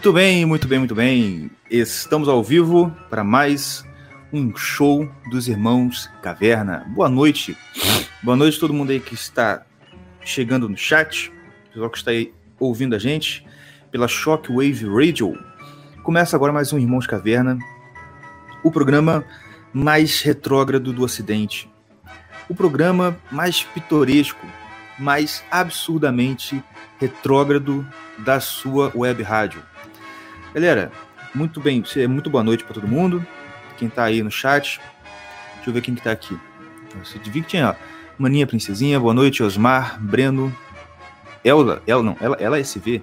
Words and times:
Muito 0.00 0.14
bem, 0.14 0.46
muito 0.46 0.66
bem, 0.66 0.78
muito 0.78 0.94
bem. 0.94 1.50
Estamos 1.70 2.26
ao 2.26 2.42
vivo 2.42 2.90
para 3.10 3.22
mais 3.22 3.84
um 4.32 4.56
show 4.56 5.06
dos 5.30 5.46
irmãos 5.46 6.08
Caverna. 6.22 6.86
Boa 6.88 7.06
noite. 7.06 7.54
Boa 8.22 8.34
noite 8.34 8.56
a 8.56 8.60
todo 8.60 8.72
mundo 8.72 8.92
aí 8.92 8.98
que 8.98 9.12
está 9.12 9.62
chegando 10.22 10.70
no 10.70 10.74
chat, 10.74 11.30
pessoal 11.68 11.90
que 11.90 11.98
está 11.98 12.12
aí 12.12 12.32
ouvindo 12.58 12.96
a 12.96 12.98
gente 12.98 13.46
pela 13.90 14.08
Shockwave 14.08 14.86
Radio. 14.86 15.38
Começa 16.02 16.34
agora 16.34 16.50
mais 16.50 16.72
um 16.72 16.78
Irmãos 16.78 17.06
Caverna, 17.06 17.58
o 18.64 18.72
programa 18.72 19.22
mais 19.70 20.22
retrógrado 20.22 20.94
do 20.94 21.02
Ocidente, 21.02 21.70
o 22.48 22.54
programa 22.54 23.18
mais 23.30 23.64
pitoresco, 23.64 24.46
mais 24.98 25.44
absurdamente 25.50 26.64
retrógrado 26.98 27.86
da 28.16 28.40
sua 28.40 28.90
web 28.94 29.22
rádio. 29.22 29.68
Galera, 30.52 30.90
muito 31.32 31.60
bem, 31.60 31.84
muito 32.08 32.28
boa 32.28 32.42
noite 32.42 32.64
para 32.64 32.74
todo 32.74 32.88
mundo. 32.88 33.24
Quem 33.78 33.88
tá 33.88 34.02
aí 34.04 34.20
no 34.20 34.32
chat. 34.32 34.80
Deixa 35.54 35.70
eu 35.70 35.72
ver 35.72 35.80
quem 35.80 35.94
que 35.94 36.02
tá 36.02 36.10
aqui. 36.10 36.36
Você 37.04 37.20
vi 37.20 37.40
que 37.42 37.50
tinha 37.50 37.76
Maninha 38.18 38.48
Princesinha, 38.48 38.98
boa 38.98 39.14
noite, 39.14 39.44
Osmar, 39.44 40.02
Breno, 40.02 40.52
Elda, 41.44 41.80
ela 41.86 42.02
não, 42.02 42.16
ela, 42.20 42.36
ela 42.40 42.56
é 42.58 42.60
SV. 42.60 43.00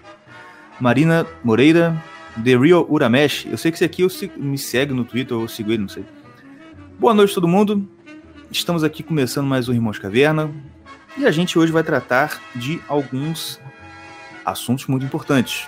Marina 0.77 1.25
Moreira, 1.41 1.95
The 2.43 2.57
Real 2.57 2.85
Uramesh. 2.89 3.45
Eu 3.49 3.57
sei 3.57 3.71
que 3.71 3.77
esse 3.77 3.85
aqui 3.85 4.01
eu, 4.01 4.09
me 4.35 4.57
segue 4.57 4.93
no 4.93 5.05
Twitter, 5.05 5.37
ou 5.37 5.47
sigo 5.47 5.71
ele, 5.71 5.83
não 5.83 5.89
sei. 5.89 6.03
Boa 6.99 7.13
noite 7.13 7.33
todo 7.33 7.47
mundo. 7.47 7.87
Estamos 8.51 8.83
aqui 8.83 9.03
começando 9.03 9.47
mais 9.47 9.69
um 9.69 9.73
Irmãos 9.73 9.97
Caverna. 9.97 10.51
E 11.17 11.25
a 11.25 11.31
gente 11.31 11.57
hoje 11.57 11.71
vai 11.71 11.81
tratar 11.81 12.41
de 12.53 12.81
alguns 12.89 13.57
assuntos 14.45 14.85
muito 14.87 15.05
importantes. 15.05 15.65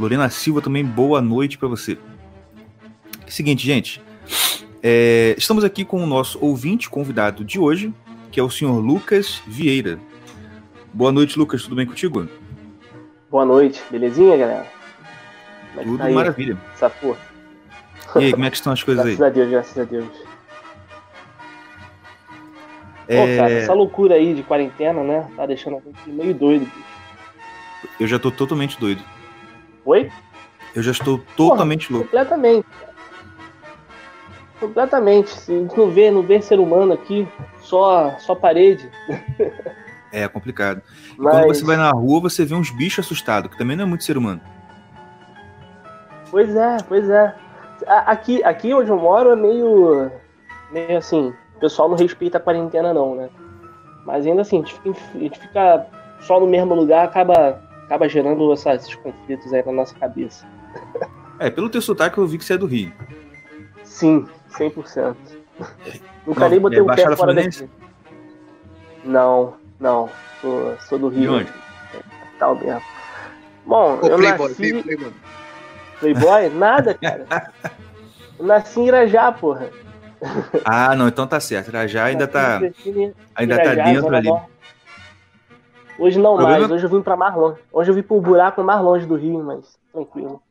Lorena 0.00 0.30
Silva 0.30 0.62
também, 0.62 0.82
boa 0.82 1.20
noite 1.20 1.58
para 1.58 1.68
você. 1.68 1.98
Seguinte, 3.28 3.66
gente, 3.66 4.00
é, 4.82 5.34
estamos 5.36 5.62
aqui 5.62 5.84
com 5.84 6.02
o 6.02 6.06
nosso 6.06 6.42
ouvinte 6.42 6.88
convidado 6.88 7.44
de 7.44 7.58
hoje, 7.58 7.92
que 8.32 8.40
é 8.40 8.42
o 8.42 8.48
senhor 8.48 8.80
Lucas 8.80 9.42
Vieira. 9.46 10.00
Boa 10.94 11.12
noite, 11.12 11.38
Lucas, 11.38 11.62
tudo 11.64 11.76
bem 11.76 11.84
contigo? 11.84 12.26
Boa 13.30 13.44
noite, 13.44 13.82
belezinha, 13.90 14.38
galera? 14.38 14.66
É 15.76 15.82
tudo 15.82 15.98
tá 15.98 16.10
maravilha. 16.10 16.56
Porra. 16.98 17.18
E 18.16 18.24
aí, 18.24 18.32
como 18.32 18.44
é 18.46 18.50
que 18.50 18.56
estão 18.56 18.72
as 18.72 18.82
coisas 18.82 19.04
graças 19.04 19.22
aí? 19.22 19.30
Graças 19.30 19.36
a 19.36 19.38
Deus, 19.38 19.50
graças 19.50 19.78
a 19.78 19.84
Deus. 19.84 20.30
É... 23.06 23.20
Pô, 23.20 23.36
cara, 23.36 23.52
essa 23.52 23.74
loucura 23.74 24.14
aí 24.14 24.34
de 24.34 24.42
quarentena, 24.42 25.04
né? 25.04 25.30
Tá 25.36 25.44
deixando 25.44 25.76
a 25.76 25.80
gente 25.80 26.08
meio 26.08 26.32
doido, 26.32 26.64
bicho. 26.64 26.90
Eu 28.00 28.06
já 28.06 28.18
tô 28.18 28.30
totalmente 28.30 28.80
doido. 28.80 29.02
Oi? 29.84 30.10
Eu 30.74 30.82
já 30.82 30.92
estou 30.92 31.18
totalmente 31.36 31.88
Porra, 31.88 31.98
louco. 31.98 32.10
Completamente. 32.10 32.66
Completamente. 34.60 35.30
Se 35.30 35.52
não 35.76 35.90
vê, 35.90 36.10
não 36.10 36.22
vê 36.22 36.40
ser 36.40 36.60
humano 36.60 36.92
aqui, 36.92 37.26
só, 37.62 38.16
só 38.18 38.34
parede. 38.34 38.90
É 40.12 40.26
complicado. 40.26 40.82
Mas... 41.16 41.32
quando 41.32 41.46
você 41.46 41.64
vai 41.64 41.76
na 41.76 41.90
rua, 41.92 42.20
você 42.20 42.44
vê 42.44 42.52
uns 42.54 42.70
bichos 42.70 43.04
assustados, 43.04 43.48
que 43.48 43.56
também 43.56 43.76
não 43.76 43.84
é 43.84 43.86
muito 43.86 44.02
ser 44.02 44.16
humano. 44.16 44.40
Pois 46.30 46.54
é, 46.54 46.76
pois 46.88 47.08
é. 47.08 47.34
Aqui, 47.86 48.42
aqui 48.42 48.74
onde 48.74 48.90
eu 48.90 48.96
moro 48.96 49.30
é 49.30 49.36
meio. 49.36 50.10
meio 50.72 50.98
assim. 50.98 51.32
O 51.56 51.60
pessoal 51.60 51.88
não 51.88 51.96
respeita 51.96 52.38
a 52.38 52.40
quarentena, 52.40 52.92
não, 52.92 53.14
né? 53.14 53.30
Mas 54.04 54.26
ainda 54.26 54.42
assim, 54.42 54.56
a 54.56 54.66
gente 54.66 54.74
fica, 54.74 54.98
a 55.14 55.18
gente 55.18 55.38
fica 55.38 55.86
só 56.22 56.40
no 56.40 56.46
mesmo 56.46 56.74
lugar, 56.74 57.04
acaba 57.04 57.60
acaba 57.90 58.08
gerando 58.08 58.52
essa, 58.52 58.72
esses 58.74 58.94
conflitos 58.94 59.52
aí 59.52 59.64
na 59.66 59.72
nossa 59.72 59.96
cabeça. 59.96 60.46
É, 61.40 61.50
pelo 61.50 61.68
teu 61.68 61.82
sotaque 61.82 62.18
eu 62.18 62.26
vi 62.26 62.38
que 62.38 62.44
você 62.44 62.52
é 62.52 62.58
do 62.58 62.66
Rio. 62.66 62.92
Sim, 63.82 64.28
100%. 64.52 65.16
Nunca 66.24 66.48
nem 66.48 66.60
botei 66.60 66.78
é, 66.78 66.82
um 66.82 66.86
pé 66.86 67.16
fora 67.16 67.34
daqui. 67.34 67.68
Não, 69.04 69.54
não. 69.80 70.08
Sou, 70.40 70.76
sou 70.88 70.98
do 71.00 71.08
Rio. 71.08 71.22
De 71.22 71.28
onde? 71.28 71.52
Tal 72.38 72.54
mesmo. 72.54 72.82
Bom, 73.66 73.98
Ô, 74.00 74.06
eu 74.06 74.16
Playboy, 74.18 74.48
nasci... 74.48 74.82
Playboy. 74.82 75.12
Playboy? 75.98 76.48
Nada, 76.50 76.94
cara. 76.94 77.26
eu 78.38 78.46
nasci 78.46 78.80
em 78.80 78.86
Irajá, 78.86 79.32
porra. 79.32 79.68
Ah, 80.64 80.94
não, 80.94 81.08
então 81.08 81.26
tá 81.26 81.40
certo. 81.40 81.68
Irajá 81.68 82.04
ainda 82.04 82.28
tá. 82.28 82.60
Ainda 83.34 83.62
tá 83.62 83.74
dentro 83.74 84.14
ali. 84.14 84.28
Hoje 86.00 86.18
não 86.18 86.34
Problema... 86.34 86.60
mais, 86.60 86.70
hoje 86.70 86.84
eu 86.84 86.88
vim 86.88 87.02
para 87.02 87.16
mais 87.16 87.34
longe. 87.34 87.60
Hoje 87.70 87.90
eu 87.90 87.94
vim 87.94 88.02
pro 88.02 88.20
buraco 88.20 88.64
mais 88.64 88.82
longe 88.82 89.06
do 89.06 89.16
Rio, 89.16 89.44
mas 89.44 89.78
tranquilo. 89.92 90.42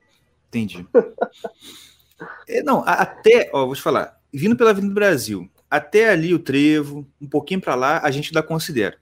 Entendi. 0.48 0.88
é, 2.48 2.62
não, 2.62 2.84
até, 2.86 3.50
ó, 3.52 3.66
vou 3.66 3.76
te 3.76 3.82
falar, 3.82 4.20
vindo 4.32 4.56
pela 4.56 4.70
Avenida 4.70 4.94
do 4.94 4.96
Brasil, 4.96 5.50
até 5.70 6.12
ali 6.12 6.36
o 6.36 6.40
Trevo, 6.40 7.04
um 7.20 7.28
pouquinho 7.28 7.60
para 7.60 7.74
lá, 7.74 8.00
a 8.04 8.12
gente 8.12 8.28
ainda 8.28 8.48
considera. 8.48 8.96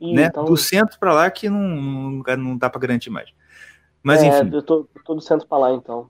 Ih, 0.00 0.14
né? 0.14 0.26
Então... 0.26 0.44
Do 0.44 0.56
centro 0.56 0.96
para 1.00 1.12
lá 1.12 1.30
que 1.30 1.48
não, 1.48 1.60
não, 1.60 2.36
não 2.36 2.56
dá 2.56 2.70
para 2.70 2.80
garantir 2.80 3.10
mais. 3.10 3.28
Mas 4.00 4.22
é, 4.22 4.28
enfim. 4.28 4.54
Eu 4.54 4.62
tô, 4.62 4.88
tô 5.04 5.14
do 5.16 5.20
centro 5.20 5.48
para 5.48 5.58
lá 5.58 5.72
então. 5.72 6.08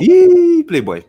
Ih, 0.00 0.64
Playboy. 0.64 1.06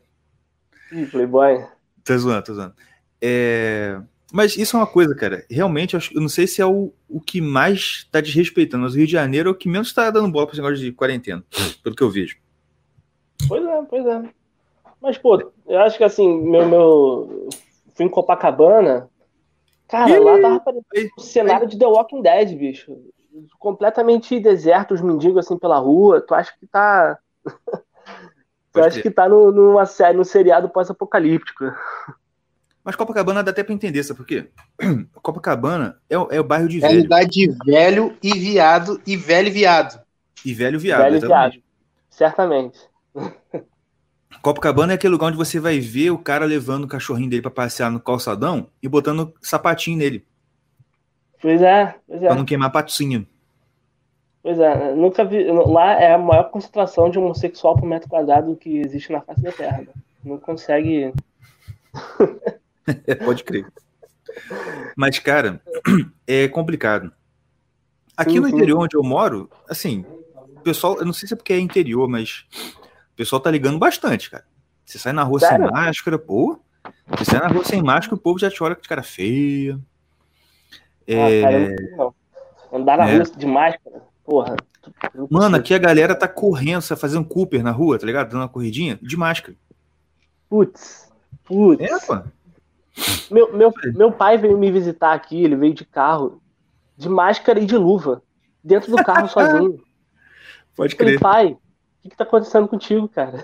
Ih, 0.91 1.07
Playboy. 1.07 1.65
Tô 2.03 2.15
zoando, 2.15 2.43
tô 2.43 2.53
zoando. 2.53 2.75
É... 3.19 3.99
Mas 4.31 4.57
isso 4.57 4.75
é 4.75 4.79
uma 4.79 4.87
coisa, 4.87 5.15
cara. 5.15 5.45
Realmente, 5.49 5.95
eu 5.95 6.21
não 6.21 6.29
sei 6.29 6.47
se 6.47 6.61
é 6.61 6.65
o, 6.65 6.91
o 7.07 7.21
que 7.21 7.39
mais 7.39 8.03
está 8.05 8.19
desrespeitando. 8.19 8.83
Mas 8.83 8.93
o 8.93 8.97
Rio 8.97 9.05
de 9.05 9.11
Janeiro 9.11 9.49
é 9.49 9.51
o 9.51 9.55
que 9.55 9.69
menos 9.69 9.87
está 9.87 10.09
dando 10.09 10.31
bola 10.31 10.45
para 10.45 10.53
esse 10.53 10.61
negócio 10.61 10.83
de 10.83 10.91
quarentena, 10.91 11.43
pelo 11.83 11.95
que 11.95 12.03
eu 12.03 12.09
vejo. 12.09 12.37
Pois 13.47 13.63
é, 13.63 13.81
pois 13.83 14.05
é. 14.05 14.23
Mas, 15.01 15.17
pô, 15.17 15.51
eu 15.67 15.79
acho 15.79 15.97
que 15.97 16.03
assim, 16.03 16.41
meu. 16.41 16.67
meu... 16.67 17.49
Fui 17.93 18.05
em 18.05 18.09
Copacabana. 18.09 19.09
Cara, 19.87 20.19
lá 20.19 20.41
tava 20.41 20.59
parecendo 20.59 21.11
um 21.17 21.21
cenário 21.21 21.67
de 21.67 21.77
The 21.77 21.85
Walking 21.85 22.21
Dead, 22.21 22.57
bicho. 22.57 22.91
Completamente 23.59 24.39
deserto, 24.39 24.93
os 24.93 25.01
mendigos 25.01 25.45
assim 25.45 25.57
pela 25.57 25.77
rua. 25.77 26.19
Tu 26.19 26.33
acha 26.33 26.51
que 26.59 26.65
tá. 26.65 27.17
tu 28.73 28.81
acha 28.81 29.01
que 29.01 29.11
tá 29.11 29.29
no, 29.29 29.51
numa 29.51 29.85
série, 29.85 30.17
no 30.17 30.25
seriado 30.25 30.69
pós-apocalíptico. 30.69 31.65
Mas 32.85 32.95
Copacabana 32.95 33.41
dá 33.41 33.49
até 33.49 33.63
para 33.63 33.73
entender, 33.73 34.03
sabe 34.03 34.19
por 34.19 34.27
quê? 34.27 34.47
Copacabana 35.23 35.97
é, 36.07 36.15
o, 36.15 36.27
é 36.31 36.39
o 36.39 36.43
bairro 36.43 36.69
de 36.69 36.79
velho. 36.79 37.11
É 37.11 37.25
de 37.25 37.51
velho 37.65 38.15
e 38.21 38.31
viado 38.37 39.01
e 39.07 39.17
velho 39.17 39.51
viado. 39.51 39.99
E 40.45 40.53
velho 40.53 40.79
viado, 40.79 41.01
velho 41.01 41.15
exatamente. 41.15 41.53
Viado. 41.53 41.63
Certamente. 42.11 42.79
Copacabana 44.43 44.93
é 44.93 44.95
aquele 44.95 45.13
lugar 45.13 45.29
onde 45.29 45.37
você 45.37 45.59
vai 45.59 45.79
ver 45.79 46.11
o 46.11 46.19
cara 46.19 46.45
levando 46.45 46.83
o 46.83 46.87
cachorrinho 46.87 47.27
dele 47.27 47.41
para 47.41 47.49
passear 47.49 47.89
no 47.89 47.99
calçadão 47.99 48.67
e 48.83 48.87
botando 48.87 49.33
sapatinho 49.41 49.97
nele. 49.97 50.23
Pois 51.41 51.63
é, 51.63 51.95
pois 52.07 52.21
é. 52.21 52.27
Pra 52.27 52.35
não 52.35 52.45
queimar 52.45 52.71
patinho. 52.71 53.25
Pois 54.43 54.59
é, 54.59 54.93
nunca 54.93 55.25
vi. 55.25 55.43
Lá 55.43 55.93
é 55.93 56.13
a 56.13 56.19
maior 56.19 56.51
concentração 56.51 57.09
de 57.09 57.17
homossexual 57.17 57.75
por 57.75 57.87
metro 57.87 58.07
quadrado 58.07 58.55
que 58.55 58.77
existe 58.77 59.11
na 59.11 59.21
face 59.21 59.41
da 59.41 59.51
Terra. 59.51 59.79
Né? 59.79 59.87
Não 60.23 60.37
consegue. 60.37 61.11
Pode 63.23 63.43
crer. 63.43 63.65
Mas, 64.95 65.19
cara, 65.19 65.61
é 66.27 66.47
complicado. 66.47 67.11
Aqui 68.17 68.39
no 68.39 68.47
interior 68.47 68.79
onde 68.79 68.95
eu 68.95 69.03
moro, 69.03 69.49
assim, 69.69 70.05
o 70.55 70.61
pessoal, 70.61 70.97
eu 70.97 71.05
não 71.05 71.13
sei 71.13 71.27
se 71.27 71.33
é 71.33 71.37
porque 71.37 71.53
é 71.53 71.59
interior, 71.59 72.07
mas 72.07 72.45
o 73.11 73.15
pessoal 73.15 73.41
tá 73.41 73.51
ligando 73.51 73.77
bastante, 73.77 74.29
cara. 74.29 74.45
Você 74.85 74.97
sai 74.97 75.11
na 75.11 75.23
rua 75.23 75.39
Sério? 75.39 75.65
sem 75.65 75.73
máscara, 75.73 76.19
pô. 76.19 76.59
Você 77.07 77.25
sai 77.25 77.39
na 77.39 77.47
rua 77.47 77.65
sem 77.65 77.81
máscara, 77.81 78.15
o 78.15 78.19
povo 78.19 78.39
já 78.39 78.49
te 78.49 78.63
olha 78.63 78.75
com 78.75 78.81
de 78.81 78.87
cara 78.87 79.03
feia. 79.03 79.79
É... 81.07 81.43
Ah, 81.43 81.43
cara, 81.43 81.75
não. 81.97 82.15
Andar 82.71 82.97
na 82.97 83.09
é. 83.09 83.17
rua 83.17 83.23
de 83.25 83.45
máscara, 83.45 84.01
porra. 84.23 84.55
Mano, 85.29 85.57
aqui 85.57 85.73
a 85.73 85.79
galera 85.79 86.15
tá 86.15 86.27
correndo, 86.27 86.87
tá 86.87 86.95
fazendo 86.95 87.25
Cooper 87.25 87.63
na 87.63 87.71
rua, 87.71 87.97
tá 87.97 88.05
ligado? 88.05 88.29
Dando 88.29 88.41
uma 88.41 88.49
corridinha 88.49 88.99
de 89.01 89.17
máscara. 89.17 89.57
Putz. 90.47 91.11
Putz. 91.43 91.81
É, 91.81 91.99
pô. 92.05 92.21
Meu, 93.29 93.51
meu, 93.53 93.73
meu 93.93 94.11
pai 94.11 94.37
veio 94.37 94.57
me 94.57 94.71
visitar 94.71 95.13
aqui, 95.13 95.43
ele 95.43 95.55
veio 95.55 95.73
de 95.73 95.85
carro, 95.85 96.41
de 96.95 97.09
máscara 97.09 97.59
e 97.59 97.65
de 97.65 97.75
luva, 97.75 98.21
dentro 98.63 98.91
do 98.91 99.03
carro 99.03 99.27
sozinho. 99.29 99.81
Pode 100.75 100.95
crer. 100.95 101.19
pai, 101.19 101.51
o 101.53 101.57
que, 102.01 102.09
que 102.09 102.17
tá 102.17 102.23
acontecendo 102.23 102.67
contigo, 102.67 103.07
cara? 103.07 103.43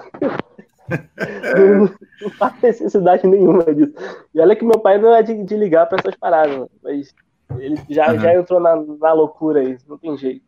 não, 1.57 1.89
não 2.21 2.29
faz 2.37 2.61
necessidade 2.61 3.25
nenhuma 3.27 3.63
disso. 3.73 3.93
E 4.33 4.39
olha 4.39 4.55
que 4.55 4.65
meu 4.65 4.79
pai 4.79 4.97
não 4.97 5.13
é 5.13 5.23
de, 5.23 5.43
de 5.43 5.55
ligar 5.55 5.87
para 5.87 5.99
essas 5.99 6.15
paradas, 6.15 6.67
mas 6.83 7.13
ele 7.57 7.79
já, 7.89 8.11
uhum. 8.11 8.19
já 8.19 8.33
entrou 8.35 8.59
na, 8.59 8.75
na 8.75 9.13
loucura 9.13 9.61
aí, 9.61 9.77
não 9.87 9.97
tem 9.97 10.17
jeito. 10.17 10.45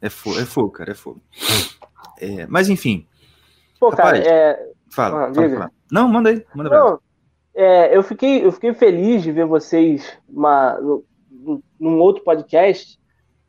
É 0.00 0.08
fogo, 0.08 0.38
é 0.38 0.44
fogo, 0.44 0.70
cara, 0.70 0.92
é 0.92 0.94
fogo. 0.94 1.20
É, 2.20 2.46
mas 2.46 2.68
enfim. 2.68 3.06
Pô, 3.80 3.90
Rapaz, 3.90 4.24
cara, 4.24 4.34
é. 4.34 4.68
Fala, 4.90 5.28
ah, 5.28 5.34
fala, 5.34 5.50
fala, 5.50 5.70
Não, 5.90 6.08
manda 6.08 6.30
aí, 6.30 6.44
manda 6.54 6.70
não, 6.70 7.00
é, 7.58 7.96
eu, 7.96 8.04
fiquei, 8.04 8.46
eu 8.46 8.52
fiquei 8.52 8.72
feliz 8.72 9.20
de 9.20 9.32
ver 9.32 9.44
vocês 9.44 10.16
uma, 10.28 10.78
num 11.78 11.98
outro 11.98 12.22
podcast. 12.22 12.96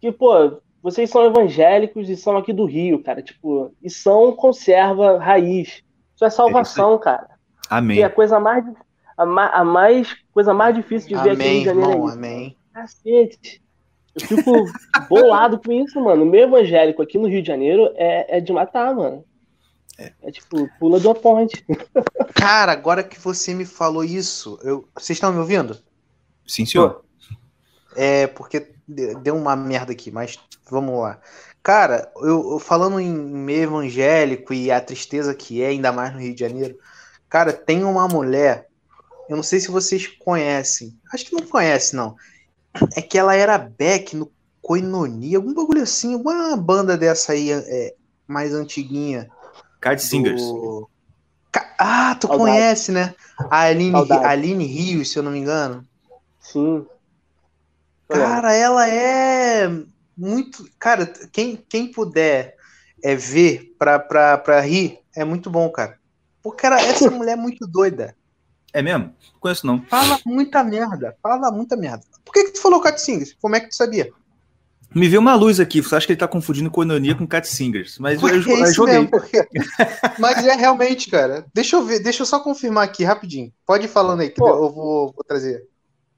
Que, 0.02 0.12
pô, 0.12 0.60
vocês 0.82 1.12
são 1.12 1.26
evangélicos 1.26 2.10
e 2.10 2.18
são 2.18 2.36
aqui 2.36 2.52
do 2.52 2.66
Rio, 2.66 3.04
cara. 3.04 3.22
Tipo, 3.22 3.72
e 3.84 3.88
são 3.88 4.32
conserva 4.32 5.20
raiz. 5.20 5.84
Isso 6.16 6.26
é 6.26 6.30
salvação, 6.32 6.96
é 6.96 6.98
cara. 6.98 7.30
Amém. 7.70 7.98
Que 7.98 8.04
é 8.04 8.08
a 8.08 8.10
coisa 8.10 8.40
mais, 8.40 8.66
a, 9.16 9.60
a 9.60 9.64
mais, 9.64 10.16
coisa 10.34 10.56
mais 10.56 10.76
difícil 10.76 11.10
de 11.10 11.24
ver 11.24 11.32
aqui 11.32 11.38
no 11.38 11.44
Rio 11.44 11.60
de 11.60 11.66
Janeiro. 11.66 11.92
Irmão, 11.92 12.08
amém. 12.08 12.58
Cacete. 12.74 13.62
Eu 14.16 14.22
fico 14.28 14.52
bolado 15.08 15.60
com 15.60 15.72
isso, 15.72 16.04
mano. 16.04 16.24
O 16.24 16.26
meu 16.26 16.42
evangélico 16.48 17.04
aqui 17.04 17.20
no 17.20 17.28
Rio 17.28 17.44
de 17.44 17.48
Janeiro 17.48 17.94
é, 17.96 18.38
é 18.38 18.42
de 18.42 18.52
matar, 18.52 18.96
mano. 18.96 19.24
É. 20.00 20.14
é 20.22 20.32
tipo, 20.32 20.70
pula 20.80 20.98
de 20.98 21.08
uma 21.08 21.14
ponte. 21.16 21.66
Cara, 22.34 22.72
agora 22.72 23.04
que 23.04 23.20
você 23.20 23.54
me 23.54 23.66
falou 23.66 24.04
isso, 24.04 24.58
eu... 24.64 24.88
vocês 24.96 25.18
estão 25.18 25.34
me 25.34 25.40
ouvindo? 25.40 25.78
Sim, 26.48 26.66
senhor. 26.66 27.04
É, 27.96 28.28
porque 28.28 28.72
deu 28.88 29.36
uma 29.36 29.58
merda 29.58 29.92
aqui, 29.92 30.10
mas 30.10 30.40
vamos 30.70 30.98
lá. 31.02 31.20
Cara, 31.62 32.10
eu, 32.22 32.54
eu, 32.54 32.60
falando 32.60 32.98
em 33.00 33.14
meio 33.14 33.64
evangélico 33.64 34.54
e 34.54 34.72
a 34.72 34.80
tristeza 34.80 35.36
que 35.36 35.62
é, 35.62 35.68
ainda 35.68 35.92
mais 35.92 36.14
no 36.14 36.22
Rio 36.22 36.34
de 36.34 36.40
Janeiro, 36.40 36.78
cara, 37.28 37.52
tem 37.52 37.84
uma 37.84 38.08
mulher, 38.08 38.70
eu 39.28 39.36
não 39.36 39.44
sei 39.44 39.60
se 39.60 39.70
vocês 39.70 40.08
conhecem, 40.08 40.98
acho 41.14 41.26
que 41.26 41.36
não 41.36 41.46
conhece, 41.46 41.94
não. 41.94 42.16
É 42.96 43.02
que 43.02 43.18
ela 43.18 43.36
era 43.36 43.58
Beck 43.58 44.16
no 44.16 44.32
Coinonia, 44.62 45.38
algum 45.38 45.54
bagulho 45.54 45.82
assim, 45.82 46.14
alguma 46.14 46.56
banda 46.56 46.98
dessa 46.98 47.34
aí 47.34 47.52
é, 47.52 47.96
mais 48.26 48.54
antiguinha. 48.54 49.30
Card 49.80 50.02
Singers. 50.02 50.42
Do... 50.42 50.90
Ah, 51.78 52.16
tu 52.20 52.28
Saudade. 52.28 52.52
conhece, 52.52 52.92
né? 52.92 53.16
A 53.50 53.62
Aline, 53.62 54.12
Aline 54.24 54.66
Rios, 54.66 55.12
se 55.12 55.20
eu 55.20 55.24
não 55.24 55.32
me 55.32 55.40
engano. 55.40 55.86
Sim. 56.40 56.86
Cara, 58.08 58.54
ela 58.54 58.88
é 58.88 59.70
muito. 60.18 60.68
Cara, 60.78 61.06
quem, 61.32 61.56
quem 61.56 61.92
puder 61.92 62.56
é, 63.04 63.16
ver 63.16 63.76
pra, 63.78 64.00
pra, 64.00 64.38
pra 64.38 64.60
rir, 64.60 65.00
é 65.16 65.24
muito 65.24 65.50
bom, 65.50 65.70
cara. 65.70 65.98
Porque 66.42 66.62
cara, 66.62 66.82
essa 66.82 67.10
mulher 67.12 67.34
é 67.34 67.36
muito 67.36 67.66
doida. 67.66 68.16
É 68.74 68.82
mesmo? 68.82 69.06
Não 69.06 69.40
conheço 69.40 69.66
não. 69.66 69.82
Fala 69.84 70.20
muita 70.26 70.64
merda. 70.64 71.16
Fala 71.24 71.52
muita 71.52 71.76
merda. 71.76 72.04
Por 72.26 72.34
que, 72.34 72.46
que 72.46 72.52
tu 72.52 72.62
falou 72.62 72.82
Cat 72.82 73.00
Singers? 73.00 73.36
Como 73.42 73.56
é 73.56 73.60
que 73.60 73.70
tu 73.70 73.76
sabia? 73.76 74.12
Me 74.94 75.08
viu 75.08 75.20
uma 75.20 75.36
luz 75.36 75.60
aqui. 75.60 75.82
Você 75.82 75.96
acha 75.96 76.06
que 76.06 76.14
ele 76.14 76.20
tá 76.20 76.28
confundindo 76.28 76.72
Coinonia 76.72 77.16
com 77.16 77.28
Cat 77.28 77.48
Singers? 77.48 78.00
Mas 78.00 78.20
porque 78.20 78.52
eu, 78.52 78.58
eu 78.58 78.74
joguei. 78.74 78.96
Mesmo, 78.96 79.10
porque... 79.12 79.48
Mas 80.18 80.46
é 80.46 80.56
realmente, 80.56 81.10
cara. 81.10 81.46
Deixa 81.54 81.76
eu 81.76 81.84
ver, 81.84 82.00
deixa 82.00 82.24
eu 82.24 82.26
só 82.26 82.40
confirmar 82.40 82.86
aqui 82.86 83.04
rapidinho. 83.04 83.52
Pode 83.66 83.86
ir 83.86 83.90
falando 83.90 84.22
aí 84.22 84.30
que 84.30 84.36
Pô, 84.36 84.50
eu 84.50 84.70
vou, 84.72 85.14
vou 85.14 85.24
trazer. 85.28 85.64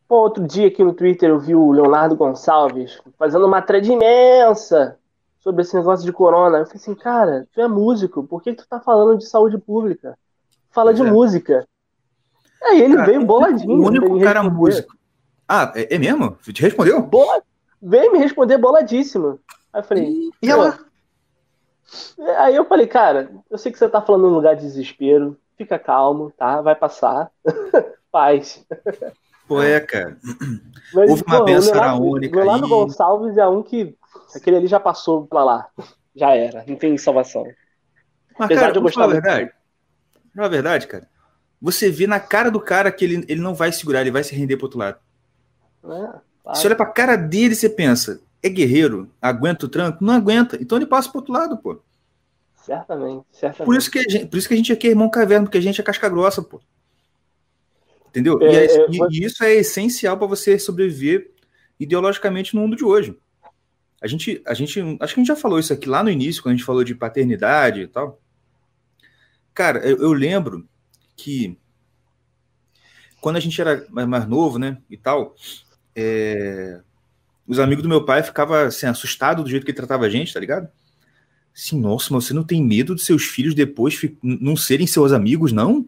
Pô, 0.08 0.18
outro 0.18 0.46
dia 0.46 0.68
aqui 0.68 0.84
no 0.84 0.94
Twitter 0.94 1.30
eu 1.30 1.40
vi 1.40 1.56
o 1.56 1.72
Leonardo 1.72 2.16
Gonçalves 2.16 3.00
fazendo 3.18 3.46
uma 3.46 3.62
thread 3.62 3.92
imensa 3.92 4.98
sobre 5.40 5.64
esse 5.64 5.76
negócio 5.76 6.06
de 6.06 6.14
corona. 6.14 6.60
Eu 6.60 6.66
falei 6.66 6.82
assim, 6.82 6.96
cara, 6.96 7.48
tu 7.54 7.60
é 7.60 7.68
músico, 7.68 8.24
por 8.24 8.42
que 8.42 8.54
tu 8.54 8.66
tá 8.68 8.80
falando 8.80 9.18
de 9.18 9.26
saúde 9.26 9.58
pública? 9.58 10.18
Fala 10.70 10.94
de 10.94 11.02
é. 11.02 11.12
música. 11.12 11.68
Aí 12.64 12.82
ele 12.82 12.96
cara, 12.96 13.06
veio 13.06 13.26
boladinho. 13.26 13.82
O 13.82 13.86
único 13.86 14.20
cara 14.22 14.44
músico. 14.44 14.96
Ah, 15.48 15.74
é, 15.76 15.96
é, 15.96 16.00
mesmo? 16.00 16.38
Te 16.54 16.62
respondeu? 16.62 17.02
Bola... 17.02 17.44
Veio 17.82 18.12
me 18.12 18.20
responder 18.20 18.58
boladíssimo. 18.58 19.40
Aí 19.74 19.82
eu 19.82 19.84
falei. 19.84 20.30
E 20.42 20.50
ela? 20.50 20.78
Aí 22.38 22.56
eu 22.56 22.66
falei, 22.66 22.88
cara, 22.88 23.32
eu 23.50 23.58
sei 23.58 23.72
que 23.72 23.78
você 23.78 23.90
tá 23.90 24.02
falando 24.02 24.28
num 24.28 24.36
lugar 24.36 24.56
de 24.56 24.62
desespero. 24.62 25.38
Fica 25.58 25.78
calmo, 25.78 26.32
tá? 26.38 26.62
Vai 26.62 26.76
passar. 26.76 27.32
Paz. 28.12 28.66
Pô, 29.48 29.62
é, 29.62 29.80
cara. 29.80 30.18
Mas, 30.94 31.10
Houve 31.10 31.24
uma 31.26 31.44
benção 31.44 32.02
única. 32.02 32.38
O 32.38 32.40
Leonardo 32.40 32.68
Gonçalves 32.68 33.38
é 33.38 33.48
um 33.48 33.62
que. 33.64 33.96
Aquele 34.36 34.58
ali 34.58 34.68
já 34.68 34.80
passou 34.80 35.26
pra 35.26 35.44
lá. 35.44 35.68
Já 36.16 36.36
era. 36.36 36.64
Não 36.68 36.76
tem 36.76 36.98
salvação. 36.98 37.44
Mas, 38.38 38.46
Apesar 38.46 38.62
cara, 38.62 38.72
de 38.72 38.80
eu 38.80 38.84
gostar. 38.84 39.02
Na 39.02 39.08
verdade, 39.08 39.52
na 40.34 40.48
verdade, 40.48 40.88
cara, 40.88 41.08
você 41.62 41.90
vê 41.90 42.08
na 42.08 42.20
cara 42.20 42.50
do 42.50 42.60
cara 42.60 42.92
que 42.92 43.04
ele, 43.04 43.26
ele 43.28 43.42
não 43.42 43.54
vai 43.54 43.72
segurar, 43.72 44.02
ele 44.02 44.12
vai 44.12 44.24
se 44.24 44.34
render 44.34 44.58
pro 44.58 44.66
outro 44.66 44.80
lado. 44.80 45.00
É, 45.84 46.20
claro. 46.44 46.58
Você 46.58 46.68
olha 46.68 46.76
pra 46.76 46.86
cara 46.86 47.16
dele 47.16 47.54
e 47.54 47.56
você 47.56 47.70
pensa, 47.70 48.22
é 48.42 48.50
guerreiro, 48.50 49.10
aguenta 49.22 49.66
o 49.66 49.70
tranco? 49.70 50.04
Não 50.04 50.14
aguenta. 50.14 50.58
Então 50.62 50.78
ele 50.78 50.86
passa 50.86 51.10
pro 51.10 51.20
outro 51.20 51.34
lado, 51.34 51.58
pô. 51.58 51.80
Certamente, 52.66 53.26
certamente. 53.32 53.66
Por 53.66 53.76
isso 53.76 53.90
que, 53.90 54.02
gente, 54.04 54.26
por 54.28 54.38
isso 54.38 54.48
que 54.48 54.54
a 54.54 54.58
gente 54.58 54.72
aqui 54.72 54.88
é 54.88 54.92
irmão 54.92 55.10
caverna, 55.10 55.46
porque 55.46 55.58
a 55.58 55.62
gente 55.62 55.82
é 55.82 55.84
casca 55.84 56.08
grossa, 56.10 56.42
pô. 56.42 56.62
Entendeu? 58.10 58.42
É, 58.42 58.46
e, 58.46 58.56
é, 58.56 58.66
é 58.66 58.88
e, 58.90 59.26
isso 59.26 59.44
é 59.44 59.54
essencial 59.54 60.18
para 60.18 60.28
você 60.28 60.60
sobreviver 60.60 61.32
ideologicamente 61.80 62.56
no 62.56 62.62
mundo 62.62 62.76
de 62.76 62.84
hoje. 62.84 63.18
A 64.02 64.08
gente, 64.08 64.42
a 64.46 64.54
gente, 64.54 64.80
acho 65.00 65.14
que 65.14 65.20
a 65.20 65.24
gente 65.24 65.28
já 65.28 65.36
falou 65.36 65.60
isso 65.60 65.74
aqui 65.74 65.88
lá 65.88 66.04
no 66.04 66.10
início, 66.10 66.42
quando 66.42 66.54
a 66.54 66.58
gente 66.58 66.66
falou 66.66 66.84
de 66.84 66.94
paternidade 66.94 67.82
e 67.82 67.88
tal. 67.88 68.20
Cara, 69.54 69.80
eu, 69.80 69.98
eu 69.98 70.14
lembro 70.14 70.68
que 71.16 71.58
quando 73.20 73.36
a 73.36 73.40
gente 73.40 73.60
era 73.62 73.86
mais 73.90 74.28
novo, 74.28 74.58
né, 74.58 74.78
e 74.90 74.98
tal, 74.98 75.36
é, 75.96 76.82
os 77.48 77.60
amigos 77.60 77.84
do 77.84 77.90
meu 77.90 78.06
pai 78.06 78.24
ficavam 78.24 78.56
assim, 78.56 78.86
assustados 78.86 79.44
do 79.44 79.50
jeito 79.50 79.64
que 79.64 79.72
ele 79.72 79.78
tratava 79.78 80.06
a 80.06 80.10
gente, 80.10 80.34
tá 80.34 80.40
ligado? 80.40 80.70
Assim, 81.56 81.80
nossa, 81.80 82.14
mas 82.14 82.26
você 82.26 82.34
não 82.34 82.44
tem 82.44 82.64
medo 82.64 82.96
dos 82.96 83.06
seus 83.06 83.24
filhos 83.24 83.54
depois 83.54 84.00
não 84.22 84.56
serem 84.56 84.88
seus 84.88 85.12
amigos, 85.12 85.52
não? 85.52 85.88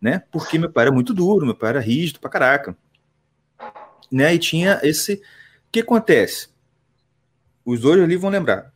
né? 0.00 0.22
Porque 0.30 0.58
meu 0.58 0.70
pai 0.70 0.86
era 0.86 0.92
muito 0.92 1.12
duro, 1.12 1.44
meu 1.44 1.54
pai 1.54 1.70
era 1.70 1.80
rígido 1.80 2.20
pra 2.20 2.30
caraca. 2.30 2.76
Né? 4.10 4.34
E 4.34 4.38
tinha 4.38 4.80
esse. 4.82 5.14
O 5.14 5.20
que 5.70 5.80
acontece? 5.80 6.48
Os 7.64 7.80
dois 7.80 8.00
ali 8.00 8.16
vão 8.16 8.30
lembrar. 8.30 8.72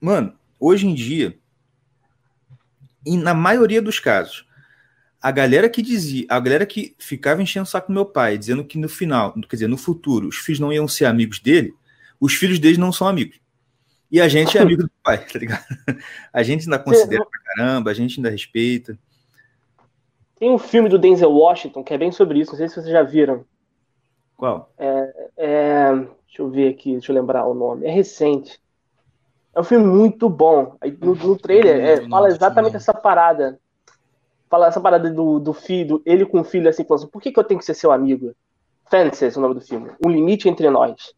Mano, 0.00 0.36
hoje 0.58 0.86
em 0.86 0.94
dia, 0.94 1.38
e 3.06 3.16
na 3.16 3.32
maioria 3.32 3.80
dos 3.80 4.00
casos, 4.00 4.46
a 5.20 5.30
galera 5.30 5.68
que 5.68 5.82
dizia, 5.82 6.26
a 6.28 6.38
galera 6.38 6.64
que 6.64 6.94
ficava 6.98 7.42
enchendo 7.42 7.64
o 7.64 7.68
saco 7.68 7.88
do 7.88 7.94
meu 7.94 8.06
pai, 8.06 8.38
dizendo 8.38 8.64
que 8.64 8.78
no 8.78 8.88
final, 8.88 9.32
quer 9.32 9.56
dizer, 9.56 9.68
no 9.68 9.76
futuro, 9.76 10.28
os 10.28 10.36
filhos 10.36 10.60
não 10.60 10.72
iam 10.72 10.86
ser 10.86 11.06
amigos 11.06 11.40
dele, 11.40 11.74
os 12.20 12.34
filhos 12.34 12.58
deles 12.58 12.78
não 12.78 12.92
são 12.92 13.08
amigos. 13.08 13.40
E 14.10 14.20
a 14.20 14.28
gente 14.28 14.56
é 14.56 14.60
amigo 14.60 14.84
do 14.84 14.90
pai, 15.02 15.18
tá 15.18 15.38
ligado? 15.38 15.64
A 16.32 16.42
gente 16.42 16.64
ainda 16.64 16.78
considera 16.78 17.24
pra 17.24 17.40
caramba, 17.40 17.90
a 17.90 17.94
gente 17.94 18.18
ainda 18.18 18.30
respeita. 18.30 18.98
Tem 20.38 20.50
um 20.50 20.58
filme 20.58 20.88
do 20.88 20.98
Denzel 20.98 21.32
Washington 21.32 21.82
que 21.82 21.92
é 21.92 21.98
bem 21.98 22.12
sobre 22.12 22.38
isso, 22.38 22.52
não 22.52 22.58
sei 22.58 22.68
se 22.68 22.74
vocês 22.76 22.88
já 22.88 23.02
viram. 23.02 23.44
Qual? 24.36 24.72
É, 24.78 25.30
é, 25.36 25.94
deixa 26.26 26.42
eu 26.42 26.48
ver 26.48 26.68
aqui, 26.68 26.92
deixa 26.92 27.10
eu 27.10 27.16
lembrar 27.16 27.44
o 27.44 27.54
nome. 27.54 27.86
É 27.86 27.90
recente. 27.90 28.60
É 29.52 29.60
um 29.60 29.64
filme 29.64 29.84
muito 29.84 30.28
bom. 30.28 30.76
Aí, 30.80 30.96
no, 31.00 31.14
no 31.16 31.36
trailer 31.36 31.80
é, 31.80 32.08
fala 32.08 32.28
exatamente 32.28 32.76
essa 32.76 32.94
parada. 32.94 33.58
Fala 34.48 34.68
essa 34.68 34.80
parada 34.80 35.10
do, 35.10 35.38
do 35.38 35.52
filho, 35.52 36.02
ele 36.06 36.24
com 36.24 36.40
o 36.40 36.44
filho 36.44 36.68
assim, 36.68 36.84
falando 36.84 37.02
assim, 37.02 37.10
por 37.10 37.20
que, 37.20 37.30
que 37.30 37.38
eu 37.38 37.44
tenho 37.44 37.60
que 37.60 37.66
ser 37.66 37.74
seu 37.74 37.92
amigo? 37.92 38.34
Fences, 38.90 39.36
o 39.36 39.40
nome 39.40 39.54
do 39.54 39.60
filme. 39.60 39.90
Um 40.04 40.10
limite 40.10 40.48
entre 40.48 40.70
nós. 40.70 41.12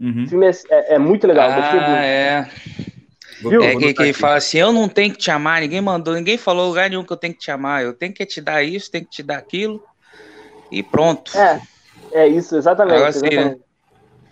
Uhum. 0.00 0.24
O 0.24 0.28
filme 0.28 0.46
é, 0.46 0.52
é, 0.70 0.94
é 0.94 0.98
muito 0.98 1.26
legal. 1.26 1.50
Ah, 1.50 2.04
é. 2.04 2.48
Viu? 3.40 3.62
É 3.62 3.76
que, 3.76 3.92
que 3.92 4.12
fala 4.12 4.36
assim, 4.36 4.58
eu 4.58 4.72
não 4.72 4.88
tenho 4.88 5.12
que 5.12 5.18
te 5.18 5.30
amar, 5.30 5.60
ninguém 5.60 5.80
mandou, 5.80 6.14
ninguém 6.14 6.38
falou 6.38 6.68
lugar 6.68 6.88
nenhum 6.88 7.04
que 7.04 7.12
eu 7.12 7.16
tenho 7.16 7.34
que 7.34 7.40
te 7.40 7.50
amar, 7.50 7.82
eu 7.82 7.92
tenho 7.92 8.12
que 8.12 8.24
te 8.24 8.40
dar 8.40 8.62
isso, 8.62 8.90
tenho 8.90 9.04
que 9.04 9.10
te 9.10 9.22
dar 9.22 9.38
aquilo, 9.38 9.82
e 10.70 10.82
pronto. 10.82 11.36
É, 11.36 11.60
é 12.12 12.28
isso, 12.28 12.56
exatamente. 12.56 13.02
Assim, 13.02 13.26
exatamente. 13.26 13.58
Né? 13.58 13.64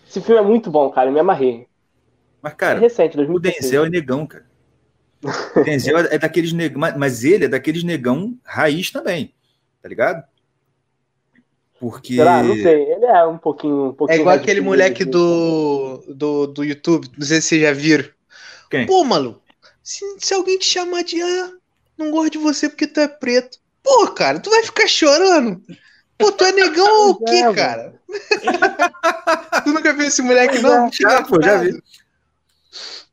Esse 0.09 0.21
filme 0.21 0.41
é 0.41 0.45
muito 0.45 0.71
bom, 0.71 0.91
cara, 0.91 1.09
eu 1.09 1.13
me 1.13 1.21
amarrei. 1.21 1.67
Mas, 2.41 2.55
cara, 2.55 2.79
é 2.79 2.81
recente, 2.81 3.17
2016. 3.17 3.59
o 3.59 3.63
Denzel 3.63 3.85
é 3.85 3.91
negão, 3.91 4.27
cara. 4.27 4.50
O 5.23 5.63
Denzel 5.63 5.99
é 5.99 6.19
daqueles 6.19 6.53
negão, 6.53 6.81
mas 6.97 7.25
ele 7.25 7.45
é 7.45 7.49
daqueles 7.49 7.85
negão 7.85 8.39
raiz 8.43 8.91
também, 8.91 9.35
tá 9.83 9.89
ligado? 9.89 10.25
Porque. 11.79 12.17
Será? 12.17 12.43
Não 12.43 12.55
sei. 12.55 12.93
Ele 12.93 13.07
é 13.07 13.27
um 13.27 13.39
pouquinho. 13.39 13.89
Um 13.89 13.93
pouquinho 13.93 14.19
é 14.19 14.21
igual 14.21 14.37
aquele 14.37 14.61
moleque 14.61 15.05
do, 15.05 16.03
do, 16.09 16.47
do 16.47 16.65
YouTube, 16.65 17.09
não 17.19 17.27
sei 17.27 17.41
se 17.41 17.49
vocês 17.49 17.63
já 17.63 17.73
viram. 17.73 18.09
Quem? 18.71 18.87
Pô, 18.87 19.03
maluco, 19.05 19.43
se, 19.83 20.05
se 20.19 20.33
alguém 20.35 20.59
te 20.59 20.67
chamar 20.67 21.03
de 21.03 21.21
ah, 21.21 21.51
não 21.99 22.11
gosto 22.11 22.33
de 22.33 22.39
você 22.39 22.69
porque 22.69 22.87
tu 22.87 23.01
é 23.01 23.09
preto. 23.09 23.59
Pô, 23.83 24.07
cara, 24.09 24.39
tu 24.39 24.51
vai 24.51 24.63
ficar 24.63 24.87
chorando. 24.87 25.61
Pô, 26.19 26.31
tu 26.31 26.45
é 26.45 26.53
negão 26.53 27.09
ou 27.09 27.11
o 27.13 27.19
quê, 27.25 27.37
é, 27.37 27.53
cara? 27.55 27.95
tu 29.65 29.73
nunca 29.73 29.93
viu 29.95 30.07
esse 30.07 30.23
moleque, 30.23 30.59
não? 30.61 30.87
É. 30.87 30.91
Já, 30.93 31.23
pô, 31.23 31.43
já 31.43 31.57
vi. 31.57 31.83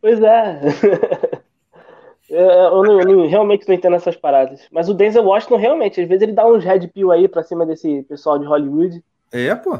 Pois 0.01 0.21
é. 0.21 0.61
Eu, 2.39 2.83
não, 2.83 2.99
eu 2.99 3.07
não, 3.07 3.27
realmente 3.27 3.67
não 3.67 3.73
entendo 3.73 3.95
essas 3.95 4.15
paradas. 4.15 4.67
Mas 4.71 4.87
o 4.87 4.93
Denzel 4.93 5.23
Washington, 5.23 5.55
realmente, 5.55 5.99
às 5.99 6.07
vezes 6.07 6.21
ele 6.21 6.33
dá 6.33 6.45
uns 6.45 6.63
red 6.63 6.87
pill 6.87 7.11
aí 7.11 7.27
pra 7.27 7.41
cima 7.41 7.65
desse 7.65 8.03
pessoal 8.03 8.37
de 8.37 8.45
Hollywood. 8.45 9.03
É, 9.31 9.55
pô. 9.55 9.79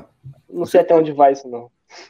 Não 0.50 0.66
sei 0.66 0.82
até 0.82 0.96
onde 0.96 1.12
vai 1.12 1.34
isso, 1.34 1.48
não. 1.48 1.70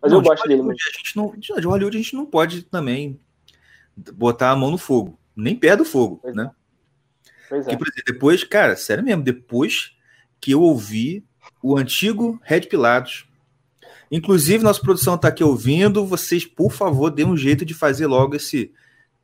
Mas 0.00 0.12
não, 0.12 0.18
eu 0.18 0.22
gosto 0.22 0.48
dele. 0.48 0.62
Mas... 0.62 0.78
A 0.80 0.96
gente 0.96 1.14
não, 1.14 1.36
de 1.36 1.52
Hollywood 1.52 1.94
a 1.94 2.00
gente 2.00 2.16
não 2.16 2.24
pode 2.24 2.62
também 2.62 3.20
botar 4.14 4.50
a 4.50 4.56
mão 4.56 4.70
no 4.70 4.78
fogo. 4.78 5.18
Nem 5.36 5.54
perto 5.54 5.80
do 5.80 5.84
fogo, 5.84 6.18
pois 6.22 6.34
né? 6.34 6.50
Pois 7.50 7.68
é. 7.68 7.76
Porque, 7.76 8.02
depois, 8.06 8.42
cara, 8.44 8.76
sério 8.76 9.04
mesmo, 9.04 9.22
depois 9.22 9.94
que 10.40 10.52
eu 10.52 10.62
ouvi 10.62 11.22
o 11.62 11.76
antigo 11.76 12.40
Red 12.42 12.62
Pilatos 12.62 13.29
Inclusive, 14.10 14.64
nossa 14.64 14.80
produção 14.80 15.14
está 15.14 15.28
aqui 15.28 15.44
ouvindo. 15.44 16.04
Vocês, 16.04 16.44
por 16.44 16.72
favor, 16.72 17.10
dêem 17.10 17.28
um 17.28 17.36
jeito 17.36 17.64
de 17.64 17.74
fazer 17.74 18.06
logo 18.06 18.34
esse. 18.34 18.72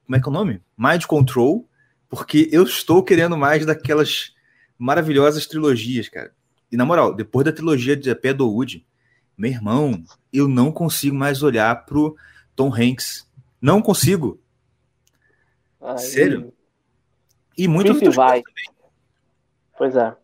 Como 0.04 0.16
é 0.16 0.20
que 0.20 0.28
é 0.28 0.30
o 0.30 0.32
nome? 0.32 0.62
Mind 0.78 1.04
Control. 1.04 1.68
Porque 2.08 2.48
eu 2.52 2.62
estou 2.62 3.02
querendo 3.02 3.36
mais 3.36 3.66
daquelas 3.66 4.32
maravilhosas 4.78 5.46
trilogias, 5.46 6.08
cara. 6.08 6.32
E 6.70 6.76
na 6.76 6.84
moral, 6.84 7.14
depois 7.14 7.44
da 7.44 7.52
trilogia 7.52 7.96
de 7.96 8.14
Pedalwood, 8.14 8.86
meu 9.36 9.50
irmão, 9.50 10.02
eu 10.32 10.46
não 10.46 10.70
consigo 10.70 11.16
mais 11.16 11.42
olhar 11.42 11.84
pro 11.84 12.16
Tom 12.54 12.72
Hanks. 12.72 13.28
Não 13.60 13.82
consigo. 13.82 14.40
Aí... 15.80 15.98
Sério? 15.98 16.52
E 17.56 17.66
muito 17.66 18.10
vai. 18.12 18.42
Pois 19.76 19.96
é. 19.96 20.14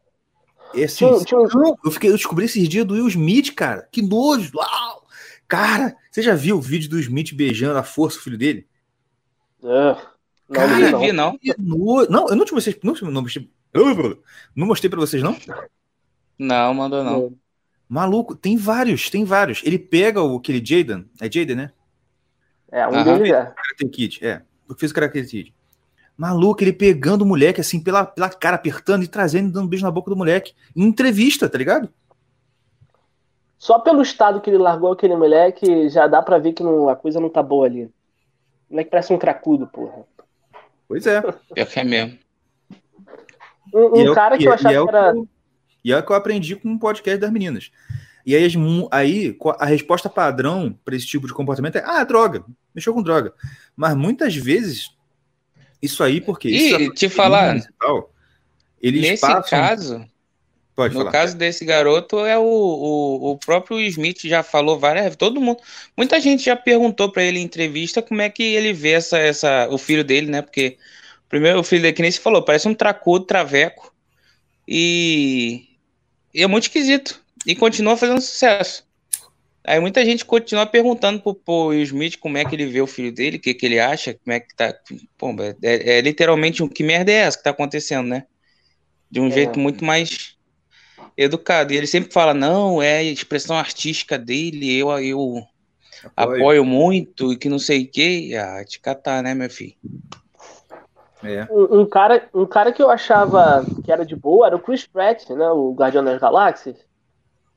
Esse, 0.74 0.98
tinha, 0.98 1.18
tinha... 1.24 1.40
Não, 1.40 1.76
eu, 1.84 1.90
fiquei, 1.90 2.10
eu 2.10 2.16
descobri 2.16 2.44
esses 2.44 2.68
dias 2.68 2.84
do 2.84 2.94
Will 2.94 3.08
Smith, 3.08 3.54
cara. 3.54 3.88
Que 3.90 4.02
nojo! 4.02 4.52
Uau! 4.54 5.06
Cara, 5.46 5.96
você 6.10 6.22
já 6.22 6.34
viu 6.34 6.56
o 6.56 6.60
vídeo 6.60 6.88
do 6.88 6.98
Smith 6.98 7.34
beijando 7.34 7.78
a 7.78 7.82
força 7.82 8.18
o 8.18 8.22
filho 8.22 8.38
dele? 8.38 8.66
É. 9.62 9.66
Não, 9.66 9.96
cara, 10.50 10.90
não 10.90 11.00
vi, 11.00 11.12
não. 11.12 11.38
No... 11.58 12.06
Não, 12.08 12.28
eu 12.28 12.36
não 12.36 12.44
te 12.44 12.52
mostrei. 12.52 12.78
Não, 12.82 12.94
não, 13.10 13.22
mostrei, 13.22 13.50
não 14.54 14.66
mostrei 14.66 14.90
pra 14.90 15.00
vocês, 15.00 15.22
não? 15.22 15.36
Não, 16.38 16.74
mandou 16.74 17.04
não. 17.04 17.36
Maluco, 17.88 18.34
tem 18.34 18.56
vários, 18.56 19.10
tem 19.10 19.24
vários. 19.24 19.60
Ele 19.64 19.78
pega 19.78 20.22
o, 20.22 20.36
aquele 20.36 20.64
Jaden. 20.64 21.06
É 21.20 21.30
Jaden, 21.30 21.56
né? 21.56 21.72
É, 22.70 22.86
um 22.88 23.04
deles 23.04 23.30
é. 23.30 23.44
Karate 23.44 23.88
Kid, 23.90 24.24
é. 24.24 24.42
Eu 24.66 24.74
fiz 24.74 24.90
o 24.90 24.94
Karate 24.94 25.22
Kid. 25.24 25.54
Maluco, 26.22 26.62
ele 26.62 26.72
pegando 26.72 27.22
o 27.22 27.26
moleque 27.26 27.60
assim 27.60 27.82
pela, 27.82 28.06
pela 28.06 28.30
cara, 28.30 28.54
apertando 28.54 29.02
e 29.02 29.08
trazendo 29.08 29.48
e 29.48 29.52
dando 29.52 29.64
um 29.64 29.68
beijo 29.68 29.84
na 29.84 29.90
boca 29.90 30.08
do 30.08 30.16
moleque. 30.16 30.54
Em 30.76 30.84
entrevista, 30.84 31.48
tá 31.48 31.58
ligado? 31.58 31.88
Só 33.58 33.80
pelo 33.80 34.00
estado 34.00 34.40
que 34.40 34.48
ele 34.48 34.56
largou 34.56 34.92
aquele 34.92 35.16
moleque, 35.16 35.88
já 35.88 36.06
dá 36.06 36.22
pra 36.22 36.38
ver 36.38 36.52
que 36.52 36.62
não, 36.62 36.88
a 36.88 36.94
coisa 36.94 37.18
não 37.18 37.28
tá 37.28 37.42
boa 37.42 37.66
ali. 37.66 37.86
O 37.86 37.90
moleque 38.70 38.88
parece 38.88 39.12
um 39.12 39.18
cracudo, 39.18 39.66
porra. 39.66 40.04
Pois 40.86 41.08
é. 41.08 41.20
Pior 41.22 41.66
que 41.66 41.80
é 41.80 41.82
mesmo. 41.82 42.16
Um, 43.74 43.98
um 43.98 44.12
é 44.12 44.14
cara 44.14 44.38
que 44.38 44.46
eu 44.46 44.52
é, 44.52 44.54
achava 44.54 44.74
é 44.74 44.80
que 44.80 44.88
era. 44.90 45.14
e 45.84 45.92
é 45.92 45.98
o 45.98 46.06
que 46.06 46.12
eu 46.12 46.16
aprendi 46.16 46.54
com 46.54 46.68
um 46.68 46.78
podcast 46.78 47.18
das 47.18 47.32
meninas. 47.32 47.72
E 48.24 48.36
aí, 48.36 48.46
aí 48.92 49.36
a 49.58 49.64
resposta 49.64 50.08
padrão 50.08 50.72
para 50.84 50.94
esse 50.94 51.04
tipo 51.04 51.26
de 51.26 51.34
comportamento 51.34 51.78
é: 51.78 51.82
ah, 51.84 52.04
droga, 52.04 52.44
mexeu 52.72 52.94
com 52.94 53.02
droga. 53.02 53.34
Mas 53.74 53.96
muitas 53.96 54.36
vezes 54.36 54.96
isso 55.82 56.04
aí, 56.04 56.20
porque. 56.20 56.48
E 56.48 56.94
te 56.94 57.08
falar. 57.08 57.60
Tal, 57.78 58.12
nesse 58.80 59.20
passam... 59.20 59.42
caso. 59.42 60.12
Pode 60.74 60.94
no 60.94 61.00
falar. 61.00 61.12
caso 61.12 61.36
desse 61.36 61.66
garoto, 61.66 62.20
é 62.20 62.38
o, 62.38 62.42
o, 62.42 63.32
o 63.32 63.38
próprio 63.38 63.78
Smith 63.80 64.22
já 64.24 64.42
falou 64.42 64.78
várias 64.78 65.14
todo 65.16 65.38
mundo, 65.38 65.60
muita 65.94 66.18
gente 66.18 66.46
já 66.46 66.56
perguntou 66.56 67.12
para 67.12 67.22
ele 67.22 67.38
em 67.38 67.42
entrevista 67.42 68.00
como 68.00 68.22
é 68.22 68.30
que 68.30 68.42
ele 68.42 68.72
vê 68.72 68.92
essa, 68.92 69.18
essa, 69.18 69.68
o 69.70 69.76
filho 69.76 70.02
dele, 70.02 70.30
né? 70.30 70.40
Porque 70.40 70.78
primeiro 71.28 71.60
o 71.60 71.62
filho 71.62 71.82
dele 71.82 71.92
que 71.92 72.00
nem 72.00 72.10
se 72.10 72.20
falou, 72.20 72.42
parece 72.42 72.68
um 72.68 72.74
tracudo, 72.74 73.26
traveco 73.26 73.92
e, 74.66 75.68
e 76.32 76.42
é 76.42 76.46
muito 76.46 76.64
esquisito 76.64 77.20
e 77.46 77.54
continua 77.54 77.94
fazendo 77.94 78.22
sucesso. 78.22 78.82
Aí 79.64 79.78
muita 79.78 80.04
gente 80.04 80.24
continua 80.24 80.66
perguntando 80.66 81.20
pro, 81.20 81.34
pro 81.34 81.66
Will 81.66 81.82
Smith 81.82 82.18
como 82.18 82.36
é 82.36 82.44
que 82.44 82.54
ele 82.54 82.66
vê 82.66 82.80
o 82.80 82.86
filho 82.86 83.12
dele, 83.12 83.36
o 83.36 83.40
que, 83.40 83.54
que 83.54 83.64
ele 83.64 83.78
acha, 83.78 84.14
como 84.14 84.34
é 84.34 84.40
que 84.40 84.54
tá. 84.56 84.74
Pô, 85.16 85.30
é, 85.62 85.98
é, 85.98 86.00
literalmente 86.00 86.62
um 86.62 86.68
que 86.68 86.82
merda 86.82 87.12
é 87.12 87.16
essa 87.16 87.38
que 87.38 87.44
tá 87.44 87.50
acontecendo, 87.50 88.08
né? 88.08 88.26
De 89.08 89.20
um 89.20 89.28
é. 89.28 89.30
jeito 89.30 89.60
muito 89.60 89.84
mais 89.84 90.36
educado. 91.16 91.72
E 91.72 91.76
ele 91.76 91.86
sempre 91.86 92.12
fala, 92.12 92.34
não, 92.34 92.82
é 92.82 92.98
a 92.98 93.02
expressão 93.04 93.56
artística 93.56 94.18
dele, 94.18 94.76
eu, 94.76 94.90
eu 94.98 95.42
apoio, 96.16 96.40
apoio 96.40 96.64
muito, 96.64 97.32
e 97.32 97.36
que 97.36 97.48
não 97.48 97.58
sei 97.60 97.84
o 97.84 97.90
quê. 97.90 98.32
Ah, 98.36 98.64
te 98.64 98.80
catar, 98.80 99.22
né, 99.22 99.32
meu 99.32 99.48
filho? 99.48 99.76
É. 101.22 101.46
Um, 101.52 101.82
um, 101.82 101.86
cara, 101.86 102.28
um 102.34 102.46
cara 102.46 102.72
que 102.72 102.82
eu 102.82 102.90
achava 102.90 103.64
que 103.84 103.92
era 103.92 104.04
de 104.04 104.16
boa 104.16 104.48
era 104.48 104.56
o 104.56 104.60
Chris 104.60 104.84
Pratt, 104.84 105.30
né? 105.30 105.48
O 105.50 105.72
Guardião 105.72 106.02
das 106.02 106.20
Galáxias 106.20 106.76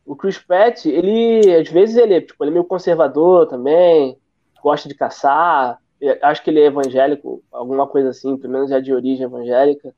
o 0.05 0.15
Chris 0.15 0.37
Pratt, 0.37 0.85
ele, 0.85 1.55
às 1.55 1.67
vezes, 1.69 1.97
ele, 1.97 2.21
tipo, 2.21 2.43
ele 2.43 2.51
é 2.51 2.53
meio 2.53 2.65
conservador 2.65 3.47
também, 3.47 4.17
gosta 4.61 4.87
de 4.87 4.95
caçar, 4.95 5.79
acho 6.21 6.43
que 6.43 6.49
ele 6.49 6.59
é 6.59 6.65
evangélico, 6.65 7.43
alguma 7.51 7.87
coisa 7.87 8.09
assim, 8.09 8.37
pelo 8.37 8.53
menos 8.53 8.71
é 8.71 8.79
de 8.79 8.93
origem 8.93 9.25
evangélica. 9.25 9.93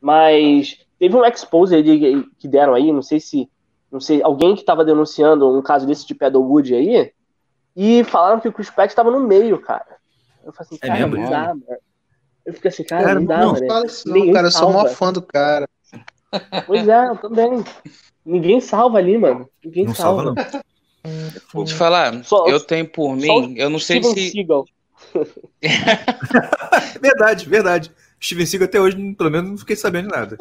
Mas 0.00 0.78
teve 0.98 1.16
um 1.16 1.24
expose 1.24 1.74
aí 1.74 2.24
que 2.38 2.48
deram 2.48 2.74
aí, 2.74 2.92
não 2.92 3.02
sei 3.02 3.18
se, 3.18 3.48
não 3.90 4.00
sei, 4.00 4.22
alguém 4.22 4.54
que 4.54 4.60
estava 4.60 4.84
denunciando 4.84 5.48
um 5.50 5.62
caso 5.62 5.86
desse 5.86 6.06
de 6.06 6.14
Pedalwood 6.14 6.74
aí, 6.74 7.12
e 7.74 8.04
falaram 8.04 8.40
que 8.40 8.48
o 8.48 8.52
Chris 8.52 8.70
Pratt 8.70 8.90
estava 8.90 9.10
no 9.10 9.20
meio, 9.20 9.58
cara. 9.60 9.96
Eu 10.44 10.52
falei 10.52 10.68
assim, 10.68 10.78
é 10.82 10.86
cara, 10.86 11.06
mesmo? 11.06 11.16
não 11.16 11.30
dá, 11.30 11.46
mano. 11.48 11.80
Eu 12.44 12.54
fiquei 12.54 12.68
assim, 12.68 12.84
cara, 12.84 13.04
cara 13.04 13.20
não 13.20 13.26
dá, 13.26 13.38
não, 13.38 13.52
mano. 13.52 13.66
Fala 13.66 13.86
isso 13.86 14.08
não, 14.08 14.32
cara, 14.32 14.46
eu 14.46 14.50
sou 14.50 14.72
mó 14.72 14.86
fã 14.86 15.12
do 15.12 15.22
cara. 15.22 15.68
Pois 16.66 16.88
é, 16.88 17.08
eu 17.08 17.16
também. 17.16 17.64
Ninguém 18.30 18.60
salva 18.60 18.98
ali, 18.98 19.18
mano. 19.18 19.48
Ninguém 19.64 19.86
não 19.86 19.94
salva. 19.94 20.34
salva 20.34 20.62
não. 21.04 21.32
Vou 21.52 21.64
te 21.64 21.74
falar, 21.74 22.22
só, 22.24 22.46
eu 22.46 22.60
tenho 22.60 22.86
por 22.86 23.16
mim, 23.16 23.54
eu 23.56 23.68
não 23.68 23.78
sei 23.78 24.02
Steven 24.02 24.14
se. 24.14 24.30
Seagal. 24.30 24.64
verdade, 27.00 27.48
verdade. 27.48 27.90
Steven 28.22 28.46
Seagal 28.46 28.68
até 28.68 28.80
hoje, 28.80 29.14
pelo 29.14 29.30
menos, 29.30 29.50
não 29.50 29.58
fiquei 29.58 29.74
sabendo 29.74 30.08
de 30.08 30.14
nada. 30.14 30.38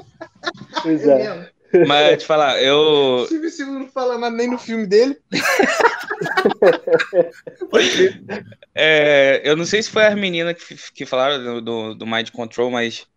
Pois 0.84 1.08
é. 1.08 1.50
Mas 1.88 2.22
te 2.22 2.28
falar, 2.28 2.62
eu. 2.62 3.24
Steven 3.26 3.50
Seagal 3.50 3.74
não 3.76 3.88
fala 3.88 4.18
nada 4.18 4.36
nem 4.36 4.52
no 4.52 4.60
filme 4.60 4.86
dele. 4.86 5.18
Pode 7.72 8.22
É, 8.76 9.42
eu 9.44 9.56
não 9.56 9.66
sei 9.66 9.82
se 9.82 9.90
foi 9.90 10.06
as 10.06 10.16
meninas 10.16 10.62
que, 10.62 10.76
que 10.94 11.06
falaram 11.06 11.42
do, 11.42 11.62
do, 11.62 11.96
do 11.96 12.06
Mind 12.06 12.30
Control, 12.32 12.70
mas 12.70 13.08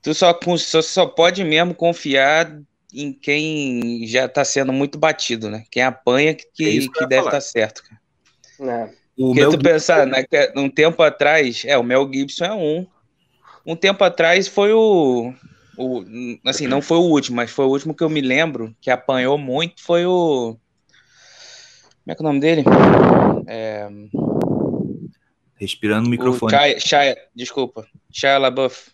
tu 0.00 0.14
só, 0.14 0.38
só, 0.56 0.80
só 0.80 1.06
pode 1.06 1.42
mesmo 1.42 1.74
confiar 1.74 2.56
em 2.96 3.12
quem 3.12 4.06
já 4.06 4.24
está 4.24 4.44
sendo 4.44 4.72
muito 4.72 4.98
batido, 4.98 5.50
né? 5.50 5.64
Quem 5.70 5.82
apanha 5.82 6.34
que, 6.34 6.78
é 6.78 6.80
que 6.80 7.06
deve 7.06 7.18
estar 7.18 7.30
tá 7.30 7.40
certo. 7.40 7.82
É. 8.60 8.90
O 9.16 9.28
Porque 9.28 9.40
Mel 9.40 9.50
tu 9.50 9.58
pensar, 9.58 10.06
né, 10.06 10.24
um 10.56 10.68
tempo 10.68 11.02
atrás, 11.02 11.62
é, 11.66 11.76
o 11.76 11.82
Mel 11.82 12.10
Gibson 12.12 12.44
é 12.44 12.54
um. 12.54 12.86
Um 13.64 13.76
tempo 13.76 14.02
atrás 14.04 14.48
foi 14.48 14.72
o, 14.72 15.32
o. 15.76 16.04
Assim, 16.44 16.66
não 16.66 16.80
foi 16.80 16.98
o 16.98 17.02
último, 17.02 17.36
mas 17.36 17.50
foi 17.50 17.66
o 17.66 17.70
último 17.70 17.94
que 17.94 18.04
eu 18.04 18.08
me 18.08 18.20
lembro 18.20 18.74
que 18.80 18.90
apanhou 18.90 19.36
muito. 19.36 19.82
Foi 19.82 20.06
o. 20.06 20.56
Como 22.04 22.12
é 22.12 22.14
que 22.14 22.22
é 22.22 22.24
o 22.24 22.28
nome 22.28 22.40
dele? 22.40 22.64
É... 23.46 23.88
Respirando 25.56 26.04
no 26.04 26.10
microfone. 26.10 26.52
Shia, 26.78 27.16
desculpa. 27.34 27.86
Shia 28.12 28.38
LaBeouf. 28.38 28.90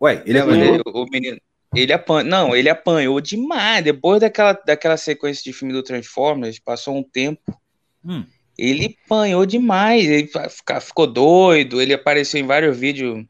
Ué, 0.00 0.22
ele 0.26 0.38
é 0.38 0.44
o, 0.44 1.02
o 1.02 1.06
menino. 1.10 1.38
Ele 1.76 1.92
apanha, 1.92 2.24
não, 2.24 2.56
ele 2.56 2.68
apanhou 2.68 3.20
demais. 3.20 3.84
Depois 3.84 4.20
daquela, 4.20 4.52
daquela 4.52 4.96
sequência 4.96 5.44
de 5.44 5.52
filme 5.52 5.72
do 5.72 5.82
Transformers, 5.82 6.58
passou 6.58 6.96
um 6.96 7.02
tempo. 7.02 7.56
Hum. 8.04 8.24
Ele 8.58 8.96
apanhou 9.04 9.44
demais. 9.44 10.06
Ele 10.06 10.30
ficou 10.80 11.06
doido. 11.06 11.80
Ele 11.80 11.92
apareceu 11.92 12.40
em 12.40 12.46
vários 12.46 12.76
vídeos. 12.76 13.24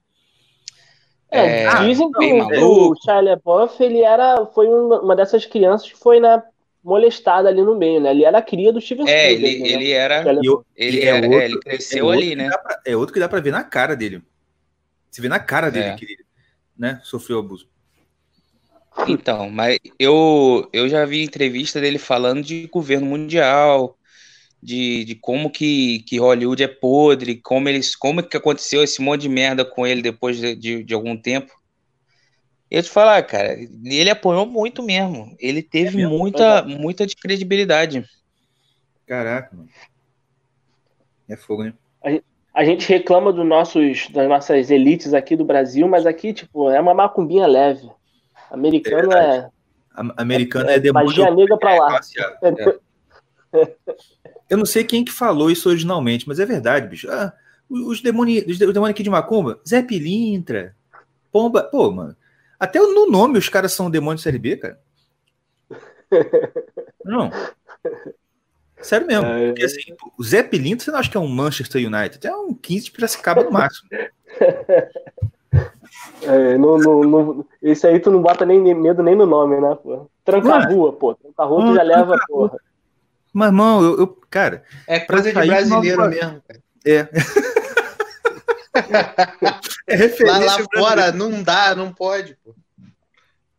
É, 1.31 1.65
é 1.65 1.75
dizem 1.81 2.11
que 2.13 2.33
o, 2.33 2.93
o 2.93 2.95
Shia 2.97 3.21
LaBeouf, 3.21 3.83
ele 3.83 4.01
era, 4.03 4.47
foi 4.47 4.69
uma, 4.69 5.17
dessas 5.17 5.45
crianças 5.45 5.91
que 5.91 5.99
foi 5.99 6.21
na 6.21 6.43
molestada 6.85 7.49
ali 7.49 7.63
no 7.63 7.75
meio, 7.77 8.01
né? 8.01 8.13
Ele 8.13 8.25
era 8.25 8.39
a 8.39 8.43
cria 8.43 8.73
do 8.73 8.81
Steven 8.81 9.09
É, 9.09 9.33
ele, 9.33 9.59
né? 9.59 9.69
ele 9.69 9.91
era. 9.91 10.25
ele, 10.77 11.01
é 11.01 11.07
era, 11.07 11.27
outro, 11.27 11.41
ele 11.41 11.59
cresceu 11.59 12.13
é 12.13 12.17
ali, 12.17 12.37
né? 12.37 12.49
Pra, 12.49 12.81
é 12.87 12.97
outro 12.97 13.13
que 13.13 13.19
dá 13.19 13.29
pra 13.29 13.41
ver 13.41 13.51
na 13.51 13.65
cara 13.65 13.97
dele. 13.97 14.23
Se 15.11 15.21
vê 15.21 15.29
na 15.29 15.41
cara 15.41 15.69
dele 15.69 15.87
é. 15.87 15.97
que 15.97 16.05
ele 16.05 16.25
né, 16.79 17.01
sofreu 17.03 17.41
abuso. 17.41 17.69
Então, 19.09 19.51
mas 19.51 19.79
eu, 19.99 20.69
eu 20.73 20.89
já 20.89 21.05
vi 21.05 21.23
entrevista 21.23 21.81
dele 21.81 21.99
falando 21.99 22.43
de 22.43 22.67
governo 22.69 23.07
mundial, 23.07 23.97
de, 24.63 25.05
de 25.05 25.15
como 25.15 25.51
que, 25.51 26.01
que 26.01 26.19
Hollywood 26.19 26.63
é 26.63 26.69
podre, 26.69 27.37
como 27.37 27.69
eles, 27.69 27.95
como 27.95 28.23
que 28.23 28.37
aconteceu 28.37 28.83
esse 28.83 29.01
monte 29.03 29.23
de 29.23 29.29
merda 29.29 29.65
com 29.65 29.87
ele 29.87 30.03
depois 30.03 30.39
de, 30.39 30.55
de, 30.55 30.83
de 30.83 30.95
algum 30.95 31.17
tempo. 31.17 31.53
Eu 32.71 32.83
te 32.83 32.91
falar, 32.91 33.23
cara, 33.23 33.57
ele 33.85 34.11
apoiou 34.11 34.45
muito 34.45 34.83
mesmo. 34.83 35.37
Ele 35.39 35.63
teve 35.63 36.03
é 36.03 36.07
muita, 36.07 36.63
muita 36.65 37.07
credibilidade. 37.07 38.05
Caraca, 39.07 39.55
mano. 39.55 39.69
É 41.29 41.37
fogo, 41.37 41.65
né? 41.65 41.75
A 42.53 42.65
gente 42.65 42.89
reclama 42.89 43.33
dos 43.33 43.47
nossos, 43.47 44.09
das 44.09 44.29
nossas 44.29 44.71
elites 44.71 45.13
aqui 45.13 45.37
do 45.37 45.45
Brasil, 45.45 45.87
mas 45.87 46.07
aqui, 46.07 46.33
tipo, 46.33 46.71
é 46.71 46.81
uma 46.81 46.95
macumbinha 46.95 47.47
leve. 47.47 47.89
Americano 48.51 49.13
é. 49.13 49.39
é 49.39 49.51
americano 50.17 50.71
é, 50.71 50.75
é 50.75 50.81
demônio. 50.81 51.09
Magia 51.09 51.31
negra 51.31 51.57
pra 51.57 51.75
lá. 51.75 52.01
É. 52.43 53.67
Eu 54.49 54.59
não 54.59 54.67
sei 54.67 54.85
quem 54.85 55.05
que 55.05 55.13
falou 55.13 55.51
isso 55.51 55.69
originalmente, 55.69 56.29
mas 56.29 56.39
é 56.39 56.47
verdade, 56.47 56.87
bicho. 56.87 57.11
Ah, 57.11 57.33
os 57.69 58.01
demônios, 58.01 58.45
os 58.47 58.59
demônios 58.59 58.91
aqui 58.91 59.03
de 59.03 59.11
Macumba, 59.11 59.61
Zé 59.67 59.83
Pilintra, 59.83 60.77
Pomba. 61.33 61.65
Pô, 61.65 61.91
mano. 61.91 62.17
Até 62.59 62.79
no 62.79 63.11
nome 63.11 63.39
os 63.39 63.49
caras 63.49 63.73
são 63.73 63.91
demônios 63.91 64.23
série 64.23 64.39
B, 64.39 64.57
cara. 64.57 64.81
Não. 67.05 67.31
Sério 68.81 69.07
mesmo. 69.07 69.27
É... 69.27 69.47
Porque 69.49 69.65
assim, 69.65 69.97
o 70.19 70.25
Zé 70.25 70.43
Pilinto, 70.43 70.83
você 70.83 70.91
não 70.91 70.99
acha 70.99 71.11
que 71.11 71.17
é 71.17 71.21
um 71.21 71.29
Manchester 71.29 71.85
United? 71.87 72.27
É 72.27 72.35
um 72.35 72.55
15 72.55 72.85
de 72.85 72.91
Piracicaba 72.93 73.43
no 73.43 73.51
máximo. 73.51 73.89
É, 76.23 76.57
não, 76.59 76.79
não, 76.79 77.03
não, 77.03 77.45
esse 77.63 77.87
aí 77.87 78.01
tu 78.01 78.11
não 78.11 78.23
bota 78.23 78.47
nem 78.47 78.61
medo 78.75 79.03
nem 79.03 79.15
no 79.15 79.27
nome, 79.27 79.61
né, 79.61 79.77
pô? 79.83 80.09
Tranca-rua, 80.25 80.93
pô. 80.93 81.15
Tranca-rua 81.15 81.67
tu 81.67 81.75
já 81.75 81.83
leva, 81.83 82.19
porra. 82.27 82.59
Mas, 83.33 83.49
irmão, 83.49 83.83
eu, 83.83 83.99
eu, 83.99 84.07
cara. 84.31 84.63
É 84.87 85.01
coisa 85.01 85.33
de 85.33 85.47
brasileiro 85.47 85.99
nova... 85.99 86.09
mesmo, 86.09 86.43
cara. 86.47 86.61
É. 86.87 87.09
é 89.87 89.97
referência. 89.97 90.47
Lá, 90.47 90.57
lá 90.57 90.65
fora 90.75 91.13
não 91.13 91.43
dá, 91.43 91.75
não 91.75 91.93
pode, 91.93 92.37
pô. 92.43 92.55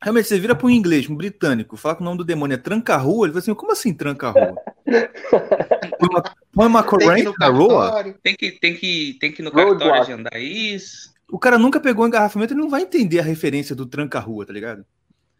Realmente, 0.01 0.27
você 0.27 0.39
vira 0.39 0.55
para 0.55 0.67
um 0.67 0.69
inglês, 0.69 1.09
um 1.09 1.15
britânico, 1.15 1.75
fala 1.75 1.95
que 1.95 2.01
o 2.01 2.05
nome 2.05 2.19
do 2.19 2.23
demônio 2.23 2.53
é 2.53 2.57
tranca-rua, 2.57 3.25
ele 3.25 3.33
fala 3.33 3.39
assim, 3.39 3.53
como 3.55 3.71
assim 3.71 3.93
tranca-rua? 3.93 4.55
Põe 6.53 6.67
uma 6.67 6.83
corrente 6.83 7.33
na 7.39 7.47
rua? 7.47 8.15
Tem 8.21 8.35
que, 8.35 8.51
tem, 8.51 8.75
que, 8.75 9.17
tem 9.19 9.31
que 9.31 9.41
ir 9.41 9.45
no 9.45 9.51
cartório 9.51 9.93
agendar 9.93 10.39
isso. 10.39 11.16
O 11.29 11.37
cara 11.37 11.57
nunca 11.57 11.79
pegou 11.79 12.05
um 12.05 12.07
engarrafamento, 12.07 12.53
ele 12.53 12.61
não 12.61 12.69
vai 12.69 12.83
entender 12.83 13.19
a 13.19 13.23
referência 13.23 13.75
do 13.75 13.85
tranca-rua, 13.85 14.45
tá 14.45 14.53
ligado? 14.53 14.85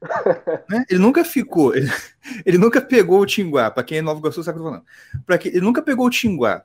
né? 0.69 0.85
Ele 0.89 0.99
nunca 0.99 1.23
ficou, 1.23 1.75
ele, 1.75 1.89
ele, 2.45 2.57
nunca 2.57 2.81
pegou 2.81 3.19
o 3.19 3.25
Tinguá, 3.25 3.71
para 3.71 3.83
quem 3.83 3.99
é 3.99 4.01
Nova 4.01 4.19
Iguaçu 4.19 4.43
sabe 4.43 4.59
o 4.59 4.61
que 4.61 4.67
eu 4.67 4.71
tô 4.71 4.77
falando. 4.77 5.25
Pra 5.25 5.37
que, 5.37 5.47
ele 5.49 5.61
nunca 5.61 5.81
pegou 5.81 6.05
o 6.05 6.09
Tinguá 6.09 6.63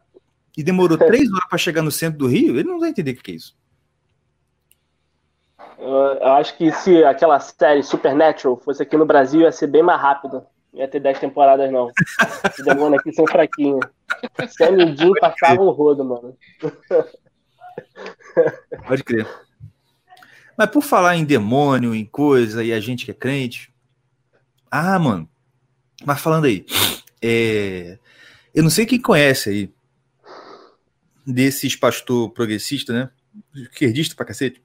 e 0.57 0.63
demorou 0.63 0.99
três 0.99 1.33
horas 1.33 1.49
para 1.49 1.59
chegar 1.59 1.83
no 1.83 1.91
centro 1.91 2.19
do 2.19 2.27
Rio, 2.27 2.59
ele 2.59 2.69
não 2.69 2.81
vai 2.81 2.91
entender 2.91 3.13
o 3.13 3.17
que 3.17 3.33
é 3.33 3.35
isso. 3.35 3.57
Eu 5.79 6.29
acho 6.35 6.57
que 6.57 6.71
se 6.71 7.03
aquela 7.03 7.41
série 7.41 7.83
Supernatural 7.83 8.57
fosse 8.57 8.83
aqui 8.83 8.97
no 8.97 9.05
Brasil, 9.05 9.41
ia 9.41 9.51
ser 9.51 9.67
bem 9.67 9.83
mais 9.83 10.01
rápido. 10.01 10.45
Ia 10.73 10.87
ter 10.87 11.01
10 11.01 11.19
temporadas, 11.19 11.71
não. 11.71 11.91
Os 12.59 12.65
demônios 12.65 13.01
aqui 13.01 13.13
são 13.13 13.27
fraquinhos. 13.27 13.85
Sam 14.49 14.81
e 14.81 14.97
Jim 14.97 15.13
passavam 15.21 15.67
o 15.67 15.71
rodo, 15.71 16.05
mano. 16.05 16.37
Pode 18.87 19.05
crer. 19.05 19.27
Mas 20.57 20.71
por 20.71 20.83
falar 20.83 21.17
em 21.17 21.25
demônio, 21.25 21.95
em 21.95 22.05
coisa, 22.05 22.63
e 22.63 22.73
a 22.73 22.81
gente 22.81 23.05
que 23.05 23.11
é 23.11 23.15
crente. 23.15 23.73
Ah, 24.71 24.99
mano. 24.99 25.29
Mas 26.05 26.21
falando 26.21 26.45
aí. 26.45 26.67
É... 27.21 27.99
Eu 28.55 28.63
não 28.63 28.71
sei 28.71 28.85
quem 28.85 29.01
conhece 29.01 29.51
aí. 29.51 29.75
Desses 31.27 31.77
pastor 31.77 32.31
progressista, 32.31 32.93
né? 32.93 33.11
Esquerdista 33.55 34.15
pra 34.15 34.27
cacete. 34.27 34.63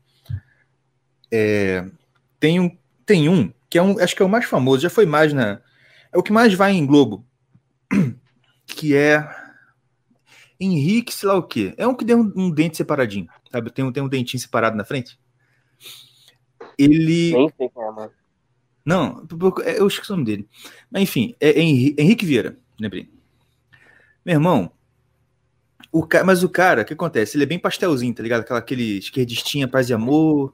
É, 1.31 1.85
tem, 2.39 2.59
um, 2.59 2.75
tem 3.05 3.29
um 3.29 3.51
que 3.69 3.77
é 3.77 3.83
um, 3.83 3.99
acho 3.99 4.15
que 4.15 4.21
é 4.21 4.25
o 4.25 4.29
mais 4.29 4.45
famoso, 4.45 4.81
já 4.81 4.89
foi 4.89 5.05
mais 5.05 5.33
na. 5.33 5.61
É 6.11 6.17
o 6.17 6.23
que 6.23 6.31
mais 6.31 6.53
vai 6.53 6.71
em 6.71 6.85
Globo. 6.85 7.25
Que 8.69 8.93
é. 8.93 9.25
Henrique, 10.59 11.13
sei 11.13 11.29
lá 11.29 11.35
o 11.35 11.43
quê. 11.43 11.73
É 11.77 11.87
um 11.87 11.95
que 11.95 12.03
deu 12.03 12.19
um, 12.19 12.33
um 12.35 12.51
dente 12.51 12.75
separadinho. 12.75 13.27
Sabe? 13.51 13.71
Tem 13.71 13.83
um, 13.83 13.91
tem 13.91 14.03
um 14.03 14.09
dentinho 14.09 14.41
separado 14.41 14.75
na 14.75 14.85
frente. 14.85 15.19
Ele. 16.77 17.33
Nem 17.33 17.53
sei 17.57 17.71
é, 17.75 17.91
mano. 17.91 18.11
Não, 18.85 19.27
eu 19.65 19.85
esqueci 19.87 20.11
o 20.11 20.15
nome 20.15 20.25
dele. 20.25 20.47
Mas 20.89 21.03
enfim, 21.03 21.35
é 21.41 21.59
Henrique 21.59 22.25
Vieira, 22.25 22.57
lembrei. 22.79 23.11
Meu 24.25 24.35
irmão, 24.35 24.71
o 25.91 26.07
ca... 26.07 26.23
mas 26.23 26.41
o 26.41 26.47
cara, 26.47 26.83
o 26.83 26.85
que 26.85 26.93
acontece? 26.93 27.35
Ele 27.35 27.43
é 27.43 27.47
bem 27.47 27.59
pastelzinho, 27.59 28.13
tá 28.13 28.23
ligado? 28.23 28.41
Aquela, 28.41 28.59
aquele 28.59 28.97
esquerdistinha, 28.97 29.67
paz 29.67 29.89
e 29.89 29.93
amor, 29.93 30.53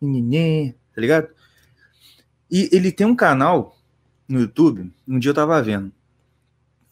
Ninê, 0.00 0.74
tá 0.92 1.00
ligado? 1.00 1.28
E 2.50 2.68
ele 2.72 2.90
tem 2.90 3.06
um 3.06 3.14
canal 3.14 3.78
no 4.28 4.40
YouTube, 4.40 4.92
um 5.06 5.18
dia 5.18 5.30
eu 5.30 5.34
tava 5.34 5.62
vendo. 5.62 5.92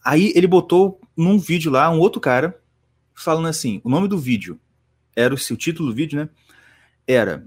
Aí 0.03 0.31
ele 0.35 0.47
botou 0.47 1.01
num 1.17 1.37
vídeo 1.37 1.69
lá 1.69 1.89
um 1.89 1.99
outro 1.99 2.21
cara 2.21 2.59
falando 3.13 3.47
assim: 3.47 3.81
o 3.83 3.89
nome 3.89 4.07
do 4.07 4.17
vídeo 4.17 4.59
era 5.15 5.33
o 5.33 5.37
seu 5.37 5.57
título 5.57 5.89
do 5.89 5.95
vídeo, 5.95 6.19
né? 6.19 6.29
Era. 7.07 7.45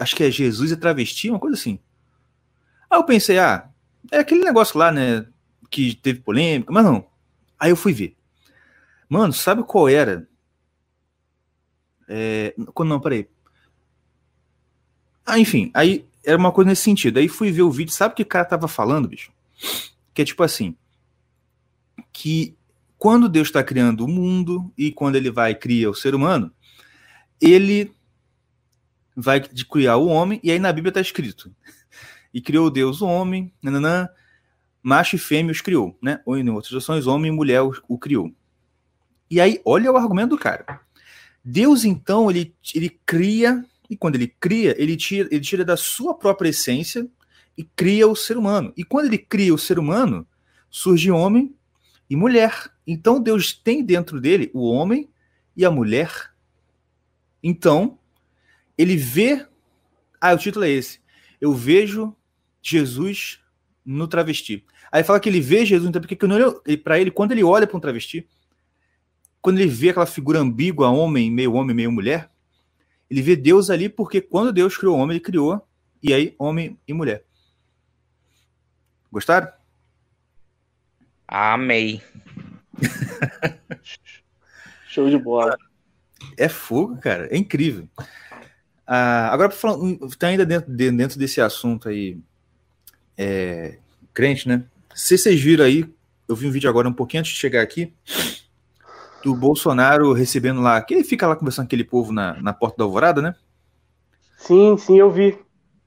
Acho 0.00 0.16
que 0.16 0.24
é 0.24 0.30
Jesus 0.30 0.70
e 0.70 0.76
Travesti, 0.76 1.30
uma 1.30 1.38
coisa 1.38 1.56
assim. 1.56 1.78
Aí 2.90 2.98
eu 2.98 3.04
pensei, 3.04 3.38
ah, 3.38 3.68
é 4.10 4.18
aquele 4.18 4.42
negócio 4.44 4.78
lá, 4.78 4.90
né? 4.90 5.26
Que 5.70 5.94
teve 5.94 6.20
polêmica, 6.20 6.72
mas 6.72 6.84
não. 6.84 7.06
Aí 7.58 7.70
eu 7.70 7.76
fui 7.76 7.92
ver. 7.92 8.16
Mano, 9.08 9.32
sabe 9.32 9.62
qual 9.62 9.88
era? 9.88 10.28
É, 12.08 12.54
não, 12.78 13.00
peraí. 13.00 13.28
Ah, 15.26 15.38
enfim, 15.38 15.70
aí 15.74 16.06
era 16.22 16.36
uma 16.36 16.52
coisa 16.52 16.68
nesse 16.70 16.82
sentido. 16.82 17.18
Aí 17.18 17.28
fui 17.28 17.50
ver 17.50 17.62
o 17.62 17.70
vídeo, 17.70 17.92
sabe 17.92 18.12
o 18.12 18.16
que 18.16 18.22
o 18.22 18.26
cara 18.26 18.44
tava 18.44 18.68
falando, 18.68 19.08
bicho? 19.08 19.32
Que 20.12 20.22
é 20.22 20.24
tipo 20.24 20.42
assim, 20.42 20.76
que 22.12 22.56
quando 22.98 23.28
Deus 23.28 23.48
está 23.48 23.62
criando 23.62 24.04
o 24.04 24.08
mundo 24.08 24.72
e 24.76 24.90
quando 24.92 25.16
ele 25.16 25.30
vai 25.30 25.54
criar 25.54 25.90
o 25.90 25.94
ser 25.94 26.14
humano, 26.14 26.52
ele 27.40 27.92
vai 29.16 29.40
criar 29.40 29.96
o 29.96 30.06
homem, 30.06 30.40
e 30.42 30.50
aí 30.50 30.58
na 30.58 30.72
Bíblia 30.72 30.90
está 30.90 31.00
escrito, 31.00 31.54
e 32.32 32.40
criou 32.40 32.70
Deus 32.70 33.00
o 33.00 33.06
homem, 33.06 33.52
nananã, 33.62 34.08
macho 34.82 35.16
e 35.16 35.18
fêmea 35.18 35.52
os 35.52 35.60
criou, 35.60 35.96
né? 36.02 36.20
Ou 36.26 36.36
em 36.36 36.48
outras 36.50 36.74
ações, 36.74 37.06
homem 37.06 37.32
e 37.32 37.34
mulher 37.34 37.62
o 37.62 37.98
criou. 37.98 38.34
E 39.30 39.40
aí, 39.40 39.60
olha 39.64 39.90
o 39.90 39.96
argumento 39.96 40.30
do 40.30 40.38
cara. 40.38 40.80
Deus, 41.44 41.84
então, 41.84 42.30
ele, 42.30 42.54
ele 42.74 42.90
cria 43.04 43.64
e 43.88 43.96
quando 43.96 44.16
ele 44.16 44.28
cria, 44.28 44.74
ele 44.80 44.96
tira, 44.96 45.28
ele 45.30 45.40
tira 45.40 45.64
da 45.64 45.76
sua 45.76 46.14
própria 46.14 46.48
essência 46.48 47.08
e 47.56 47.62
cria 47.62 48.08
o 48.08 48.16
ser 48.16 48.36
humano. 48.36 48.72
E 48.76 48.84
quando 48.84 49.06
ele 49.06 49.18
cria 49.18 49.54
o 49.54 49.58
ser 49.58 49.78
humano, 49.78 50.26
surge 50.70 51.10
homem 51.10 51.54
e 52.08 52.16
mulher. 52.16 52.70
Então 52.86 53.20
Deus 53.20 53.52
tem 53.52 53.84
dentro 53.84 54.20
dele 54.20 54.50
o 54.54 54.68
homem 54.70 55.10
e 55.56 55.64
a 55.64 55.70
mulher. 55.70 56.32
Então, 57.42 57.98
ele 58.76 58.96
vê. 58.96 59.46
Ah, 60.20 60.32
o 60.32 60.38
título 60.38 60.64
é 60.64 60.70
esse. 60.70 61.00
Eu 61.40 61.52
vejo 61.52 62.16
Jesus 62.62 63.40
no 63.84 64.08
travesti. 64.08 64.64
Aí 64.90 65.04
fala 65.04 65.20
que 65.20 65.28
ele 65.28 65.40
vê 65.40 65.66
Jesus, 65.66 65.88
então, 65.88 66.00
porque 66.00 66.16
para 66.78 66.98
ele, 66.98 67.10
quando 67.10 67.32
ele 67.32 67.44
olha 67.44 67.66
para 67.66 67.76
um 67.76 67.80
travesti, 67.80 68.26
quando 69.42 69.58
ele 69.58 69.68
vê 69.68 69.90
aquela 69.90 70.06
figura 70.06 70.38
ambígua, 70.38 70.88
homem, 70.88 71.30
meio 71.30 71.52
homem, 71.52 71.76
meio 71.76 71.92
mulher, 71.92 72.30
ele 73.10 73.20
vê 73.20 73.36
Deus 73.36 73.68
ali 73.68 73.88
porque 73.88 74.20
quando 74.20 74.52
Deus 74.52 74.76
criou 74.76 74.96
o 74.96 74.98
homem, 75.00 75.16
ele 75.16 75.24
criou, 75.24 75.60
e 76.02 76.14
aí 76.14 76.34
homem 76.38 76.78
e 76.88 76.94
mulher. 76.94 77.24
Gostaram? 79.12 79.48
Amei. 81.26 82.02
Show 84.88 85.08
de 85.10 85.18
bola. 85.18 85.56
É 86.36 86.48
fogo, 86.48 86.96
cara. 86.98 87.26
É 87.30 87.36
incrível. 87.36 87.88
Ah, 88.86 89.30
agora, 89.32 89.52
tá 90.18 90.26
ainda 90.26 90.44
dentro, 90.44 90.70
dentro 90.70 91.18
desse 91.18 91.40
assunto 91.40 91.88
aí, 91.88 92.18
é, 93.16 93.78
crente, 94.12 94.46
né? 94.48 94.64
Se 94.94 95.16
vocês 95.16 95.40
viram 95.40 95.64
aí, 95.64 95.84
eu 96.28 96.36
vi 96.36 96.46
um 96.46 96.50
vídeo 96.50 96.68
agora 96.68 96.88
um 96.88 96.92
pouquinho 96.92 97.20
antes 97.20 97.32
de 97.32 97.38
chegar 97.38 97.62
aqui, 97.62 97.92
do 99.22 99.34
Bolsonaro 99.34 100.12
recebendo 100.12 100.60
lá, 100.60 100.80
que 100.82 100.94
ele 100.94 101.02
fica 101.02 101.26
lá 101.26 101.34
conversando 101.34 101.64
com 101.64 101.68
aquele 101.68 101.84
povo 101.84 102.12
na, 102.12 102.40
na 102.42 102.52
porta 102.52 102.76
da 102.78 102.84
alvorada, 102.84 103.22
né? 103.22 103.34
Sim, 104.36 104.76
sim, 104.76 104.98
eu 104.98 105.10
vi. 105.10 105.38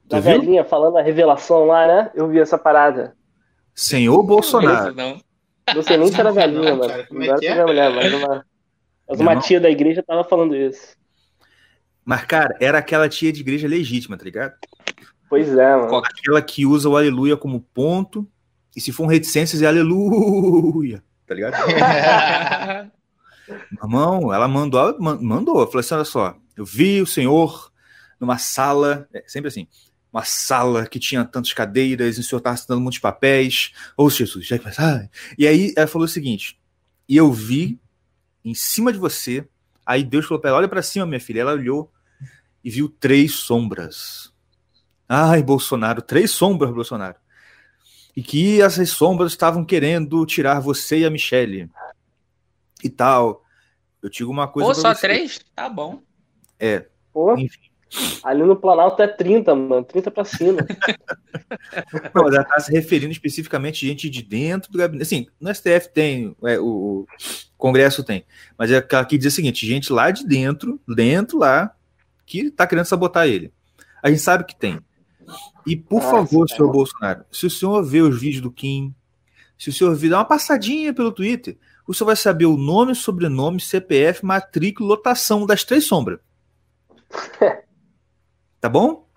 Da 0.06 0.20
velhinha 0.20 0.64
falando 0.64 0.98
a 0.98 1.02
revelação 1.02 1.66
lá, 1.66 1.86
né? 1.86 2.12
Eu 2.16 2.28
vi 2.28 2.40
essa 2.40 2.58
parada. 2.58 3.16
Senhor 3.76 4.24
Bolsonaro. 4.24 4.96
Não, 4.96 5.14
não 5.14 5.27
sei 5.84 5.98
nem 5.98 6.12
se 6.12 6.20
era 6.20 6.32
velhinha, 6.32 6.76
mano. 6.76 7.06
Não 7.12 7.22
era 7.22 7.38
é, 7.42 7.48
é? 7.48 7.66
mulher, 7.66 7.90
mas 7.94 8.14
uma, 8.14 8.46
mas 9.08 9.20
uma 9.20 9.40
tia 9.40 9.60
da 9.60 9.70
igreja 9.70 10.04
tava 10.04 10.24
falando 10.24 10.56
isso. 10.56 10.96
Mas, 12.04 12.24
cara, 12.24 12.56
era 12.62 12.78
aquela 12.78 13.10
tia 13.10 13.34
de 13.34 13.42
igreja 13.42 13.68
legítima, 13.68 14.18
tá 14.18 14.24
ligado? 14.24 14.54
Pois 15.30 15.50
é, 15.50 15.76
mano. 15.76 15.98
Aquela 15.98 16.42
que 16.42 16.66
usa 16.66 16.88
o 16.88 16.96
aleluia 16.96 17.36
como 17.36 17.62
ponto. 17.74 18.28
E 18.76 18.82
se 18.82 18.92
for 18.92 19.04
um 19.04 19.08
reticências, 19.08 19.62
é 19.62 19.68
aleluia. 19.68 21.04
Tá 21.26 21.36
ligado? 21.36 21.56
Irmão, 23.84 24.34
ela 24.34 24.48
mandou, 24.48 24.98
mandou. 25.00 25.66
Falou 25.68 25.80
assim: 25.80 25.96
olha 25.96 26.06
só, 26.06 26.36
eu 26.56 26.64
vi 26.64 27.02
o 27.02 27.08
senhor 27.08 27.72
numa 28.20 28.38
sala, 28.38 29.08
é, 29.14 29.24
sempre 29.28 29.48
assim, 29.48 29.68
uma 30.12 30.24
sala 30.24 30.88
que 30.88 31.00
tinha 31.00 31.24
tantas 31.26 31.54
cadeiras, 31.54 32.18
e 32.18 32.22
o 32.22 32.24
senhor 32.24 32.40
estava 32.40 32.54
assinando 32.54 32.82
muitos 32.82 33.00
papéis. 33.00 33.72
Ô, 33.98 34.06
oh, 34.06 34.10
Jesus, 34.10 34.48
já 34.48 34.58
ah. 34.78 35.08
E 35.38 35.48
aí 35.48 35.74
ela 35.76 35.88
falou 35.88 36.06
o 36.06 36.10
seguinte: 36.10 36.60
e 37.08 37.16
eu 37.16 37.32
vi 37.32 37.80
em 38.44 38.54
cima 38.54 38.92
de 38.92 39.00
você. 39.00 39.48
Aí 39.86 40.04
Deus 40.04 40.26
falou 40.26 40.40
para 40.42 40.50
ela: 40.50 40.60
olha 40.60 40.68
para 40.68 40.82
cima, 40.82 41.06
minha 41.06 41.20
filha. 41.20 41.42
Ela 41.42 41.54
olhou 41.54 41.92
e 42.64 42.70
viu 42.70 42.90
três 42.90 43.36
sombras. 43.36 44.34
Ai, 45.08 45.42
Bolsonaro, 45.42 46.02
três 46.02 46.32
sombras, 46.32 46.74
Bolsonaro. 46.74 47.16
E 48.16 48.22
que 48.22 48.62
essas 48.62 48.90
sombras 48.90 49.32
estavam 49.32 49.64
querendo 49.64 50.26
tirar 50.26 50.60
você 50.60 51.00
e 51.00 51.06
a 51.06 51.10
Michelle 51.10 51.70
e 52.84 52.90
tal. 52.90 53.44
Eu 54.02 54.10
digo 54.10 54.32
uma 54.32 54.48
coisa. 54.48 54.70
Pô, 54.70 54.76
só 54.76 54.94
você. 54.94 55.02
três? 55.02 55.40
Tá 55.56 55.70
bom. 55.70 56.02
É. 56.60 56.88
Pô. 57.14 57.38
Enfim. 57.38 57.70
Ali 58.24 58.44
no 58.44 58.56
Planalto 58.56 59.02
é 59.02 59.08
30, 59.08 59.56
mano. 59.56 59.84
30 59.84 60.12
pra 60.12 60.26
cima. 60.26 60.60
Não, 62.14 62.28
ela 62.28 62.44
tá 62.44 62.60
se 62.60 62.72
referindo 62.72 63.12
especificamente 63.12 63.86
a 63.86 63.90
gente 63.90 64.10
de 64.10 64.22
dentro 64.22 64.72
do 64.72 64.78
gabinete. 64.78 65.04
Assim, 65.04 65.28
no 65.40 65.54
STF 65.54 65.90
tem, 65.94 66.36
é, 66.44 66.60
o, 66.60 66.66
o, 66.66 67.08
Congresso 67.58 68.04
tem. 68.04 68.26
Mas 68.58 68.72
é 68.72 68.82
que 68.82 69.18
diz 69.18 69.34
o 69.34 69.36
seguinte: 69.36 69.66
gente 69.66 69.92
lá 69.94 70.12
de 70.12 70.26
dentro, 70.26 70.80
dentro 70.88 71.38
lá, 71.38 71.74
que 72.26 72.52
tá 72.52 72.68
querendo 72.68 72.86
sabotar 72.86 73.28
ele. 73.28 73.52
A 74.04 74.10
gente 74.10 74.22
sabe 74.22 74.44
que 74.44 74.56
tem. 74.56 74.80
E 75.66 75.76
por 75.76 76.02
Nossa, 76.02 76.12
favor, 76.12 76.50
senhor 76.50 76.72
Bolsonaro, 76.72 77.26
se 77.32 77.46
o 77.46 77.50
senhor 77.50 77.84
vê 77.84 78.02
os 78.02 78.20
vídeos 78.20 78.42
do 78.42 78.52
Kim, 78.52 78.94
se 79.58 79.70
o 79.70 79.74
senhor 79.74 79.96
vir 79.96 80.10
dar 80.10 80.20
uma 80.20 80.26
passadinha 80.26 80.94
pelo 80.94 81.12
Twitter, 81.12 81.58
o 81.86 81.94
senhor 81.94 82.08
vai 82.08 82.16
saber 82.16 82.46
o 82.46 82.58
nome, 82.58 82.94
sobrenome, 82.96 83.60
CPF, 83.60 84.26
matrícula, 84.26 84.90
lotação 84.90 85.46
das 85.46 85.64
três 85.64 85.86
sombras. 85.86 86.20
Tá 88.60 88.70
bom? 88.70 89.08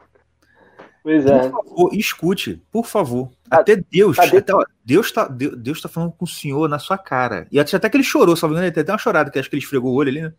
Pois 1.02 1.24
é. 1.24 1.48
Por 1.48 1.64
favor, 1.64 1.94
escute, 1.94 2.62
por 2.70 2.84
favor. 2.84 3.30
Até 3.50 3.76
Deus, 3.76 4.18
até, 4.18 4.54
ó, 4.54 4.62
Deus 4.84 5.10
tá, 5.10 5.26
Deus, 5.26 5.56
Deus 5.56 5.80
tá 5.80 5.88
falando 5.88 6.12
com 6.12 6.24
o 6.24 6.28
senhor 6.28 6.68
na 6.68 6.78
sua 6.78 6.98
cara. 6.98 7.46
E 7.50 7.58
até 7.58 7.88
que 7.88 7.96
ele 7.96 8.04
chorou, 8.04 8.36
só 8.36 8.46
ele 8.46 8.70
tem 8.70 8.82
até 8.82 8.92
uma 8.92 8.98
chorada, 8.98 9.30
que 9.30 9.38
acho 9.38 9.48
que 9.48 9.56
ele 9.56 9.62
esfregou 9.62 9.92
o 9.92 9.96
olho 9.96 10.10
ali, 10.10 10.20
né? 10.20 10.32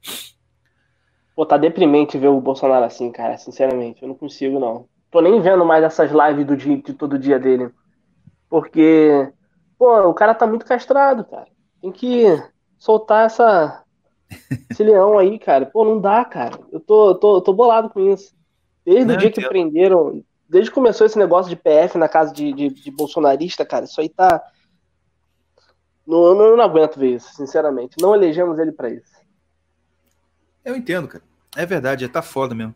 Pô, 1.35 1.45
tá 1.45 1.57
deprimente 1.57 2.17
ver 2.17 2.27
o 2.27 2.39
Bolsonaro 2.39 2.85
assim, 2.85 3.11
cara, 3.11 3.37
sinceramente. 3.37 4.03
Eu 4.03 4.09
não 4.09 4.15
consigo, 4.15 4.59
não. 4.59 4.85
Tô 5.09 5.19
nem 5.19 5.41
vendo 5.41 5.65
mais 5.65 5.83
essas 5.83 6.11
lives 6.11 6.45
do 6.45 6.55
dia, 6.55 6.77
de 6.77 6.93
todo 6.93 7.17
dia 7.17 7.39
dele. 7.39 7.71
Porque, 8.47 9.31
pô, 9.77 10.07
o 10.07 10.13
cara 10.13 10.35
tá 10.35 10.45
muito 10.45 10.65
castrado, 10.65 11.25
cara. 11.25 11.47
Tem 11.81 11.91
que 11.91 12.25
soltar 12.77 13.25
essa, 13.25 13.83
esse 14.69 14.83
leão 14.83 15.17
aí, 15.17 15.39
cara. 15.39 15.65
Pô, 15.65 15.83
não 15.83 15.99
dá, 15.99 16.23
cara. 16.23 16.59
Eu 16.71 16.79
tô, 16.79 17.15
tô, 17.15 17.41
tô 17.41 17.51
bolado 17.51 17.89
com 17.89 17.99
isso. 17.99 18.35
Desde 18.85 19.05
não, 19.05 19.15
o 19.15 19.17
dia 19.17 19.31
que 19.31 19.47
prenderam, 19.47 20.23
desde 20.49 20.69
que 20.69 20.75
começou 20.75 21.05
esse 21.05 21.17
negócio 21.17 21.49
de 21.49 21.55
PF 21.55 21.97
na 21.97 22.09
casa 22.09 22.33
de, 22.33 22.51
de, 22.53 22.69
de 22.69 22.91
bolsonarista, 22.91 23.65
cara, 23.65 23.85
isso 23.85 23.99
aí 24.01 24.09
tá. 24.09 24.41
Não, 26.05 26.35
não, 26.35 26.57
não 26.57 26.63
aguento 26.63 26.99
ver 26.99 27.15
isso, 27.15 27.33
sinceramente. 27.35 27.95
Não 28.01 28.13
elegemos 28.13 28.57
ele 28.59 28.71
para 28.71 28.89
isso. 28.89 29.11
Eu 30.65 30.75
entendo, 30.75 31.07
cara. 31.07 31.23
É 31.55 31.65
verdade, 31.65 32.07
tá 32.07 32.21
foda 32.21 32.55
mesmo. 32.55 32.75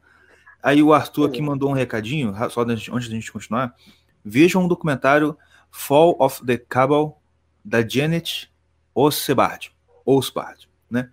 Aí 0.62 0.82
o 0.82 0.94
Arthur 0.94 1.30
aqui 1.30 1.42
mandou 1.42 1.70
um 1.70 1.74
recadinho, 1.74 2.34
só 2.50 2.62
antes 2.62 2.84
de 2.84 2.92
a 2.92 3.00
gente 3.00 3.32
continuar. 3.32 3.76
Vejam 4.24 4.64
um 4.64 4.68
documentário 4.68 5.38
Fall 5.70 6.16
of 6.20 6.44
the 6.46 6.58
Cabal 6.58 7.22
da 7.64 7.88
Janet 7.88 8.52
Osebard, 8.94 9.72
Osbard, 10.06 10.70
né? 10.90 11.12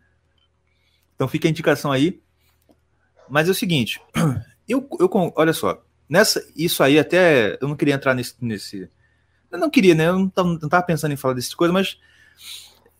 Então 1.14 1.28
fica 1.28 1.48
a 1.48 1.50
indicação 1.50 1.92
aí. 1.92 2.22
Mas 3.28 3.48
é 3.48 3.50
o 3.50 3.54
seguinte, 3.54 4.00
eu, 4.72 4.88
eu 4.98 5.10
olha 5.36 5.52
só, 5.52 5.82
nessa 6.08 6.44
isso 6.56 6.82
aí 6.82 6.98
até 6.98 7.58
eu 7.60 7.68
não 7.68 7.76
queria 7.76 7.94
entrar 7.94 8.14
nesse, 8.14 8.34
nesse 8.40 8.88
eu 9.50 9.58
não 9.58 9.68
queria, 9.68 9.94
né? 9.94 10.08
Eu 10.08 10.18
não 10.18 10.28
tava, 10.28 10.58
não 10.60 10.82
pensando 10.82 11.12
em 11.12 11.16
falar 11.16 11.34
dessas 11.34 11.54
coisas, 11.54 11.74
mas 11.74 11.98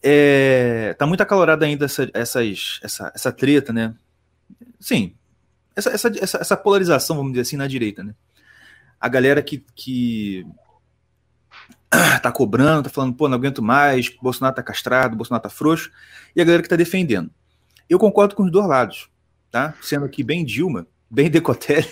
é, 0.03 0.95
tá 0.99 1.07
muito 1.07 1.23
acalorada 1.23 1.65
ainda 1.65 1.87
essa, 1.87 2.11
essas, 2.13 2.81
essa, 2.83 3.13
essa 3.15 3.33
treta, 3.33 3.73
né? 3.73 3.95
Sim, 4.79 5.15
essa, 5.75 5.91
essa, 5.91 6.09
essa, 6.21 6.39
essa, 6.39 6.57
polarização, 6.57 7.17
vamos 7.17 7.33
dizer 7.33 7.43
assim, 7.43 7.57
na 7.57 7.67
direita, 7.67 8.03
né? 8.05 8.15
A 9.01 9.09
galera 9.09 9.43
que, 9.43 9.65
que 9.75 10.47
tá 12.23 12.31
cobrando, 12.31 12.85
tá 12.85 12.91
falando, 12.91 13.15
pô, 13.15 13.29
não 13.29 13.37
aguento 13.37 13.63
mais, 13.63 14.11
Bolsonaro 14.21 14.55
tá 14.55 14.63
castrado, 14.63 15.17
Bolsonaro 15.17 15.43
tá 15.43 15.49
frouxo, 15.49 15.91
e 16.37 16.41
a 16.41 16.45
galera 16.45 16.63
que 16.63 16.69
tá 16.69 16.77
defendendo. 16.77 17.31
Eu 17.89 17.99
concordo 17.99 18.35
com 18.35 18.43
os 18.45 18.53
dois 18.53 18.67
lados, 18.67 19.09
tá? 19.51 19.75
Sendo 19.81 20.05
aqui 20.05 20.23
bem 20.23 20.45
Dilma, 20.45 20.87
bem 21.13 21.31
Decotelli. 21.31 21.87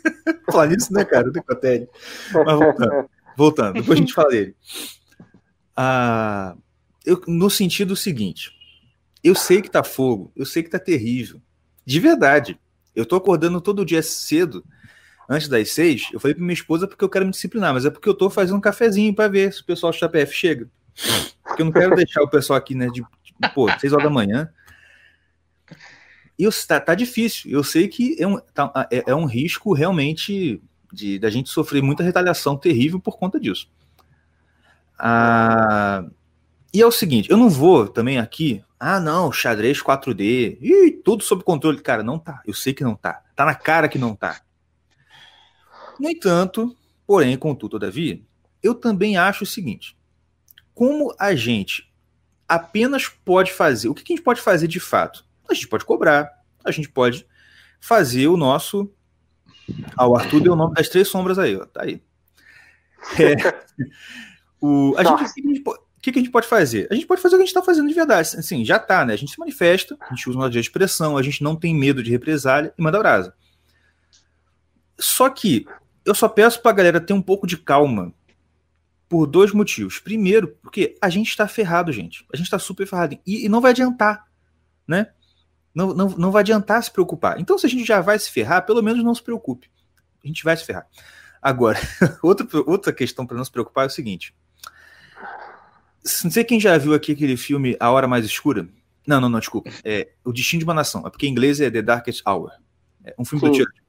Falar 0.52 0.66
nisso, 0.66 0.92
né, 0.92 1.04
cara? 1.04 1.30
Decotelli. 1.30 1.88
Mas 2.32 2.58
voltando, 2.58 3.10
voltando, 3.36 3.74
depois 3.74 3.98
a 3.98 4.00
gente 4.00 4.12
fala 4.12 4.28
dele. 4.28 4.54
Ah, 5.74 6.54
eu, 7.04 7.20
no 7.26 7.48
sentido 7.48 7.96
seguinte, 7.96 8.52
eu 9.24 9.34
sei 9.34 9.62
que 9.62 9.70
tá 9.70 9.82
fogo, 9.82 10.30
eu 10.36 10.44
sei 10.44 10.62
que 10.62 10.70
tá 10.70 10.78
terrível, 10.78 11.40
de 11.84 11.98
verdade. 11.98 12.60
Eu 12.94 13.04
tô 13.04 13.16
acordando 13.16 13.60
todo 13.60 13.84
dia 13.84 14.02
cedo, 14.02 14.64
antes 15.28 15.48
das 15.48 15.70
seis. 15.70 16.08
Eu 16.12 16.20
falei 16.20 16.34
pra 16.34 16.42
minha 16.42 16.54
esposa 16.54 16.86
porque 16.86 17.04
eu 17.04 17.08
quero 17.08 17.26
me 17.26 17.30
disciplinar, 17.30 17.74
mas 17.74 17.84
é 17.84 17.90
porque 17.90 18.08
eu 18.08 18.14
tô 18.14 18.30
fazendo 18.30 18.56
um 18.56 18.60
cafezinho 18.60 19.14
para 19.14 19.28
ver 19.28 19.52
se 19.52 19.60
o 19.60 19.66
pessoal 19.66 19.92
do 19.92 19.98
CPF 19.98 20.34
chega. 20.34 20.68
Porque 21.44 21.60
eu 21.60 21.66
não 21.66 21.72
quero 21.72 21.94
deixar 21.94 22.22
o 22.22 22.28
pessoal 22.28 22.58
aqui, 22.58 22.74
né, 22.74 22.86
de, 22.86 23.02
de 23.02 23.54
pô, 23.54 23.70
seis 23.78 23.92
horas 23.92 24.04
da 24.04 24.10
manhã. 24.10 24.50
E 26.38 26.44
eu, 26.44 26.50
tá, 26.66 26.94
difícil. 26.94 27.50
Eu 27.50 27.64
sei 27.64 27.88
que 27.88 28.16
é 28.18 28.26
um, 28.26 28.38
tá, 28.52 28.88
é, 28.90 29.04
é 29.06 29.14
um 29.14 29.24
risco 29.24 29.72
realmente 29.72 30.60
de 30.92 31.18
da 31.18 31.30
gente 31.30 31.48
sofrer 31.48 31.82
muita 31.82 32.02
retaliação 32.02 32.56
terrível 32.56 33.00
por 33.00 33.18
conta 33.18 33.40
disso. 33.40 33.68
Ah, 34.98 36.04
e 36.72 36.80
é 36.80 36.86
o 36.86 36.92
seguinte, 36.92 37.30
eu 37.30 37.36
não 37.36 37.48
vou 37.48 37.88
também 37.88 38.18
aqui 38.18 38.62
ah, 38.78 39.00
não, 39.00 39.32
xadrez 39.32 39.82
4D. 39.82 40.58
Ih, 40.60 40.92
tudo 41.02 41.22
sob 41.24 41.42
controle. 41.42 41.80
Cara, 41.80 42.02
não 42.02 42.18
tá. 42.18 42.42
Eu 42.46 42.52
sei 42.52 42.74
que 42.74 42.84
não 42.84 42.94
tá. 42.94 43.22
Tá 43.34 43.44
na 43.44 43.54
cara 43.54 43.88
que 43.88 43.98
não 43.98 44.14
tá. 44.14 44.42
No 45.98 46.10
entanto, 46.10 46.76
porém, 47.06 47.36
contudo, 47.38 47.72
todavia, 47.72 48.20
eu 48.62 48.74
também 48.74 49.16
acho 49.16 49.44
o 49.44 49.46
seguinte: 49.46 49.96
como 50.74 51.14
a 51.18 51.34
gente 51.34 51.90
apenas 52.46 53.08
pode 53.08 53.52
fazer, 53.52 53.88
o 53.88 53.94
que 53.94 54.12
a 54.12 54.16
gente 54.16 54.24
pode 54.24 54.42
fazer 54.42 54.68
de 54.68 54.78
fato? 54.78 55.24
A 55.48 55.54
gente 55.54 55.68
pode 55.68 55.84
cobrar, 55.84 56.30
a 56.64 56.70
gente 56.70 56.88
pode 56.88 57.26
fazer 57.80 58.28
o 58.28 58.36
nosso. 58.36 58.90
Ah, 59.96 60.06
o 60.06 60.16
Arthur 60.16 60.40
deu 60.40 60.52
o 60.52 60.56
nome 60.56 60.74
das 60.74 60.88
três 60.88 61.08
sombras 61.08 61.38
aí, 61.38 61.56
ó, 61.56 61.66
tá 61.66 61.82
aí. 61.82 62.02
É, 63.20 63.36
o, 64.60 64.94
a, 64.96 65.04
gente, 65.04 65.42
gente, 65.42 65.62
que, 66.06 66.12
que 66.12 66.18
a 66.20 66.22
gente 66.22 66.30
pode 66.30 66.46
fazer? 66.46 66.86
A 66.90 66.94
gente 66.94 67.06
pode 67.06 67.20
fazer 67.20 67.34
o 67.34 67.38
que 67.38 67.42
a 67.42 67.46
gente 67.46 67.54
está 67.54 67.62
fazendo 67.62 67.88
de 67.88 67.94
verdade. 67.94 68.36
Assim, 68.38 68.64
já 68.64 68.76
está, 68.76 69.04
né? 69.04 69.14
A 69.14 69.16
gente 69.16 69.32
se 69.32 69.38
manifesta, 69.38 69.96
a 70.00 70.14
gente 70.14 70.28
usa 70.30 70.38
uma 70.38 70.48
de 70.48 70.58
expressão, 70.58 71.16
a 71.16 71.22
gente 71.22 71.42
não 71.42 71.56
tem 71.56 71.74
medo 71.74 72.02
de 72.02 72.10
represália 72.10 72.72
e 72.78 72.82
manda 72.82 72.98
brasa. 72.98 73.34
Só 74.98 75.28
que 75.28 75.66
eu 76.04 76.14
só 76.14 76.28
peço 76.28 76.62
para 76.62 76.70
a 76.70 76.74
galera 76.74 77.00
ter 77.00 77.12
um 77.12 77.20
pouco 77.20 77.46
de 77.46 77.56
calma 77.56 78.14
por 79.08 79.26
dois 79.26 79.52
motivos. 79.52 79.98
Primeiro, 79.98 80.56
porque 80.62 80.96
a 81.02 81.08
gente 81.08 81.28
está 81.28 81.48
ferrado, 81.48 81.92
gente. 81.92 82.24
A 82.32 82.36
gente 82.36 82.46
está 82.46 82.58
super 82.58 82.86
ferrado. 82.86 83.18
E, 83.26 83.44
e, 83.44 83.48
não 83.48 83.60
vai 83.60 83.72
adiantar, 83.72 84.26
né? 84.86 85.08
Não, 85.76 85.94
não, 85.94 86.08
não 86.08 86.30
vai 86.32 86.40
adiantar 86.40 86.82
se 86.82 86.90
preocupar. 86.90 87.38
Então, 87.38 87.58
se 87.58 87.66
a 87.66 87.68
gente 87.68 87.84
já 87.84 88.00
vai 88.00 88.18
se 88.18 88.30
ferrar, 88.30 88.66
pelo 88.66 88.82
menos 88.82 89.04
não 89.04 89.14
se 89.14 89.22
preocupe. 89.22 89.70
A 90.24 90.26
gente 90.26 90.42
vai 90.42 90.56
se 90.56 90.64
ferrar. 90.64 90.88
Agora, 91.40 91.78
outra, 92.22 92.46
outra 92.66 92.92
questão 92.92 93.24
para 93.24 93.36
não 93.36 93.44
se 93.44 93.52
preocupar 93.52 93.84
é 93.84 93.86
o 93.86 93.90
seguinte 93.90 94.34
não 96.22 96.30
sei 96.30 96.44
quem 96.44 96.60
já 96.60 96.76
viu 96.78 96.94
aqui 96.94 97.12
aquele 97.12 97.36
filme 97.36 97.76
A 97.80 97.90
Hora 97.90 98.06
Mais 98.06 98.24
Escura. 98.24 98.68
Não, 99.06 99.20
não, 99.20 99.28
não, 99.28 99.38
desculpa. 99.38 99.70
É 99.84 100.12
O 100.24 100.32
Destino 100.32 100.60
de 100.60 100.64
uma 100.64 100.74
Nação. 100.74 101.06
É 101.06 101.10
porque 101.10 101.26
em 101.26 101.30
inglês 101.30 101.60
é 101.60 101.70
The 101.70 101.82
Darkest 101.82 102.22
Hour. 102.26 102.50
É 103.04 103.14
um 103.18 103.24
filme 103.24 103.44
Sim. 103.44 103.50
do 103.50 103.56
Churchill. 103.56 103.84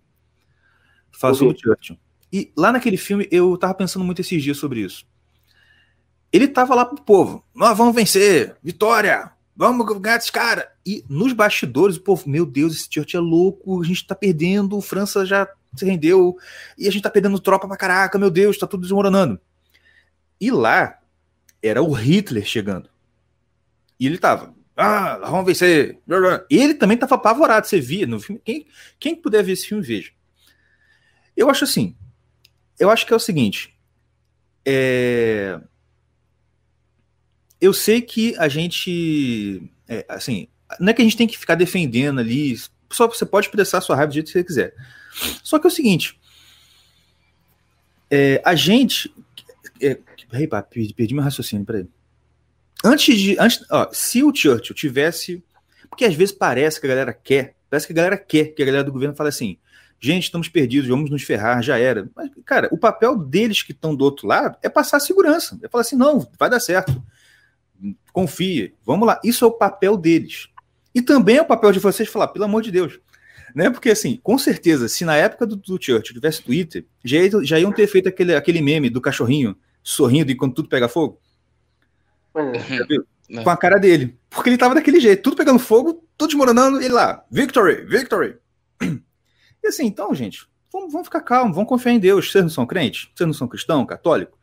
Fala 1.11 1.33
sobre 1.33 1.55
o 1.55 1.59
Churchill. 1.59 1.97
E 2.31 2.51
lá 2.57 2.71
naquele 2.71 2.97
filme 2.97 3.27
eu 3.31 3.57
tava 3.57 3.73
pensando 3.73 4.05
muito 4.05 4.21
esses 4.21 4.43
dias 4.43 4.57
sobre 4.57 4.81
isso. 4.81 5.05
Ele 6.31 6.47
tava 6.47 6.75
lá 6.75 6.85
pro 6.85 7.01
povo. 7.01 7.43
Nós 7.55 7.77
vamos 7.77 7.95
vencer! 7.95 8.57
Vitória! 8.61 9.31
Vamos 9.57 9.99
ganhar 9.99 10.17
esse 10.17 10.31
cara! 10.31 10.71
E 10.85 11.03
nos 11.09 11.33
bastidores, 11.33 11.97
o 11.97 12.01
povo, 12.01 12.29
meu 12.29 12.45
Deus, 12.45 12.75
esse 12.75 12.87
Churchill 12.91 13.19
é 13.19 13.23
louco, 13.23 13.81
a 13.81 13.83
gente 13.83 14.05
tá 14.05 14.13
perdendo, 14.13 14.79
França 14.79 15.25
já 15.25 15.49
se 15.75 15.83
rendeu, 15.83 16.37
e 16.77 16.87
a 16.87 16.91
gente 16.91 17.01
tá 17.01 17.09
perdendo 17.09 17.39
tropa 17.39 17.67
pra 17.67 17.75
caraca, 17.75 18.19
meu 18.19 18.29
Deus, 18.29 18.57
tá 18.57 18.67
tudo 18.67 18.81
desmoronando. 18.81 19.39
E 20.39 20.51
lá, 20.51 20.99
era 21.61 21.81
o 21.81 21.91
Hitler 21.91 22.45
chegando. 22.45 22.87
E 23.99 24.05
ele 24.05 24.19
tava, 24.19 24.53
ah, 24.75 25.17
vamos 25.17 25.47
vencer. 25.47 25.99
Ele 26.51 26.75
também 26.75 26.95
tava 26.95 27.15
apavorado, 27.15 27.65
você 27.65 27.81
via 27.81 28.05
no 28.05 28.19
filme. 28.19 28.39
Quem, 28.45 28.67
quem 28.99 29.15
puder 29.15 29.43
ver 29.43 29.53
esse 29.53 29.65
filme, 29.65 29.83
veja. 29.83 30.11
Eu 31.35 31.49
acho 31.49 31.63
assim, 31.63 31.95
eu 32.79 32.91
acho 32.91 33.07
que 33.07 33.13
é 33.13 33.15
o 33.15 33.19
seguinte, 33.19 33.75
é... 34.63 35.59
eu 37.59 37.73
sei 37.73 38.01
que 38.01 38.35
a 38.37 38.47
gente, 38.47 39.61
é, 39.87 40.05
assim, 40.09 40.47
não 40.79 40.89
é 40.89 40.93
que 40.93 41.01
a 41.01 41.05
gente 41.05 41.17
tem 41.17 41.27
que 41.27 41.37
ficar 41.37 41.55
defendendo 41.55 42.19
ali, 42.19 42.55
só 42.89 43.07
você 43.07 43.25
pode 43.25 43.47
expressar 43.47 43.81
sua 43.81 43.95
raiva 43.95 44.09
do 44.09 44.13
jeito 44.13 44.27
que 44.27 44.33
você 44.33 44.43
quiser. 44.43 44.73
Só 45.43 45.57
que 45.59 45.67
é 45.67 45.69
o 45.69 45.71
seguinte, 45.71 46.19
é, 48.09 48.41
a 48.45 48.55
gente, 48.55 49.13
é, 49.81 49.97
Ei, 50.33 50.47
pá, 50.47 50.61
perdi, 50.61 50.93
perdi 50.93 51.13
meu 51.13 51.23
raciocínio, 51.23 51.65
peraí. 51.65 51.87
Antes 52.83 53.17
de. 53.17 53.39
Antes, 53.39 53.65
ó, 53.71 53.89
se 53.91 54.23
o 54.23 54.33
Churchill 54.33 54.75
tivesse. 54.75 55.43
Porque 55.89 56.05
às 56.05 56.13
vezes 56.13 56.35
parece 56.35 56.79
que 56.79 56.85
a 56.85 56.89
galera 56.89 57.13
quer. 57.13 57.55
Parece 57.69 57.87
que 57.87 57.93
a 57.93 57.95
galera 57.95 58.17
quer 58.17 58.47
que 58.47 58.61
a 58.61 58.65
galera 58.65 58.83
do 58.83 58.91
governo 58.91 59.15
fale 59.15 59.29
assim: 59.29 59.57
gente, 59.99 60.23
estamos 60.23 60.49
perdidos, 60.49 60.89
vamos 60.89 61.09
nos 61.09 61.23
ferrar, 61.23 61.61
já 61.63 61.77
era. 61.77 62.09
Mas, 62.15 62.29
cara, 62.45 62.67
o 62.71 62.77
papel 62.77 63.15
deles 63.15 63.63
que 63.63 63.71
estão 63.71 63.95
do 63.95 64.03
outro 64.03 64.27
lado 64.27 64.57
é 64.61 64.69
passar 64.69 64.99
segurança. 64.99 65.57
É 65.63 65.69
falar 65.69 65.81
assim: 65.81 65.95
não, 65.95 66.29
vai 66.37 66.49
dar 66.49 66.59
certo. 66.59 67.01
Confia, 68.17 68.73
vamos 68.83 69.05
lá. 69.05 69.21
Isso 69.23 69.45
é 69.45 69.47
o 69.47 69.51
papel 69.51 69.95
deles. 69.95 70.49
E 70.95 71.03
também 71.03 71.37
é 71.37 71.41
o 71.43 71.45
papel 71.45 71.71
de 71.71 71.77
vocês 71.77 72.09
falar, 72.09 72.29
pelo 72.29 72.45
amor 72.45 72.63
de 72.63 72.71
Deus, 72.71 72.99
né? 73.53 73.69
Porque, 73.69 73.91
assim, 73.91 74.19
com 74.23 74.39
certeza, 74.39 74.87
se 74.87 75.05
na 75.05 75.15
época 75.15 75.45
do, 75.45 75.55
do 75.55 75.77
Churchill 75.79 76.15
tivesse 76.15 76.41
Twitter, 76.41 76.83
já, 77.05 77.19
já 77.43 77.59
iam 77.59 77.71
ter 77.71 77.85
feito 77.85 78.09
aquele, 78.09 78.33
aquele 78.33 78.59
meme 78.59 78.89
do 78.89 78.99
cachorrinho 78.99 79.55
sorrindo 79.83 80.31
enquanto 80.31 80.55
tudo 80.55 80.67
pega 80.67 80.89
fogo. 80.89 81.21
É. 83.29 83.43
Com 83.43 83.49
a 83.49 83.57
cara 83.57 83.77
dele. 83.77 84.17
Porque 84.29 84.49
ele 84.49 84.57
tava 84.57 84.73
daquele 84.73 85.01
jeito, 85.01 85.21
tudo 85.21 85.35
pegando 85.35 85.59
fogo, 85.59 86.01
tudo 86.17 86.29
desmoronando, 86.29 86.79
ele 86.79 86.93
lá, 86.93 87.25
victory, 87.29 87.85
victory. 87.85 88.37
E 89.61 89.67
assim, 89.67 89.85
então, 89.85 90.15
gente, 90.15 90.47
vamos, 90.71 90.93
vamos 90.93 91.07
ficar 91.07 91.19
calmos, 91.19 91.53
vamos 91.53 91.67
confiar 91.67 91.91
em 91.91 91.99
Deus. 91.99 92.31
Vocês 92.31 92.41
não 92.41 92.49
são 92.49 92.65
crentes? 92.65 93.09
Vocês 93.13 93.27
não 93.27 93.33
são 93.33 93.49
cristão, 93.49 93.85
católico? 93.85 94.39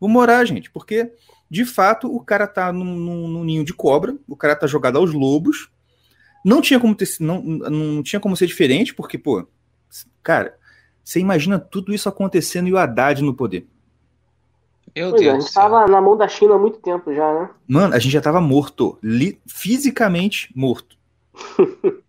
Vamos 0.00 0.22
orar, 0.22 0.46
gente, 0.46 0.70
porque, 0.70 1.10
de 1.50 1.64
fato, 1.64 2.14
o 2.14 2.20
cara 2.20 2.46
tá 2.46 2.72
num, 2.72 2.84
num, 2.84 3.28
num 3.28 3.44
ninho 3.44 3.64
de 3.64 3.72
cobra, 3.72 4.16
o 4.28 4.36
cara 4.36 4.54
tá 4.54 4.66
jogado 4.66 4.98
aos 4.98 5.12
lobos, 5.12 5.70
não 6.44 6.60
tinha 6.60 6.78
como 6.78 6.94
ter, 6.94 7.08
não, 7.20 7.40
não 7.42 8.02
tinha 8.02 8.20
como 8.20 8.36
ser 8.36 8.46
diferente, 8.46 8.94
porque, 8.94 9.18
pô, 9.18 9.46
cara, 10.22 10.56
você 11.02 11.20
imagina 11.20 11.58
tudo 11.58 11.94
isso 11.94 12.08
acontecendo 12.08 12.68
e 12.68 12.72
o 12.72 12.78
Haddad 12.78 13.22
no 13.22 13.34
poder. 13.34 13.66
Meu 14.94 15.10
pois 15.10 15.22
Deus. 15.22 15.34
É, 15.34 15.36
a 15.36 15.40
gente 15.40 15.52
tava 15.54 15.86
na 15.86 16.00
mão 16.00 16.16
da 16.16 16.28
China 16.28 16.54
há 16.54 16.58
muito 16.58 16.78
tempo 16.78 17.14
já, 17.14 17.32
né? 17.32 17.50
Mano, 17.66 17.94
a 17.94 17.98
gente 17.98 18.12
já 18.12 18.20
tava 18.20 18.40
morto. 18.40 18.98
Li, 19.02 19.40
fisicamente 19.46 20.50
morto. 20.54 20.96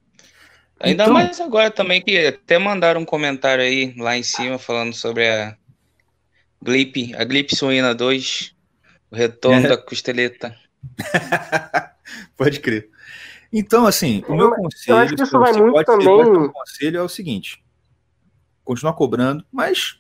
Ainda 0.80 1.04
então... 1.04 1.14
mais 1.14 1.40
agora 1.40 1.70
também, 1.70 2.02
que 2.02 2.18
até 2.28 2.58
mandaram 2.58 3.02
um 3.02 3.06
comentário 3.06 3.64
aí 3.64 3.94
lá 3.98 4.18
em 4.18 4.24
cima 4.24 4.58
falando 4.58 4.94
sobre 4.94 5.28
a 5.28 5.56
Glip, 6.62 7.14
a 7.16 7.24
Glip 7.26 7.54
Suína 7.54 7.94
2, 7.94 8.56
o 9.12 9.16
retorno 9.16 9.66
é. 9.66 9.70
da 9.70 9.78
costeleta. 9.78 10.56
Pode 12.38 12.60
crer. 12.60 12.90
Então, 13.52 13.86
assim, 13.86 14.24
o 14.28 14.36
meu 14.36 14.52
conselho, 14.52 14.96
eu 14.96 14.98
acho 14.98 15.16
que 15.16 15.24
isso 15.24 15.40
vai 15.40 15.54
muito 15.54 15.74
pode, 15.74 15.86
também... 15.86 16.38
Um 16.38 16.50
conselho 16.50 17.00
é 17.00 17.02
o 17.02 17.10
seguinte: 17.10 17.64
continuar 18.64 18.94
cobrando, 18.94 19.44
mas 19.52 20.00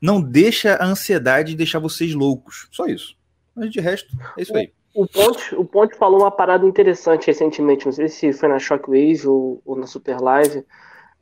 não 0.00 0.20
deixa 0.20 0.74
a 0.76 0.86
ansiedade 0.86 1.54
deixar 1.54 1.78
vocês 1.78 2.14
loucos. 2.14 2.66
Só 2.70 2.86
isso. 2.86 3.14
Mas 3.54 3.70
de 3.70 3.80
resto, 3.80 4.16
é 4.38 4.42
isso 4.42 4.56
aí. 4.56 4.72
O 4.94 5.06
Ponte, 5.06 5.54
o 5.54 5.64
Ponte 5.64 5.96
falou 5.96 6.20
uma 6.20 6.30
parada 6.30 6.66
interessante 6.66 7.26
recentemente, 7.26 7.86
não 7.86 7.92
sei 7.92 8.08
se 8.08 8.32
foi 8.32 8.48
na 8.48 8.58
Shockwave 8.58 9.26
ou, 9.26 9.62
ou 9.64 9.76
na 9.76 9.86
Super 9.86 10.18
Live, 10.20 10.64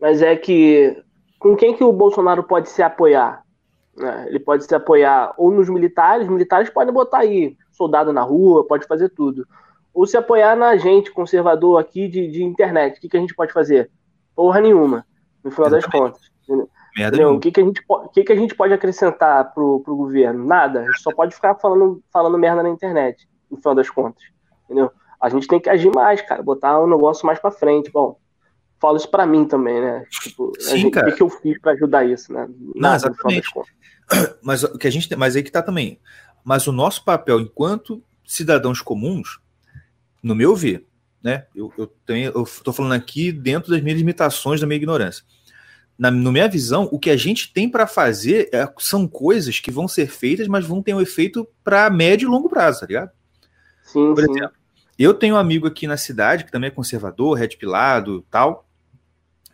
mas 0.01 0.23
é 0.23 0.35
que 0.35 0.97
com 1.38 1.57
quem 1.57 1.77
que 1.77 1.85
o 1.85 1.93
Bolsonaro 1.93 2.43
pode 2.43 2.69
se 2.69 2.83
apoiar? 2.83 3.45
Né? 3.96 4.26
Ele 4.29 4.38
pode 4.38 4.64
se 4.64 4.74
apoiar 4.74 5.35
ou 5.37 5.50
nos 5.50 5.68
militares, 5.68 6.26
os 6.26 6.33
militares 6.33 6.70
podem 6.70 6.92
botar 6.92 7.18
aí 7.18 7.57
soldado 7.70 8.12
na 8.12 8.22
rua, 8.22 8.66
pode 8.66 8.87
fazer 8.87 9.09
tudo 9.11 9.46
ou 9.92 10.07
se 10.07 10.16
apoiar 10.16 10.57
na 10.57 10.76
gente, 10.76 11.11
conservador 11.11 11.79
aqui 11.79 12.09
de, 12.09 12.29
de 12.29 12.42
internet. 12.42 12.98
O 12.98 13.00
que, 13.00 13.09
que 13.09 13.16
a 13.16 13.20
gente 13.20 13.35
pode 13.35 13.53
fazer? 13.53 13.90
Porra 14.35 14.61
nenhuma, 14.61 15.05
no 15.42 15.50
final 15.50 15.70
das 15.70 15.85
contas. 15.85 16.20
Entendeu? 16.96 17.35
O 17.35 17.40
que, 17.40 17.53
que, 17.53 17.61
a 17.61 17.64
gente, 17.64 17.83
o 17.88 18.09
que, 18.09 18.24
que 18.24 18.33
a 18.33 18.37
gente 18.37 18.55
pode 18.55 18.72
acrescentar 18.72 19.53
pro, 19.53 19.81
pro 19.81 19.96
governo? 19.96 20.44
Nada. 20.44 20.81
A 20.81 20.85
gente 20.85 21.03
só 21.03 21.12
pode 21.12 21.35
ficar 21.35 21.55
falando, 21.57 22.03
falando 22.12 22.38
merda 22.38 22.62
na 22.62 22.68
internet, 22.68 23.29
no 23.50 23.57
final 23.57 23.74
das 23.74 23.88
contas. 23.88 24.22
Entendeu? 24.64 24.90
A 25.20 25.29
gente 25.29 25.46
tem 25.46 25.61
que 25.61 25.68
agir 25.68 25.94
mais, 25.94 26.22
cara, 26.22 26.42
botar 26.42 26.79
o 26.79 26.85
um 26.85 26.90
negócio 26.90 27.26
mais 27.26 27.38
para 27.38 27.50
frente. 27.50 27.90
Bom, 27.90 28.16
falo 28.81 28.97
isso 28.97 29.09
para 29.09 29.27
mim 29.27 29.45
também, 29.45 29.81
né? 29.81 30.05
Tipo, 30.11 30.53
Sim, 30.59 30.79
gente, 30.79 30.93
cara. 30.93 31.09
o 31.09 31.11
que, 31.11 31.16
que 31.16 31.23
eu 31.23 31.29
fiz 31.29 31.61
para 31.61 31.73
ajudar 31.73 32.05
isso, 32.05 32.33
né? 32.33 32.49
Não, 32.75 32.95
exatamente. 32.95 33.49
Mas 34.43 34.64
o 34.64 34.77
que 34.77 34.88
a 34.88 34.90
gente, 34.90 35.14
mas 35.14 35.37
aí 35.37 35.43
que 35.45 35.53
tá 35.53 35.62
também. 35.62 36.01
Mas 36.43 36.66
o 36.66 36.73
nosso 36.73 37.05
papel 37.05 37.38
enquanto 37.38 38.03
cidadãos 38.27 38.83
comuns 38.83 39.38
no 40.21 40.35
meu 40.35 40.57
ver, 40.57 40.85
né? 41.23 41.47
Eu, 41.55 41.73
eu 41.79 41.87
tenho, 42.05 42.33
eu 42.35 42.45
tô 42.64 42.73
falando 42.73 42.95
aqui 42.95 43.31
dentro 43.31 43.71
das 43.71 43.81
minhas 43.81 43.99
limitações 43.99 44.61
da 44.61 44.66
minha 44.66 44.79
ignorância. 44.79 45.25
Na, 45.97 46.11
na 46.11 46.33
minha 46.33 46.49
visão, 46.49 46.88
o 46.90 46.99
que 46.99 47.11
a 47.11 47.16
gente 47.16 47.53
tem 47.53 47.69
para 47.69 47.87
fazer 47.87 48.49
é, 48.53 48.66
são 48.79 49.07
coisas 49.07 49.61
que 49.61 49.71
vão 49.71 49.87
ser 49.87 50.09
feitas, 50.09 50.49
mas 50.49 50.66
vão 50.66 50.83
ter 50.83 50.93
um 50.93 51.01
efeito 51.01 51.47
para 51.62 51.88
médio 51.88 52.27
e 52.27 52.31
longo 52.31 52.49
prazo, 52.49 52.81
tá 52.81 52.87
ligado? 52.87 53.11
Sim, 53.85 54.12
Por 54.12 54.25
exemplo, 54.25 54.57
eu 54.99 55.14
tenho 55.14 55.35
um 55.35 55.38
amigo 55.38 55.66
aqui 55.66 55.87
na 55.87 55.97
cidade 55.97 56.45
que 56.45 56.51
também 56.51 56.69
é 56.69 56.73
conservador, 56.73 57.38
red 57.38 57.49
pilado, 57.51 58.25
tal, 58.31 58.66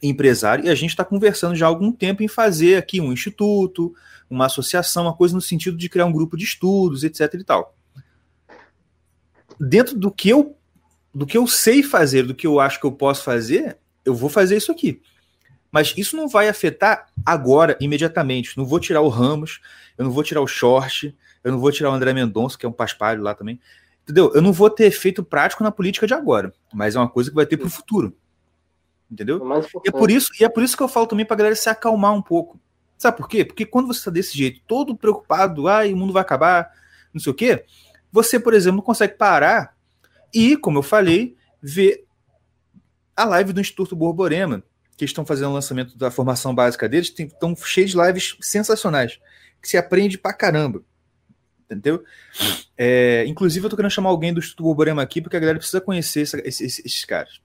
empresário, 0.02 0.66
e 0.66 0.68
a 0.68 0.74
gente 0.74 0.90
está 0.90 1.04
conversando 1.04 1.54
já 1.54 1.66
há 1.66 1.68
algum 1.68 1.90
tempo 1.90 2.22
em 2.22 2.28
fazer 2.28 2.76
aqui 2.76 3.00
um 3.00 3.12
instituto, 3.12 3.94
uma 4.28 4.46
associação, 4.46 5.04
uma 5.04 5.16
coisa 5.16 5.34
no 5.34 5.40
sentido 5.40 5.76
de 5.76 5.88
criar 5.88 6.06
um 6.06 6.12
grupo 6.12 6.36
de 6.36 6.44
estudos, 6.44 7.04
etc 7.04 7.32
e 7.34 7.44
tal 7.44 7.76
dentro 9.58 9.98
do 9.98 10.10
que 10.10 10.28
eu 10.28 10.56
do 11.14 11.24
que 11.24 11.38
eu 11.38 11.46
sei 11.46 11.82
fazer, 11.82 12.24
do 12.24 12.34
que 12.34 12.46
eu 12.46 12.60
acho 12.60 12.78
que 12.78 12.84
eu 12.84 12.92
posso 12.92 13.24
fazer, 13.24 13.78
eu 14.04 14.14
vou 14.14 14.28
fazer 14.28 14.58
isso 14.58 14.70
aqui. 14.70 15.00
Mas 15.72 15.94
isso 15.96 16.14
não 16.14 16.28
vai 16.28 16.46
afetar 16.46 17.06
agora, 17.24 17.74
imediatamente. 17.80 18.54
Não 18.54 18.66
vou 18.66 18.78
tirar 18.78 19.00
o 19.00 19.08
Ramos, 19.08 19.60
eu 19.96 20.04
não 20.04 20.12
vou 20.12 20.22
tirar 20.22 20.42
o 20.42 20.46
Short, 20.46 21.16
eu 21.42 21.52
não 21.52 21.58
vou 21.58 21.72
tirar 21.72 21.90
o 21.90 21.94
André 21.94 22.12
Mendonça, 22.12 22.58
que 22.58 22.66
é 22.66 22.68
um 22.68 22.72
paspalho 22.72 23.22
lá 23.22 23.34
também. 23.34 23.58
Entendeu? 24.02 24.30
Eu 24.34 24.42
não 24.42 24.52
vou 24.52 24.68
ter 24.68 24.84
efeito 24.84 25.24
prático 25.24 25.64
na 25.64 25.72
política 25.72 26.06
de 26.06 26.12
agora, 26.12 26.52
mas 26.70 26.94
é 26.94 26.98
uma 26.98 27.08
coisa 27.08 27.30
que 27.30 27.36
vai 27.36 27.46
ter 27.46 27.56
para 27.56 27.66
o 27.66 27.70
futuro. 27.70 28.14
Entendeu? 29.10 29.40
É 29.54 29.60
e 29.84 29.88
é, 29.88 29.92
por 29.92 30.10
isso, 30.10 30.30
e 30.40 30.44
é 30.44 30.48
por 30.48 30.62
isso 30.62 30.76
que 30.76 30.82
eu 30.82 30.88
falo 30.88 31.06
também 31.06 31.24
para 31.24 31.34
a 31.34 31.38
galera 31.38 31.56
se 31.56 31.68
acalmar 31.68 32.12
um 32.12 32.22
pouco. 32.22 32.60
Sabe 32.98 33.16
por 33.16 33.28
quê? 33.28 33.44
Porque 33.44 33.64
quando 33.64 33.86
você 33.86 34.00
está 34.00 34.10
desse 34.10 34.36
jeito, 34.36 34.60
todo 34.66 34.96
preocupado, 34.96 35.68
ah, 35.68 35.84
o 35.84 35.96
mundo 35.96 36.12
vai 36.12 36.22
acabar, 36.22 36.70
não 37.12 37.20
sei 37.20 37.30
o 37.30 37.34
quê, 37.34 37.64
você, 38.10 38.40
por 38.40 38.54
exemplo, 38.54 38.82
consegue 38.82 39.14
parar 39.14 39.76
e, 40.32 40.56
como 40.56 40.78
eu 40.78 40.82
falei, 40.82 41.36
ver 41.62 42.04
a 43.14 43.24
live 43.24 43.52
do 43.52 43.60
Instituto 43.60 43.94
Borborema, 43.94 44.62
que 44.96 45.04
estão 45.04 45.24
fazendo 45.24 45.50
o 45.50 45.54
lançamento 45.54 45.96
da 45.96 46.10
formação 46.10 46.54
básica 46.54 46.88
deles, 46.88 47.12
estão 47.16 47.54
cheios 47.54 47.90
de 47.90 47.96
lives 47.96 48.36
sensacionais, 48.40 49.20
que 49.60 49.68
se 49.68 49.76
aprende 49.76 50.18
pra 50.18 50.32
caramba. 50.32 50.82
Entendeu? 51.64 52.04
É, 52.76 53.24
inclusive, 53.26 53.66
eu 53.66 53.70
tô 53.70 53.76
querendo 53.76 53.90
chamar 53.90 54.10
alguém 54.10 54.32
do 54.32 54.38
Instituto 54.38 54.62
Borborema 54.62 55.02
aqui, 55.02 55.20
porque 55.20 55.36
a 55.36 55.40
galera 55.40 55.58
precisa 55.58 55.80
conhecer 55.80 56.22
essa, 56.22 56.38
esses, 56.46 56.78
esses 56.78 57.04
caras. 57.04 57.40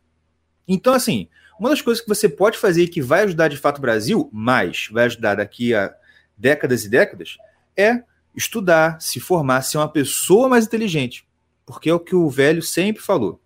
Então, 0.67 0.93
assim, 0.93 1.27
uma 1.61 1.69
das 1.69 1.81
coisas 1.81 2.01
que 2.01 2.09
você 2.09 2.27
pode 2.27 2.57
fazer 2.57 2.81
e 2.81 2.87
que 2.87 3.03
vai 3.03 3.21
ajudar 3.21 3.47
de 3.47 3.55
fato 3.55 3.77
o 3.77 3.81
Brasil, 3.81 4.27
mas 4.33 4.89
vai 4.91 5.05
ajudar 5.05 5.35
daqui 5.35 5.75
a 5.75 5.93
décadas 6.35 6.85
e 6.85 6.89
décadas, 6.89 7.37
é 7.77 8.01
estudar, 8.35 8.99
se 8.99 9.19
formar, 9.19 9.61
ser 9.61 9.77
uma 9.77 9.87
pessoa 9.87 10.49
mais 10.49 10.65
inteligente. 10.65 11.23
Porque 11.63 11.87
é 11.87 11.93
o 11.93 11.99
que 11.99 12.15
o 12.15 12.27
velho 12.27 12.63
sempre 12.63 12.99
falou. 12.99 13.39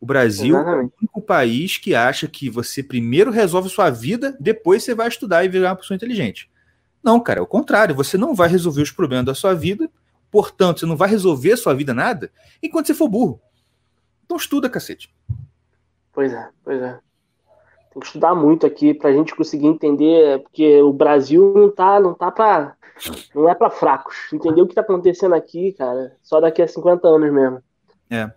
O 0.00 0.04
Brasil 0.04 0.56
Exatamente. 0.56 0.92
é 0.92 0.96
o 0.96 0.98
único 1.02 1.22
país 1.22 1.78
que 1.78 1.94
acha 1.94 2.26
que 2.26 2.50
você 2.50 2.82
primeiro 2.82 3.30
resolve 3.30 3.68
sua 3.68 3.90
vida, 3.90 4.36
depois 4.40 4.82
você 4.82 4.92
vai 4.92 5.06
estudar 5.06 5.44
e 5.44 5.48
virar 5.48 5.70
uma 5.70 5.76
pessoa 5.76 5.94
inteligente. 5.94 6.50
Não, 7.00 7.20
cara, 7.20 7.38
é 7.38 7.42
o 7.42 7.46
contrário. 7.46 7.94
Você 7.94 8.18
não 8.18 8.34
vai 8.34 8.48
resolver 8.48 8.82
os 8.82 8.90
problemas 8.90 9.24
da 9.24 9.36
sua 9.36 9.54
vida, 9.54 9.88
portanto, 10.32 10.80
você 10.80 10.86
não 10.86 10.96
vai 10.96 11.08
resolver 11.08 11.52
a 11.52 11.56
sua 11.56 11.74
vida 11.74 11.94
nada 11.94 12.28
enquanto 12.60 12.88
você 12.88 12.94
for 12.94 13.08
burro. 13.08 13.40
Então 14.24 14.36
estuda, 14.36 14.68
cacete. 14.68 15.14
Pois 16.12 16.32
é, 16.32 16.48
pois 16.64 16.82
é. 16.82 16.98
Tem 17.96 18.00
que 18.00 18.06
estudar 18.08 18.34
muito 18.34 18.66
aqui 18.66 18.92
para 18.92 19.08
a 19.08 19.12
gente 19.14 19.34
conseguir 19.34 19.68
entender, 19.68 20.42
porque 20.42 20.82
o 20.82 20.92
Brasil 20.92 21.54
não 21.56 21.70
tá, 21.70 21.98
não 21.98 22.12
tá 22.12 22.30
para 22.30 22.76
não 23.34 23.48
é 23.48 23.54
para 23.54 23.70
fracos. 23.70 24.14
Entender 24.34 24.60
o 24.60 24.66
que 24.66 24.74
tá 24.74 24.82
acontecendo 24.82 25.34
aqui, 25.34 25.72
cara, 25.72 26.14
só 26.22 26.38
daqui 26.38 26.60
a 26.60 26.68
50 26.68 27.08
anos 27.08 27.32
mesmo. 27.32 27.62
É. 28.10 28.30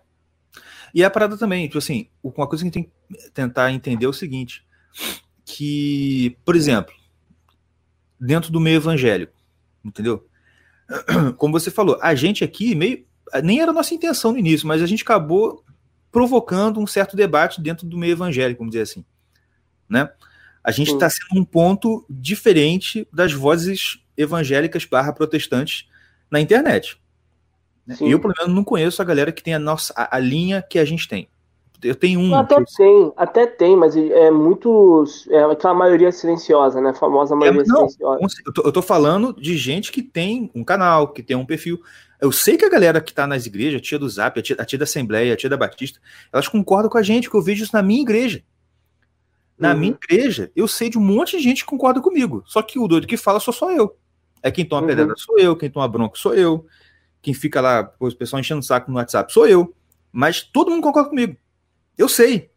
E 0.94 1.04
a 1.04 1.10
parada 1.10 1.36
também, 1.36 1.66
tipo 1.66 1.76
assim, 1.76 2.08
uma 2.24 2.46
coisa 2.46 2.64
que 2.64 2.68
a 2.68 2.70
gente 2.70 2.72
tem 2.72 2.84
que 2.84 3.30
tentar 3.32 3.70
entender 3.70 4.06
é 4.06 4.08
o 4.08 4.14
seguinte: 4.14 4.64
que, 5.44 6.38
por 6.42 6.56
exemplo, 6.56 6.94
dentro 8.18 8.50
do 8.50 8.60
meio 8.60 8.76
evangélico, 8.76 9.34
entendeu? 9.84 10.26
Como 11.36 11.52
você 11.52 11.70
falou, 11.70 11.98
a 12.00 12.14
gente 12.14 12.42
aqui 12.42 12.74
meio. 12.74 13.04
Nem 13.44 13.60
era 13.60 13.74
nossa 13.74 13.94
intenção 13.94 14.32
no 14.32 14.38
início, 14.38 14.66
mas 14.66 14.80
a 14.80 14.86
gente 14.86 15.02
acabou 15.02 15.62
provocando 16.10 16.80
um 16.80 16.86
certo 16.86 17.14
debate 17.14 17.60
dentro 17.60 17.86
do 17.86 17.98
meio 17.98 18.12
evangélico, 18.12 18.60
vamos 18.60 18.72
dizer 18.72 18.82
assim. 18.84 19.04
Né? 19.90 20.08
A 20.62 20.70
gente 20.70 20.92
está 20.92 21.10
sendo 21.10 21.40
um 21.40 21.44
ponto 21.44 22.04
diferente 22.08 23.08
das 23.12 23.32
vozes 23.32 23.98
evangélicas 24.16 24.84
barra 24.84 25.12
protestantes 25.12 25.88
na 26.30 26.40
internet. 26.40 27.00
Né? 27.86 27.96
Eu, 28.00 28.20
pelo 28.20 28.34
menos, 28.38 28.54
não 28.54 28.62
conheço 28.62 29.02
a 29.02 29.04
galera 29.04 29.32
que 29.32 29.42
tem 29.42 29.54
a 29.54 29.58
nossa 29.58 29.92
a, 29.96 30.16
a 30.16 30.18
linha 30.18 30.62
que 30.62 30.78
a 30.78 30.84
gente 30.84 31.08
tem. 31.08 31.28
Eu 31.82 31.94
tenho 31.94 32.20
um. 32.20 32.34
Até 32.34 32.62
tem, 32.76 33.12
até 33.16 33.46
tem, 33.46 33.74
mas 33.74 33.96
é 33.96 34.30
muito. 34.30 35.04
É 35.30 35.42
aquela 35.44 35.72
maioria 35.72 36.12
silenciosa, 36.12 36.78
né? 36.80 36.90
A 36.90 36.94
famosa 36.94 37.34
maioria 37.34 37.62
é, 37.62 37.64
não, 37.66 37.88
silenciosa. 37.88 38.42
Eu 38.46 38.52
tô, 38.52 38.62
eu 38.62 38.72
tô, 38.72 38.82
falando 38.82 39.32
de 39.32 39.56
gente 39.56 39.90
que 39.90 40.02
tem 40.02 40.50
um 40.54 40.62
canal, 40.62 41.08
que 41.08 41.22
tem 41.22 41.36
um 41.36 41.46
perfil. 41.46 41.80
Eu 42.20 42.30
sei 42.30 42.58
que 42.58 42.66
a 42.66 42.68
galera 42.68 43.00
que 43.00 43.14
tá 43.14 43.26
nas 43.26 43.46
igrejas, 43.46 43.80
a 43.80 43.82
tia 43.82 43.98
do 43.98 44.08
Zap, 44.08 44.38
a 44.38 44.42
tia, 44.42 44.56
a 44.58 44.64
tia 44.64 44.78
da 44.78 44.82
Assembleia, 44.82 45.32
a 45.32 45.36
tia 45.36 45.48
da 45.48 45.56
Batista, 45.56 45.98
elas 46.30 46.48
concordam 46.48 46.90
com 46.90 46.98
a 46.98 47.02
gente, 47.02 47.30
que 47.30 47.36
eu 47.36 47.40
vejo 47.40 47.64
isso 47.64 47.74
na 47.74 47.82
minha 47.82 48.02
igreja. 48.02 48.42
Na 49.60 49.72
uhum. 49.72 49.78
minha 49.78 49.98
igreja, 50.02 50.50
eu 50.56 50.66
sei 50.66 50.88
de 50.88 50.96
um 50.96 51.02
monte 51.02 51.36
de 51.36 51.42
gente 51.42 51.62
que 51.62 51.68
concorda 51.68 52.00
comigo. 52.00 52.42
Só 52.46 52.62
que 52.62 52.78
o 52.78 52.88
doido 52.88 53.06
que 53.06 53.18
fala 53.18 53.38
sou 53.38 53.52
só 53.52 53.70
eu. 53.70 53.94
É 54.42 54.50
quem 54.50 54.64
toma 54.64 54.80
uhum. 54.80 54.88
pedrada 54.88 55.14
sou 55.18 55.38
eu, 55.38 55.54
quem 55.54 55.68
toma 55.68 55.86
bronca 55.86 56.18
sou 56.18 56.34
eu, 56.34 56.66
quem 57.20 57.34
fica 57.34 57.60
lá, 57.60 57.92
o 58.00 58.10
pessoal 58.14 58.40
enchendo 58.40 58.60
o 58.60 58.62
saco 58.62 58.90
no 58.90 58.96
WhatsApp 58.96 59.30
sou 59.30 59.46
eu. 59.46 59.74
Mas 60.10 60.42
todo 60.42 60.70
mundo 60.70 60.82
concorda 60.82 61.10
comigo. 61.10 61.36
Eu 61.98 62.08
sei. 62.08 62.50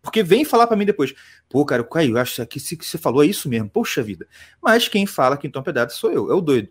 Porque 0.00 0.22
vem 0.22 0.44
falar 0.44 0.66
para 0.66 0.76
mim 0.76 0.86
depois, 0.86 1.12
pô, 1.48 1.64
cara, 1.64 1.84
Caio, 1.84 2.16
eu 2.16 2.18
acho 2.18 2.46
que 2.46 2.58
você 2.58 2.96
falou 2.96 3.22
é 3.22 3.26
isso 3.26 3.48
mesmo, 3.48 3.68
poxa 3.68 4.02
vida. 4.02 4.26
Mas 4.62 4.88
quem 4.88 5.04
fala 5.04 5.36
que 5.36 5.46
então 5.46 5.62
pedaço 5.62 5.98
sou 5.98 6.10
eu, 6.10 6.30
é 6.30 6.34
o 6.34 6.40
doido, 6.40 6.68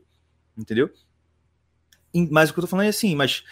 entendeu? 0.58 0.90
Mas 2.32 2.50
o 2.50 2.54
que 2.54 2.60
eu 2.60 2.64
tô 2.64 2.68
falando 2.68 2.86
é 2.86 2.90
assim, 2.90 3.14
mas 3.14 3.44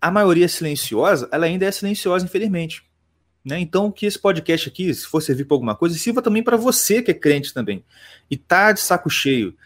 a 0.00 0.10
maioria 0.10 0.46
silenciosa, 0.46 1.28
ela 1.32 1.46
ainda 1.46 1.64
é 1.64 1.72
silenciosa, 1.72 2.24
infelizmente. 2.24 2.87
Né? 3.48 3.58
Então, 3.60 3.90
que 3.90 4.04
esse 4.04 4.18
podcast 4.18 4.68
aqui, 4.68 4.92
se 4.92 5.06
for 5.06 5.22
servir 5.22 5.46
para 5.46 5.54
alguma 5.54 5.74
coisa, 5.74 5.96
sirva 5.96 6.20
também 6.20 6.42
para 6.42 6.54
você 6.54 7.00
que 7.00 7.10
é 7.10 7.14
crente 7.14 7.54
também. 7.54 7.82
E 8.30 8.36
tá 8.36 8.72
de 8.72 8.80
saco 8.80 9.08
cheio 9.08 9.56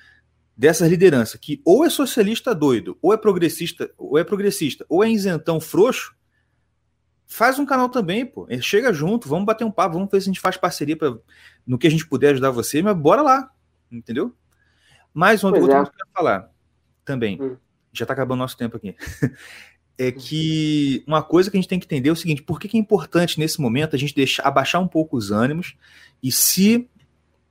dessas 0.56 0.88
lideranças 0.88 1.40
que 1.40 1.60
ou 1.64 1.84
é 1.84 1.90
socialista 1.90 2.54
doido, 2.54 2.96
ou 3.02 3.12
é 3.12 3.16
progressista, 3.16 3.90
ou 3.98 4.16
é 4.16 4.22
progressista, 4.22 4.86
ou 4.88 5.02
é 5.02 5.10
isentão 5.10 5.60
frouxo, 5.60 6.14
faz 7.26 7.58
um 7.58 7.66
canal 7.66 7.88
também, 7.88 8.24
pô. 8.24 8.46
É, 8.48 8.60
chega 8.60 8.92
junto, 8.92 9.28
vamos 9.28 9.46
bater 9.46 9.64
um 9.64 9.70
papo, 9.70 9.94
vamos 9.94 10.08
ver 10.08 10.20
se 10.20 10.28
a 10.28 10.32
gente 10.32 10.40
faz 10.40 10.56
parceria 10.56 10.96
pra, 10.96 11.16
no 11.66 11.76
que 11.76 11.88
a 11.88 11.90
gente 11.90 12.06
puder 12.06 12.30
ajudar 12.30 12.52
você, 12.52 12.80
mas 12.82 12.96
bora 12.96 13.20
lá, 13.20 13.50
entendeu? 13.90 14.32
Mais 15.12 15.42
uma 15.42 15.50
coisa 15.50 15.66
é. 15.66 15.82
que 15.82 15.88
eu 15.88 15.92
quero 15.92 16.10
falar 16.14 16.50
também. 17.04 17.42
Hum. 17.42 17.56
Já 17.92 18.06
tá 18.06 18.12
acabando 18.12 18.38
nosso 18.38 18.56
tempo 18.56 18.76
aqui. 18.76 18.94
é 19.98 20.10
que 20.10 21.02
uma 21.06 21.22
coisa 21.22 21.50
que 21.50 21.56
a 21.56 21.60
gente 21.60 21.68
tem 21.68 21.78
que 21.78 21.86
entender 21.86 22.08
é 22.08 22.12
o 22.12 22.16
seguinte: 22.16 22.42
por 22.42 22.58
que, 22.58 22.68
que 22.68 22.76
é 22.76 22.80
importante 22.80 23.38
nesse 23.38 23.60
momento 23.60 23.94
a 23.94 23.98
gente 23.98 24.14
deixar 24.14 24.44
abaixar 24.44 24.80
um 24.80 24.88
pouco 24.88 25.16
os 25.16 25.30
ânimos 25.30 25.74
e 26.22 26.32
se 26.32 26.88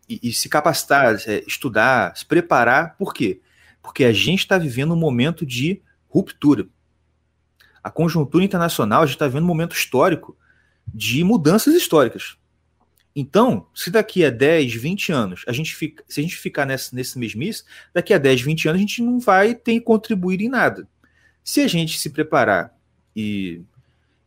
e, 0.10 0.20
e 0.24 0.34
se 0.34 0.50
capacitar, 0.50 1.16
é, 1.28 1.44
estudar, 1.48 2.16
se 2.16 2.26
preparar? 2.26 2.98
Por 2.98 3.14
quê? 3.14 3.42
Porque 3.82 4.04
a 4.04 4.14
gente 4.14 4.40
está 4.40 4.58
vivendo 4.58 4.94
um 4.94 4.98
momento 4.98 5.46
de 5.46 5.82
ruptura. 6.10 6.68
A 7.84 7.90
conjuntura 7.90 8.44
internacional, 8.44 9.04
a 9.04 9.06
gente 9.06 9.16
está 9.16 9.28
vivendo 9.28 9.44
um 9.44 9.48
momento 9.48 9.76
histórico 9.76 10.38
de 10.88 11.24
mudanças 11.24 11.74
históricas. 11.74 12.38
Então, 13.16 13.68
se 13.74 13.90
daqui 13.90 14.24
a 14.24 14.30
10, 14.30 14.74
20 14.74 15.12
anos 15.12 15.44
a 15.48 15.52
gente 15.52 15.76
fica, 15.76 16.04
se 16.08 16.20
a 16.20 16.24
gente 16.24 16.36
ficar 16.36 16.66
nesse, 16.66 16.96
nesse 16.96 17.20
mesmice, 17.20 17.64
daqui 17.94 18.14
a 18.14 18.18
10, 18.18 18.42
20 18.42 18.70
anos 18.70 18.80
a 18.80 18.82
gente 18.82 19.02
não 19.02 19.20
vai 19.20 19.54
ter 19.54 19.80
contribuído 19.82 20.44
em 20.44 20.50
nada. 20.50 20.88
Se 21.44 21.62
a 21.62 21.68
gente 21.68 22.00
se 22.00 22.10
preparar 22.10 22.74
e, 23.16 23.62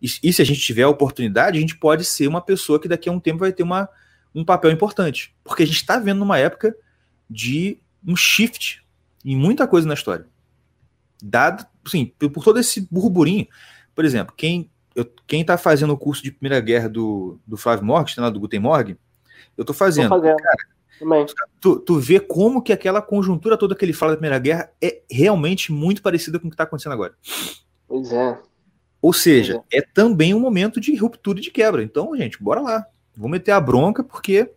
e, 0.01 0.09
e, 0.23 0.33
se 0.33 0.43
a 0.43 0.45
gente 0.45 0.61
tiver 0.61 0.83
a 0.83 0.89
oportunidade, 0.89 1.57
a 1.57 1.61
gente 1.61 1.77
pode 1.77 2.05
ser 2.05 2.27
uma 2.27 2.41
pessoa 2.41 2.81
que 2.81 2.89
daqui 2.89 3.09
a 3.09 3.13
um 3.13 3.21
tempo 3.21 3.39
vai 3.39 3.53
ter 3.53 3.63
uma, 3.63 3.89
um 4.35 4.45
papel 4.45 4.71
importante. 4.71 5.35
Porque 5.43 5.63
a 5.63 5.67
gente 5.67 5.77
está 5.77 5.99
vendo 5.99 6.23
uma 6.23 6.39
época 6.39 6.75
de 7.29 7.79
um 8.07 8.15
shift 8.17 8.85
em 9.25 9.37
muita 9.37 9.67
coisa 9.67 9.87
na 9.87 9.95
história. 9.95 10.27
Dado, 11.23 11.65
sim, 11.87 12.13
por 12.19 12.45
todo 12.45 12.59
esse 12.59 12.87
burburinho. 12.91 13.47
Por 13.95 14.05
exemplo, 14.05 14.35
quem 14.37 14.71
eu, 14.95 15.11
quem 15.27 15.41
está 15.41 15.59
fazendo 15.59 15.93
o 15.93 15.99
curso 15.99 16.23
de 16.23 16.31
Primeira 16.31 16.61
Guerra 16.61 16.89
do, 16.89 17.39
do 17.47 17.57
Flávio 17.57 17.85
Morgan, 17.85 18.23
lá 18.23 18.31
do 18.31 18.39
Guten 18.39 18.61
Morgen, 18.61 18.97
eu 19.57 19.63
estou 19.63 19.75
fazendo. 19.75 20.09
fazendo. 20.09 20.37
Cara, 20.37 20.69
Tu, 21.61 21.81
tu 21.81 21.99
vê 21.99 22.21
como 22.21 22.63
que 22.63 22.73
aquela 22.73 23.03
conjuntura 23.03 23.57
toda 23.57 23.75
que 23.75 23.85
ele 23.85 23.93
fala 23.93 24.13
da 24.13 24.17
Primeira 24.17 24.39
Guerra 24.39 24.71
é 24.81 25.03
realmente 25.11 25.73
muito 25.73 26.03
parecida 26.03 26.39
com 26.39 26.47
o 26.47 26.51
que 26.51 26.55
está 26.55 26.65
acontecendo 26.65 26.93
agora. 26.93 27.15
Pois 27.87 28.13
é. 28.13 28.39
Ou 29.03 29.13
seja, 29.13 29.63
é. 29.73 29.79
é. 29.79 29.83
também 29.83 30.33
um 30.35 30.41
momento 30.41 30.81
de 30.81 30.95
ruptura 30.97 31.39
e 31.39 31.43
de 31.43 31.51
quebra. 31.51 31.83
Então, 31.83 32.17
gente, 32.17 32.43
bora 32.43 32.61
lá. 32.61 32.87
Vamos 33.17 33.33
meter 33.33 33.53
a 33.53 33.61
bronca, 33.61 34.03
porque 34.03 34.51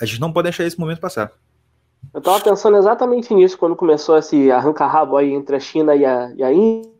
a 0.00 0.04
gente 0.04 0.20
não 0.20 0.32
pode 0.32 0.44
deixar 0.44 0.64
esse 0.64 0.78
momento 0.78 1.00
passar. 1.00 1.32
Eu 2.12 2.18
estava 2.18 2.40
pensando 2.40 2.76
exatamente 2.76 3.32
nisso 3.34 3.58
quando 3.58 3.76
começou 3.76 4.16
esse 4.18 4.50
arranca-rabo 4.50 5.16
aí 5.16 5.32
entre 5.32 5.56
a 5.56 5.60
China 5.60 5.94
e 5.94 6.04
a, 6.04 6.32
e 6.34 6.42
a 6.42 6.52
Índia. 6.52 6.90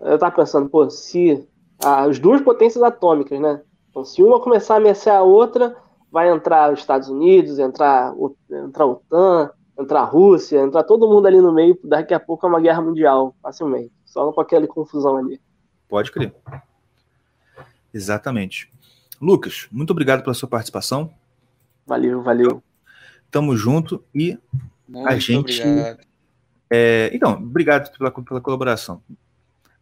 Eu 0.00 0.14
estava 0.14 0.34
pensando, 0.34 0.68
pô, 0.68 0.88
se 0.88 1.46
as 1.84 2.18
duas 2.18 2.40
potências 2.40 2.82
atômicas, 2.82 3.40
né? 3.40 3.60
Então, 3.90 4.04
se 4.04 4.22
uma 4.22 4.40
começar 4.40 4.74
a 4.74 4.76
ameaçar 4.76 5.16
a 5.16 5.22
outra, 5.22 5.76
vai 6.10 6.30
entrar 6.30 6.72
os 6.72 6.80
Estados 6.80 7.08
Unidos, 7.08 7.58
entrar, 7.58 8.14
entrar 8.50 8.84
a 8.84 8.86
OTAN, 8.86 9.50
entrar 9.78 10.00
a 10.00 10.04
Rússia, 10.04 10.60
entrar 10.60 10.82
todo 10.84 11.08
mundo 11.08 11.26
ali 11.26 11.40
no 11.40 11.52
meio, 11.52 11.78
daqui 11.84 12.12
a 12.12 12.20
pouco 12.20 12.46
é 12.46 12.48
uma 12.48 12.60
guerra 12.60 12.82
mundial, 12.82 13.34
facilmente. 13.42 13.92
Só 14.04 14.32
com 14.32 14.40
aquela 14.40 14.66
confusão 14.66 15.16
ali. 15.16 15.40
Pode 15.88 16.10
crer. 16.10 16.34
Exatamente. 17.92 18.70
Lucas, 19.20 19.68
muito 19.70 19.90
obrigado 19.90 20.22
pela 20.22 20.34
sua 20.34 20.48
participação. 20.48 21.12
Valeu, 21.86 22.22
valeu. 22.22 22.62
Tamo 23.30 23.56
junto 23.56 24.04
e 24.14 24.38
muito 24.88 25.08
a 25.08 25.18
gente. 25.18 25.62
É, 26.70 27.10
então, 27.12 27.32
obrigado 27.32 27.96
pela, 27.96 28.10
pela 28.10 28.40
colaboração. 28.40 29.02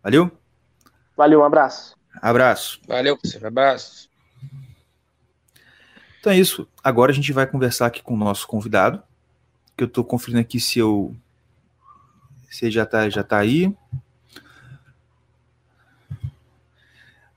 Valeu? 0.02 0.30
Valeu, 1.16 1.40
um 1.40 1.44
abraço. 1.44 1.96
Abraço. 2.22 2.80
Valeu, 2.86 3.16
professor. 3.16 3.46
Abraço. 3.46 4.08
Então 6.26 6.34
é 6.34 6.40
isso. 6.40 6.66
Agora 6.82 7.12
a 7.12 7.14
gente 7.14 7.32
vai 7.32 7.46
conversar 7.46 7.86
aqui 7.86 8.02
com 8.02 8.14
o 8.14 8.16
nosso 8.16 8.48
convidado, 8.48 9.00
que 9.76 9.84
eu 9.84 9.86
estou 9.86 10.02
conferindo 10.02 10.40
aqui 10.40 10.58
se 10.58 10.76
eu 10.76 11.14
se 12.50 12.64
ele 12.64 12.72
já 12.72 12.82
está 12.82 13.08
já 13.08 13.22
tá 13.22 13.38
aí. 13.38 13.72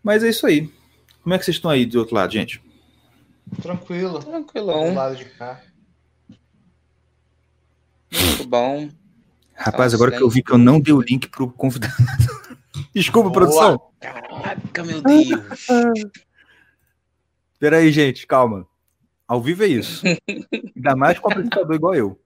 Mas 0.01 0.23
é 0.23 0.29
isso 0.29 0.47
aí. 0.47 0.73
Como 1.21 1.35
é 1.35 1.37
que 1.37 1.45
vocês 1.45 1.57
estão 1.57 1.69
aí 1.69 1.85
do 1.85 1.99
outro 1.99 2.15
lado, 2.15 2.33
gente? 2.33 2.63
Tranquilo. 3.61 4.23
Tranquilão. 4.23 4.89
Do 4.89 4.95
lado 4.95 5.15
de 5.17 5.25
cá. 5.25 5.61
Muito 8.11 8.47
bom. 8.47 8.89
Rapaz, 9.53 9.93
agora 9.93 10.17
que 10.17 10.23
eu 10.23 10.29
vi 10.31 10.41
que 10.41 10.51
eu 10.51 10.57
não 10.57 10.79
dei 10.79 10.95
o 10.95 11.01
link 11.01 11.29
pro 11.29 11.47
convidado. 11.51 11.93
Desculpa, 12.91 13.29
Boa. 13.29 13.33
produção. 13.33 13.91
Caraca, 13.99 14.83
meu 14.83 14.99
Deus. 14.99 15.59
Peraí, 17.59 17.91
gente, 17.91 18.25
calma. 18.25 18.67
Ao 19.29 19.39
vivo 19.39 19.63
é 19.63 19.67
isso. 19.67 20.01
Ainda 20.75 20.95
mais 20.95 21.19
com 21.19 21.29
um 21.29 21.31
apresentador 21.31 21.75
igual 21.75 21.93
eu. 21.93 22.19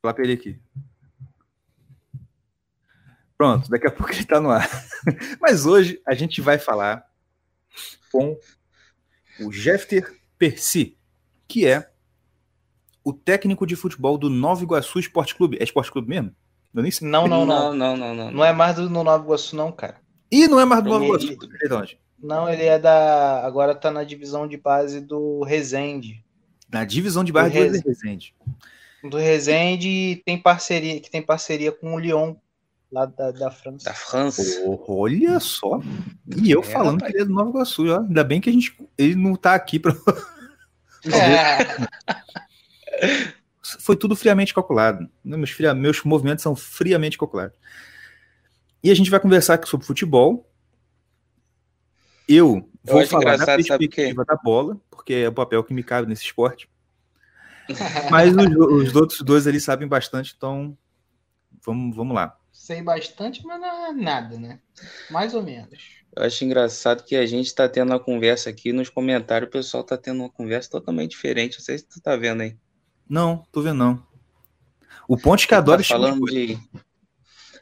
Vou 0.00 0.14
pra 0.14 0.22
ele 0.22 0.34
aqui. 0.34 0.60
Pronto, 3.36 3.68
daqui 3.68 3.88
a 3.88 3.90
pouco 3.90 4.12
ele 4.12 4.20
está 4.20 4.40
no 4.40 4.50
ar. 4.50 4.70
Mas 5.40 5.66
hoje 5.66 6.00
a 6.06 6.14
gente 6.14 6.40
vai 6.40 6.60
falar 6.60 7.10
com 8.12 8.38
o 9.40 9.50
Jeffter 9.50 10.16
Percy, 10.38 10.96
que 11.48 11.66
é 11.66 11.90
o 13.02 13.12
técnico 13.12 13.66
de 13.66 13.74
futebol 13.74 14.16
do 14.16 14.30
Nova 14.30 14.62
Iguaçu 14.62 15.00
Esporte 15.00 15.34
Clube. 15.34 15.58
É 15.58 15.64
Esporte 15.64 15.90
Clube 15.90 16.08
mesmo? 16.08 16.32
Nem 16.72 16.88
sei. 16.92 17.08
Não, 17.08 17.26
não, 17.26 17.44
não, 17.44 17.74
não, 17.74 17.96
não, 17.96 18.14
não. 18.14 18.30
Não 18.30 18.44
é 18.44 18.52
mais 18.52 18.76
do 18.76 18.88
no 18.88 19.02
Nova 19.02 19.24
Iguaçu, 19.24 19.56
não, 19.56 19.72
cara. 19.72 20.00
E 20.30 20.46
não 20.46 20.60
é 20.60 20.64
mais 20.64 20.84
do 20.84 20.90
Nova 20.90 21.04
Iguaçu. 21.04 21.26
Ele... 21.32 21.98
Não, 22.22 22.48
ele 22.48 22.64
é 22.64 22.78
da. 22.78 23.44
Agora 23.44 23.74
tá 23.74 23.90
na 23.90 24.04
divisão 24.04 24.46
de 24.46 24.56
base 24.56 25.00
do 25.00 25.42
Resende. 25.42 26.24
Na 26.70 26.84
divisão 26.84 27.22
de 27.22 27.32
base 27.32 27.50
do, 27.50 27.54
Res... 27.54 27.82
do 27.82 27.88
Resende. 27.88 28.34
Do 29.04 29.16
Resende 29.18 30.22
tem 30.24 30.40
parceria, 30.40 31.00
que 31.00 31.10
tem 31.10 31.22
parceria 31.22 31.70
com 31.70 31.94
o 31.94 31.98
Lyon, 31.98 32.34
lá 32.90 33.06
da, 33.06 33.30
da 33.30 33.50
França. 33.50 33.84
Da 33.84 33.94
França. 33.94 34.42
Oh, 34.64 35.00
olha 35.00 35.38
só. 35.38 35.80
E 36.42 36.50
eu 36.50 36.60
é, 36.60 36.64
falando 36.64 36.94
rapaz. 36.94 37.12
que 37.12 37.18
ele 37.18 37.22
é 37.22 37.26
do 37.26 37.34
Nova 37.34 37.50
Iguaçu, 37.50 37.86
ó. 37.86 38.00
Ainda 38.00 38.24
bem 38.24 38.40
que 38.40 38.50
a 38.50 38.52
gente. 38.52 38.76
Ele 38.96 39.14
não 39.14 39.36
tá 39.36 39.54
aqui 39.54 39.78
pra. 39.78 39.94
é. 41.06 41.86
Foi 43.80 43.96
tudo 43.96 44.14
friamente 44.14 44.54
calculado. 44.54 45.08
Meus, 45.24 45.50
fria... 45.50 45.74
Meus 45.74 46.02
movimentos 46.04 46.42
são 46.42 46.54
friamente 46.54 47.18
calculados. 47.18 47.56
E 48.82 48.90
a 48.90 48.94
gente 48.94 49.10
vai 49.10 49.18
conversar 49.18 49.54
aqui 49.54 49.68
sobre 49.68 49.86
futebol 49.86 50.48
eu 52.28 52.68
vou 52.82 53.00
eu 53.00 53.06
falar 53.06 53.36
da 53.36 53.46
perspectiva 53.46 54.24
da 54.24 54.36
bola, 54.36 54.80
porque 54.90 55.14
é 55.14 55.28
o 55.28 55.32
papel 55.32 55.62
que 55.64 55.74
me 55.74 55.82
cabe 55.82 56.08
nesse 56.08 56.24
esporte. 56.24 56.68
Mas 58.10 58.34
os, 58.34 58.88
os, 58.88 58.94
outros 58.94 59.20
dois 59.22 59.46
ali 59.46 59.60
sabem 59.60 59.88
bastante, 59.88 60.34
então 60.36 60.76
vamos, 61.64 61.96
vamos 61.96 62.14
lá. 62.14 62.36
Sei 62.52 62.80
bastante, 62.80 63.44
mas 63.44 63.60
não 63.60 63.86
é 63.86 63.92
nada, 63.92 64.38
né? 64.38 64.58
Mais 65.10 65.34
ou 65.34 65.42
menos. 65.42 65.78
Eu 66.16 66.22
acho 66.22 66.42
engraçado 66.44 67.04
que 67.04 67.14
a 67.14 67.26
gente 67.26 67.46
está 67.46 67.68
tendo 67.68 67.90
uma 67.92 68.00
conversa 68.00 68.48
aqui 68.48 68.72
nos 68.72 68.88
comentários, 68.88 69.48
o 69.48 69.52
pessoal 69.52 69.82
está 69.82 69.96
tendo 69.96 70.20
uma 70.20 70.30
conversa 70.30 70.70
totalmente 70.70 71.10
diferente. 71.10 71.58
Não 71.58 71.64
sei 71.64 71.76
se 71.78 71.84
tu 71.84 72.00
tá 72.00 72.16
vendo 72.16 72.40
aí. 72.40 72.56
Não, 73.08 73.46
tô 73.52 73.60
vendo 73.60 73.76
não. 73.76 74.02
O 75.06 75.16
Ponte 75.16 75.46
que 75.46 75.54
adora 75.54 75.82
tá 75.82 75.88
falando 75.88 76.24
de. 76.24 76.58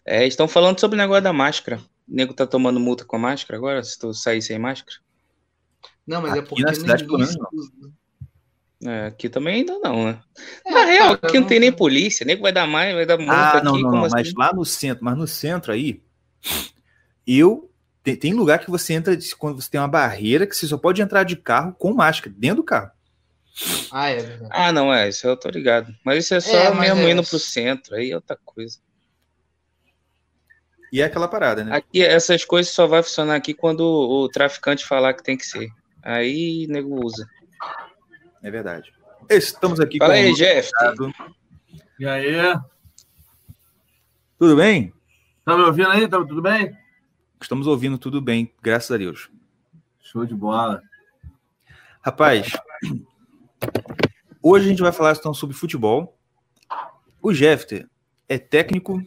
É, 0.06 0.26
estão 0.26 0.46
falando 0.46 0.78
sobre 0.78 0.96
o 0.96 0.98
negócio 0.98 1.24
da 1.24 1.32
máscara. 1.32 1.80
O 2.08 2.14
nego 2.14 2.34
tá 2.34 2.46
tomando 2.46 2.78
multa 2.78 3.04
com 3.04 3.16
a 3.16 3.18
máscara 3.18 3.56
agora, 3.56 3.82
se 3.82 3.98
tu 3.98 4.12
sair 4.12 4.42
sem 4.42 4.58
máscara? 4.58 4.98
Não, 6.06 6.20
mas 6.20 6.34
é 6.34 6.38
aqui 6.38 6.46
é 6.46 6.48
porque 6.48 6.62
na 6.62 6.74
cidade, 6.74 7.06
menos, 7.06 7.36
não. 7.36 8.90
É, 8.90 9.06
aqui 9.06 9.30
também 9.30 9.56
ainda 9.56 9.78
não, 9.78 10.04
né? 10.04 10.20
É, 10.66 10.70
na 10.70 10.84
real, 10.84 11.12
aqui 11.14 11.40
não 11.40 11.46
tem 11.46 11.58
nem 11.58 11.72
polícia, 11.72 12.26
nego 12.26 12.42
vai 12.42 12.52
dar 12.52 12.66
mais, 12.66 12.94
vai 12.94 13.06
dar 13.06 13.16
multa 13.16 13.32
ah, 13.32 13.62
não, 13.62 13.72
aqui. 13.72 13.82
Não, 13.82 13.90
não, 13.90 14.04
assim? 14.04 14.14
mas 14.14 14.34
lá 14.34 14.52
no 14.52 14.64
centro, 14.64 15.04
mas 15.04 15.16
no 15.16 15.26
centro 15.26 15.72
aí, 15.72 16.02
eu 17.26 17.70
tem, 18.02 18.16
tem, 18.16 18.34
lugar 18.34 18.58
que 18.58 18.70
você 18.70 18.92
entra 18.92 19.16
quando 19.38 19.60
você 19.60 19.70
tem 19.70 19.80
uma 19.80 19.88
barreira 19.88 20.46
que 20.46 20.54
você 20.54 20.66
só 20.66 20.76
pode 20.76 21.00
entrar 21.00 21.22
de 21.22 21.36
carro 21.36 21.72
com 21.72 21.94
máscara, 21.94 22.34
dentro 22.36 22.56
do 22.56 22.64
carro. 22.64 22.90
Ah, 23.90 24.10
é. 24.10 24.40
Ah, 24.50 24.72
não, 24.72 24.92
é, 24.92 25.08
isso 25.08 25.26
eu 25.26 25.36
tô 25.36 25.48
ligado. 25.48 25.94
Mas 26.04 26.24
isso 26.24 26.34
é 26.34 26.40
só 26.40 26.56
é, 26.56 26.74
mesmo 26.74 27.00
é... 27.00 27.12
indo 27.12 27.22
pro 27.22 27.38
centro, 27.38 27.94
aí 27.94 28.10
é 28.10 28.14
outra 28.14 28.36
coisa. 28.44 28.78
E 30.94 31.00
é 31.00 31.06
aquela 31.06 31.26
parada, 31.26 31.64
né? 31.64 31.74
Aqui, 31.74 32.04
essas 32.04 32.44
coisas 32.44 32.72
só 32.72 32.86
vai 32.86 33.02
funcionar 33.02 33.34
aqui 33.34 33.52
quando 33.52 33.80
o 33.80 34.28
traficante 34.28 34.86
falar 34.86 35.12
que 35.12 35.24
tem 35.24 35.36
que 35.36 35.44
ser. 35.44 35.68
Aí 36.00 36.68
nego 36.68 37.04
usa. 37.04 37.28
É 38.40 38.48
verdade. 38.48 38.94
Estamos 39.28 39.80
aqui 39.80 39.98
Fala 39.98 40.14
com 40.14 40.20
aí, 40.20 40.32
Jeff. 40.34 40.70
E 41.98 42.06
aí? 42.06 42.60
Tudo 44.38 44.54
bem? 44.54 44.94
Tá 45.44 45.56
me 45.56 45.64
ouvindo 45.64 45.88
aí? 45.88 46.06
Tá 46.06 46.18
tudo 46.18 46.40
bem? 46.40 46.78
Estamos 47.40 47.66
ouvindo 47.66 47.98
tudo 47.98 48.22
bem, 48.22 48.54
graças 48.62 48.92
a 48.92 48.96
Deus. 48.96 49.28
Show 50.00 50.24
de 50.24 50.34
bola. 50.36 50.80
Rapaz, 52.02 52.52
hoje 54.40 54.66
a 54.66 54.68
gente 54.68 54.80
vai 54.80 54.92
falar 54.92 55.16
então 55.18 55.34
sobre 55.34 55.56
futebol. 55.56 56.16
O 57.20 57.34
Jeffter 57.34 57.84
é 58.28 58.38
técnico, 58.38 59.04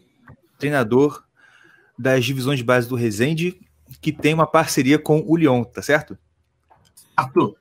treinador 0.59 1.25
das 1.97 2.25
divisões 2.25 2.59
de 2.59 2.65
base 2.65 2.87
do 2.87 2.95
Resende, 2.95 3.59
que 4.01 4.11
tem 4.11 4.33
uma 4.33 4.47
parceria 4.47 4.99
com 4.99 5.23
o 5.25 5.35
Lyon, 5.35 5.63
tá 5.63 5.81
certo? 5.81 6.17
Certo. 7.17 7.57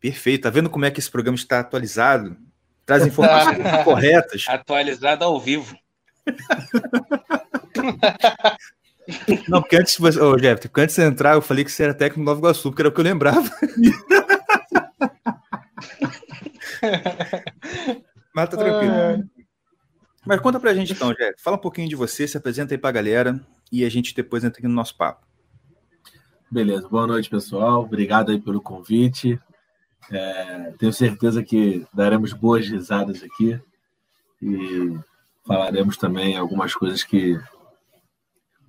Perfeito. 0.00 0.42
Tá 0.42 0.50
vendo 0.50 0.68
como 0.68 0.84
é 0.84 0.90
que 0.90 0.98
esse 0.98 1.10
programa 1.10 1.36
está 1.36 1.60
atualizado? 1.60 2.36
Traz 2.84 3.06
informações 3.06 3.58
corretas. 3.84 4.44
Atualizado 4.48 5.24
ao 5.24 5.40
vivo. 5.40 5.76
Não, 9.48 9.60
porque 9.60 9.76
antes, 9.76 9.96
você, 9.96 10.20
oh, 10.20 10.36
Jeff, 10.36 10.68
porque 10.68 10.80
antes 10.80 10.94
de 10.94 11.02
você 11.02 11.08
entrar, 11.08 11.34
eu 11.34 11.42
falei 11.42 11.64
que 11.64 11.72
você 11.72 11.82
era 11.84 11.94
técnico 11.94 12.20
do 12.20 12.24
Nova 12.24 12.40
Iguaçu, 12.40 12.70
porque 12.70 12.82
era 12.82 12.88
o 12.88 12.92
que 12.92 13.00
eu 13.00 13.04
lembrava. 13.04 13.42
Mas 18.34 18.48
tá 18.48 18.56
tranquilo. 18.56 19.28
Mas 20.24 20.40
conta 20.40 20.60
pra 20.60 20.74
gente 20.74 20.92
então, 20.92 21.12
Jeff. 21.12 21.34
Fala 21.42 21.56
um 21.56 21.60
pouquinho 21.60 21.88
de 21.88 21.96
você, 21.96 22.28
se 22.28 22.36
apresenta 22.36 22.74
aí 22.74 22.78
pra 22.78 22.92
galera 22.92 23.40
e 23.70 23.84
a 23.84 23.88
gente 23.88 24.14
depois 24.14 24.44
entra 24.44 24.58
aqui 24.58 24.68
no 24.68 24.74
nosso 24.74 24.96
papo. 24.96 25.26
Beleza, 26.50 26.88
boa 26.88 27.06
noite, 27.06 27.28
pessoal. 27.28 27.82
Obrigado 27.82 28.30
aí 28.30 28.40
pelo 28.40 28.60
convite. 28.60 29.40
É, 30.10 30.72
tenho 30.78 30.92
certeza 30.92 31.42
que 31.42 31.86
daremos 31.92 32.32
boas 32.32 32.68
risadas 32.68 33.22
aqui 33.22 33.58
e 34.40 34.98
falaremos 35.46 35.96
também 35.96 36.36
algumas 36.36 36.74
coisas 36.74 37.02
que 37.02 37.40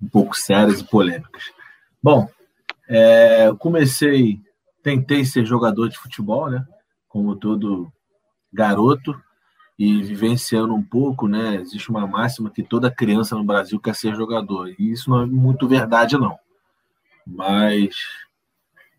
um 0.02 0.08
pouco 0.08 0.34
sérias 0.36 0.80
e 0.80 0.84
polêmicas. 0.84 1.52
Bom, 2.02 2.28
é, 2.88 3.52
comecei, 3.58 4.40
tentei 4.82 5.24
ser 5.24 5.44
jogador 5.44 5.88
de 5.88 5.98
futebol, 5.98 6.50
né? 6.50 6.64
Como 7.08 7.36
todo 7.36 7.92
garoto 8.52 9.14
e 9.78 10.02
vivenciando 10.02 10.74
um 10.74 10.82
pouco, 10.82 11.26
né? 11.26 11.56
Existe 11.56 11.90
uma 11.90 12.06
máxima 12.06 12.50
que 12.50 12.62
toda 12.62 12.90
criança 12.90 13.34
no 13.34 13.44
Brasil 13.44 13.80
quer 13.80 13.94
ser 13.94 14.14
jogador 14.14 14.68
e 14.78 14.92
isso 14.92 15.10
não 15.10 15.22
é 15.22 15.26
muito 15.26 15.66
verdade 15.66 16.16
não. 16.16 16.38
Mas 17.26 17.96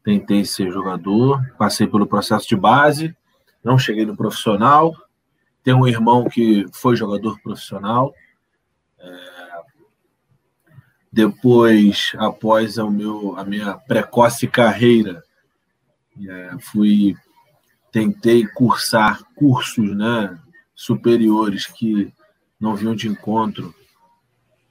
tentei 0.04 0.44
ser 0.44 0.72
jogador, 0.72 1.42
passei 1.58 1.88
pelo 1.88 2.08
processo 2.08 2.48
de 2.48 2.56
base, 2.56 3.16
não 3.64 3.78
cheguei 3.78 4.06
no 4.06 4.18
profissional. 4.18 4.94
Tenho 5.64 5.78
um 5.78 5.88
irmão 5.88 6.30
que 6.30 6.66
foi 6.72 6.96
jogador 6.96 7.40
profissional. 7.42 8.14
É... 9.00 9.36
Depois, 11.12 12.12
após 12.18 12.78
o 12.78 12.92
meu, 12.92 13.36
a 13.38 13.46
minha 13.46 13.74
precoce 13.74 14.48
carreira, 14.48 15.24
é, 16.28 16.52
fui 16.60 17.16
tentei 17.90 18.46
cursar 18.46 19.24
cursos, 19.34 19.96
né, 19.96 20.38
superiores 20.76 21.66
que 21.66 22.14
não 22.60 22.76
vinham 22.76 22.96
de 22.96 23.08
encontro 23.08 23.74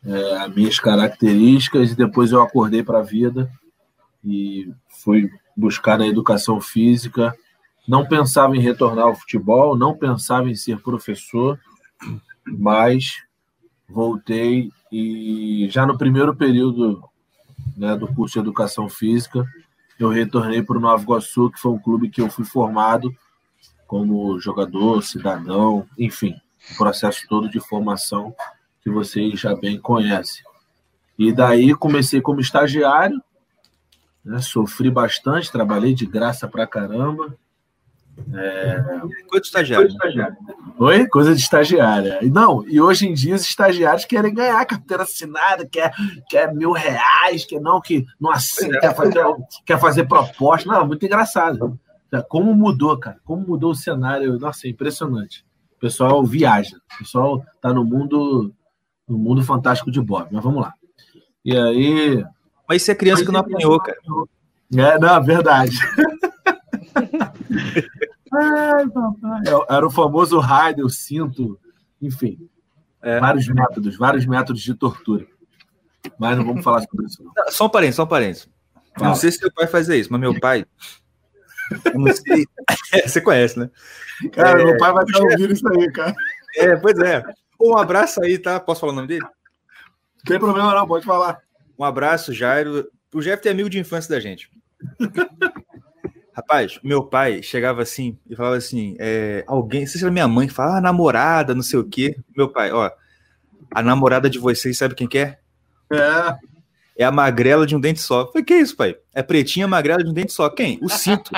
é, 0.04 0.36
a 0.38 0.48
minhas 0.48 0.78
características 0.78 1.92
e 1.92 1.96
depois 1.96 2.30
eu 2.30 2.42
acordei 2.42 2.82
para 2.82 2.98
a 2.98 3.02
vida 3.02 3.50
e 4.22 4.70
fui 5.02 5.30
buscar 5.56 6.00
a 6.00 6.06
educação 6.06 6.60
física. 6.60 7.34
Não 7.88 8.06
pensava 8.06 8.56
em 8.56 8.60
retornar 8.60 9.06
ao 9.06 9.14
futebol, 9.14 9.76
não 9.76 9.96
pensava 9.96 10.50
em 10.50 10.54
ser 10.54 10.80
professor, 10.80 11.58
mas 12.46 13.22
voltei 13.88 14.70
e 14.92 15.68
já 15.70 15.86
no 15.86 15.96
primeiro 15.96 16.34
período 16.34 17.02
né, 17.76 17.96
do 17.96 18.06
curso 18.08 18.34
de 18.34 18.40
educação 18.40 18.88
física 18.88 19.46
eu 19.98 20.08
retornei 20.08 20.62
para 20.62 20.76
o 20.76 20.80
Nova 20.80 21.02
Iguaçu, 21.02 21.50
que 21.50 21.60
foi 21.60 21.72
um 21.72 21.78
clube 21.78 22.10
que 22.10 22.20
eu 22.20 22.28
fui 22.28 22.44
formado 22.44 23.14
como 23.86 24.38
jogador, 24.38 25.02
cidadão, 25.02 25.86
enfim, 25.98 26.34
o 26.72 26.76
processo 26.76 27.26
todo 27.28 27.48
de 27.48 27.60
formação 27.60 28.34
que 28.82 28.90
vocês 28.90 29.38
já 29.38 29.54
bem 29.54 29.78
conhecem. 29.78 30.42
E 31.18 31.32
daí 31.32 31.74
comecei 31.74 32.20
como 32.20 32.40
estagiário, 32.40 33.20
né? 34.24 34.40
Sofri 34.40 34.90
bastante, 34.90 35.52
trabalhei 35.52 35.94
de 35.94 36.06
graça 36.06 36.48
pra 36.48 36.66
caramba. 36.66 37.36
É... 38.32 38.82
Coisa 39.28 39.40
de 39.40 39.46
estagiário. 39.46 39.88
Oi? 40.78 41.06
Coisa 41.08 41.34
de 41.34 41.40
estagiária. 41.40 42.18
Não, 42.22 42.66
e 42.68 42.80
hoje 42.80 43.08
em 43.08 43.14
dia 43.14 43.34
os 43.34 43.42
estagiários 43.42 44.04
querem 44.04 44.32
ganhar 44.32 44.64
carteira 44.64 45.02
assinada, 45.02 45.66
quer, 45.66 45.92
quer 46.28 46.52
mil 46.54 46.72
reais, 46.72 47.44
quer 47.44 47.60
não, 47.60 47.80
que 47.80 48.06
não 48.20 48.30
assina, 48.30 48.76
é. 48.76 48.80
quer, 48.80 48.94
fazer, 48.94 49.24
quer 49.66 49.80
fazer 49.80 50.04
proposta. 50.04 50.70
Não, 50.70 50.86
muito 50.86 51.04
engraçado. 51.04 51.78
Como 52.22 52.54
mudou, 52.54 52.98
cara? 52.98 53.18
Como 53.24 53.46
mudou 53.46 53.70
o 53.70 53.74
cenário? 53.74 54.38
Nossa, 54.38 54.66
é 54.66 54.70
impressionante. 54.70 55.44
O 55.76 55.80
pessoal 55.80 56.24
viaja. 56.24 56.76
O 56.94 56.98
pessoal 56.98 57.44
tá 57.60 57.72
no 57.72 57.84
mundo, 57.84 58.52
no 59.08 59.18
mundo 59.18 59.42
fantástico 59.42 59.90
de 59.90 60.00
Bob. 60.00 60.28
Mas 60.30 60.42
vamos 60.42 60.62
lá. 60.62 60.74
E 61.44 61.56
aí, 61.56 62.24
mas 62.68 62.82
isso 62.82 62.90
é 62.90 62.94
criança 62.94 63.20
Mas 63.20 63.26
que 63.26 63.32
não 63.32 63.40
apanhou, 63.40 63.78
cara. 63.80 63.98
É, 64.76 64.98
não, 64.98 65.22
verdade. 65.22 65.78
Ai, 68.32 68.88
papai. 68.88 69.42
É, 69.46 69.74
era 69.74 69.86
o 69.86 69.90
famoso 69.90 70.38
raio, 70.38 70.86
o 70.86 70.90
cinto, 70.90 71.58
enfim. 72.00 72.38
É. 73.02 73.20
Vários 73.20 73.46
métodos, 73.48 73.96
vários 73.96 74.26
métodos 74.26 74.62
de 74.62 74.74
tortura. 74.74 75.26
Mas 76.18 76.36
não 76.36 76.44
vamos 76.44 76.64
falar 76.64 76.80
sobre 76.82 77.06
isso. 77.06 77.22
Não. 77.22 77.32
Só 77.50 77.66
um 77.66 77.68
parênteses, 77.68 77.96
só 77.96 78.04
um 78.04 78.08
parênteses. 78.08 78.48
Não 78.98 79.14
sei 79.14 79.30
se 79.30 79.40
teu 79.40 79.52
pai 79.52 79.66
fazia 79.66 79.96
isso, 79.96 80.10
mas 80.10 80.20
meu 80.20 80.38
pai. 80.38 80.64
Eu 81.84 81.98
não 82.00 82.12
sei. 82.12 82.46
É, 82.92 83.08
você 83.08 83.20
conhece, 83.20 83.58
né? 83.58 83.68
Cara, 84.32 84.60
é, 84.60 84.64
meu 84.64 84.76
pai 84.76 84.92
vai 84.92 85.04
estar 85.04 85.20
ouvindo 85.20 85.52
isso 85.52 85.68
aí, 85.68 85.90
cara. 85.90 86.14
É, 86.56 86.76
pois 86.76 86.96
é. 87.00 87.24
Um 87.60 87.76
abraço 87.76 88.22
aí, 88.22 88.38
tá? 88.38 88.60
Posso 88.60 88.80
falar 88.80 88.92
o 88.92 88.96
nome 88.96 89.08
dele? 89.08 89.24
Não 89.24 90.24
tem 90.24 90.38
problema, 90.38 90.72
não, 90.72 90.86
pode 90.86 91.04
falar. 91.04 91.40
Um 91.78 91.84
abraço, 91.84 92.32
Jairo. 92.32 92.88
O 93.12 93.20
Jeff 93.20 93.46
é 93.46 93.50
amigo 93.50 93.68
de 93.68 93.78
infância 93.78 94.08
da 94.14 94.20
gente. 94.20 94.48
Rapaz, 96.32 96.80
meu 96.82 97.04
pai 97.04 97.42
chegava 97.42 97.82
assim 97.82 98.18
e 98.28 98.34
falava 98.34 98.56
assim: 98.56 98.96
é, 98.98 99.44
alguém, 99.46 99.86
se 99.86 100.02
era 100.02 100.10
minha 100.10 100.26
mãe, 100.26 100.48
fala, 100.48 100.78
ah, 100.78 100.80
namorada, 100.80 101.54
não 101.54 101.62
sei 101.62 101.78
o 101.78 101.84
quê. 101.84 102.16
Meu 102.36 102.48
pai, 102.48 102.72
ó, 102.72 102.90
a 103.72 103.82
namorada 103.82 104.28
de 104.28 104.38
vocês, 104.38 104.76
sabe 104.76 104.94
quem 104.94 105.06
que 105.06 105.18
é? 105.18 105.38
É. 105.92 106.54
É 106.96 107.04
a 107.04 107.10
magrela 107.10 107.66
de 107.66 107.74
um 107.74 107.80
dente 107.80 108.00
só. 108.00 108.22
Eu 108.22 108.26
falei, 108.28 108.44
que 108.44 108.54
isso, 108.54 108.76
pai? 108.76 108.96
É 109.12 109.22
pretinha 109.22 109.66
magrela 109.66 110.02
de 110.02 110.10
um 110.10 110.12
dente 110.12 110.32
só. 110.32 110.48
Quem? 110.48 110.78
O 110.80 110.88
cinto. 110.88 111.30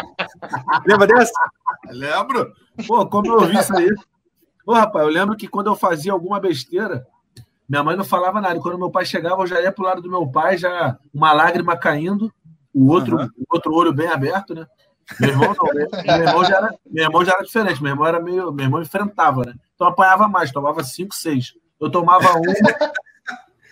Lembra 0.86 1.06
dessa? 1.06 1.32
Lembro. 1.90 2.52
Pô, 2.86 3.06
como 3.06 3.26
eu 3.28 3.34
ouvi 3.34 3.58
isso 3.58 3.76
aí. 3.76 3.88
Pô, 4.64 4.72
rapaz, 4.72 5.04
eu 5.06 5.12
lembro 5.12 5.36
que 5.36 5.48
quando 5.48 5.68
eu 5.68 5.76
fazia 5.76 6.12
alguma 6.12 6.40
besteira, 6.40 7.06
minha 7.68 7.82
mãe 7.82 7.96
não 7.96 8.04
falava 8.04 8.40
nada. 8.40 8.60
Quando 8.60 8.78
meu 8.78 8.90
pai 8.90 9.04
chegava, 9.04 9.42
eu 9.42 9.46
já 9.46 9.60
ia 9.60 9.72
pro 9.72 9.84
lado 9.84 10.02
do 10.02 10.10
meu 10.10 10.26
pai, 10.26 10.56
já 10.56 10.98
uma 11.12 11.32
lágrima 11.32 11.76
caindo, 11.76 12.32
o 12.74 12.88
outro, 12.88 13.16
uhum. 13.16 13.28
o 13.38 13.54
outro 13.54 13.72
olho 13.72 13.92
bem 13.92 14.08
aberto, 14.08 14.54
né? 14.54 14.66
Meu 15.20 15.30
irmão 15.30 15.54
não, 15.56 15.72
meu, 15.72 16.26
irmão 16.26 16.44
já 16.44 16.56
era, 16.56 16.74
meu 16.84 17.04
irmão 17.04 17.24
já 17.24 17.32
era 17.32 17.44
diferente, 17.44 17.80
meu 17.80 17.92
irmão 17.92 18.06
era 18.06 18.20
meio, 18.20 18.52
meu 18.52 18.64
irmão 18.64 18.82
enfrentava, 18.82 19.44
né? 19.44 19.54
Então 19.74 19.86
apanhava 19.86 20.28
mais, 20.28 20.50
tomava 20.50 20.82
cinco, 20.82 21.14
seis. 21.14 21.54
Eu 21.80 21.90
tomava 21.90 22.32
uma, 22.32 22.42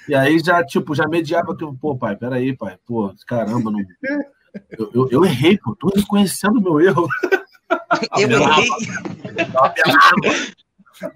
e 0.09 0.15
aí 0.15 0.39
já, 0.39 0.65
tipo, 0.65 0.95
já 0.95 1.09
mediava 1.09 1.57
que, 1.57 1.67
pô, 1.81 1.97
pai, 1.97 2.15
peraí, 2.15 2.57
pai, 2.57 2.79
pô, 2.87 3.13
caramba, 3.27 3.71
não. 3.71 3.81
Eu, 4.79 4.91
eu, 4.95 5.09
eu 5.11 5.25
errei, 5.25 5.59
pô, 5.59 5.75
tô 5.75 5.89
reconhecendo 5.89 6.59
o 6.59 6.63
meu 6.63 6.81
erro. 6.81 7.09
Eu 8.19 8.31
errei. 8.31 8.69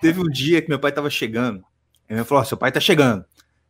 Teve 0.00 0.20
um 0.20 0.28
dia 0.28 0.62
que 0.62 0.68
meu 0.68 0.78
pai 0.78 0.90
tava 0.90 1.10
chegando 1.10 1.64
ele 2.08 2.24
falou: 2.24 2.44
seu 2.44 2.56
pai 2.56 2.72
tá 2.72 2.80
chegando. 2.80 3.24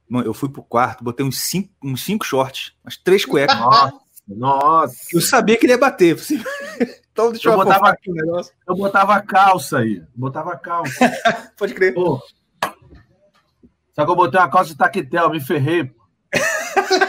Mano, 0.08 0.26
eu 0.26 0.32
fui 0.32 0.48
pro 0.48 0.62
quarto, 0.62 1.04
botei 1.04 1.26
uns 1.26 1.38
cinco, 1.38 1.70
uns 1.82 2.02
cinco 2.02 2.24
shorts, 2.24 2.72
umas 2.82 2.96
três 2.96 3.24
cuecas. 3.24 3.58
Nossa, 3.58 3.98
nossa. 4.26 4.96
Eu 5.12 5.20
sabia 5.20 5.56
que 5.58 5.66
ele 5.66 5.74
ia 5.74 5.78
bater. 5.78 6.16
então 7.12 7.32
deixa 7.32 7.48
eu, 7.48 7.52
eu 7.52 7.58
botava 7.58 7.90
aqui 7.90 8.10
o 8.10 8.14
negócio. 8.14 8.54
Eu 8.66 8.76
botava 8.76 9.20
calça 9.20 9.78
aí. 9.78 10.02
Botava 10.14 10.56
calça. 10.56 11.12
Pode 11.58 11.74
crer. 11.74 11.92
Pô. 11.92 12.22
Só 13.92 14.04
que 14.04 14.10
eu 14.10 14.16
botei 14.16 14.40
uma 14.40 14.48
calça 14.48 14.70
de 14.70 14.76
taquetel, 14.76 15.30
me 15.30 15.40
ferrei. 15.40 15.92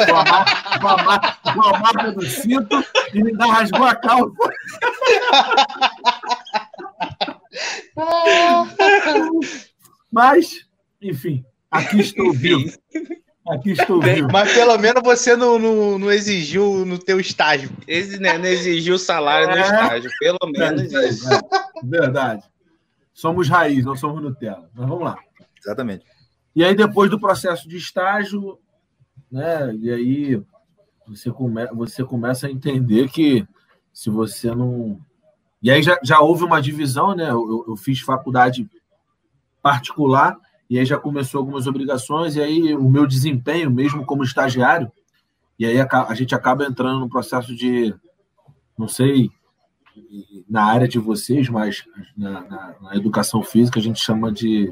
Com 0.08 0.16
a, 0.16 0.24
marca, 0.26 0.80
com, 0.80 0.88
a 0.88 1.04
marca, 1.04 1.38
com 1.54 1.62
a 1.62 1.80
marca 1.80 2.12
do 2.12 2.26
cinto 2.26 2.84
e 3.14 3.24
me 3.24 3.34
rasgou 3.34 3.86
a 3.86 3.96
calça. 3.96 4.34
Mas 10.12 10.70
enfim, 11.02 11.46
aqui 11.72 12.00
estou 12.02 12.34
vivo. 12.34 12.78
Aqui 13.48 13.72
estou 13.72 14.02
vivo. 14.02 14.28
Mas 14.32 14.54
pelo 14.54 14.78
menos 14.78 15.02
você 15.02 15.36
não, 15.36 15.58
não, 15.58 15.98
não 15.98 16.12
exigiu 16.12 16.86
no 16.86 17.00
teu 17.00 17.20
estágio. 17.20 17.70
Esse, 17.88 18.20
né, 18.20 18.38
não 18.38 18.46
exigiu 18.46 19.00
salário 19.00 19.50
é. 19.50 19.56
no 19.56 19.62
estágio, 19.62 20.12
pelo 20.20 20.52
menos 20.52 20.94
é, 20.94 21.10
isso. 21.10 21.34
É, 21.34 21.40
verdade. 21.84 22.44
Somos 23.14 23.50
raiz, 23.50 23.84
não 23.86 23.96
somos 23.96 24.22
Nutella. 24.22 24.70
Mas 24.74 24.88
vamos 24.88 25.04
lá. 25.04 25.18
Exatamente. 25.58 26.06
E 26.56 26.64
aí, 26.64 26.76
depois 26.76 27.10
do 27.10 27.20
processo 27.20 27.68
de 27.68 27.78
estágio, 27.78 28.60
né? 29.32 29.74
E 29.76 29.92
aí 29.92 30.44
você, 31.10 31.32
come, 31.32 31.66
você 31.68 32.04
começa 32.04 32.48
a 32.48 32.52
entender 32.52 33.10
que 33.10 33.48
se 33.94 34.10
você 34.10 34.54
não. 34.54 35.00
E 35.62 35.70
aí 35.70 35.82
já, 35.84 36.00
já 36.04 36.20
houve 36.20 36.44
uma 36.44 36.62
divisão, 36.62 37.16
né? 37.16 37.30
Eu, 37.30 37.66
eu 37.68 37.76
fiz 37.76 38.00
faculdade 38.00 38.70
particular 39.62 40.38
e 40.70 40.78
aí 40.78 40.86
já 40.86 40.98
começou 40.98 41.40
algumas 41.40 41.66
obrigações, 41.66 42.36
e 42.36 42.42
aí 42.42 42.76
o 42.76 42.88
meu 42.88 43.08
desempenho, 43.08 43.72
mesmo 43.72 44.06
como 44.06 44.24
estagiário, 44.24 44.92
e 45.58 45.66
aí 45.66 45.82
a, 45.82 45.88
a 46.08 46.14
gente 46.14 46.36
acaba 46.36 46.64
entrando 46.64 47.00
no 47.00 47.10
processo 47.10 47.56
de, 47.56 47.94
não 48.78 48.88
sei, 48.88 49.32
na 50.48 50.64
área 50.64 50.88
de 50.88 51.00
vocês, 51.00 51.50
mas 51.50 51.84
na, 52.16 52.42
na, 52.42 52.76
na, 52.82 52.96
educação 52.96 53.42
física 53.42 53.80
a 53.80 53.84
gente 53.84 54.00
chama 54.00 54.32
de, 54.32 54.72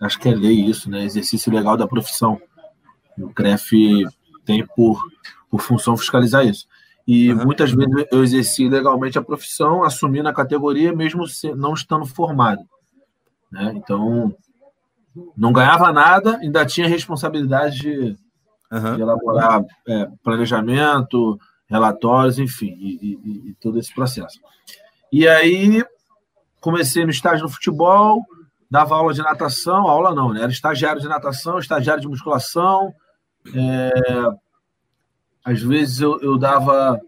acho 0.00 0.18
que 0.18 0.28
é 0.28 0.34
lei 0.34 0.64
isso, 0.64 0.90
né? 0.90 1.04
Exercício 1.04 1.52
legal 1.52 1.76
da 1.76 1.86
profissão. 1.86 2.40
O 3.18 3.28
CREF 3.28 3.70
tem 4.44 4.66
por, 4.66 4.98
por 5.54 5.60
função 5.60 5.96
fiscalizar 5.96 6.44
isso. 6.44 6.66
E 7.06 7.32
uhum. 7.32 7.44
muitas 7.44 7.70
vezes 7.70 8.06
eu 8.10 8.24
exerci 8.24 8.68
legalmente 8.68 9.16
a 9.16 9.22
profissão, 9.22 9.84
assumindo 9.84 10.28
a 10.28 10.34
categoria, 10.34 10.92
mesmo 10.92 11.24
não 11.54 11.74
estando 11.74 12.04
formado. 12.04 12.64
Né? 13.52 13.72
Então, 13.76 14.34
não 15.36 15.52
ganhava 15.52 15.92
nada, 15.92 16.38
ainda 16.38 16.66
tinha 16.66 16.88
responsabilidade 16.88 17.78
de, 17.78 18.16
uhum. 18.72 18.96
de 18.96 19.02
elaborar 19.02 19.62
é, 19.86 20.08
planejamento, 20.24 21.38
relatórios, 21.68 22.40
enfim, 22.40 22.76
e, 22.76 22.98
e, 23.00 23.50
e, 23.50 23.54
todo 23.60 23.78
esse 23.78 23.94
processo. 23.94 24.40
E 25.12 25.28
aí 25.28 25.84
comecei 26.60 27.04
no 27.04 27.12
estágio 27.12 27.44
no 27.44 27.48
futebol, 27.48 28.24
dava 28.68 28.96
aula 28.96 29.14
de 29.14 29.22
natação, 29.22 29.86
aula 29.86 30.12
não, 30.12 30.32
né? 30.32 30.42
Era 30.42 30.50
estagiário 30.50 31.00
de 31.00 31.06
natação, 31.06 31.60
estagiário 31.60 32.02
de 32.02 32.08
musculação. 32.08 32.92
É, 33.54 34.43
às 35.44 35.60
vezes 35.60 36.00
eu, 36.00 36.20
eu 36.20 36.38
dava 36.38 37.00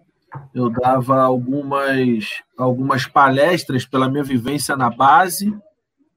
eu 0.54 0.68
dava 0.68 1.22
algumas 1.22 2.28
algumas 2.58 3.06
palestras 3.06 3.86
pela 3.86 4.08
minha 4.08 4.24
vivência 4.24 4.76
na 4.76 4.90
base 4.90 5.52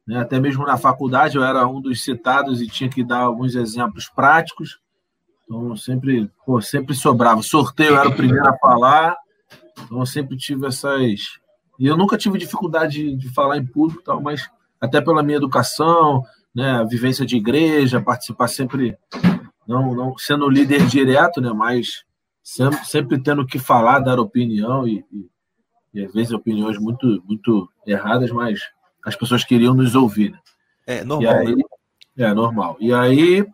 né? 0.10 0.18
Até 0.18 0.40
mesmo 0.40 0.66
na 0.66 0.76
faculdade 0.76 1.38
eu 1.38 1.44
era 1.44 1.68
um 1.68 1.80
dos 1.80 2.04
citados 2.04 2.64
e 2.64 2.68
tinha 2.68 2.90
que 2.90 3.04
dar 3.04 3.20
alguns 3.20 3.54
exemplos 3.54 4.10
práticos. 4.10 4.80
Então 5.46 5.78
sempre, 5.78 6.28
pô, 6.44 6.60
sempre 6.60 6.96
sobrava. 6.96 7.44
Sorteio 7.44 7.92
eu 7.92 8.00
era 8.00 8.10
o 8.10 8.16
primeiro 8.16 8.50
a 8.50 8.58
falar. 8.58 9.16
Então 9.86 10.00
eu 10.00 10.08
sempre 10.08 10.36
tive 10.36 10.66
essas. 10.66 11.38
E 11.78 11.86
eu 11.86 11.96
nunca 11.96 12.18
tive 12.18 12.40
dificuldade 12.40 13.16
de 13.16 13.30
falar 13.30 13.58
em 13.58 13.66
público, 13.66 14.02
tal, 14.04 14.20
mas 14.20 14.50
até 14.82 15.00
pela 15.00 15.22
minha 15.22 15.38
educação, 15.38 16.24
né, 16.56 16.84
vivência 16.90 17.24
de 17.24 17.38
igreja, 17.38 18.02
participar 18.02 18.48
sempre, 18.48 18.98
não, 19.68 19.94
não 19.94 20.18
sendo 20.18 20.50
líder 20.50 20.88
direto, 20.88 21.40
né, 21.40 21.54
mas 21.54 22.04
sempre, 22.44 22.86
sempre 22.86 23.22
tendo 23.22 23.46
que 23.46 23.60
falar, 23.60 24.00
dar 24.00 24.20
opinião 24.20 24.88
e, 24.88 25.06
e, 25.12 25.30
e 25.94 26.06
às 26.06 26.14
vezes 26.14 26.32
opiniões 26.32 26.78
muito, 26.78 27.22
muito 27.26 27.70
erradas, 27.86 28.32
mas 28.32 28.62
as 29.06 29.16
pessoas 29.16 29.44
queriam 29.44 29.74
nos 29.74 29.96
ouvir. 29.96 30.32
Né? 30.32 30.40
É 30.86 31.04
normal. 31.04 31.38
Aí, 31.38 31.56
né? 31.56 31.64
é 32.18 32.34
normal. 32.34 32.78
E 32.80 32.94
aí 32.94 33.46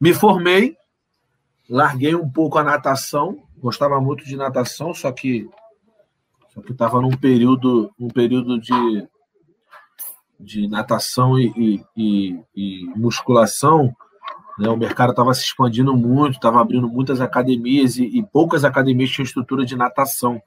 me 0.00 0.12
formei, 0.12 0.76
larguei 1.68 2.14
um 2.14 2.28
pouco 2.28 2.58
a 2.58 2.64
natação, 2.64 3.42
gostava 3.58 4.00
muito 4.00 4.24
de 4.24 4.36
natação, 4.36 4.92
só 4.92 5.10
que 5.12 5.48
só 6.52 6.60
que 6.60 6.70
estava 6.70 7.00
num 7.00 7.16
período 7.16 7.90
um 7.98 8.08
período 8.08 8.60
de 8.60 9.08
de 10.38 10.68
natação 10.68 11.38
e, 11.38 11.82
e, 11.96 12.38
e 12.54 12.84
musculação, 12.96 13.94
né? 14.58 14.68
o 14.68 14.76
mercado 14.76 15.10
estava 15.10 15.34
se 15.34 15.44
expandindo 15.44 15.96
muito, 15.96 16.34
estava 16.34 16.60
abrindo 16.60 16.88
muitas 16.88 17.20
academias 17.20 17.96
e, 17.96 18.04
e 18.04 18.22
poucas 18.22 18.64
academias 18.64 19.10
tinham 19.10 19.24
estrutura 19.24 19.64
de 19.64 19.76
natação 19.76 20.40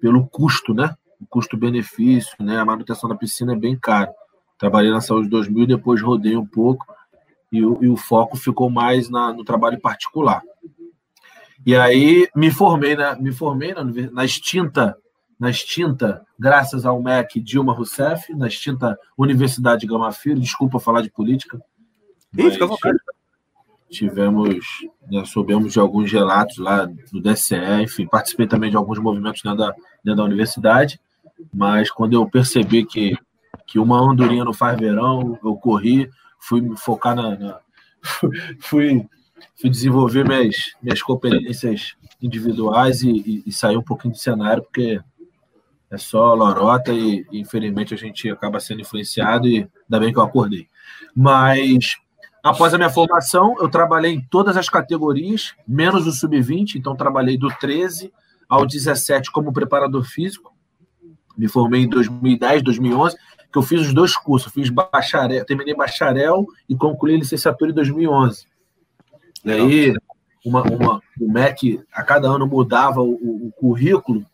pelo 0.00 0.26
custo, 0.26 0.72
né? 0.74 0.94
o 1.20 1.26
custo-benefício, 1.26 2.34
né? 2.40 2.58
A 2.58 2.64
manutenção 2.64 3.08
da 3.08 3.14
piscina 3.14 3.52
é 3.52 3.56
bem 3.56 3.76
caro. 3.78 4.10
Trabalhei 4.58 4.90
na 4.90 5.00
Saúde 5.00 5.28
2000, 5.28 5.66
depois 5.66 6.00
rodei 6.00 6.36
um 6.36 6.46
pouco 6.46 6.86
e 7.52 7.64
o, 7.64 7.82
e 7.82 7.88
o 7.88 7.96
foco 7.96 8.36
ficou 8.36 8.70
mais 8.70 9.10
na, 9.10 9.32
no 9.32 9.44
trabalho 9.44 9.78
particular. 9.78 10.42
E 11.64 11.76
aí 11.76 12.26
me 12.34 12.50
formei 12.50 12.96
na, 12.96 13.14
me 13.16 13.32
formei 13.32 13.74
na, 13.74 13.84
na 13.84 14.24
extinta, 14.24 14.96
na 15.38 15.50
extinta, 15.50 16.24
graças 16.38 16.86
ao 16.86 17.02
MEC 17.02 17.40
Dilma 17.40 17.74
Rousseff, 17.74 18.34
na 18.34 18.46
extinta 18.46 18.98
Universidade 19.16 19.86
Gama 19.86 20.10
Filho. 20.12 20.40
Desculpa 20.40 20.80
falar 20.80 21.02
de 21.02 21.10
política. 21.10 21.60
Ih, 22.36 22.50
fica 22.50 22.64
à 22.64 22.68
vontade 22.68 22.98
tivemos, 23.90 24.64
né, 25.10 25.24
soubemos 25.24 25.72
de 25.72 25.80
alguns 25.80 26.10
relatos 26.10 26.58
lá 26.58 26.86
do 26.86 27.20
DCE, 27.20 27.82
enfim, 27.82 28.06
participei 28.06 28.46
também 28.46 28.70
de 28.70 28.76
alguns 28.76 28.98
movimentos 28.98 29.42
dentro 29.42 29.58
da, 29.58 29.74
dentro 30.04 30.16
da 30.16 30.24
universidade 30.24 31.00
mas 31.52 31.90
quando 31.90 32.14
eu 32.14 32.28
percebi 32.28 32.84
que, 32.84 33.16
que 33.66 33.78
uma 33.78 33.98
andorinha 33.98 34.44
não 34.44 34.52
faz 34.52 34.78
verão, 34.78 35.38
eu 35.42 35.56
corri, 35.56 36.10
fui 36.38 36.60
me 36.60 36.76
focar 36.76 37.14
na. 37.14 37.36
na 37.36 37.60
fui, 38.60 39.06
fui 39.60 39.70
desenvolver 39.70 40.26
minhas, 40.26 40.56
minhas 40.82 41.02
competências 41.02 41.94
individuais 42.20 43.02
e, 43.02 43.10
e, 43.10 43.42
e 43.46 43.52
sair 43.52 43.76
um 43.76 43.82
pouquinho 43.82 44.14
do 44.14 44.18
cenário, 44.18 44.62
porque 44.62 45.00
é 45.90 45.98
só 45.98 46.34
lorota 46.34 46.92
e, 46.92 47.26
e, 47.32 47.40
infelizmente 47.40 47.92
a 47.92 47.96
gente 47.96 48.28
acaba 48.30 48.60
sendo 48.60 48.80
influenciado 48.80 49.48
e 49.48 49.68
ainda 49.84 50.00
bem 50.00 50.12
que 50.12 50.18
eu 50.18 50.22
acordei. 50.22 50.68
Mas 51.14 51.96
após 52.42 52.74
a 52.74 52.78
minha 52.78 52.90
formação, 52.90 53.56
eu 53.58 53.68
trabalhei 53.68 54.12
em 54.12 54.20
todas 54.20 54.56
as 54.56 54.68
categorias, 54.68 55.54
menos 55.66 56.06
o 56.06 56.12
sub-20, 56.12 56.76
então 56.76 56.96
trabalhei 56.96 57.36
do 57.36 57.48
13 57.48 58.12
ao 58.48 58.66
17 58.66 59.30
como 59.30 59.52
preparador 59.52 60.04
físico 60.04 60.52
me 61.40 61.48
formei 61.48 61.82
em 61.82 61.88
2010, 61.88 62.62
2011, 62.62 63.16
que 63.50 63.58
eu 63.58 63.62
fiz 63.62 63.80
os 63.80 63.94
dois 63.94 64.14
cursos. 64.14 64.52
fiz 64.52 64.68
bacharel, 64.68 65.44
terminei 65.44 65.74
bacharel 65.74 66.46
e 66.68 66.76
concluí 66.76 67.16
licenciatura 67.16 67.70
em 67.70 67.74
2011. 67.74 68.46
E 69.44 69.50
aí, 69.50 69.94
uma, 70.44 70.62
uma, 70.62 71.00
o 71.18 71.32
MEC 71.32 71.82
a 71.92 72.02
cada 72.02 72.28
ano 72.28 72.46
mudava 72.46 73.00
o, 73.00 73.46
o, 73.46 73.52
currículo, 73.52 74.24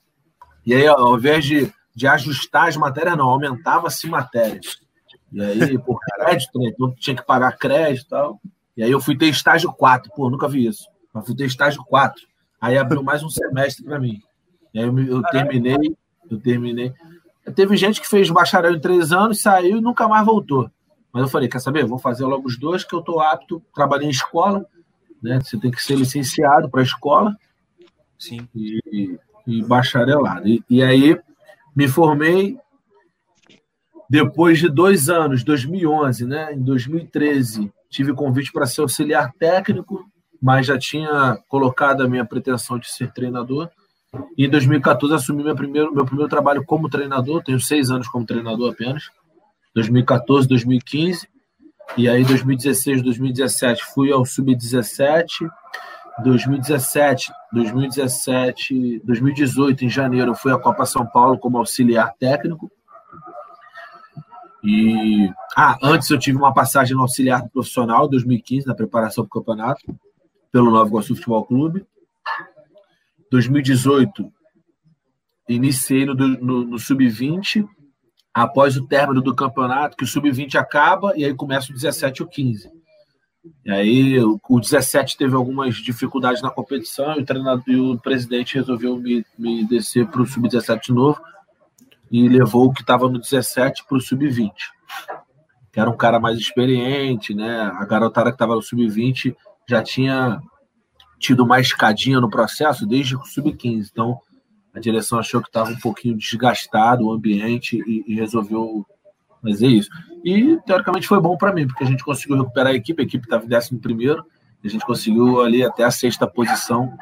e 0.65 0.75
aí, 0.75 0.85
ao 0.87 1.17
invés 1.17 1.45
de, 1.45 1.73
de 1.95 2.09
ajustar 2.09 2.69
as 2.69 2.77
matérias, 2.77 3.17
não, 3.17 3.27
aumentava-se 3.27 4.09
matérias. 4.09 4.81
E 5.37 5.43
aí, 5.63 5.79
por 5.79 5.99
crédito, 6.01 6.59
né? 6.59 6.71
Então 6.73 6.95
tinha 6.95 7.15
que 7.15 7.25
pagar 7.25 7.57
crédito 7.57 8.07
e 8.07 8.09
tal. 8.09 8.41
E 8.77 8.83
aí 8.83 8.91
eu 8.91 9.01
fui 9.01 9.17
ter 9.17 9.27
estágio 9.27 9.73
4, 9.73 10.11
pô, 10.15 10.31
nunca 10.31 10.49
vi 10.49 10.67
isso. 10.67 10.89
Mas 11.13 11.27
fui 11.27 11.37
ter 11.37 11.45
estágio 11.45 11.85
4. 11.85 12.21
Aí 12.61 12.77
abriu 12.77 13.03
mais 13.03 13.23
um 13.23 13.29
semestre 13.29 13.85
para 13.85 14.01
mim. 14.01 14.21
E 14.73 14.79
aí 14.79 14.87
eu, 14.87 14.99
eu 14.99 15.23
terminei 15.23 15.97
eu 16.31 16.41
terminei. 16.41 16.93
Teve 17.55 17.77
gente 17.77 18.01
que 18.01 18.09
fez 18.09 18.29
bacharel 18.31 18.75
em 18.75 18.81
três 18.81 19.13
anos, 19.13 19.41
saiu 19.41 19.79
e 19.79 19.81
nunca 19.81 20.09
mais 20.09 20.27
voltou. 20.27 20.71
Mas 21.13 21.23
eu 21.23 21.29
falei, 21.29 21.49
quer 21.49 21.61
saber? 21.61 21.87
Vou 21.87 21.99
fazer 21.99 22.25
logo 22.25 22.47
os 22.47 22.59
dois, 22.59 22.85
que 22.85 22.95
eu 22.95 23.01
estou 23.01 23.21
apto. 23.21 23.63
Trabalhei 23.75 24.09
em 24.09 24.11
escola, 24.11 24.67
né? 25.23 25.41
Você 25.41 25.57
tem 25.59 25.71
que 25.71 25.83
ser 25.83 25.97
licenciado 25.97 26.69
para 26.69 26.81
a 26.81 26.85
escola. 26.85 27.37
Sim. 28.19 28.49
E, 28.55 29.19
e 29.47 29.63
bacharelado. 29.63 30.49
E, 30.49 30.63
e 30.69 30.83
aí 30.83 31.19
me 31.75 31.87
formei 31.87 32.59
depois 34.09 34.59
de 34.59 34.69
dois 34.69 35.09
anos, 35.09 35.43
2011, 35.43 36.27
né? 36.27 36.55
Em 36.55 36.63
2013 36.63 37.73
tive 37.91 38.13
convite 38.13 38.53
para 38.53 38.67
ser 38.67 38.83
auxiliar 38.83 39.33
técnico, 39.39 40.05
mas 40.41 40.67
já 40.67 40.79
tinha 40.79 41.39
colocado 41.49 42.03
a 42.03 42.09
minha 42.09 42.25
pretensão 42.25 42.79
de 42.79 42.91
ser 42.91 43.13
treinador. 43.13 43.71
E 44.37 44.47
em 44.47 44.51
2014 44.51 45.15
assumi 45.15 45.43
meu 45.43 45.55
primeiro, 45.55 45.95
meu 45.95 46.05
primeiro 46.05 46.29
trabalho 46.29 46.65
como 46.65 46.89
treinador, 46.89 47.43
tenho 47.43 47.61
seis 47.61 47.91
anos 47.91 48.09
como 48.09 48.27
treinador 48.27 48.73
apenas. 48.73 49.11
2014, 49.75 50.49
2015. 50.49 51.29
E 51.97 52.09
aí 52.09 52.25
2016, 52.25 53.03
2017 53.03 53.85
fui 53.95 54.11
ao 54.13 54.25
sub-17. 54.25 55.49
2017, 56.25 57.31
2017, 57.53 59.03
2018 59.05 59.85
em 59.85 59.89
janeiro 59.91 60.35
fui 60.35 60.51
à 60.51 60.59
Copa 60.59 60.87
São 60.87 61.07
Paulo 61.07 61.39
como 61.39 61.59
auxiliar 61.59 62.15
técnico. 62.19 62.71
E 64.65 65.31
ah, 65.57 65.79
antes 65.83 66.11
eu 66.11 66.19
tive 66.19 66.39
uma 66.39 66.53
passagem 66.53 66.95
no 66.95 67.03
auxiliar 67.03 67.49
profissional 67.49 68.09
2015 68.09 68.67
na 68.67 68.75
preparação 68.75 69.25
para 69.25 69.39
o 69.39 69.43
campeonato 69.43 69.97
pelo 70.51 70.71
Nova 70.71 70.89
Iguaçu 70.89 71.15
Futebol 71.15 71.45
Clube. 71.45 71.87
2018, 73.31 74.33
iniciei 75.49 76.07
no, 76.07 76.15
no, 76.15 76.65
no 76.65 76.79
sub-20, 76.79 77.67
após 78.33 78.77
o 78.77 78.87
término 78.87 79.21
do 79.21 79.35
campeonato, 79.35 79.97
que 79.97 80.05
o 80.05 80.07
sub-20 80.07 80.55
acaba 80.57 81.13
e 81.17 81.25
aí 81.25 81.35
começa 81.35 81.71
o 81.71 81.75
17 81.75 82.21
e 82.21 82.23
o 82.23 82.29
15. 82.29 82.71
E 83.65 83.71
aí 83.71 84.19
o, 84.21 84.41
o 84.49 84.61
17 84.61 85.17
teve 85.17 85.35
algumas 85.35 85.77
dificuldades 85.77 86.43
na 86.43 86.51
competição 86.51 87.17
e 87.17 87.21
o, 87.21 87.25
treinador, 87.25 87.65
e 87.67 87.77
o 87.77 87.99
presidente 87.99 88.55
resolveu 88.55 88.97
me, 88.97 89.25
me 89.39 89.65
descer 89.67 90.07
para 90.07 90.23
o 90.23 90.27
sub-17 90.27 90.87
de 90.87 90.93
novo 90.93 91.21
e 92.11 92.29
levou 92.29 92.67
o 92.67 92.73
que 92.73 92.81
estava 92.81 93.09
no 93.09 93.19
17 93.19 93.85
para 93.89 93.99
o 93.99 94.01
sub-20, 94.01 94.51
que 95.73 95.81
era 95.81 95.91
um 95.91 95.97
cara 95.97 96.21
mais 96.21 96.39
experiente, 96.39 97.35
né? 97.35 97.61
A 97.75 97.85
garotada 97.85 98.31
que 98.31 98.35
estava 98.35 98.55
no 98.55 98.63
sub-20 98.63 99.35
já 99.69 99.83
tinha 99.83 100.41
tido 101.19 101.45
uma 101.45 101.61
escadinha 101.61 102.21
no 102.21 102.31
processo 102.31 102.87
desde 102.87 103.17
o 103.17 103.25
sub-15. 103.25 103.89
Então 103.91 104.21
a 104.75 104.81
direção 104.81 105.19
achou 105.19 105.41
que 105.41 105.49
estava 105.49 105.71
um 105.71 105.79
pouquinho 105.79 106.17
desgastado 106.17 107.07
o 107.07 107.13
ambiente 107.13 107.83
e, 107.87 108.05
e 108.07 108.15
resolveu 108.15 108.87
fazer 109.43 109.69
isso. 109.69 109.89
E 110.25 110.59
teoricamente 110.67 111.07
foi 111.07 111.21
bom 111.21 111.37
para 111.37 111.53
mim, 111.53 111.67
porque 111.67 111.85
a 111.85 111.87
gente 111.87 112.05
conseguiu 112.05 112.37
recuperar 112.37 112.73
a 112.73 112.77
equipe, 112.77 113.01
a 113.01 113.05
equipe 113.05 113.25
estava 113.25 113.45
em 113.45 113.57
11 113.57 113.79
primeiro, 113.79 114.25
a 114.63 114.69
gente 114.69 114.85
conseguiu 114.85 115.41
ali 115.41 115.65
até 115.65 115.85
a 115.85 115.91
sexta 115.91 116.27
posição, 116.27 116.93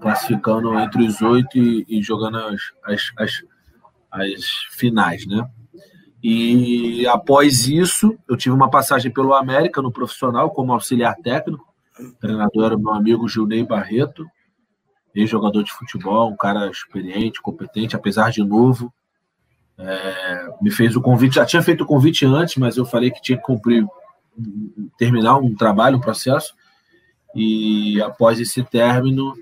classificando 0.00 0.78
entre 0.78 1.06
os 1.06 1.20
oito 1.20 1.58
e, 1.58 1.84
e, 1.88 2.02
jogando 2.02 2.38
as, 2.38 2.60
as, 2.84 3.12
as, 3.18 3.32
as 4.10 4.44
finais, 4.70 5.26
né? 5.26 5.48
E 6.22 7.06
após 7.06 7.68
isso, 7.68 8.18
eu 8.28 8.36
tive 8.36 8.54
uma 8.54 8.70
passagem 8.70 9.12
pelo 9.12 9.34
América 9.34 9.80
no 9.80 9.92
profissional 9.92 10.50
como 10.50 10.72
auxiliar 10.72 11.14
técnico. 11.16 11.64
O 11.98 12.12
treinador 12.14 12.64
era 12.64 12.78
meu 12.78 12.92
amigo 12.92 13.28
Gilney 13.28 13.64
Barreto, 13.64 14.26
ex-jogador 15.14 15.62
de 15.62 15.72
futebol, 15.72 16.30
um 16.30 16.36
cara 16.36 16.68
experiente, 16.68 17.40
competente, 17.40 17.94
apesar 17.94 18.30
de 18.30 18.42
novo. 18.44 18.92
É, 19.78 20.48
me 20.60 20.72
fez 20.72 20.96
o 20.96 21.00
convite, 21.00 21.36
já 21.36 21.46
tinha 21.46 21.62
feito 21.62 21.84
o 21.84 21.86
convite 21.86 22.26
antes, 22.26 22.56
mas 22.56 22.76
eu 22.76 22.84
falei 22.84 23.12
que 23.12 23.22
tinha 23.22 23.38
que 23.38 23.44
cumprir, 23.44 23.86
terminar 24.98 25.38
um 25.38 25.54
trabalho, 25.54 25.98
um 25.98 26.00
processo. 26.00 26.52
E 27.34 28.02
após 28.02 28.40
esse 28.40 28.64
término, 28.64 29.34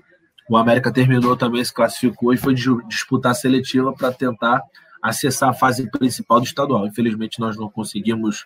o 0.49 0.57
América 0.57 0.91
terminou 0.91 1.35
também, 1.35 1.63
se 1.63 1.73
classificou 1.73 2.33
e 2.33 2.37
foi 2.37 2.53
disputar 2.87 3.31
a 3.31 3.35
seletiva 3.35 3.93
para 3.93 4.11
tentar 4.11 4.61
acessar 5.01 5.49
a 5.49 5.53
fase 5.53 5.89
principal 5.91 6.39
do 6.39 6.45
estadual. 6.45 6.87
Infelizmente, 6.87 7.39
nós 7.39 7.57
não 7.57 7.69
conseguimos. 7.69 8.45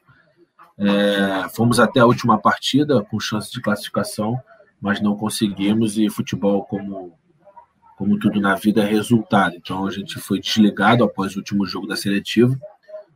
É, 0.78 1.48
fomos 1.50 1.80
até 1.80 2.00
a 2.00 2.06
última 2.06 2.40
partida 2.40 3.04
com 3.04 3.20
chance 3.20 3.52
de 3.52 3.62
classificação, 3.62 4.40
mas 4.82 5.02
não 5.02 5.16
conseguimos. 5.16 5.98
E 5.98 6.10
futebol, 6.10 6.64
como 6.64 7.14
como 8.02 8.18
tudo 8.18 8.42
na 8.42 8.56
vida, 8.56 8.82
é 8.82 8.86
resultado. 8.86 9.56
Então 9.56 9.86
a 9.86 9.92
gente 9.92 10.20
foi 10.20 10.40
desligado 10.40 11.04
após 11.04 11.36
o 11.36 11.38
último 11.38 11.68
jogo 11.68 11.86
da 11.86 11.96
seletiva, 11.96 12.58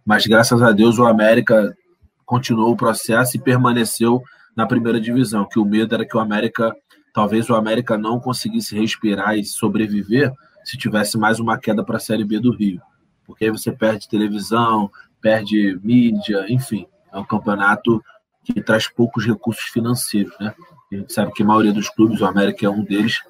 mas 0.06 0.28
graças 0.28 0.62
a 0.62 0.72
Deus 0.72 1.00
o 1.00 1.08
América 1.08 1.76
continuou 2.24 2.72
o 2.72 2.78
processo 2.78 3.36
e 3.36 3.40
permaneceu 3.40 4.22
na 4.56 4.68
primeira 4.68 5.02
divisão, 5.02 5.48
que 5.50 5.58
o 5.58 5.66
medo 5.66 5.96
era 5.96 6.06
que 6.06 6.16
o 6.16 6.20
América, 6.20 6.72
talvez 7.16 7.50
o 7.50 7.56
América 7.56 7.98
não 7.98 8.20
conseguisse 8.20 8.78
respirar 8.78 9.38
e 9.38 9.46
sobreviver 9.46 10.34
se 10.66 10.78
tivesse 10.78 11.18
mais 11.18 11.40
uma 11.40 11.58
queda 11.58 11.82
para 11.82 11.96
a 11.96 12.00
Série 12.00 12.26
B 12.26 12.42
do 12.42 12.52
Rio. 12.52 12.82
Porque 13.26 13.46
aí 13.46 13.52
você 13.52 13.72
perde 13.72 14.10
televisão, 14.10 14.92
perde 15.22 15.80
mídia, 15.82 16.46
enfim, 16.50 16.86
é 17.14 17.18
um 17.18 17.24
campeonato 17.24 18.04
que 18.44 18.62
traz 18.62 18.90
poucos 18.90 19.26
recursos 19.26 19.64
financeiros, 19.64 20.36
né? 20.42 20.54
A 20.92 20.96
gente 20.96 21.14
sabe 21.14 21.32
que 21.32 21.42
a 21.42 21.46
maioria 21.46 21.72
dos 21.72 21.90
clubes, 21.90 22.20
o 22.20 22.26
América 22.26 22.66
é 22.66 22.70
um 22.70 22.84
deles, 22.84 23.22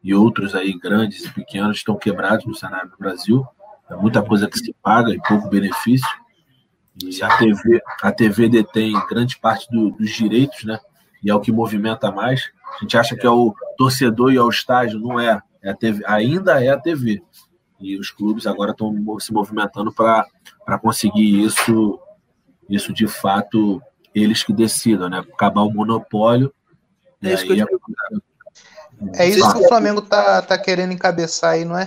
e 0.00 0.14
outros 0.14 0.54
aí 0.54 0.72
grandes 0.78 1.24
e 1.24 1.32
pequenos 1.32 1.78
estão 1.78 1.96
quebrados 1.96 2.46
no 2.46 2.54
cenário 2.54 2.88
do 2.88 2.96
Brasil. 2.96 3.44
É 3.90 3.96
muita 3.96 4.22
coisa 4.22 4.48
que 4.48 4.58
se 4.58 4.72
paga 4.80 5.12
e 5.12 5.20
pouco 5.20 5.48
benefício. 5.48 6.08
E 7.02 7.20
a 7.20 7.36
TV, 7.36 7.82
a 8.00 8.12
TV 8.12 8.48
detém 8.48 8.92
grande 9.08 9.36
parte 9.38 9.68
do, 9.72 9.90
dos 9.90 10.10
direitos, 10.10 10.62
né? 10.62 10.78
E 11.20 11.30
é 11.30 11.34
o 11.34 11.40
que 11.40 11.50
movimenta 11.50 12.12
mais. 12.12 12.52
A 12.76 12.78
gente 12.80 12.96
acha 12.96 13.16
que 13.16 13.26
é 13.26 13.30
o 13.30 13.54
torcedor 13.76 14.32
e 14.32 14.38
ao 14.38 14.48
estádio, 14.48 14.98
não 14.98 15.18
é. 15.18 15.40
é 15.62 15.70
a 15.70 15.74
TV, 15.74 16.02
ainda 16.06 16.62
é 16.62 16.70
a 16.70 16.78
TV. 16.78 17.22
E 17.80 17.98
os 17.98 18.10
clubes 18.10 18.46
agora 18.46 18.70
estão 18.70 18.94
se 19.20 19.32
movimentando 19.32 19.92
para 19.92 20.78
conseguir 20.80 21.44
isso, 21.44 21.98
isso 22.68 22.92
de 22.92 23.06
fato, 23.06 23.82
eles 24.14 24.42
que 24.42 24.52
decidam, 24.52 25.08
né? 25.08 25.18
Acabar 25.18 25.62
o 25.62 25.72
monopólio. 25.72 26.52
É 27.22 27.34
isso 27.34 27.46
que 27.46 27.58
eu 27.58 27.66
é 29.14 29.28
isso 29.28 29.52
que 29.52 29.64
o 29.64 29.68
Flamengo 29.68 30.00
tá, 30.02 30.40
tá 30.42 30.56
querendo 30.56 30.92
encabeçar 30.92 31.52
aí, 31.52 31.64
não 31.64 31.76
é? 31.76 31.86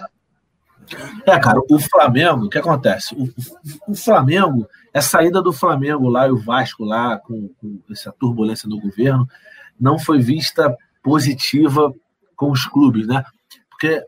É, 1.26 1.38
cara, 1.40 1.60
o 1.70 1.80
Flamengo, 1.80 2.46
o 2.46 2.50
que 2.50 2.58
acontece? 2.58 3.14
O, 3.16 3.92
o, 3.92 3.96
Flamengo, 3.96 4.68
a 4.94 5.02
saída 5.02 5.42
do 5.42 5.52
Flamengo 5.52 6.08
lá 6.08 6.28
e 6.28 6.32
o 6.32 6.38
Vasco 6.38 6.86
lá, 6.86 7.18
com, 7.18 7.50
com, 7.60 7.80
essa 7.92 8.14
turbulência 8.18 8.70
no 8.70 8.80
governo, 8.80 9.28
não 9.80 10.00
foi 10.00 10.20
vista 10.20 10.76
positiva 11.04 11.94
com 12.36 12.52
os 12.52 12.66
clubes, 12.66 13.08
né? 13.08 13.24
Porque 13.70 14.04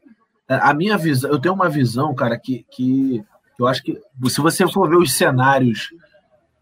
é, 0.48 0.56
a 0.56 0.74
minha 0.74 0.98
visão, 0.98 1.30
eu 1.30 1.40
tenho 1.40 1.54
uma 1.54 1.70
visão, 1.70 2.14
cara, 2.14 2.38
que, 2.38 2.66
que 2.72 3.24
eu 3.58 3.68
acho 3.68 3.84
que 3.84 4.02
se 4.28 4.42
você 4.42 4.68
for 4.68 4.90
ver 4.90 4.98
os 4.98 5.14
cenários, 5.14 5.90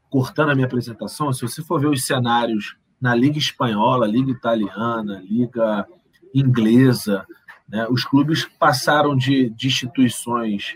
cortando 0.10 0.50
a 0.50 0.56
minha 0.56 0.68
apresentação, 0.68 1.32
se 1.32 1.42
você 1.42 1.62
for 1.62 1.80
ver 1.80 1.88
os 1.88 2.06
cenários 2.06 2.76
na 3.00 3.14
Liga 3.14 3.38
Espanhola, 3.38 4.08
Liga 4.08 4.32
Italiana, 4.32 5.22
Liga 5.24 5.88
inglesa. 6.34 7.26
Né? 7.68 7.88
Os 7.90 8.04
clubes 8.04 8.46
passaram 8.46 9.16
de, 9.16 9.50
de 9.52 9.68
instituições 9.68 10.76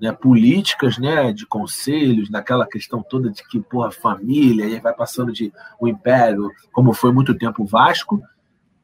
né, 0.00 0.12
políticas, 0.12 0.96
né, 0.98 1.32
de 1.32 1.46
conselhos, 1.46 2.30
naquela 2.30 2.66
questão 2.66 3.02
toda 3.02 3.30
de 3.30 3.46
que, 3.46 3.60
porra, 3.60 3.90
família, 3.90 4.64
e 4.64 4.80
vai 4.80 4.94
passando 4.94 5.32
de 5.32 5.52
o 5.78 5.86
império, 5.86 6.50
como 6.72 6.94
foi 6.94 7.12
muito 7.12 7.36
tempo 7.36 7.62
o 7.62 7.66
Vasco, 7.66 8.22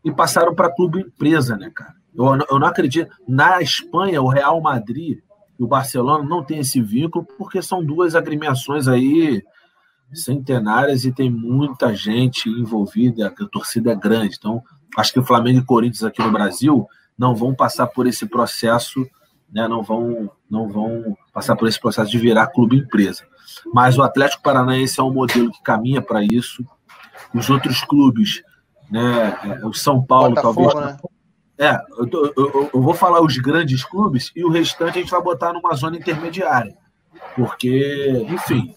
e 0.05 0.12
passaram 0.12 0.55
para 0.55 0.73
clube 0.73 1.01
empresa, 1.01 1.57
né, 1.57 1.71
cara? 1.75 1.95
Eu, 2.14 2.27
eu 2.51 2.59
não 2.59 2.67
acredito. 2.67 3.11
Na 3.27 3.61
Espanha, 3.61 4.23
o 4.23 4.29
Real 4.29 4.61
Madrid 4.61 5.19
e 5.59 5.64
o 5.64 5.67
Barcelona 5.67 6.25
não 6.25 6.45
tem 6.45 6.61
esse 6.61 6.81
vínculo, 6.81 7.25
porque 7.39 7.62
são 7.62 7.85
duas 7.85 8.14
agremiações 8.14 8.87
aí 8.87 9.43
centenárias 10.12 11.05
e 11.05 11.12
tem 11.12 11.31
muita 11.31 11.95
gente 11.95 12.49
envolvida, 12.49 13.27
a 13.27 13.47
torcida 13.47 13.93
é 13.93 13.97
grande. 13.97 14.37
Então, 14.39 14.62
acho 14.97 15.12
que 15.12 15.19
o 15.19 15.25
Flamengo 15.25 15.61
e 15.61 15.64
Corinthians 15.64 16.05
aqui 16.05 16.23
no 16.23 16.31
Brasil 16.31 16.87
não 17.19 17.35
vão 17.35 17.55
passar 17.55 17.87
por 17.87 18.07
esse 18.07 18.27
processo, 18.27 19.07
né, 19.53 19.67
não, 19.69 19.83
vão, 19.83 20.31
não 20.51 20.69
vão 20.69 21.17
passar 21.33 21.57
por 21.57 21.69
esse 21.69 21.81
processo 21.81 22.11
de 22.11 22.19
virar 22.19 22.49
clube 22.49 22.77
empresa. 22.77 23.25
Mas 23.73 23.99
o 23.99 24.03
Atlético 24.03 24.43
Paranaense 24.43 25.01
é 25.01 25.03
um 25.03 25.13
modelo 25.13 25.51
que 25.51 25.63
caminha 25.63 26.03
para 26.03 26.23
isso. 26.23 26.65
Os 27.35 27.49
outros 27.51 27.83
clubes, 27.83 28.43
né, 28.91 29.39
é, 29.45 29.67
o 29.67 29.73
São 29.73 30.03
Paulo 30.03 30.35
Botafogo, 30.35 30.73
talvez. 30.73 31.01
Né? 31.01 31.09
É, 31.59 31.79
eu, 31.99 32.07
tô, 32.07 32.33
eu, 32.37 32.71
eu, 32.75 32.83
vou 32.83 32.93
falar 32.93 33.23
os 33.23 33.39
grandes 33.39 33.83
clubes 33.83 34.31
e 34.37 34.45
o 34.45 34.51
restante 34.51 34.99
a 34.99 35.01
gente 35.01 35.11
vai 35.11 35.23
botar 35.23 35.53
numa 35.53 35.75
zona 35.75 35.97
intermediária. 35.97 36.77
Porque, 37.35 38.27
enfim, 38.29 38.75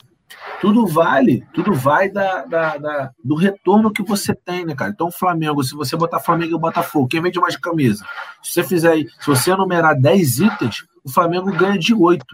tudo 0.61 0.85
vale, 0.85 1.45
tudo 1.53 1.73
vai 1.73 2.09
da, 2.09 2.45
da, 2.45 2.77
da, 2.77 3.11
do 3.23 3.35
retorno 3.35 3.91
que 3.91 4.03
você 4.03 4.33
tem, 4.35 4.65
né, 4.65 4.75
cara? 4.75 4.91
Então, 4.91 5.07
o 5.07 5.11
Flamengo, 5.11 5.63
se 5.63 5.75
você 5.75 5.95
botar 5.95 6.19
Flamengo 6.19 6.55
e 6.55 6.59
Botafogo, 6.59 7.07
quem 7.07 7.21
vende 7.21 7.39
mais 7.39 7.55
camisa? 7.55 8.05
Se 8.43 8.53
você 8.53 8.63
fizer 8.63 8.91
aí, 8.91 9.07
se 9.19 9.27
você 9.27 9.51
enumerar 9.51 9.99
10 9.99 10.39
itens, 10.39 10.85
o 11.03 11.09
Flamengo 11.09 11.51
ganha 11.51 11.77
de 11.77 11.93
8. 11.93 12.25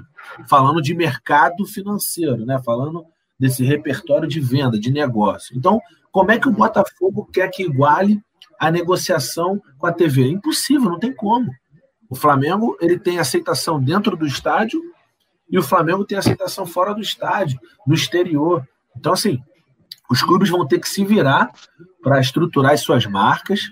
Falando 0.50 0.82
de 0.82 0.96
mercado 0.96 1.66
financeiro, 1.66 2.46
né? 2.46 2.60
Falando 2.64 3.06
desse 3.40 3.64
repertório 3.64 4.28
de 4.28 4.40
venda, 4.40 4.80
de 4.80 4.92
negócio. 4.92 5.56
Então, 5.56 5.80
como 6.12 6.32
é 6.32 6.40
que 6.40 6.48
o 6.48 6.52
Botafogo 6.52 7.30
quer 7.32 7.50
que 7.50 7.64
iguale 7.64 8.22
a 8.60 8.72
negociação 8.72 9.62
com 9.78 9.86
a 9.86 9.92
TV? 9.92 10.24
É 10.24 10.28
impossível, 10.28 10.90
não 10.90 11.00
tem 11.00 11.14
como. 11.14 11.52
O 12.10 12.16
Flamengo 12.16 12.78
ele 12.80 12.98
tem 12.98 13.20
aceitação 13.20 13.82
dentro 13.82 14.16
do 14.16 14.26
estádio 14.26 14.82
e 15.50 15.58
o 15.58 15.64
Flamengo 15.64 16.06
tem 16.06 16.18
aceitação 16.18 16.66
fora 16.66 16.94
do 16.94 17.02
estádio, 17.02 17.60
no 17.86 17.94
exterior. 17.94 18.68
Então, 18.96 19.14
assim, 19.14 19.42
os 20.10 20.22
clubes 20.22 20.50
vão 20.50 20.68
ter 20.68 20.80
que 20.80 20.90
se 20.90 21.04
virar 21.04 21.52
para 22.02 22.20
estruturar 22.20 22.74
as 22.74 22.82
suas 22.82 23.06
marcas, 23.06 23.72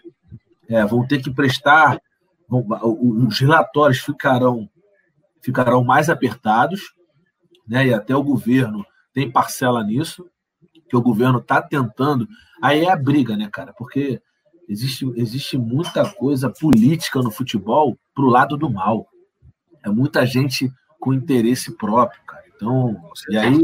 é, 0.69 0.85
vão 0.85 1.05
ter 1.05 1.21
que 1.21 1.31
prestar. 1.31 1.99
Vão, 2.47 2.65
os 3.27 3.39
relatórios 3.39 3.99
ficarão, 3.99 4.69
ficarão 5.41 5.83
mais 5.83 6.09
apertados, 6.09 6.93
né, 7.67 7.87
e 7.87 7.93
até 7.93 8.15
o 8.15 8.23
governo 8.23 8.85
tem 9.13 9.31
parcela 9.31 9.83
nisso, 9.83 10.25
que 10.89 10.97
o 10.97 11.01
governo 11.01 11.39
está 11.39 11.61
tentando. 11.61 12.27
Aí 12.61 12.85
é 12.85 12.91
a 12.91 12.95
briga, 12.95 13.35
né, 13.37 13.49
cara? 13.51 13.73
Porque 13.73 14.21
existe, 14.67 15.11
existe 15.15 15.57
muita 15.57 16.09
coisa 16.13 16.49
política 16.49 17.21
no 17.21 17.31
futebol 17.31 17.97
pro 18.13 18.27
lado 18.27 18.57
do 18.57 18.69
mal. 18.69 19.07
É 19.83 19.89
muita 19.89 20.25
gente 20.25 20.71
com 21.03 21.13
interesse 21.13 21.69
próprio, 21.75 22.21
cara. 22.25 22.45
Então, 22.55 22.95
e 23.29 23.37
aí, 23.37 23.61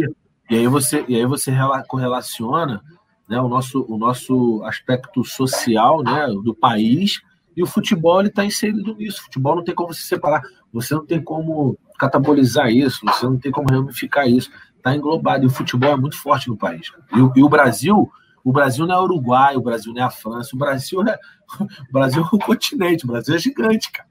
e 0.50 0.58
aí 0.58 0.68
você, 0.68 1.06
e 1.08 1.16
aí 1.16 1.26
você 1.26 1.54
correlaciona 1.88 2.84
né, 3.30 3.40
o, 3.40 3.48
nosso, 3.48 3.86
o 3.88 3.98
nosso 3.98 4.62
aspecto 4.66 5.24
social 5.24 6.04
né, 6.04 6.28
do 6.44 6.54
país 6.54 7.22
e 7.56 7.64
o 7.64 7.66
futebol 7.66 8.22
está 8.24 8.44
inserido 8.44 8.94
nisso. 8.94 9.22
O 9.22 9.24
futebol 9.24 9.56
não 9.56 9.64
tem 9.64 9.74
como 9.74 9.94
se 9.94 10.02
separar, 10.02 10.42
você 10.74 10.94
não 10.94 11.06
tem 11.06 11.24
como 11.24 11.78
catabolizar 11.98 12.70
isso, 12.70 13.06
você 13.06 13.26
não 13.26 13.38
tem 13.38 13.54
como 13.54 13.72
ramificar 13.72 14.28
isso. 14.28 14.52
Está 14.76 14.94
englobado. 14.94 15.46
E 15.46 15.48
o 15.48 15.50
futebol 15.50 15.92
é 15.92 15.96
muito 15.96 16.18
forte 16.18 16.50
no 16.50 16.58
país. 16.58 16.92
E, 17.14 17.40
e 17.40 17.42
o 17.42 17.48
Brasil, 17.48 18.12
O 18.44 18.52
Brasil 18.52 18.86
não 18.86 18.96
é 18.96 19.02
Uruguai, 19.02 19.56
o 19.56 19.62
Brasil 19.62 19.94
não 19.94 20.02
é 20.02 20.06
a 20.06 20.10
França, 20.10 20.50
o 20.54 20.60
Brasil 20.60 21.02
é 21.08 21.18
o 21.90 21.94
Brasil 21.94 22.22
é 22.22 22.36
um 22.36 22.40
continente, 22.40 23.06
o 23.06 23.08
Brasil 23.08 23.34
é 23.34 23.38
gigante, 23.38 23.90
cara. 23.94 24.10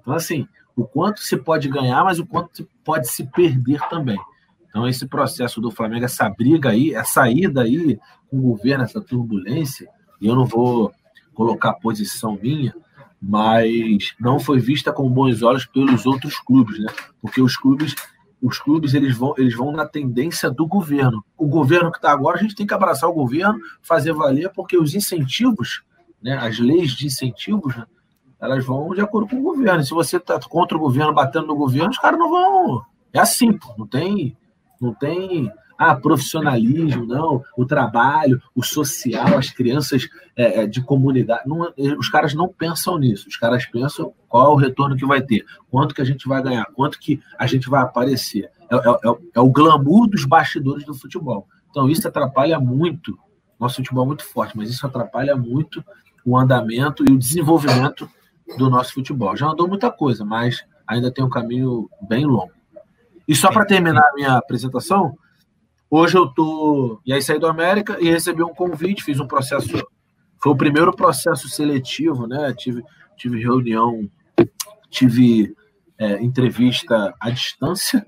Então, 0.00 0.12
assim, 0.12 0.46
o 0.78 0.86
quanto 0.86 1.20
se 1.20 1.36
pode 1.36 1.68
ganhar, 1.68 2.04
mas 2.04 2.20
o 2.20 2.26
quanto 2.26 2.68
pode 2.84 3.08
se 3.08 3.26
perder 3.26 3.80
também. 3.88 4.18
Então, 4.68 4.86
esse 4.86 5.08
processo 5.08 5.60
do 5.60 5.72
Flamengo, 5.72 6.04
essa 6.04 6.30
briga 6.30 6.70
aí, 6.70 6.94
essa 6.94 7.14
saída 7.14 7.62
aí 7.62 7.98
com 8.30 8.38
o 8.38 8.42
governo, 8.42 8.84
essa 8.84 9.00
turbulência, 9.00 9.88
e 10.20 10.28
eu 10.28 10.36
não 10.36 10.46
vou 10.46 10.92
colocar 11.34 11.72
posição 11.72 12.38
minha, 12.40 12.72
mas 13.20 14.14
não 14.20 14.38
foi 14.38 14.60
vista 14.60 14.92
com 14.92 15.10
bons 15.10 15.42
olhos 15.42 15.66
pelos 15.66 16.06
outros 16.06 16.38
clubes, 16.38 16.78
né? 16.78 16.92
Porque 17.20 17.42
os 17.42 17.56
clubes, 17.56 17.96
os 18.40 18.60
clubes 18.60 18.94
eles 18.94 19.16
vão, 19.16 19.34
eles 19.36 19.56
vão 19.56 19.72
na 19.72 19.84
tendência 19.84 20.48
do 20.48 20.64
governo. 20.64 21.24
O 21.36 21.48
governo 21.48 21.90
que 21.90 21.98
está 21.98 22.12
agora, 22.12 22.38
a 22.38 22.40
gente 22.40 22.54
tem 22.54 22.66
que 22.66 22.74
abraçar 22.74 23.10
o 23.10 23.14
governo, 23.14 23.58
fazer 23.82 24.12
valer, 24.12 24.52
porque 24.54 24.78
os 24.78 24.94
incentivos, 24.94 25.82
né, 26.22 26.36
as 26.36 26.60
leis 26.60 26.92
de 26.92 27.06
incentivos, 27.06 27.74
né, 27.74 27.84
elas 28.40 28.64
vão 28.64 28.90
de 28.94 29.00
acordo 29.00 29.28
com 29.28 29.36
o 29.36 29.42
governo. 29.42 29.82
Se 29.82 29.90
você 29.90 30.16
está 30.16 30.38
contra 30.40 30.76
o 30.76 30.80
governo, 30.80 31.12
batendo 31.12 31.48
no 31.48 31.56
governo, 31.56 31.90
os 31.90 31.98
caras 31.98 32.18
não 32.18 32.30
vão. 32.30 32.82
É 33.12 33.18
assim, 33.18 33.52
pô. 33.52 33.74
não 33.76 33.86
tem, 33.86 34.36
não 34.80 34.94
tem 34.94 35.50
ah, 35.78 35.94
profissionalismo, 35.94 37.06
não, 37.06 37.42
o 37.56 37.64
trabalho, 37.64 38.42
o 38.54 38.64
social, 38.64 39.38
as 39.38 39.50
crianças 39.50 40.08
é, 40.36 40.62
é 40.62 40.66
de 40.66 40.82
comunidade. 40.82 41.42
Não, 41.46 41.72
os 41.98 42.08
caras 42.08 42.34
não 42.34 42.48
pensam 42.48 42.98
nisso. 42.98 43.28
Os 43.28 43.36
caras 43.36 43.64
pensam 43.64 44.12
qual 44.28 44.46
é 44.46 44.54
o 44.54 44.56
retorno 44.56 44.96
que 44.96 45.06
vai 45.06 45.22
ter, 45.22 45.44
quanto 45.70 45.94
que 45.94 46.02
a 46.02 46.04
gente 46.04 46.26
vai 46.26 46.42
ganhar, 46.42 46.66
quanto 46.74 46.98
que 46.98 47.20
a 47.38 47.46
gente 47.46 47.70
vai 47.70 47.82
aparecer. 47.82 48.50
É, 48.70 48.74
é, 48.74 48.78
é, 48.78 49.16
é 49.36 49.40
o 49.40 49.50
glamour 49.50 50.08
dos 50.08 50.24
bastidores 50.24 50.84
do 50.84 50.94
futebol. 50.94 51.46
Então 51.70 51.88
isso 51.88 52.06
atrapalha 52.08 52.58
muito. 52.58 53.16
Nosso 53.58 53.76
futebol 53.76 54.04
é 54.04 54.08
muito 54.08 54.24
forte, 54.24 54.56
mas 54.56 54.70
isso 54.70 54.84
atrapalha 54.86 55.36
muito 55.36 55.82
o 56.24 56.36
andamento 56.36 57.04
e 57.08 57.12
o 57.12 57.18
desenvolvimento 57.18 58.08
do 58.56 58.70
nosso 58.70 58.94
futebol. 58.94 59.36
Já 59.36 59.48
andou 59.48 59.68
muita 59.68 59.90
coisa, 59.90 60.24
mas 60.24 60.64
ainda 60.86 61.12
tem 61.12 61.24
um 61.24 61.30
caminho 61.30 61.88
bem 62.00 62.24
longo. 62.24 62.52
E 63.26 63.34
só 63.34 63.50
para 63.50 63.66
terminar 63.66 64.02
a 64.02 64.14
minha 64.14 64.36
apresentação, 64.36 65.14
Hoje 65.90 66.18
eu 66.18 66.28
tô. 66.28 67.00
E 67.04 67.12
aí 67.12 67.22
saí 67.22 67.38
do 67.38 67.46
América 67.46 67.96
e 67.98 68.10
recebi 68.10 68.42
um 68.42 68.54
convite, 68.54 69.02
fiz 69.02 69.18
um 69.20 69.26
processo. 69.26 69.68
Foi 70.40 70.52
o 70.52 70.56
primeiro 70.56 70.94
processo 70.94 71.48
seletivo, 71.48 72.26
né? 72.26 72.54
Tive, 72.56 72.84
tive 73.16 73.42
reunião, 73.42 74.08
tive 74.90 75.54
é, 75.96 76.22
entrevista 76.22 77.14
à 77.18 77.30
distância, 77.30 78.06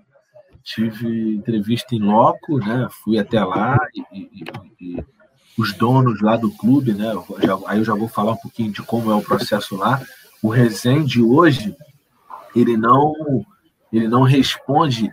tive 0.62 1.36
entrevista 1.36 1.94
em 1.94 2.00
loco, 2.00 2.58
né? 2.58 2.86
Fui 3.02 3.18
até 3.18 3.42
lá 3.42 3.78
e, 3.94 4.18
e, 4.20 4.44
e 4.78 5.04
os 5.56 5.72
donos 5.72 6.20
lá 6.20 6.36
do 6.36 6.50
clube, 6.50 6.92
né? 6.92 7.12
Eu 7.12 7.24
já, 7.42 7.58
aí 7.66 7.78
eu 7.78 7.84
já 7.84 7.94
vou 7.94 8.08
falar 8.08 8.32
um 8.32 8.36
pouquinho 8.36 8.72
de 8.72 8.82
como 8.82 9.10
é 9.10 9.14
o 9.14 9.22
processo 9.22 9.74
lá. 9.74 10.02
O 10.42 10.48
Resende 10.48 11.22
hoje, 11.22 11.76
ele 12.54 12.76
não, 12.76 13.14
ele 13.92 14.08
não 14.08 14.22
responde 14.22 15.12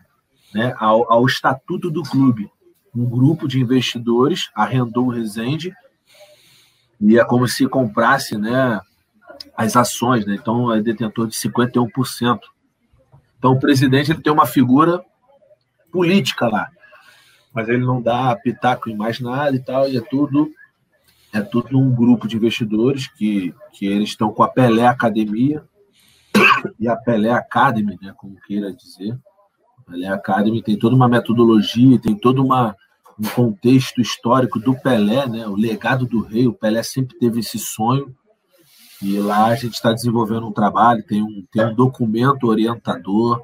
né, 0.53 0.73
ao, 0.77 1.11
ao 1.11 1.25
estatuto 1.25 1.91
do 1.91 2.03
clube 2.03 2.49
um 2.97 3.05
grupo 3.05 3.47
de 3.47 3.59
investidores 3.59 4.49
arrendou 4.55 5.05
o 5.05 5.11
Resende 5.11 5.71
e 6.99 7.19
é 7.19 7.23
como 7.23 7.47
se 7.47 7.67
comprasse 7.67 8.35
né, 8.37 8.81
as 9.55 9.75
ações, 9.75 10.25
né? 10.25 10.33
então 10.33 10.73
é 10.73 10.81
detentor 10.81 11.27
de 11.27 11.35
51%. 11.35 12.39
Então 13.37 13.51
o 13.51 13.59
presidente 13.59 14.11
ele 14.11 14.21
tem 14.21 14.33
uma 14.33 14.47
figura 14.47 15.03
política 15.91 16.47
lá, 16.47 16.69
mas 17.53 17.69
ele 17.69 17.85
não 17.85 18.01
dá 18.01 18.35
pitaco 18.35 18.89
em 18.89 18.95
mais 18.95 19.19
nada 19.19 19.55
e 19.55 19.59
tal, 19.59 19.87
e 19.87 19.97
é 19.97 20.01
tudo 20.01 20.51
é 21.37 21.41
tudo 21.41 21.77
um 21.79 21.93
grupo 21.93 22.27
de 22.27 22.35
investidores 22.35 23.07
que, 23.07 23.53
que 23.73 23.85
eles 23.85 24.09
estão 24.09 24.31
com 24.31 24.43
a 24.43 24.47
Pelé 24.47 24.87
Academia 24.87 25.63
e 26.79 26.87
a 26.87 26.95
Pelé 26.95 27.31
Academy, 27.31 27.97
né, 28.01 28.13
como 28.17 28.39
queira 28.41 28.73
dizer. 28.73 29.17
A 29.79 29.91
Pelé 29.91 30.07
Academy 30.07 30.61
tem 30.61 30.77
toda 30.77 30.95
uma 30.95 31.07
metodologia, 31.07 31.99
tem 31.99 32.15
toda 32.15 32.41
uma 32.41 32.75
um 33.19 33.27
contexto 33.29 33.99
histórico 33.99 34.59
do 34.59 34.75
Pelé, 34.75 35.27
né? 35.27 35.47
O 35.47 35.55
legado 35.55 36.05
do 36.05 36.21
rei, 36.21 36.47
o 36.47 36.53
Pelé 36.53 36.83
sempre 36.83 37.17
teve 37.17 37.39
esse 37.39 37.57
sonho 37.57 38.15
e 39.01 39.17
lá 39.17 39.45
a 39.47 39.55
gente 39.55 39.73
está 39.73 39.91
desenvolvendo 39.91 40.47
um 40.47 40.51
trabalho, 40.51 41.03
tem 41.03 41.23
um, 41.23 41.43
tem 41.51 41.65
um 41.65 41.73
documento 41.73 42.45
orientador, 42.45 43.41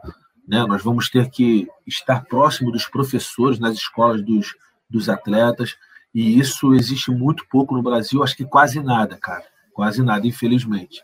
né? 0.47 0.63
Nós 0.67 0.83
vamos 0.83 1.09
ter 1.09 1.29
que 1.29 1.67
estar 1.87 2.23
próximo 2.25 2.71
dos 2.71 2.85
professores 2.85 3.59
nas 3.59 3.75
escolas 3.75 4.23
dos, 4.23 4.53
dos 4.87 5.09
atletas 5.09 5.75
e 6.13 6.39
isso 6.39 6.73
existe 6.73 7.09
muito 7.09 7.45
pouco 7.49 7.75
no 7.75 7.81
Brasil, 7.81 8.23
acho 8.23 8.35
que 8.35 8.45
quase 8.45 8.81
nada, 8.81 9.17
cara, 9.17 9.43
quase 9.73 10.03
nada, 10.03 10.27
infelizmente. 10.27 11.01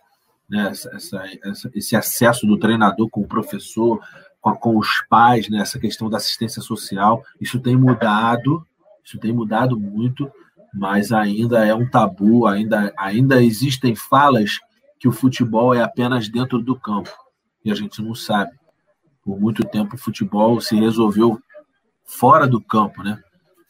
Né? 0.47 0.69
Essa, 0.69 1.23
essa, 1.43 1.71
esse 1.73 1.95
acesso 1.95 2.45
do 2.45 2.57
treinador 2.57 3.09
com 3.09 3.21
o 3.21 3.27
professor, 3.27 3.99
com, 4.41 4.55
com 4.55 4.77
os 4.77 5.03
pais, 5.09 5.49
né, 5.49 5.59
essa 5.59 5.79
questão 5.79 6.09
da 6.09 6.17
assistência 6.17 6.61
social, 6.61 7.23
isso 7.39 7.59
tem 7.59 7.75
mudado, 7.75 8.65
isso 9.03 9.17
tem 9.17 9.33
mudado 9.33 9.79
muito, 9.79 10.31
mas 10.73 11.11
ainda 11.11 11.65
é 11.65 11.73
um 11.73 11.89
tabu, 11.89 12.45
ainda, 12.45 12.93
ainda 12.97 13.41
existem 13.41 13.95
falas 13.95 14.59
que 14.99 15.07
o 15.07 15.11
futebol 15.11 15.73
é 15.73 15.81
apenas 15.81 16.29
dentro 16.29 16.61
do 16.61 16.75
campo, 16.75 17.11
e 17.63 17.71
a 17.71 17.75
gente 17.75 18.01
não 18.01 18.13
sabe. 18.13 18.51
Por 19.23 19.39
muito 19.39 19.63
tempo 19.63 19.95
o 19.95 19.99
futebol 19.99 20.59
se 20.61 20.75
resolveu 20.75 21.41
fora 22.05 22.47
do 22.47 22.61
campo, 22.61 23.03
né? 23.03 23.21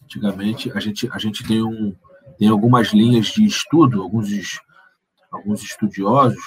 Antigamente 0.10 0.72
a 0.72 0.80
gente, 0.80 1.07
a 1.12 1.20
gente 1.20 1.43
tem, 1.43 1.62
um, 1.62 1.95
tem 2.39 2.47
algumas 2.47 2.88
linhas 2.88 3.28
de 3.28 3.45
estudo, 3.45 4.01
alguns, 4.01 4.60
alguns 5.32 5.62
estudiosos, 5.62 6.41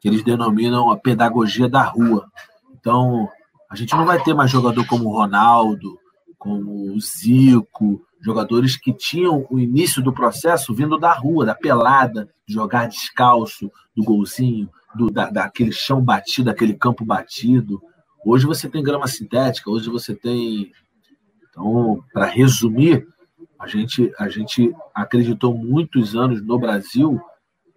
que 0.00 0.08
eles 0.08 0.24
denominam 0.24 0.90
a 0.90 0.96
pedagogia 0.96 1.68
da 1.68 1.82
rua. 1.82 2.26
Então, 2.72 3.28
a 3.70 3.76
gente 3.76 3.94
não 3.94 4.06
vai 4.06 4.22
ter 4.22 4.32
mais 4.32 4.50
jogador 4.50 4.86
como 4.86 5.12
Ronaldo, 5.12 5.98
como 6.38 6.94
o 6.94 6.98
Zico, 6.98 8.02
jogadores 8.22 8.74
que 8.78 8.90
tinham 8.90 9.46
o 9.50 9.60
início 9.60 10.02
do 10.02 10.12
processo 10.12 10.74
vindo 10.74 10.98
da 10.98 11.12
rua, 11.12 11.44
da 11.44 11.54
pelada, 11.54 12.30
de 12.48 12.54
jogar 12.54 12.88
descalço, 12.88 13.70
do 13.94 14.02
golzinho, 14.02 14.70
do, 14.94 15.10
da, 15.10 15.28
daquele 15.28 15.72
chão 15.72 16.02
batido, 16.02 16.46
daquele 16.46 16.72
campo 16.72 17.04
batido. 17.04 17.82
Hoje 18.24 18.46
você 18.46 18.66
tem 18.66 18.82
grama 18.82 19.06
sintética, 19.06 19.70
hoje 19.70 19.90
você 19.90 20.14
tem. 20.14 20.72
Então, 21.54 22.02
para 22.12 22.26
resumir, 22.26 23.06
a 23.58 23.68
gente, 23.68 24.12
a 24.18 24.28
gente 24.28 24.74
acreditou 24.92 25.56
muitos 25.56 26.16
anos 26.16 26.44
no 26.44 26.58
Brasil, 26.58 27.20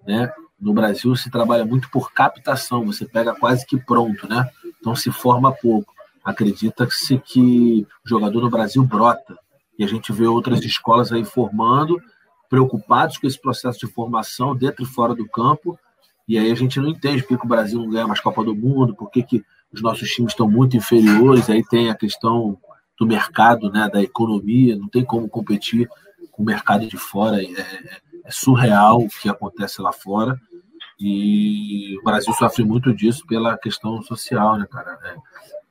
né? 0.06 0.32
No 0.60 0.74
Brasil 0.74 1.16
se 1.16 1.30
trabalha 1.30 1.64
muito 1.64 1.90
por 1.92 2.12
captação, 2.12 2.84
você 2.84 3.06
pega 3.06 3.36
quase 3.36 3.66
que 3.66 3.78
pronto, 3.78 4.28
né? 4.28 4.50
Então 4.80 4.96
se 4.96 5.12
forma 5.12 5.52
pouco. 5.52 5.94
Acredita-se 6.26 7.20
que 7.20 7.88
o 8.04 8.10
jogador 8.10 8.42
no 8.42 8.50
Brasil 8.50 8.84
brota. 8.84 9.38
E 9.78 9.84
a 9.84 9.88
gente 9.88 10.12
vê 10.12 10.26
outras 10.26 10.62
escolas 10.66 11.14
aí 11.14 11.24
formando, 11.24 12.02
preocupados 12.50 13.18
com 13.18 13.28
esse 13.28 13.40
processo 13.40 13.80
de 13.80 13.88
formação 13.88 14.56
dentro 14.56 14.84
e 14.84 14.88
fora 14.88 15.14
do 15.14 15.30
campo. 15.30 15.78
E 16.28 16.38
aí 16.38 16.52
a 16.52 16.56
gente 16.56 16.80
não 16.80 16.90
entende 16.90 17.22
por 17.24 17.38
que 17.38 17.46
o 17.46 17.50
Brasil 17.50 17.80
não 17.80 17.90
ganha 17.90 18.08
mais 18.08 18.20
Copa 18.20 18.44
do 18.44 18.56
Mundo, 18.56 18.96
por 18.96 19.12
que, 19.12 19.22
que 19.22 19.46
os 19.72 19.82
nossos 19.82 20.10
times 20.10 20.32
estão 20.32 20.50
muito 20.50 20.76
inferiores. 20.76 21.50
Aí 21.50 21.64
tem 21.64 21.90
a 21.90 21.96
questão 21.96 22.58
do 22.98 23.06
mercado, 23.06 23.72
né, 23.72 23.90
da 23.92 24.02
economia, 24.02 24.76
não 24.76 24.88
tem 24.88 25.04
como 25.04 25.30
competir 25.30 25.88
com 26.32 26.44
o 26.44 26.46
mercado 26.46 26.88
de 26.88 26.98
fora. 26.98 27.42
É, 27.42 27.50
é, 28.26 28.32
surreal 28.32 29.00
o 29.00 29.08
que 29.08 29.30
acontece 29.30 29.82
lá 29.82 29.92
fora. 29.92 30.40
E 31.00 31.96
o 32.00 32.04
Brasil 32.04 32.34
sofre 32.34 32.64
muito 32.64 32.94
disso 32.94 33.26
pela 33.28 33.58
questão 33.58 34.02
social, 34.02 34.58
né, 34.58 34.66
cara? 34.70 34.98
É, 35.04 35.16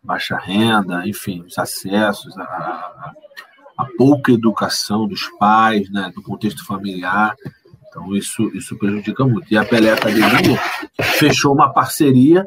baixa 0.02 0.38
renda, 0.38 1.06
enfim, 1.06 1.42
os 1.42 1.58
acessos, 1.58 2.38
a, 2.38 2.42
a, 2.42 3.12
a, 3.76 3.86
pouca 3.98 4.30
educação 4.30 5.08
dos 5.08 5.28
pais, 5.36 5.90
né, 5.90 6.12
do 6.14 6.22
contexto 6.22 6.64
familiar. 6.64 7.34
Então, 7.88 8.14
isso, 8.14 8.44
isso 8.54 8.78
prejudica 8.78 9.24
muito. 9.24 9.52
E 9.52 9.58
a 9.58 9.64
Pelé 9.64 9.92
Academia 9.92 10.58
fechou 11.18 11.52
uma 11.52 11.72
parceria 11.72 12.46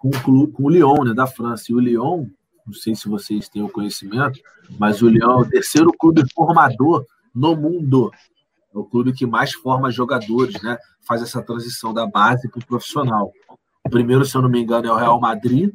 com 0.00 0.08
o, 0.08 0.22
clube, 0.22 0.52
com 0.52 0.64
o 0.64 0.70
Lyon, 0.70 1.04
né, 1.04 1.14
da 1.14 1.26
França. 1.26 1.66
E 1.70 1.74
o 1.74 1.80
Lyon, 1.80 2.26
não 2.66 2.74
sei 2.74 2.94
se 2.94 3.08
vocês 3.08 3.48
têm 3.48 3.62
o 3.62 3.68
conhecimento, 3.68 4.40
mas 4.78 5.02
o 5.02 5.08
Lyon 5.08 5.30
é 5.30 5.42
o 5.42 5.48
terceiro 5.48 5.92
clube 5.92 6.22
formador 6.34 7.04
no 7.34 7.56
mundo 7.56 8.10
é 8.74 8.78
o 8.78 8.84
clube 8.84 9.12
que 9.12 9.26
mais 9.26 9.52
forma 9.52 9.90
jogadores, 9.90 10.60
né? 10.62 10.78
Faz 11.06 11.22
essa 11.22 11.42
transição 11.42 11.92
da 11.92 12.06
base 12.06 12.48
para 12.48 12.58
o 12.58 12.66
profissional. 12.66 13.30
O 13.84 13.90
primeiro, 13.90 14.24
se 14.24 14.34
eu 14.34 14.42
não 14.42 14.48
me 14.48 14.60
engano, 14.60 14.88
é 14.88 14.92
o 14.92 14.96
Real 14.96 15.20
Madrid. 15.20 15.70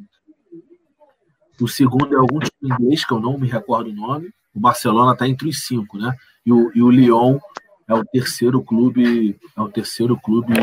O 1.60 1.68
segundo 1.68 2.12
é 2.12 2.18
algum 2.18 2.40
time 2.40 2.74
inglês, 2.74 3.04
que 3.04 3.12
eu 3.12 3.20
não 3.20 3.38
me 3.38 3.48
recordo 3.48 3.90
o 3.90 3.94
nome. 3.94 4.30
O 4.52 4.58
Barcelona 4.58 5.12
está 5.12 5.28
entre 5.28 5.48
os 5.48 5.64
cinco, 5.64 5.96
né? 5.96 6.12
E 6.44 6.52
o, 6.52 6.72
e 6.74 6.82
o 6.82 6.90
Lyon 6.90 7.38
é 7.86 7.94
o 7.94 8.04
terceiro 8.04 8.62
clube, 8.62 9.38
é 9.56 9.60
o 9.60 9.68
terceiro 9.68 10.18
clube 10.18 10.54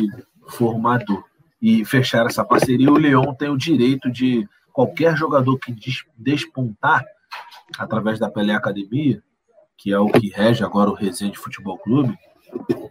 formador. 0.49 1.23
E 1.61 1.85
fechar 1.85 2.25
essa 2.25 2.43
parceria, 2.43 2.91
o 2.91 2.97
Lyon 2.97 3.33
tem 3.33 3.49
o 3.49 3.57
direito 3.57 4.11
de 4.11 4.47
qualquer 4.75 5.15
jogador 5.15 5.57
que 5.57 5.73
despontar 6.17 7.05
através 7.79 8.19
da 8.19 8.29
Pelé 8.29 8.53
Academia, 8.53 9.23
que 9.77 9.93
é 9.93 9.97
o 9.97 10.09
que 10.09 10.27
rege 10.27 10.65
agora 10.65 10.89
o 10.89 10.93
Resende 10.93 11.37
Futebol 11.37 11.77
Clube, 11.77 12.13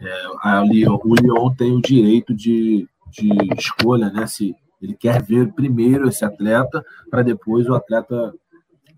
é, 0.01 0.27
ali, 0.43 0.89
o 0.89 1.15
Lyon 1.15 1.55
tem 1.55 1.73
o 1.73 1.83
direito 1.83 2.35
de, 2.35 2.89
de 3.11 3.29
escolha, 3.59 4.11
né? 4.11 4.27
Se 4.27 4.57
ele 4.81 4.95
quer 4.95 5.23
ver 5.23 5.53
primeiro 5.53 6.09
esse 6.09 6.25
atleta, 6.25 6.83
para 7.11 7.23
depois 7.23 7.69
o 7.69 7.75
atleta, 7.75 8.33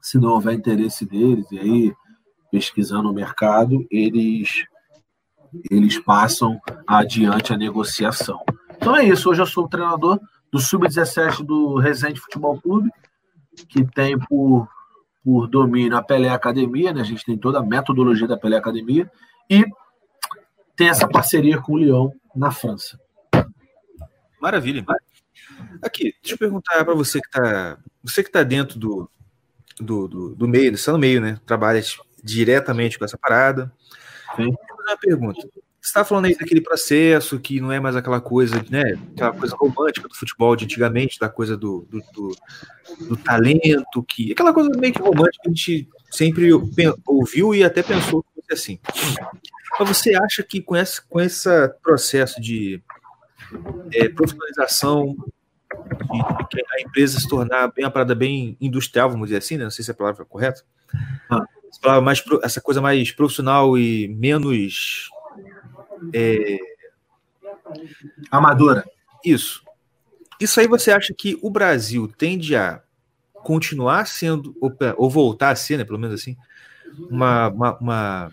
se 0.00 0.16
não 0.16 0.30
houver 0.30 0.54
interesse 0.54 1.04
deles, 1.04 1.50
e 1.50 1.58
aí 1.58 1.94
pesquisando 2.52 3.10
o 3.10 3.14
mercado, 3.14 3.84
eles, 3.90 4.64
eles 5.68 5.98
passam 5.98 6.60
adiante 6.86 7.52
a 7.52 7.56
negociação. 7.56 8.40
Então 8.76 8.94
é 8.94 9.04
isso. 9.04 9.28
Hoje 9.28 9.42
eu 9.42 9.46
sou 9.46 9.64
o 9.64 9.68
treinador 9.68 10.20
do 10.56 10.60
Sub-17 10.60 11.44
do 11.44 11.76
Resende 11.76 12.18
Futebol 12.18 12.58
Clube, 12.58 12.90
que 13.68 13.84
tem 13.84 14.18
por, 14.18 14.66
por 15.22 15.46
domínio 15.46 15.96
a 15.96 16.02
Pelé 16.02 16.30
Academia, 16.30 16.94
né? 16.94 17.02
a 17.02 17.04
gente 17.04 17.24
tem 17.24 17.36
toda 17.36 17.58
a 17.58 17.62
metodologia 17.62 18.26
da 18.26 18.38
Pelé 18.38 18.56
Academia, 18.56 19.10
e 19.50 19.64
tem 20.74 20.88
essa 20.88 21.06
parceria 21.06 21.60
com 21.60 21.74
o 21.74 21.78
Lyon 21.78 22.10
na 22.34 22.50
França. 22.50 22.98
Maravilha. 24.40 24.84
Aqui, 25.82 26.14
deixa 26.22 26.34
eu 26.34 26.38
perguntar 26.38 26.84
para 26.84 26.94
você 26.94 27.20
que 27.20 27.26
está 27.26 27.78
você 28.02 28.22
que 28.22 28.30
tá 28.30 28.42
dentro 28.42 28.78
do, 28.78 29.10
do, 29.78 30.08
do, 30.08 30.34
do 30.34 30.48
meio, 30.48 30.72
está 30.72 30.92
no 30.92 30.98
meio, 30.98 31.20
né? 31.20 31.38
Trabalha 31.44 31.82
diretamente 32.22 32.98
com 32.98 33.04
essa 33.04 33.18
parada. 33.18 33.72
Sim. 34.36 34.54
Uma 34.86 34.96
pergunta. 35.00 35.48
Você 35.86 35.90
está 35.90 36.04
falando 36.04 36.24
aí 36.24 36.36
daquele 36.36 36.60
processo 36.60 37.38
que 37.38 37.60
não 37.60 37.70
é 37.70 37.78
mais 37.78 37.94
aquela 37.94 38.20
coisa, 38.20 38.56
né? 38.68 38.98
Aquela 39.12 39.32
coisa 39.32 39.54
romântica 39.56 40.08
do 40.08 40.16
futebol 40.16 40.56
de 40.56 40.64
antigamente, 40.64 41.16
da 41.16 41.28
coisa 41.28 41.56
do, 41.56 41.86
do, 41.88 42.02
do, 42.12 42.36
do 43.06 43.16
talento, 43.16 44.02
que 44.02 44.32
aquela 44.32 44.52
coisa 44.52 44.68
meio 44.76 44.92
que 44.92 45.00
romântica 45.00 45.44
que 45.44 45.48
a 45.48 45.52
gente 45.52 45.88
sempre 46.10 46.50
ouviu 47.06 47.54
e 47.54 47.62
até 47.62 47.84
pensou 47.84 48.24
que 48.24 48.28
fosse 48.34 48.52
assim. 48.52 48.80
Mas 49.78 49.88
você 49.88 50.16
acha 50.16 50.42
que 50.42 50.60
com 50.60 50.74
esse, 50.74 51.00
com 51.06 51.20
esse 51.20 51.48
processo 51.80 52.40
de 52.40 52.82
é, 53.92 54.08
profissionalização, 54.08 55.14
de, 55.70 56.18
de, 56.50 56.64
a 56.68 56.80
empresa 56.80 57.20
se 57.20 57.28
tornar 57.28 57.68
bem 57.68 57.84
uma 57.84 57.92
parada 57.92 58.12
bem 58.16 58.56
industrial, 58.60 59.08
vamos 59.08 59.28
dizer 59.28 59.38
assim, 59.38 59.56
né? 59.56 59.62
não 59.62 59.70
sei 59.70 59.84
se 59.84 59.92
é 59.92 59.94
a 59.94 59.96
palavra 59.96 60.24
é 60.24 60.26
correta, 60.26 60.64
ah. 61.30 62.00
mais, 62.00 62.24
essa 62.42 62.60
coisa 62.60 62.80
mais 62.80 63.12
profissional 63.12 63.78
e 63.78 64.08
menos 64.08 65.14
é... 66.12 66.58
amadora. 68.30 68.84
Isso. 69.24 69.62
Isso 70.40 70.60
aí 70.60 70.68
você 70.68 70.90
acha 70.90 71.14
que 71.14 71.38
o 71.42 71.50
Brasil 71.50 72.12
tende 72.16 72.54
a 72.54 72.82
continuar 73.42 74.06
sendo, 74.06 74.56
ou, 74.96 75.08
voltar 75.08 75.50
a 75.50 75.56
ser, 75.56 75.78
né, 75.78 75.84
pelo 75.84 75.98
menos 75.98 76.20
assim, 76.20 76.36
uma, 77.08 77.48
uma, 77.48 77.78
uma 77.78 78.32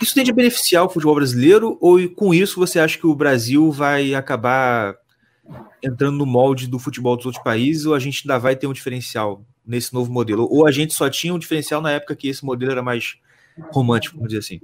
isso 0.00 0.14
tende 0.14 0.30
a 0.30 0.34
beneficiar 0.34 0.84
o 0.84 0.88
futebol 0.88 1.14
brasileiro 1.14 1.78
ou 1.80 2.08
com 2.10 2.34
isso 2.34 2.60
você 2.60 2.78
acha 2.78 2.98
que 2.98 3.06
o 3.06 3.14
Brasil 3.14 3.72
vai 3.72 4.14
acabar 4.14 4.96
entrando 5.82 6.18
no 6.18 6.26
molde 6.26 6.66
do 6.66 6.78
futebol 6.78 7.16
dos 7.16 7.26
outros 7.26 7.42
países 7.42 7.86
ou 7.86 7.94
a 7.94 7.98
gente 7.98 8.22
ainda 8.24 8.38
vai 8.38 8.54
ter 8.54 8.66
um 8.66 8.72
diferencial 8.72 9.44
nesse 9.66 9.94
novo 9.94 10.12
modelo? 10.12 10.46
Ou 10.50 10.66
a 10.66 10.70
gente 10.70 10.92
só 10.92 11.08
tinha 11.08 11.34
um 11.34 11.38
diferencial 11.38 11.80
na 11.80 11.92
época 11.92 12.16
que 12.16 12.28
esse 12.28 12.44
modelo 12.44 12.72
era 12.72 12.82
mais 12.82 13.16
romântico, 13.72 14.16
vamos 14.16 14.28
dizer 14.28 14.40
assim? 14.40 14.60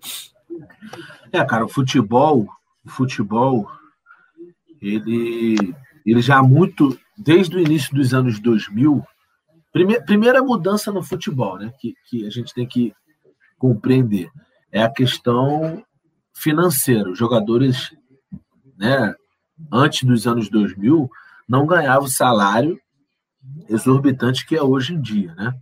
É, 1.33 1.45
cara, 1.45 1.65
o 1.65 1.69
futebol, 1.69 2.49
o 2.85 2.91
futebol, 2.91 3.71
ele, 4.81 5.75
ele 6.05 6.21
já 6.21 6.43
muito, 6.43 6.99
desde 7.17 7.57
o 7.57 7.61
início 7.61 7.95
dos 7.95 8.13
anos 8.13 8.39
2000, 8.41 9.03
prime, 9.73 10.01
primeira 10.05 10.43
mudança 10.43 10.93
no 10.93 11.03
futebol, 11.03 11.59
né, 11.59 11.73
que, 11.81 11.95
que 12.09 12.27
a 12.27 12.31
gente 12.31 12.53
tem 12.53 12.67
que 12.67 12.95
compreender 13.59 14.31
é 14.73 14.83
a 14.83 14.91
questão 14.91 15.85
financeira. 16.35 17.11
Os 17.11 17.19
jogadores, 17.19 17.95
né, 18.77 19.15
antes 19.71 20.03
dos 20.03 20.27
anos 20.27 20.49
2000, 20.49 21.09
não 21.47 21.67
ganhavam 21.67 22.09
salário 22.09 22.81
exorbitante 23.69 24.47
que 24.47 24.57
é 24.57 24.63
hoje 24.63 24.95
em 24.95 25.01
dia, 25.01 25.35
né? 25.35 25.53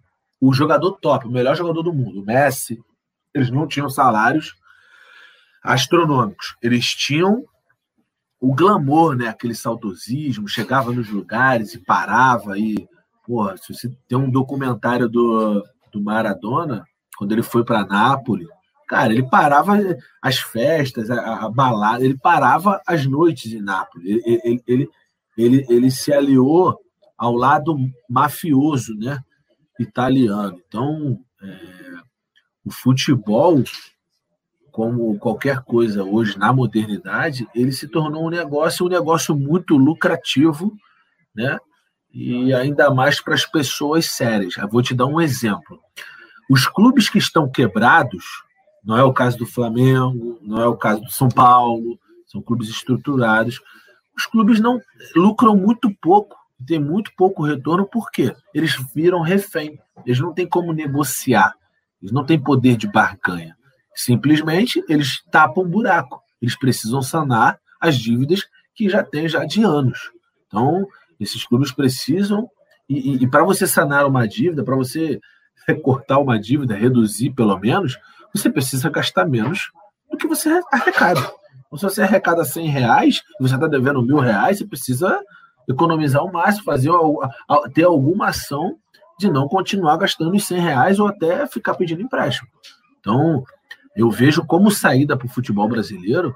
O 0.40 0.52
jogador 0.52 0.92
top, 0.92 1.26
o 1.26 1.30
melhor 1.30 1.56
jogador 1.56 1.82
do 1.82 1.92
mundo, 1.92 2.20
o 2.20 2.24
Messi, 2.24 2.78
eles 3.34 3.50
não 3.50 3.66
tinham 3.66 3.90
salários 3.90 4.54
astronômicos. 5.62 6.56
Eles 6.62 6.86
tinham 6.86 7.44
o 8.40 8.54
glamour, 8.54 9.16
né? 9.16 9.28
Aquele 9.28 9.54
saudosismo, 9.54 10.48
chegava 10.48 10.92
nos 10.92 11.08
lugares 11.08 11.74
e 11.74 11.78
parava 11.78 12.58
e, 12.58 12.88
porra, 13.26 13.56
se 13.56 13.72
você 13.74 13.90
tem 14.08 14.16
um 14.16 14.30
documentário 14.30 15.08
do, 15.08 15.62
do 15.92 16.02
Maradona, 16.02 16.84
quando 17.16 17.32
ele 17.32 17.42
foi 17.42 17.64
para 17.64 17.84
Nápoles, 17.84 18.48
Cara, 18.90 19.12
ele 19.12 19.22
parava 19.22 19.78
as 20.20 20.38
festas, 20.38 21.08
a, 21.12 21.44
a, 21.44 21.48
balada, 21.48 22.04
ele 22.04 22.18
parava 22.18 22.82
as 22.84 23.06
noites 23.06 23.52
em 23.52 23.62
Nápoles. 23.62 24.04
Ele, 24.04 24.40
ele, 24.42 24.62
ele, 24.66 24.90
ele, 25.38 25.66
ele 25.68 25.90
se 25.92 26.12
aliou 26.12 26.76
ao 27.16 27.32
lado 27.32 27.76
mafioso, 28.08 28.92
né? 28.96 29.22
Italiano. 29.78 30.60
Então, 30.66 31.20
é, 31.40 31.98
o 32.64 32.72
futebol, 32.72 33.62
como 34.80 35.18
qualquer 35.18 35.60
coisa 35.60 36.02
hoje 36.02 36.38
na 36.38 36.54
modernidade, 36.54 37.46
ele 37.54 37.70
se 37.70 37.86
tornou 37.86 38.26
um 38.26 38.30
negócio, 38.30 38.86
um 38.86 38.88
negócio 38.88 39.36
muito 39.36 39.76
lucrativo, 39.76 40.72
né? 41.36 41.58
E 42.10 42.54
ainda 42.54 42.90
mais 42.90 43.20
para 43.20 43.34
as 43.34 43.44
pessoas 43.44 44.06
sérias. 44.06 44.56
Eu 44.56 44.66
vou 44.66 44.80
te 44.80 44.94
dar 44.94 45.04
um 45.04 45.20
exemplo. 45.20 45.78
Os 46.48 46.66
clubes 46.66 47.10
que 47.10 47.18
estão 47.18 47.46
quebrados, 47.46 48.24
não 48.82 48.96
é 48.96 49.04
o 49.04 49.12
caso 49.12 49.36
do 49.36 49.44
Flamengo, 49.44 50.38
não 50.40 50.62
é 50.62 50.66
o 50.66 50.78
caso 50.78 51.02
do 51.02 51.10
São 51.10 51.28
Paulo, 51.28 51.98
são 52.26 52.40
clubes 52.40 52.70
estruturados. 52.70 53.60
Os 54.16 54.24
clubes 54.24 54.60
não 54.60 54.80
lucram 55.14 55.54
muito 55.54 55.94
pouco, 56.00 56.34
tem 56.66 56.78
muito 56.78 57.10
pouco 57.18 57.42
retorno, 57.42 57.86
porque 57.86 58.34
eles 58.54 58.74
viram 58.94 59.20
refém, 59.20 59.78
eles 60.06 60.20
não 60.20 60.32
têm 60.32 60.48
como 60.48 60.72
negociar, 60.72 61.54
eles 62.00 62.14
não 62.14 62.24
têm 62.24 62.40
poder 62.42 62.78
de 62.78 62.86
barganha. 62.86 63.59
Simplesmente 63.94 64.82
eles 64.88 65.22
tapam 65.30 65.64
um 65.64 65.68
buraco, 65.68 66.20
eles 66.40 66.58
precisam 66.58 67.02
sanar 67.02 67.58
as 67.80 67.96
dívidas 67.96 68.46
que 68.74 68.88
já 68.88 69.02
têm 69.02 69.28
já 69.28 69.44
de 69.44 69.62
anos. 69.62 70.10
Então, 70.46 70.86
esses 71.18 71.44
clubes 71.44 71.72
precisam, 71.72 72.48
e, 72.88 73.14
e, 73.14 73.24
e 73.24 73.30
para 73.30 73.44
você 73.44 73.66
sanar 73.66 74.06
uma 74.06 74.26
dívida, 74.26 74.64
para 74.64 74.76
você 74.76 75.20
cortar 75.82 76.18
uma 76.18 76.38
dívida, 76.38 76.74
reduzir 76.74 77.30
pelo 77.30 77.58
menos, 77.58 77.98
você 78.34 78.50
precisa 78.50 78.88
gastar 78.88 79.26
menos 79.26 79.70
do 80.10 80.16
que 80.16 80.26
você 80.26 80.60
arrecada. 80.72 81.20
Então, 81.66 81.78
se 81.78 81.84
você 81.84 82.02
arrecada 82.02 82.44
100 82.44 82.68
reais 82.68 83.22
você 83.38 83.54
está 83.54 83.66
devendo 83.66 84.02
mil 84.02 84.18
reais, 84.18 84.58
você 84.58 84.66
precisa 84.66 85.20
economizar 85.68 86.24
o 86.24 86.32
máximo, 86.32 86.64
fazer 86.64 86.90
ter 87.72 87.84
alguma 87.84 88.28
ação 88.28 88.76
de 89.18 89.30
não 89.30 89.46
continuar 89.46 89.96
gastando 89.96 90.34
os 90.34 90.44
100 90.46 90.58
reais 90.58 90.98
ou 90.98 91.06
até 91.06 91.46
ficar 91.46 91.74
pedindo 91.74 92.02
empréstimo. 92.02 92.48
Então, 92.98 93.44
eu 94.00 94.10
vejo 94.10 94.46
como 94.46 94.70
saída 94.70 95.14
para 95.14 95.26
o 95.26 95.30
futebol 95.30 95.68
brasileiro 95.68 96.34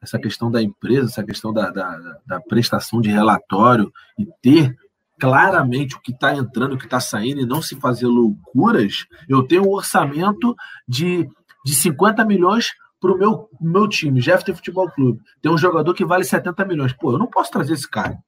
essa 0.00 0.18
questão 0.18 0.50
da 0.50 0.62
empresa, 0.62 1.10
essa 1.10 1.22
questão 1.22 1.52
da, 1.52 1.70
da, 1.70 2.18
da 2.26 2.40
prestação 2.40 3.00
de 3.02 3.10
relatório 3.10 3.92
e 4.18 4.26
ter 4.40 4.74
claramente 5.20 5.94
o 5.94 6.00
que 6.00 6.10
está 6.10 6.34
entrando, 6.34 6.72
o 6.72 6.78
que 6.78 6.86
está 6.86 6.98
saindo 6.98 7.42
e 7.42 7.46
não 7.46 7.60
se 7.60 7.76
fazer 7.76 8.06
loucuras, 8.06 9.06
eu 9.28 9.46
tenho 9.46 9.64
um 9.64 9.70
orçamento 9.72 10.56
de, 10.88 11.28
de 11.64 11.74
50 11.74 12.24
milhões 12.24 12.70
para 12.98 13.12
o 13.12 13.18
meu, 13.18 13.48
meu 13.60 13.86
time, 13.88 14.20
Jeff 14.20 14.42
Futebol 14.54 14.90
Clube. 14.90 15.20
Tem 15.42 15.52
um 15.52 15.58
jogador 15.58 15.92
que 15.92 16.06
vale 16.06 16.24
70 16.24 16.64
milhões. 16.64 16.92
Pô, 16.94 17.12
eu 17.12 17.18
não 17.18 17.26
posso 17.26 17.50
trazer 17.50 17.74
esse 17.74 17.88
cara. 17.88 18.18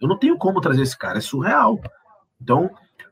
Eu 0.00 0.08
não 0.08 0.18
tenho 0.18 0.36
como 0.36 0.60
trazer 0.60 0.82
esse 0.82 0.98
cara, 0.98 1.18
é 1.18 1.20
surreal. 1.20 1.80
Então, 2.40 2.68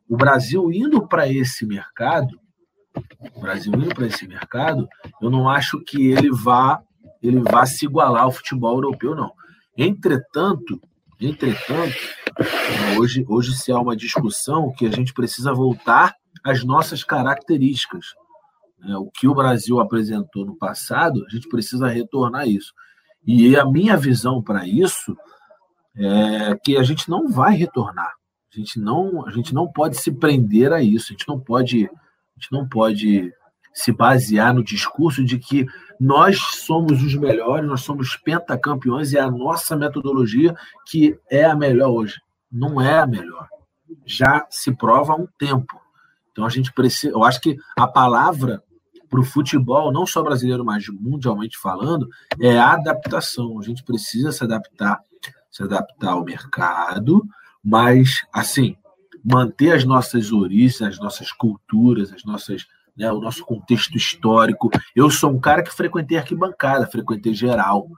o 0.09 0.17
Brasil 0.17 0.71
indo 0.73 1.07
para 1.07 1.29
esse 1.29 1.65
mercado, 1.65 2.42
o 3.35 3.41
Brasil 3.41 3.73
indo 3.75 3.95
para 3.95 4.07
esse 4.07 4.27
mercado, 4.27 4.89
eu 5.21 5.31
não 5.31 5.49
acho 5.49 5.81
que 5.81 6.11
ele 6.11 6.31
vá 6.31 6.83
ele 7.23 7.41
vá 7.41 7.65
se 7.65 7.85
igualar 7.85 8.25
ao 8.25 8.33
futebol 8.33 8.75
europeu, 8.75 9.15
não. 9.15 9.33
Entretanto, 9.79 10.81
entretanto, 11.21 11.97
Hoje, 12.99 13.25
hoje 13.29 13.55
se 13.55 13.71
há 13.71 13.79
uma 13.79 13.97
discussão 13.97 14.73
que 14.73 14.87
a 14.87 14.91
gente 14.91 15.13
precisa 15.13 15.53
voltar 15.53 16.15
às 16.43 16.65
nossas 16.65 17.05
características. 17.05 18.07
Né? 18.79 18.97
O 18.97 19.11
que 19.11 19.29
o 19.29 19.35
Brasil 19.35 19.81
apresentou 19.81 20.47
no 20.47 20.57
passado, 20.57 21.25
a 21.27 21.31
gente 21.31 21.49
precisa 21.49 21.89
retornar 21.89 22.49
isso. 22.49 22.73
E 23.27 23.57
a 23.57 23.65
minha 23.65 23.97
visão 23.97 24.43
para 24.43 24.67
isso 24.67 25.17
é 25.97 26.57
que 26.65 26.77
a 26.77 26.83
gente 26.83 27.09
não 27.09 27.29
vai 27.29 27.55
retornar. 27.55 28.13
A 28.53 28.59
gente 28.59 28.79
não, 28.79 29.27
a 29.27 29.31
gente 29.31 29.55
não 29.55 29.71
pode 29.71 29.97
se 29.97 30.11
prender 30.11 30.73
a 30.73 30.83
isso. 30.83 31.07
A 31.09 31.13
gente 31.13 31.29
não 31.29 31.39
pode, 31.39 31.85
a 31.87 31.89
gente 32.43 32.51
não 32.51 32.69
pode 32.69 33.33
se 33.73 33.93
basear 33.93 34.53
no 34.53 34.65
discurso 34.65 35.25
de 35.25 35.39
que 35.39 35.65
nós 35.99 36.39
somos 36.39 37.03
os 37.03 37.15
melhores, 37.15 37.67
nós 37.67 37.83
somos 37.83 38.17
pentacampeões 38.17 39.13
e 39.13 39.17
é 39.17 39.21
a 39.21 39.31
nossa 39.31 39.77
metodologia 39.77 40.55
que 40.87 41.17
é 41.31 41.45
a 41.45 41.55
melhor 41.55 41.91
hoje. 41.91 42.21
Não 42.51 42.81
é 42.81 42.99
a 42.99 43.07
melhor. 43.07 43.49
Já 44.05 44.45
se 44.51 44.75
prova 44.75 45.13
há 45.13 45.17
um 45.17 45.29
tempo. 45.39 45.81
Então 46.33 46.45
a 46.45 46.49
gente 46.49 46.73
precisa. 46.73 47.15
Eu 47.15 47.23
acho 47.23 47.41
que 47.41 47.57
a 47.79 47.87
palavra 47.87 48.63
para 49.09 49.21
o 49.21 49.25
futebol, 49.25 49.93
não 49.93 50.07
só 50.07 50.23
brasileiro, 50.23 50.65
mas 50.65 50.87
mundialmente 50.89 51.59
falando, 51.59 52.09
é 52.41 52.59
adaptação. 52.59 53.59
A 53.59 53.63
gente 53.63 53.85
precisa 53.85 54.33
se 54.33 54.43
adaptar, 54.43 55.01
se 55.51 55.63
adaptar 55.63 56.13
ao 56.13 56.25
mercado, 56.25 57.23
mas 57.63 58.23
assim 58.33 58.77
manter 59.25 59.73
as 59.73 59.85
nossas 59.85 60.33
origens, 60.33 60.83
as 60.83 60.99
nossas 60.99 61.33
culturas, 61.33 62.13
as 62.13 62.25
nossas 62.25 62.67
né, 62.97 63.11
o 63.11 63.21
nosso 63.21 63.45
contexto 63.45 63.97
histórico. 63.97 64.71
Eu 64.95 65.11
sou 65.11 65.31
um 65.31 65.41
cara 65.41 65.63
que 65.63 65.75
frequentei 65.75 66.19
arquibancada, 66.19 66.87
frequentei 66.87 67.35
geral. 67.35 67.89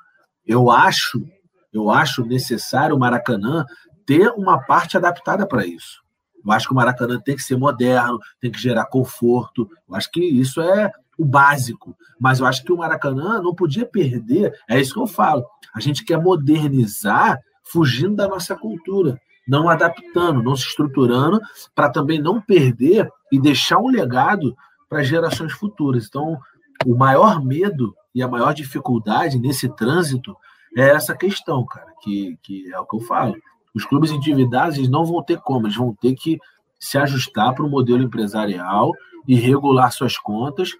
Eu 0.47 0.70
acho, 0.70 1.25
eu 1.72 1.91
acho 1.91 2.25
necessário 2.25 2.95
o 2.95 2.99
Maracanã 2.99 3.64
ter 4.07 4.29
uma 4.31 4.59
parte 4.64 4.97
adaptada 4.97 5.47
para 5.47 5.66
isso. 5.66 6.03
Eu 6.45 6.53
acho 6.53 6.66
que 6.66 6.72
o 6.72 6.77
Maracanã 6.77 7.18
tem 7.18 7.35
que 7.35 7.43
ser 7.43 7.57
moderno, 7.57 8.18
tem 8.41 8.51
que 8.51 8.61
gerar 8.61 8.87
conforto. 8.87 9.68
Eu 9.89 9.95
acho 9.95 10.11
que 10.11 10.20
isso 10.22 10.61
é 10.61 10.93
o 11.18 11.25
básico. 11.25 11.97
Mas 12.20 12.39
eu 12.39 12.47
acho 12.47 12.62
que 12.62 12.72
o 12.72 12.77
Maracanã 12.77 13.41
não 13.41 13.55
podia 13.55 13.87
perder. 13.87 14.53
É 14.68 14.79
isso 14.79 14.93
que 14.93 15.01
eu 15.01 15.07
falo. 15.07 15.45
A 15.75 15.81
gente 15.81 16.05
quer 16.05 16.20
modernizar 16.20 17.39
fugindo 17.64 18.14
da 18.14 18.29
nossa 18.29 18.55
cultura, 18.55 19.18
não 19.47 19.69
adaptando, 19.69 20.43
não 20.43 20.57
se 20.57 20.67
estruturando, 20.67 21.41
para 21.75 21.91
também 21.91 22.21
não 22.21 22.41
perder 22.41 23.09
e 23.31 23.41
deixar 23.41 23.79
um 23.79 23.89
legado 23.89 24.57
para 24.89 25.03
gerações 25.03 25.53
futuras. 25.53 26.07
Então, 26.07 26.39
o 26.87 26.97
maior 26.97 27.45
medo 27.45 27.95
e 28.15 28.23
a 28.23 28.29
maior 28.29 28.55
dificuldade 28.55 29.39
nesse 29.39 29.69
trânsito 29.69 30.37
é 30.77 30.91
essa 30.91 31.17
questão, 31.17 31.65
cara, 31.65 31.93
que, 32.03 32.39
que 32.43 32.73
é 32.73 32.79
o 32.79 32.87
que 32.87 32.97
eu 32.97 33.01
falo. 33.01 33.35
Os 33.75 33.85
clubes 33.85 34.11
endividados 34.11 34.77
eles 34.77 34.89
não 34.89 35.05
vão 35.05 35.23
ter 35.23 35.41
como, 35.41 35.67
eles 35.67 35.77
vão 35.77 35.95
ter 35.95 36.15
que 36.15 36.39
se 36.79 36.99
ajustar 36.99 37.55
para 37.55 37.65
o 37.65 37.71
modelo 37.71 38.03
empresarial 38.03 38.93
e 39.27 39.35
regular 39.35 39.91
suas 39.93 40.17
contas. 40.19 40.71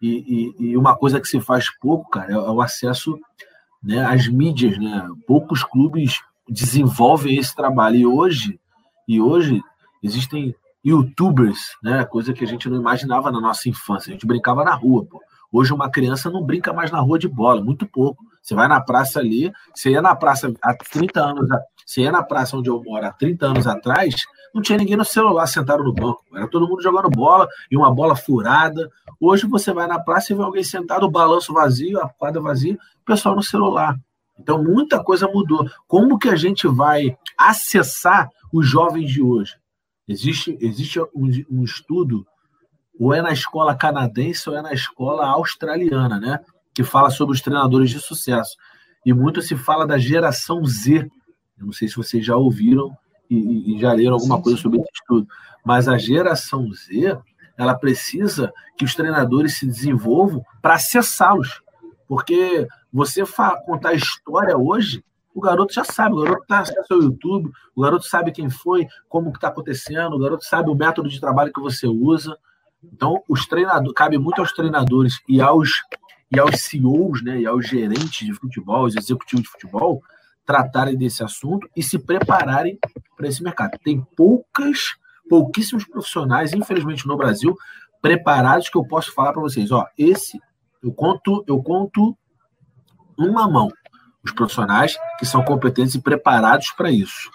E, 0.00 0.54
e, 0.58 0.70
e, 0.70 0.76
uma 0.76 0.96
coisa 0.96 1.20
que 1.20 1.28
se 1.28 1.40
faz 1.40 1.70
pouco, 1.78 2.08
cara, 2.10 2.32
é, 2.32 2.34
é 2.34 2.50
o 2.50 2.62
acesso 2.62 3.18
né, 3.82 4.04
às 4.04 4.26
mídias. 4.26 4.78
Né? 4.78 5.06
Poucos 5.26 5.62
clubes 5.62 6.20
desenvolvem 6.50 7.38
esse 7.38 7.54
trabalho. 7.54 7.96
E 7.96 8.06
hoje, 8.06 8.60
e 9.06 9.20
hoje 9.20 9.62
existem 10.02 10.54
youtubers, 10.84 11.76
né? 11.82 12.04
Coisa 12.04 12.32
que 12.32 12.42
a 12.42 12.46
gente 12.46 12.68
não 12.68 12.80
imaginava 12.80 13.30
na 13.30 13.40
nossa 13.40 13.68
infância. 13.68 14.10
A 14.10 14.12
gente 14.12 14.26
brincava 14.26 14.64
na 14.64 14.74
rua, 14.74 15.04
pô. 15.04 15.20
Hoje 15.52 15.72
uma 15.72 15.90
criança 15.90 16.30
não 16.30 16.44
brinca 16.44 16.72
mais 16.72 16.90
na 16.90 17.00
rua 17.00 17.18
de 17.18 17.28
bola, 17.28 17.62
muito 17.62 17.86
pouco. 17.86 18.24
Você 18.40 18.54
vai 18.54 18.68
na 18.68 18.80
praça 18.80 19.18
ali, 19.18 19.52
você 19.74 19.90
ia 19.90 20.00
na 20.00 20.14
praça 20.14 20.52
há 20.62 20.74
30 20.74 21.20
anos, 21.20 21.48
você 21.84 22.02
ia 22.02 22.12
na 22.12 22.22
praça 22.22 22.56
onde 22.56 22.70
eu 22.70 22.82
moro 22.82 23.04
há 23.04 23.12
30 23.12 23.46
anos 23.46 23.66
atrás, 23.66 24.14
não 24.54 24.62
tinha 24.62 24.78
ninguém 24.78 24.96
no 24.96 25.04
celular 25.04 25.46
sentado 25.46 25.82
no 25.82 25.92
banco. 25.92 26.24
Era 26.34 26.48
todo 26.48 26.68
mundo 26.68 26.82
jogando 26.82 27.10
bola 27.10 27.48
e 27.70 27.76
uma 27.76 27.92
bola 27.92 28.14
furada. 28.14 28.88
Hoje 29.20 29.46
você 29.46 29.72
vai 29.72 29.86
na 29.86 29.98
praça 29.98 30.32
e 30.32 30.36
vê 30.36 30.42
alguém 30.42 30.64
sentado, 30.64 31.04
o 31.04 31.10
balanço 31.10 31.52
vazio, 31.52 32.00
a 32.00 32.08
quadra 32.08 32.40
vazia, 32.40 32.74
o 32.74 33.04
pessoal 33.04 33.34
no 33.34 33.42
celular. 33.42 33.98
Então 34.40 34.62
muita 34.62 35.02
coisa 35.02 35.28
mudou. 35.28 35.68
Como 35.86 36.18
que 36.18 36.28
a 36.28 36.36
gente 36.36 36.66
vai 36.66 37.16
acessar 37.36 38.30
os 38.52 38.66
jovens 38.66 39.10
de 39.10 39.22
hoje? 39.22 39.54
Existe, 40.08 40.56
existe 40.60 40.98
um, 41.14 41.30
um 41.50 41.62
estudo, 41.62 42.26
ou 42.98 43.14
é 43.14 43.22
na 43.22 43.32
escola 43.32 43.74
canadense 43.74 44.48
ou 44.48 44.56
é 44.56 44.62
na 44.62 44.72
escola 44.72 45.26
australiana, 45.26 46.18
né? 46.18 46.40
Que 46.74 46.82
fala 46.82 47.10
sobre 47.10 47.34
os 47.34 47.40
treinadores 47.40 47.90
de 47.90 48.00
sucesso. 48.00 48.56
E 49.04 49.12
muito 49.12 49.40
se 49.40 49.56
fala 49.56 49.86
da 49.86 49.98
geração 49.98 50.64
Z. 50.64 51.08
Eu 51.58 51.66
não 51.66 51.72
sei 51.72 51.88
se 51.88 51.96
vocês 51.96 52.24
já 52.24 52.36
ouviram 52.36 52.90
e, 53.28 53.76
e 53.76 53.80
já 53.80 53.92
leram 53.92 54.14
alguma 54.14 54.40
coisa 54.40 54.58
sobre 54.58 54.80
esse 54.80 54.90
estudo. 54.92 55.26
Mas 55.64 55.88
a 55.88 55.96
geração 55.96 56.66
Z, 56.72 57.18
ela 57.56 57.74
precisa 57.74 58.52
que 58.76 58.84
os 58.84 58.94
treinadores 58.94 59.58
se 59.58 59.66
desenvolvam 59.66 60.42
para 60.60 60.74
acessá-los. 60.74 61.62
Porque 62.08 62.66
você 62.92 63.22
contar 63.66 63.94
história 63.94 64.56
hoje 64.56 65.04
o 65.34 65.40
garoto 65.40 65.72
já 65.72 65.84
sabe, 65.84 66.14
o 66.14 66.22
garoto 66.22 66.42
está 66.42 66.60
acesso 66.60 66.92
ao 66.92 67.02
YouTube, 67.02 67.50
o 67.74 67.82
garoto 67.82 68.04
sabe 68.04 68.32
quem 68.32 68.50
foi, 68.50 68.86
como 69.08 69.30
que 69.30 69.38
está 69.38 69.48
acontecendo, 69.48 70.14
o 70.14 70.18
garoto 70.18 70.44
sabe 70.44 70.70
o 70.70 70.74
método 70.74 71.08
de 71.08 71.20
trabalho 71.20 71.52
que 71.52 71.60
você 71.60 71.86
usa. 71.86 72.36
Então, 72.82 73.22
os 73.28 73.46
treinadores, 73.46 73.92
cabe 73.94 74.18
muito 74.18 74.40
aos 74.40 74.52
treinadores 74.52 75.20
e 75.28 75.40
aos 75.40 75.70
e 76.32 76.38
aos 76.38 76.62
CEOs, 76.62 77.24
né, 77.24 77.40
e 77.40 77.46
aos 77.46 77.66
gerentes 77.66 78.24
de 78.24 78.32
futebol, 78.32 78.84
os 78.84 78.96
executivos 78.96 79.42
de 79.42 79.50
futebol, 79.50 80.00
tratarem 80.46 80.96
desse 80.96 81.24
assunto 81.24 81.68
e 81.74 81.82
se 81.82 81.98
prepararem 81.98 82.78
para 83.16 83.26
esse 83.26 83.42
mercado. 83.42 83.76
Tem 83.82 84.00
poucas, 84.16 84.94
pouquíssimos 85.28 85.84
profissionais, 85.84 86.52
infelizmente 86.52 87.04
no 87.06 87.16
Brasil, 87.16 87.56
preparados 88.00 88.68
que 88.68 88.78
eu 88.78 88.84
posso 88.84 89.12
falar 89.12 89.32
para 89.32 89.42
vocês, 89.42 89.72
ó, 89.72 89.84
esse 89.98 90.40
eu 90.82 90.92
conto, 90.92 91.44
eu 91.48 91.60
conto 91.60 92.16
uma 93.20 93.48
mão 93.48 93.70
os 94.22 94.32
profissionais 94.32 94.98
que 95.18 95.26
são 95.26 95.42
competentes 95.42 95.94
e 95.94 96.00
preparados 96.00 96.70
para 96.72 96.90
isso. 96.90 97.30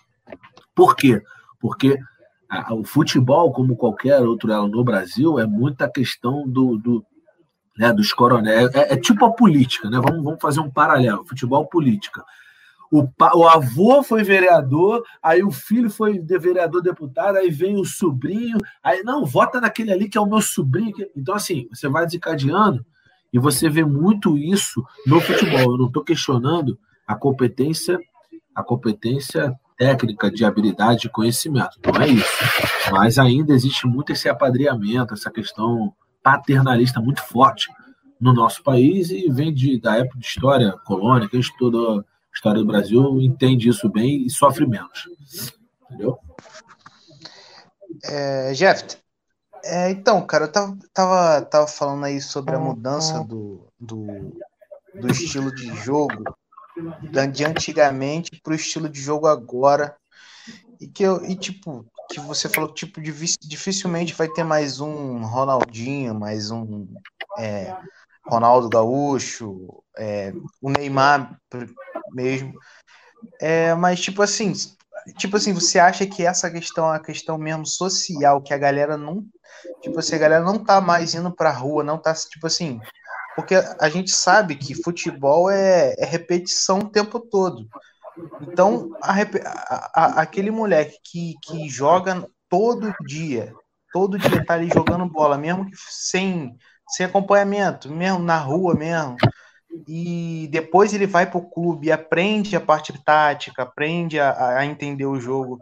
Por 0.73 0.95
quê? 0.95 1.21
Porque 1.59 1.97
a, 2.49 2.73
o 2.73 2.83
futebol, 2.83 3.51
como 3.51 3.75
qualquer 3.75 4.21
outro 4.21 4.51
ela 4.51 4.67
no 4.67 4.83
Brasil, 4.83 5.39
é 5.39 5.45
muita 5.45 5.89
questão 5.89 6.47
do, 6.47 6.77
do 6.77 7.05
né, 7.77 7.91
dos 7.91 8.13
coronéis. 8.13 8.73
É, 8.75 8.93
é, 8.93 8.97
tipo 8.97 9.25
a 9.25 9.33
política, 9.33 9.89
né? 9.89 9.99
Vamos, 10.03 10.23
vamos 10.23 10.41
fazer 10.41 10.59
um 10.59 10.69
paralelo: 10.69 11.25
futebol, 11.25 11.67
política. 11.67 12.23
O, 12.91 13.09
o, 13.33 13.47
avô 13.47 14.03
foi 14.03 14.23
vereador, 14.23 15.03
aí 15.21 15.43
o 15.43 15.51
filho 15.51 15.89
foi 15.89 16.19
de 16.19 16.37
vereador 16.37 16.81
deputado, 16.81 17.37
aí 17.37 17.49
vem 17.49 17.77
o 17.77 17.83
sobrinho, 17.83 18.57
aí 18.81 19.01
não, 19.03 19.25
vota 19.25 19.59
naquele 19.59 19.91
ali 19.91 20.07
que 20.07 20.17
é 20.17 20.21
o 20.21 20.27
meu 20.27 20.39
sobrinho. 20.39 20.93
Então, 21.15 21.33
assim, 21.33 21.67
você 21.73 21.89
vai 21.89 22.05
desencadeando 22.05 22.85
e 23.35 23.37
você 23.37 23.69
vê 23.69 23.83
muito 23.83 24.37
isso 24.37 24.81
no 25.05 25.19
futebol. 25.19 25.73
Eu 25.73 25.77
não 25.77 25.87
estou 25.87 26.01
questionando 26.01 26.79
a 27.05 27.15
competência, 27.15 27.99
a 28.55 28.63
competência 28.63 29.53
técnica 29.77 30.31
de 30.31 30.45
habilidade 30.45 31.01
de 31.01 31.09
conhecimento. 31.09 31.77
Não 31.85 32.01
é 32.01 32.07
isso. 32.07 32.31
Mas 32.93 33.19
ainda 33.19 33.51
existe 33.51 33.85
muito 33.85 34.13
esse 34.13 34.29
apadreamento, 34.29 35.13
essa 35.13 35.29
questão 35.29 35.93
paternalista 36.23 37.01
muito 37.01 37.21
forte 37.23 37.67
no 38.21 38.31
nosso 38.31 38.63
país 38.63 39.09
e 39.09 39.29
vem 39.29 39.53
de, 39.53 39.81
da 39.81 39.97
época 39.97 40.17
de 40.17 40.25
história 40.25 40.71
colônia, 40.85 41.27
quem 41.27 41.41
estudou 41.41 41.99
a 41.99 42.03
história 42.33 42.61
do 42.61 42.65
Brasil 42.65 43.19
entende 43.19 43.67
isso 43.67 43.89
bem 43.89 44.25
e 44.25 44.29
sofre 44.29 44.65
menos. 44.65 45.09
Entendeu? 45.83 46.17
É, 48.05 48.53
Jeff, 48.53 48.97
é, 49.65 49.89
então, 49.89 50.25
cara, 50.25 50.45
eu 50.45 50.51
tava, 50.51 50.77
tava, 50.93 51.41
tava 51.45 51.67
falando 51.67 52.05
aí 52.05 52.21
sobre 52.21 52.55
a 52.55 52.59
mudança 52.59 53.23
do, 53.23 53.67
do, 53.79 54.05
do 54.93 55.11
estilo 55.11 55.53
de 55.53 55.75
jogo 55.75 56.23
de 57.31 57.45
antigamente 57.45 58.39
para 58.41 58.53
o 58.53 58.55
estilo 58.55 58.87
de 58.87 59.01
jogo 59.01 59.27
agora. 59.27 59.95
E 60.79 60.87
que 60.87 61.03
eu, 61.03 61.23
e 61.25 61.35
tipo, 61.35 61.85
que 62.11 62.19
você 62.19 62.47
falou 62.47 62.71
que 62.71 62.85
tipo, 62.85 63.01
dificilmente 63.01 64.13
vai 64.13 64.27
ter 64.27 64.43
mais 64.43 64.79
um 64.79 65.23
Ronaldinho, 65.25 66.13
mais 66.13 66.51
um 66.51 66.87
é, 67.39 67.75
Ronaldo 68.27 68.69
Gaúcho, 68.69 69.83
é, 69.97 70.33
o 70.61 70.69
Neymar 70.69 71.39
mesmo. 72.11 72.53
É, 73.39 73.73
mas 73.73 73.99
tipo 73.99 74.21
assim, 74.21 74.53
tipo 75.17 75.37
assim, 75.37 75.53
você 75.53 75.79
acha 75.79 76.05
que 76.05 76.23
essa 76.23 76.51
questão 76.51 76.85
é 76.85 76.89
uma 76.89 76.99
questão 76.99 77.37
mesmo 77.37 77.65
social, 77.65 78.41
que 78.41 78.53
a 78.53 78.57
galera 78.57 78.97
não 78.97 79.25
Tipo 79.81 79.99
assim, 79.99 80.15
a 80.15 80.19
galera 80.19 80.43
não 80.43 80.63
tá 80.63 80.79
mais 80.81 81.13
indo 81.13 81.31
pra 81.31 81.51
rua, 81.51 81.83
não 81.83 81.97
tá, 81.97 82.13
tipo 82.13 82.47
assim. 82.47 82.79
Porque 83.35 83.55
a 83.55 83.89
gente 83.89 84.11
sabe 84.11 84.55
que 84.55 84.81
futebol 84.81 85.49
é, 85.49 85.93
é 85.97 86.05
repetição 86.05 86.79
o 86.79 86.89
tempo 86.89 87.19
todo. 87.19 87.67
Então, 88.41 88.95
a, 89.01 89.13
a, 89.93 90.21
aquele 90.21 90.49
moleque 90.49 90.97
que, 91.03 91.35
que 91.43 91.67
joga 91.67 92.25
todo 92.49 92.93
dia, 93.05 93.53
todo 93.91 94.17
dia 94.17 94.45
tá 94.45 94.53
ali 94.53 94.69
jogando 94.69 95.05
bola, 95.05 95.37
mesmo 95.37 95.65
que 95.65 95.75
sem, 95.75 96.55
sem 96.87 97.05
acompanhamento, 97.05 97.91
mesmo 97.91 98.19
na 98.19 98.37
rua 98.37 98.73
mesmo, 98.73 99.17
e 99.87 100.47
depois 100.51 100.93
ele 100.93 101.05
vai 101.05 101.29
pro 101.29 101.41
clube 101.41 101.91
aprende 101.91 102.55
a 102.55 102.61
parte 102.61 102.93
tática, 103.03 103.63
aprende 103.63 104.19
a, 104.19 104.59
a 104.59 104.65
entender 104.65 105.05
o 105.05 105.19
jogo. 105.19 105.59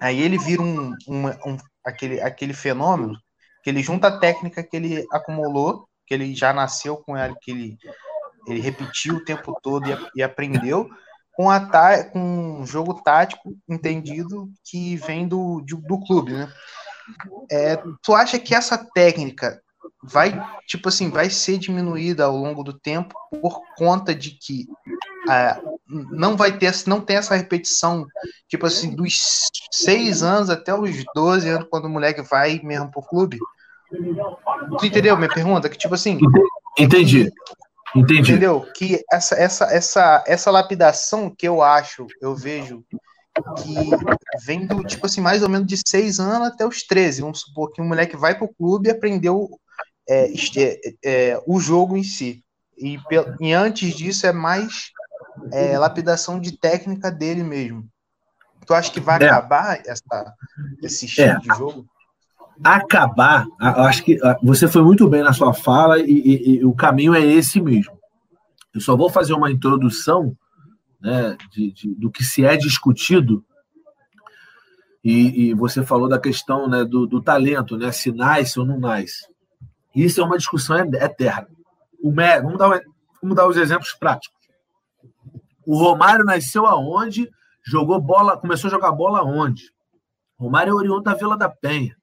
Aí 0.00 0.20
ele 0.20 0.38
vira 0.38 0.62
um, 0.62 0.92
um, 1.08 1.28
um, 1.28 1.56
aquele, 1.86 2.20
aquele 2.20 2.52
fenômeno 2.52 3.16
que 3.62 3.70
ele 3.70 3.82
junta 3.82 4.08
a 4.08 4.18
técnica 4.18 4.62
que 4.62 4.76
ele 4.76 5.06
acumulou, 5.10 5.88
que 6.06 6.14
ele 6.14 6.34
já 6.34 6.52
nasceu 6.52 6.96
com 6.96 7.16
ela, 7.16 7.34
que 7.40 7.50
ele, 7.50 7.78
ele 8.46 8.60
repetiu 8.60 9.16
o 9.16 9.24
tempo 9.24 9.58
todo 9.62 9.88
e, 9.88 9.96
e 10.16 10.22
aprendeu, 10.22 10.88
com, 11.32 11.50
a 11.50 11.60
com 12.04 12.60
um 12.60 12.66
jogo 12.66 13.02
tático 13.02 13.56
entendido 13.68 14.50
que 14.64 14.96
vem 14.96 15.26
do, 15.26 15.60
do, 15.60 15.76
do 15.76 16.00
clube, 16.00 16.32
né? 16.32 16.48
É, 17.50 17.76
tu 18.02 18.14
acha 18.14 18.38
que 18.38 18.54
essa 18.54 18.78
técnica 18.94 19.60
vai, 20.02 20.32
tipo 20.66 20.88
assim, 20.88 21.10
vai 21.10 21.28
ser 21.28 21.58
diminuída 21.58 22.24
ao 22.24 22.36
longo 22.36 22.62
do 22.62 22.72
tempo 22.72 23.14
por 23.40 23.60
conta 23.76 24.14
de 24.14 24.30
que 24.30 24.66
é, 25.30 25.60
não 25.88 26.36
vai 26.36 26.56
ter, 26.56 26.72
não 26.86 27.00
tem 27.00 27.16
essa 27.16 27.34
repetição, 27.34 28.06
tipo 28.48 28.66
assim, 28.66 28.94
dos 28.94 29.50
seis 29.70 30.22
anos 30.22 30.50
até 30.50 30.74
os 30.74 31.04
12 31.14 31.48
anos, 31.48 31.68
quando 31.70 31.86
o 31.86 31.90
moleque 31.90 32.22
vai 32.22 32.60
mesmo 32.62 32.90
pro 32.90 33.02
clube? 33.02 33.38
Tu 34.78 34.86
entendeu 34.86 35.16
minha 35.16 35.32
pergunta? 35.32 35.68
Que 35.68 35.78
tipo 35.78 35.94
assim. 35.94 36.18
Entendi. 36.78 37.30
Entendi. 37.94 38.32
Entendeu? 38.32 38.66
Que 38.74 39.02
essa, 39.10 39.34
essa, 39.36 39.64
essa, 39.66 40.24
essa 40.26 40.50
lapidação 40.50 41.30
que 41.30 41.46
eu 41.46 41.62
acho, 41.62 42.06
eu 42.20 42.34
vejo 42.34 42.84
que 43.62 44.44
vem 44.44 44.66
do, 44.66 44.82
tipo 44.82 45.06
assim, 45.06 45.20
mais 45.20 45.42
ou 45.42 45.48
menos 45.48 45.66
de 45.66 45.76
6 45.86 46.18
anos 46.18 46.48
até 46.48 46.66
os 46.66 46.82
13. 46.82 47.22
Vamos 47.22 47.40
supor 47.40 47.72
que 47.72 47.80
um 47.80 47.88
moleque 47.88 48.16
vai 48.16 48.36
pro 48.36 48.52
clube 48.54 48.88
e 48.88 48.90
aprendeu 48.90 49.48
é, 50.08 50.30
é, 50.32 50.80
é, 51.04 51.42
o 51.46 51.60
jogo 51.60 51.96
em 51.96 52.02
si. 52.02 52.42
E, 52.78 52.98
e, 53.40 53.52
antes 53.52 53.94
disso 53.94 54.26
é 54.26 54.32
mais 54.32 54.90
é, 55.52 55.78
lapidação 55.78 56.40
de 56.40 56.52
técnica 56.56 57.10
dele 57.10 57.42
mesmo. 57.42 57.88
Tu 58.66 58.74
acha 58.74 58.90
que 58.90 59.00
vai 59.00 59.22
é. 59.22 59.26
acabar 59.26 59.80
essa, 59.86 60.34
esse 60.82 61.06
estilo 61.06 61.28
é. 61.28 61.38
de 61.38 61.48
jogo? 61.56 61.86
Acabar, 62.64 63.46
acho 63.60 64.02
que 64.02 64.18
você 64.42 64.66
foi 64.66 64.82
muito 64.82 65.06
bem 65.08 65.22
na 65.22 65.32
sua 65.32 65.52
fala 65.52 66.00
e, 66.00 66.10
e, 66.10 66.50
e, 66.54 66.64
o 66.64 66.74
caminho 66.74 67.14
é 67.14 67.20
esse 67.20 67.60
mesmo. 67.60 67.96
Eu 68.74 68.80
só 68.80 68.96
vou 68.96 69.10
fazer 69.10 69.34
uma 69.34 69.50
introdução 69.50 70.36
né, 71.00 71.36
de, 71.50 71.72
de, 71.72 71.94
do 71.94 72.10
que 72.10 72.24
se 72.24 72.44
é 72.44 72.56
discutido. 72.56 73.44
E, 75.04 75.50
e 75.50 75.54
você 75.54 75.84
falou 75.84 76.08
da 76.08 76.18
questão 76.18 76.68
né, 76.68 76.84
do, 76.84 77.06
do, 77.06 77.22
talento, 77.22 77.76
né, 77.76 77.92
se 77.92 78.10
nasce 78.10 78.58
ou 78.58 78.66
não 78.66 78.80
nasce. 78.80 79.26
Isso 79.94 80.20
é 80.20 80.24
uma 80.24 80.38
discussão 80.38 80.76
eterna. 80.78 81.48
O 82.02 82.12
vamos, 82.12 82.58
dar, 82.58 82.80
vamos 83.22 83.36
dar 83.36 83.46
os 83.46 83.56
exemplos 83.56 83.92
práticos. 83.92 84.35
O 85.66 85.76
Romário 85.76 86.24
nasceu 86.24 86.64
aonde? 86.64 87.28
Jogou 87.62 88.00
bola, 88.00 88.38
começou 88.38 88.68
a 88.68 88.70
jogar 88.70 88.92
bola 88.92 89.18
aonde? 89.18 89.72
Romário 90.38 90.70
é 90.70 90.74
oriundo 90.74 91.02
da 91.02 91.14
Vila 91.14 91.36
da 91.36 91.48
Penha. 91.48 91.96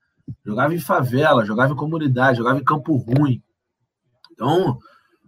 Jogava 0.45 0.75
em 0.75 0.79
favela, 0.79 1.45
jogava 1.45 1.73
em 1.73 1.77
comunidade, 1.77 2.37
jogava 2.37 2.59
em 2.59 2.63
campo 2.63 2.95
ruim. 2.95 3.41
Então, 4.31 4.77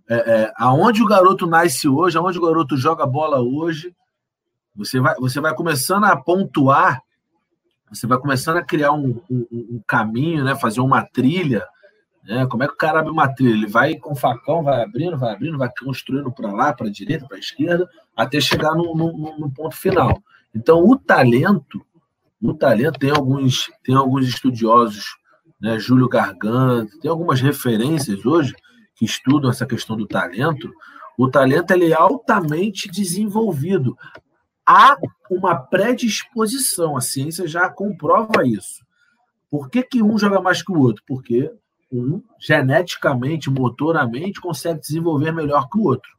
é, 0.09 0.15
é, 0.15 0.53
aonde 0.57 1.01
o 1.01 1.07
garoto 1.07 1.47
nasce 1.47 1.87
hoje, 1.87 2.17
aonde 2.17 2.37
o 2.37 2.41
garoto 2.41 2.75
joga 2.75 3.05
bola 3.05 3.39
hoje, 3.39 3.95
você 4.75 4.99
vai, 4.99 5.15
você 5.15 5.39
vai 5.39 5.55
começando 5.55 6.03
a 6.03 6.17
pontuar, 6.17 7.01
você 7.89 8.05
vai 8.05 8.17
começando 8.17 8.57
a 8.57 8.63
criar 8.63 8.91
um, 8.91 9.21
um, 9.29 9.47
um 9.51 9.81
caminho, 9.87 10.43
né, 10.43 10.55
fazer 10.55 10.81
uma 10.81 11.03
trilha. 11.03 11.65
Né, 12.23 12.45
como 12.47 12.63
é 12.63 12.67
que 12.67 12.73
o 12.73 12.77
cara 12.77 12.99
abre 12.99 13.11
uma 13.11 13.33
trilha? 13.33 13.53
Ele 13.53 13.67
vai 13.67 13.95
com 13.95 14.15
facão, 14.15 14.63
vai 14.63 14.83
abrindo, 14.83 15.17
vai 15.17 15.33
abrindo, 15.33 15.57
vai 15.57 15.69
construindo 15.79 16.31
para 16.31 16.51
lá, 16.51 16.73
para 16.73 16.89
direita, 16.89 17.27
para 17.27 17.37
esquerda, 17.37 17.87
até 18.15 18.39
chegar 18.39 18.73
no, 18.73 18.95
no, 18.95 19.37
no 19.37 19.51
ponto 19.51 19.75
final. 19.75 20.21
Então, 20.53 20.83
o 20.83 20.97
talento, 20.97 21.85
o 22.41 22.53
talento 22.53 22.99
tem 22.99 23.11
alguns, 23.11 23.69
tem 23.83 23.95
alguns 23.95 24.27
estudiosos, 24.27 25.17
né, 25.59 25.77
Júlio 25.79 26.07
Garganta, 26.07 26.97
tem 27.01 27.09
algumas 27.09 27.41
referências 27.41 28.25
hoje 28.25 28.55
que 28.95 29.05
estudam 29.05 29.49
essa 29.49 29.65
questão 29.65 29.97
do 29.97 30.07
talento, 30.07 30.71
o 31.17 31.29
talento 31.29 31.71
ele 31.71 31.91
é 31.91 31.95
altamente 31.95 32.89
desenvolvido. 32.89 33.97
Há 34.65 34.97
uma 35.29 35.55
predisposição, 35.55 36.97
a 36.97 37.01
ciência 37.01 37.47
já 37.47 37.69
comprova 37.69 38.45
isso. 38.45 38.83
Por 39.49 39.69
que, 39.69 39.83
que 39.83 40.01
um 40.01 40.17
joga 40.17 40.41
mais 40.41 40.61
que 40.61 40.71
o 40.71 40.79
outro? 40.79 41.03
Porque 41.05 41.51
um, 41.91 42.21
geneticamente, 42.39 43.49
motoramente, 43.49 44.41
consegue 44.41 44.79
desenvolver 44.79 45.31
melhor 45.31 45.69
que 45.69 45.77
o 45.77 45.83
outro. 45.83 46.09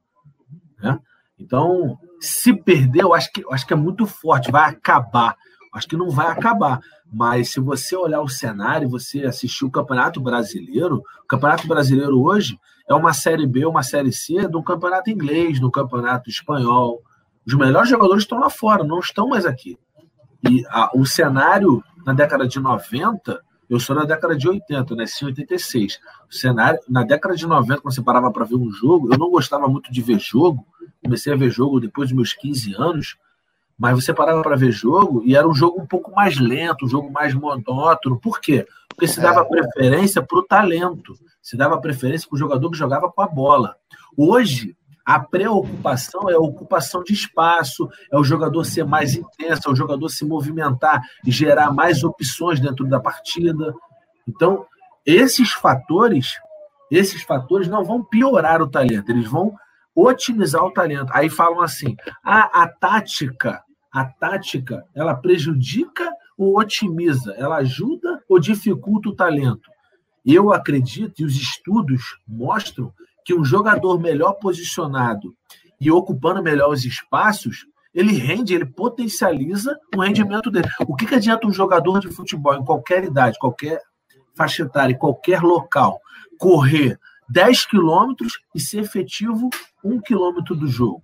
Né? 0.78 0.99
Então, 1.39 1.99
se 2.20 2.53
perder, 2.55 3.03
eu 3.03 3.14
acho 3.14 3.32
que, 3.32 3.45
eu 3.45 3.53
acho 3.53 3.66
que 3.66 3.72
é 3.72 3.76
muito 3.76 4.07
forte, 4.07 4.51
vai 4.51 4.70
acabar. 4.70 5.37
Acho 5.72 5.89
que 5.89 5.97
não 5.97 6.09
vai 6.09 6.28
acabar. 6.28 6.80
Mas 7.12 7.51
se 7.51 7.61
você 7.61 7.95
olhar 7.95 8.22
o 8.22 8.28
cenário, 8.28 8.89
você 8.89 9.24
assistir 9.24 9.64
o 9.64 9.70
Campeonato 9.70 10.20
Brasileiro, 10.20 11.03
o 11.22 11.26
Campeonato 11.26 11.68
Brasileiro 11.68 12.20
hoje 12.20 12.59
é 12.89 12.95
uma 12.95 13.12
Série 13.12 13.47
B, 13.47 13.66
uma 13.66 13.82
Série 13.82 14.12
C 14.12 14.49
do 14.49 14.62
Campeonato 14.62 15.11
Inglês, 15.11 15.61
do 15.61 15.70
Campeonato 15.70 16.30
Espanhol. 16.30 17.03
Os 17.47 17.55
melhores 17.55 17.91
jogadores 17.91 18.22
estão 18.22 18.39
lá 18.39 18.49
fora, 18.49 18.82
não 18.82 19.01
estão 19.01 19.28
mais 19.28 19.45
aqui. 19.45 19.78
E 20.49 20.64
a, 20.68 20.91
o 20.95 21.05
cenário 21.05 21.82
na 22.05 22.12
década 22.12 22.47
de 22.47 22.59
90, 22.59 23.41
eu 23.68 23.80
sou 23.80 23.97
na 23.97 24.05
década 24.05 24.37
de 24.37 24.49
80, 24.49 24.95
nasci 24.95 25.24
em 25.24 25.28
86. 25.28 25.99
O 26.30 26.34
cenário, 26.34 26.78
na 26.89 27.03
década 27.03 27.34
de 27.34 27.47
90, 27.47 27.82
quando 27.82 27.95
você 27.95 28.03
parava 28.03 28.30
para 28.30 28.45
ver 28.45 28.57
um 28.57 28.70
jogo, 28.70 29.12
eu 29.12 29.18
não 29.18 29.30
gostava 29.30 29.68
muito 29.68 29.93
de 29.93 30.01
ver 30.01 30.18
jogo, 30.18 30.64
comecei 31.03 31.32
a 31.32 31.36
ver 31.36 31.51
jogo 31.51 31.80
depois 31.80 32.09
dos 32.09 32.16
meus 32.16 32.32
15 32.32 32.74
anos, 32.74 33.16
mas 33.78 33.94
você 33.94 34.12
parava 34.12 34.42
para 34.42 34.57
ver 34.57 34.72
jogo 34.72 35.22
e 35.24 35.36
era 35.36 35.47
um 35.47 35.55
jogo 35.55 35.80
um 35.80 35.86
pouco 35.86 36.11
mais 36.12 36.38
lento, 36.38 36.86
um 36.86 36.88
jogo 36.88 37.11
mais 37.11 37.34
monótono. 37.34 38.18
Por 38.18 38.40
quê? 38.40 38.66
Porque 38.88 39.07
se 39.07 39.20
dava 39.20 39.40
é. 39.40 39.44
preferência 39.44 40.22
para 40.22 40.38
o 40.38 40.42
talento, 40.42 41.14
se 41.42 41.57
dava 41.57 41.80
preferência 41.80 42.26
para 42.28 42.36
o 42.36 42.38
jogador 42.38 42.70
que 42.70 42.78
jogava 42.78 43.11
com 43.11 43.20
a 43.20 43.26
bola. 43.28 43.76
Hoje, 44.16 44.74
a 45.05 45.20
preocupação 45.20 46.28
é 46.28 46.34
a 46.34 46.40
ocupação 46.40 47.05
de 47.05 47.12
espaço, 47.12 47.88
é 48.11 48.18
o 48.18 48.24
jogador 48.24 48.64
ser 48.64 48.84
mais 48.84 49.14
intenso, 49.14 49.68
é 49.68 49.70
o 49.70 49.76
jogador 49.76 50.09
se 50.09 50.24
movimentar 50.24 51.01
e 51.24 51.30
gerar 51.30 51.70
mais 51.72 52.03
opções 52.03 52.59
dentro 52.59 52.84
da 52.86 52.99
partida. 52.99 53.72
Então, 54.26 54.66
esses 55.05 55.53
fatores, 55.53 56.40
esses 56.90 57.22
fatores 57.22 57.68
não 57.68 57.84
vão 57.84 58.03
piorar 58.03 58.61
o 58.61 58.68
talento, 58.68 59.11
eles 59.11 59.28
vão 59.28 59.55
otimizar 59.97 60.62
o 60.62 60.70
talento. 60.70 61.11
Aí 61.12 61.30
falam 61.30 61.62
assim: 61.62 61.97
ah, 62.22 62.62
a 62.62 62.68
tática 62.68 63.64
a 63.97 64.05
tática 64.05 64.84
ela 64.94 65.14
prejudica 65.14 66.07
ou 66.36 66.59
otimiza? 66.59 67.32
Ela 67.38 67.57
ajuda 67.57 68.22
ou 68.28 68.38
dificulta 68.38 69.09
o 69.09 69.16
talento? 69.16 69.70
Eu 70.22 70.53
acredito, 70.53 71.22
e 71.22 71.24
os 71.24 71.34
estudos 71.34 72.18
mostram, 72.28 72.92
que 73.24 73.34
um 73.34 73.42
jogador 73.42 73.99
melhor 73.99 74.34
posicionado 74.34 75.34
e 75.80 75.90
ocupando 75.90 76.42
melhor 76.42 76.70
os 76.70 76.84
espaços, 76.84 77.66
ele 77.94 78.12
rende, 78.12 78.55
ele 78.55 78.66
potencializa 78.66 79.74
o 79.97 80.03
rendimento 80.03 80.51
dele. 80.51 80.68
O 80.86 80.94
que, 80.94 81.07
que 81.07 81.14
adianta 81.14 81.47
um 81.47 81.53
jogador 81.53 81.99
de 81.99 82.09
futebol 82.09 82.55
em 82.55 82.64
qualquer 82.64 83.03
idade, 83.03 83.38
qualquer 83.38 83.80
faixa 84.34 84.64
etária, 84.64 84.92
em 84.92 84.99
qualquer 84.99 85.40
local, 85.40 85.99
correr 86.38 87.01
10 87.29 87.66
quilômetros 87.66 88.41
e 88.55 88.61
ser 88.61 88.81
efetivo 88.81 89.51
um 89.85 90.01
quilômetro 90.01 90.55
do 90.55 90.66
jogo? 90.66 91.03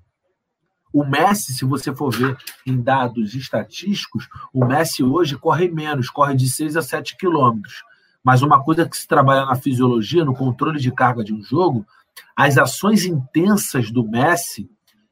O 0.92 1.04
Messi, 1.04 1.54
se 1.54 1.64
você 1.64 1.94
for 1.94 2.10
ver 2.14 2.36
em 2.66 2.80
dados 2.80 3.34
estatísticos, 3.34 4.28
o 4.52 4.64
Messi 4.64 5.02
hoje 5.02 5.38
corre 5.38 5.68
menos, 5.68 6.10
corre 6.10 6.34
de 6.34 6.48
6 6.48 6.76
a 6.76 6.82
7 6.82 7.16
quilômetros. 7.16 7.82
Mas 8.22 8.42
uma 8.42 8.62
coisa 8.62 8.88
que 8.88 8.96
se 8.96 9.08
trabalha 9.08 9.46
na 9.46 9.56
fisiologia, 9.56 10.24
no 10.24 10.34
controle 10.34 10.78
de 10.78 10.92
carga 10.92 11.24
de 11.24 11.32
um 11.32 11.42
jogo, 11.42 11.86
as 12.36 12.58
ações 12.58 13.04
intensas 13.06 13.90
do 13.90 14.06
Messi 14.06 14.68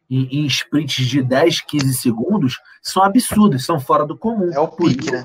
em, 0.09 0.29
em 0.31 0.47
sprints 0.47 1.07
de 1.07 1.23
10, 1.23 1.63
15 1.63 1.95
segundos 1.95 2.59
são 2.83 3.03
absurdas, 3.03 3.65
são 3.65 3.81
fora 3.81 4.05
do 4.05 4.17
comum. 4.17 4.53
É 4.53 4.61
o 4.61 4.69
pique, 4.69 5.11
né? 5.11 5.25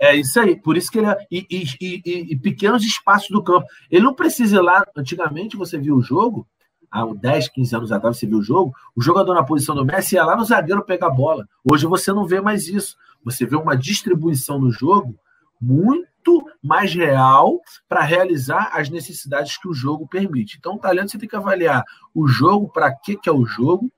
É 0.00 0.14
isso 0.14 0.38
aí, 0.40 0.60
por 0.60 0.76
isso 0.76 0.90
que 0.90 0.98
ele 0.98 1.06
é, 1.06 1.16
e, 1.30 1.46
e, 1.50 1.64
e, 1.80 2.32
e, 2.32 2.36
pequenos 2.36 2.84
espaços 2.84 3.28
do 3.30 3.42
campo. 3.42 3.66
Ele 3.90 4.04
não 4.04 4.14
precisa 4.14 4.56
ir 4.56 4.60
lá. 4.60 4.84
Antigamente 4.96 5.56
você 5.56 5.78
viu 5.78 5.96
o 5.96 6.02
jogo, 6.02 6.46
há 6.90 7.04
10, 7.06 7.48
15 7.48 7.76
anos 7.76 7.92
atrás, 7.92 8.18
você 8.18 8.26
viu 8.26 8.38
o 8.38 8.42
jogo, 8.42 8.74
o 8.94 9.02
jogador 9.02 9.34
na 9.34 9.44
posição 9.44 9.74
do 9.74 9.84
Messi 9.84 10.16
ia 10.16 10.24
lá 10.24 10.36
no 10.36 10.44
zagueiro 10.44 10.84
pegar 10.84 11.08
a 11.08 11.10
bola. 11.10 11.46
Hoje 11.64 11.86
você 11.86 12.12
não 12.12 12.26
vê 12.26 12.40
mais 12.40 12.68
isso. 12.68 12.96
Você 13.24 13.46
vê 13.46 13.56
uma 13.56 13.76
distribuição 13.76 14.58
no 14.60 14.70
jogo 14.70 15.14
muito 15.60 16.44
mais 16.62 16.92
real 16.94 17.60
para 17.88 18.02
realizar 18.02 18.70
as 18.72 18.90
necessidades 18.90 19.56
que 19.56 19.68
o 19.68 19.74
jogo 19.74 20.06
permite. 20.06 20.56
Então, 20.58 20.74
o 20.74 20.78
talento 20.78 21.12
você 21.12 21.18
tem 21.18 21.28
que 21.28 21.36
avaliar 21.36 21.82
o 22.14 22.26
jogo, 22.26 22.68
para 22.68 22.92
que, 22.92 23.16
que 23.16 23.28
é 23.28 23.32
o 23.32 23.44
jogo, 23.44 23.90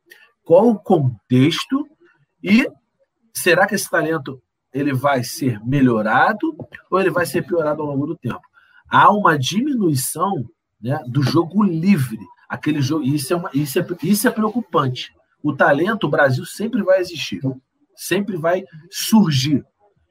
qual 0.44 0.68
o 0.68 0.78
contexto 0.78 1.89
e 2.43 2.68
será 3.35 3.66
que 3.66 3.74
esse 3.74 3.90
talento 3.90 4.40
ele 4.78 4.93
vai 4.93 5.24
ser 5.24 5.61
melhorado 5.65 6.57
ou 6.90 7.01
ele 7.01 7.11
vai 7.11 7.27
ser 7.27 7.43
piorado 7.43 7.82
ao 7.82 7.89
longo 7.89 8.07
do 8.07 8.16
tempo? 8.16 8.43
Há 8.89 9.11
uma 9.12 9.39
diminuição 9.39 10.44
né, 10.81 10.98
do 11.09 11.23
jogo 11.23 11.62
livre 11.62 12.19
aquele 12.48 12.81
jogo. 12.81 13.05
Isso 13.05 13.32
é, 13.32 13.36
uma, 13.36 13.51
isso, 13.53 13.78
é, 13.78 13.86
isso 14.03 14.28
é 14.28 14.31
preocupante. 14.31 15.12
O 15.43 15.55
talento, 15.55 16.05
o 16.05 16.11
Brasil 16.11 16.44
sempre 16.44 16.82
vai 16.82 17.01
existir, 17.01 17.40
sempre 17.94 18.36
vai 18.36 18.65
surgir. 18.90 19.65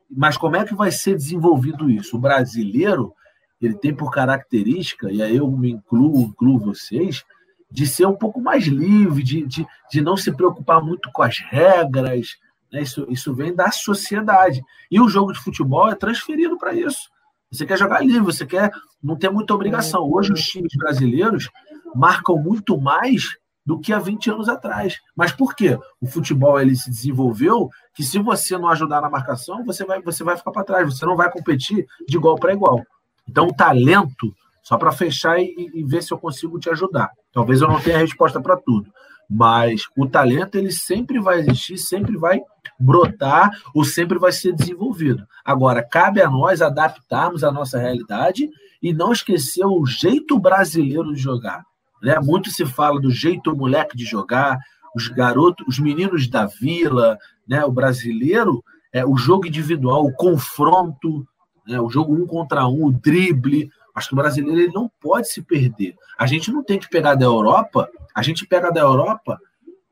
Mas 0.10 0.38
como 0.38 0.56
é 0.56 0.64
que 0.64 0.76
vai 0.76 0.92
ser 0.92 1.16
desenvolvido 1.16 1.90
isso? 1.90 2.16
O 2.16 2.20
brasileiro 2.20 3.14
ele 3.62 3.74
tem 3.76 3.94
por 3.94 4.12
característica, 4.12 5.12
e 5.12 5.22
aí 5.22 5.38
eu 5.38 5.50
me 5.50 5.72
incluo, 5.72 6.24
incluo 6.24 6.60
vocês, 6.60 7.24
de 7.72 7.88
ser 7.88 8.06
um 8.06 8.16
pouco 8.16 8.40
mais 8.40 8.66
livre, 8.66 9.24
de, 9.24 9.46
de, 9.46 9.66
de 9.90 10.02
não 10.02 10.16
se 10.16 10.32
preocupar 10.32 10.84
muito 10.84 11.10
com 11.12 11.24
as 11.24 11.40
regras. 11.40 12.38
Né? 12.72 12.82
Isso, 12.82 13.06
isso 13.10 13.34
vem 13.34 13.54
da 13.54 13.72
sociedade. 13.72 14.64
E 14.90 15.00
o 15.00 15.10
jogo 15.10 15.34
de 15.34 15.40
futebol 15.40 15.90
é 15.90 15.96
transferido 15.96 16.58
para 16.58 16.74
isso. 16.74 17.10
Você 17.52 17.66
quer 17.66 17.78
jogar 17.78 18.02
livre, 18.02 18.22
você 18.22 18.46
quer 18.46 18.72
não 19.02 19.16
ter 19.16 19.30
muita 19.30 19.54
obrigação. 19.54 20.10
Hoje, 20.12 20.34
os 20.34 20.42
times 20.42 20.74
brasileiros 20.76 21.50
marcam 21.96 22.38
muito 22.38 22.80
mais 22.80 23.38
do 23.66 23.80
que 23.80 23.92
há 23.92 24.00
20 24.00 24.30
anos 24.30 24.50
atrás. 24.50 25.00
Mas 25.16 25.32
por 25.32 25.56
quê? 25.56 25.80
O 26.00 26.06
futebol 26.06 26.60
ele 26.60 26.76
se 26.76 26.90
desenvolveu 26.90 27.70
que 27.96 28.04
se 28.04 28.20
você 28.20 28.58
não 28.58 28.70
ajudar 28.70 29.02
na 29.02 29.10
marcação, 29.10 29.66
você 29.66 29.84
vai, 29.84 30.02
você 30.02 30.24
vai 30.24 30.38
ficar 30.38 30.52
para 30.52 30.64
trás, 30.64 30.94
você 30.94 31.06
não 31.06 31.16
vai 31.16 31.32
competir 31.32 31.88
de 32.08 32.18
igual 32.18 32.36
para 32.36 32.54
igual. 32.54 32.84
Então, 33.28 33.48
o 33.48 33.54
talento, 33.54 34.36
só 34.62 34.78
para 34.78 34.92
fechar 34.92 35.40
e, 35.40 35.72
e, 35.74 35.84
ver 35.84 36.04
se 36.04 36.14
eu 36.14 36.18
consigo 36.18 36.60
te 36.60 36.70
ajudar. 36.70 37.10
Talvez 37.32 37.62
eu 37.62 37.68
não 37.68 37.80
tenha 37.80 37.98
resposta 37.98 38.40
para 38.40 38.56
tudo, 38.56 38.92
mas 39.30 39.84
o 39.98 40.08
talento 40.08 40.56
ele 40.56 40.72
sempre 40.72 41.20
vai 41.20 41.40
existir, 41.40 41.78
sempre 41.78 42.18
vai 42.18 42.42
brotar 42.80 43.52
ou 43.74 43.84
sempre 43.84 44.18
vai 44.20 44.32
ser 44.32 44.54
desenvolvido. 44.54 45.26
Agora, 45.44 45.84
cabe 45.84 46.22
a 46.22 46.30
nós 46.30 46.62
adaptarmos 46.62 47.44
a 47.44 47.52
nossa 47.52 47.80
realidade 47.80 48.50
e 48.82 48.94
não 48.94 49.12
esquecer 49.12 49.66
o 49.66 49.86
jeito 49.86 50.38
brasileiro 50.38 51.14
de 51.14 51.20
jogar. 51.20 51.64
Né? 52.02 52.20
Muito 52.20 52.52
se 52.52 52.66
fala 52.66 53.00
do 53.00 53.10
jeito 53.10 53.56
moleque 53.56 53.98
de 53.98 54.06
jogar, 54.06 54.60
os 54.96 55.08
garotos, 55.08 55.66
os 55.68 55.80
meninos 55.80 56.28
da 56.28 56.46
vila, 56.46 57.18
né? 57.48 57.66
o 57.66 57.72
brasileiro, 57.72 58.64
é, 58.94 59.06
o 59.06 59.18
jogo 59.18 59.48
individual, 59.48 60.06
o 60.06 60.14
confronto, 60.14 61.28
né? 61.68 61.80
o 61.82 61.90
jogo 61.90 62.14
um 62.16 62.26
contra 62.26 62.68
um, 62.68 62.86
o 62.86 62.92
drible. 62.92 63.70
Acho 63.96 64.10
que 64.10 64.14
o 64.14 64.18
brasileiro 64.18 64.60
ele 64.60 64.74
não 64.74 64.92
pode 65.00 65.32
se 65.32 65.42
perder. 65.42 65.96
A 66.20 66.28
gente 66.28 66.52
não 66.52 66.62
tem 66.62 66.78
que 66.78 66.90
pegar 66.90 67.16
da 67.16 67.26
Europa, 67.26 67.90
a 68.14 68.22
gente 68.22 68.46
pega 68.46 68.70
da 68.70 68.82
Europa 68.82 69.40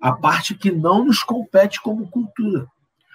a 0.02 0.12
parte 0.12 0.54
que 0.54 0.70
não 0.70 1.06
nos 1.06 1.24
compete 1.24 1.82
como 1.82 2.10
cultura. 2.10 2.68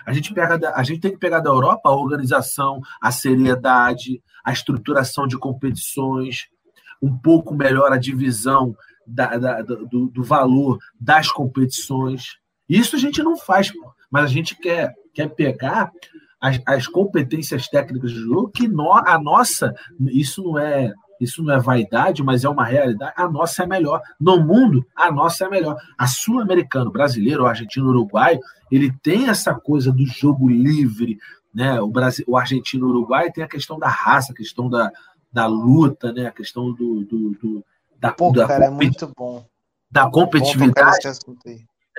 A 0.06 0.12
gente, 0.15 0.32
pega 0.32 0.59
da, 0.59 0.74
a 0.74 0.82
gente 0.82 1.01
tem 1.01 1.10
que 1.10 1.19
pegar 1.19 1.40
da 1.40 1.51
Europa 1.51 1.90
a 1.90 1.94
organização, 1.94 2.81
a 2.98 3.12
seriedade, 3.12 4.23
a 4.43 4.51
estruturação 4.51 5.27
de 5.27 5.36
competições, 5.36 6.47
um 7.02 7.15
pouco 7.15 7.55
melhor 7.55 7.93
a 7.93 7.98
divisão 7.98 8.74
da, 9.06 9.36
da, 9.36 9.60
do, 9.60 10.09
do, 10.09 10.23
valor 10.23 10.78
das 10.98 11.31
competições. 11.31 12.39
Isso 12.66 12.97
a 12.97 12.98
gente 12.98 13.23
não 13.23 13.36
faz, 13.36 13.70
mas 14.10 14.24
a 14.24 14.28
gente 14.28 14.55
quer, 14.56 14.94
quer 15.12 15.28
pegar 15.28 15.93
as, 16.40 16.60
as 16.66 16.86
competências 16.86 17.69
técnicas 17.69 18.12
do 18.12 18.20
jogo 18.20 18.51
que 18.51 18.69
no, 18.69 18.93
a 18.93 19.19
nossa, 19.19 19.74
isso 20.01 20.43
não 20.43 20.59
é 20.59 20.93
isso 21.20 21.43
não 21.43 21.52
é 21.52 21.59
vaidade, 21.59 22.23
mas 22.23 22.44
é 22.44 22.48
uma 22.48 22.65
realidade. 22.65 23.12
A 23.16 23.28
nossa 23.28 23.65
é 23.65 23.66
melhor. 23.66 24.01
No 24.20 24.40
mundo, 24.40 24.86
a 24.94 25.10
nossa 25.10 25.47
é 25.47 25.48
melhor. 25.48 25.77
A 25.98 26.06
sul-americano, 26.06 26.93
brasileiro, 26.93 27.43
o 27.43 27.47
argentino, 27.47 27.89
uruguaio, 27.89 28.39
ele 28.70 28.93
tem 29.02 29.28
essa 29.28 29.55
coisa 29.55 29.90
do 29.90 30.06
jogo 30.06 30.48
livre, 30.48 31.19
né? 31.52 31.81
O, 31.81 31.89
Brasil, 31.89 32.24
o 32.28 32.36
argentino, 32.36 32.86
uruguai 32.89 33.32
tem 33.32 33.43
a 33.43 33.48
questão 33.48 33.78
da 33.78 33.89
raça, 33.89 34.32
a 34.32 34.36
questão 34.36 34.69
da, 34.70 34.93
da 35.32 35.47
luta, 35.47 36.12
né? 36.12 36.27
A 36.27 36.32
questão 36.32 36.73
do, 36.73 37.05
do, 37.05 37.31
do 37.31 37.65
da, 37.98 38.12
Pô, 38.12 38.31
da, 38.31 38.47
cara, 38.47 38.66
é 38.66 38.70
muito 38.70 39.12
bom. 39.16 39.44
Da 39.90 40.09
competitividade. 40.09 41.09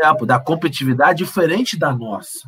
É, 0.01 0.25
da 0.25 0.39
competitividade 0.39 1.17
diferente 1.17 1.77
da 1.77 1.91
nossa, 1.91 2.47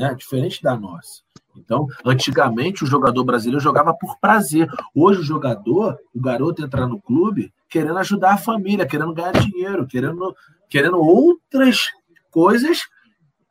né? 0.00 0.14
Diferente 0.14 0.62
da 0.62 0.74
nossa. 0.74 1.20
Então, 1.54 1.86
antigamente 2.04 2.82
o 2.82 2.86
jogador 2.86 3.22
brasileiro 3.22 3.60
jogava 3.60 3.92
por 3.92 4.18
prazer. 4.18 4.66
Hoje 4.94 5.20
o 5.20 5.24
jogador, 5.24 5.98
o 6.14 6.20
garoto 6.20 6.64
entra 6.64 6.86
no 6.86 7.00
clube 7.00 7.52
querendo 7.68 7.98
ajudar 7.98 8.34
a 8.34 8.38
família, 8.38 8.86
querendo 8.86 9.12
ganhar 9.12 9.32
dinheiro, 9.32 9.86
querendo, 9.86 10.34
querendo 10.68 10.98
outras 10.98 11.90
coisas 12.30 12.80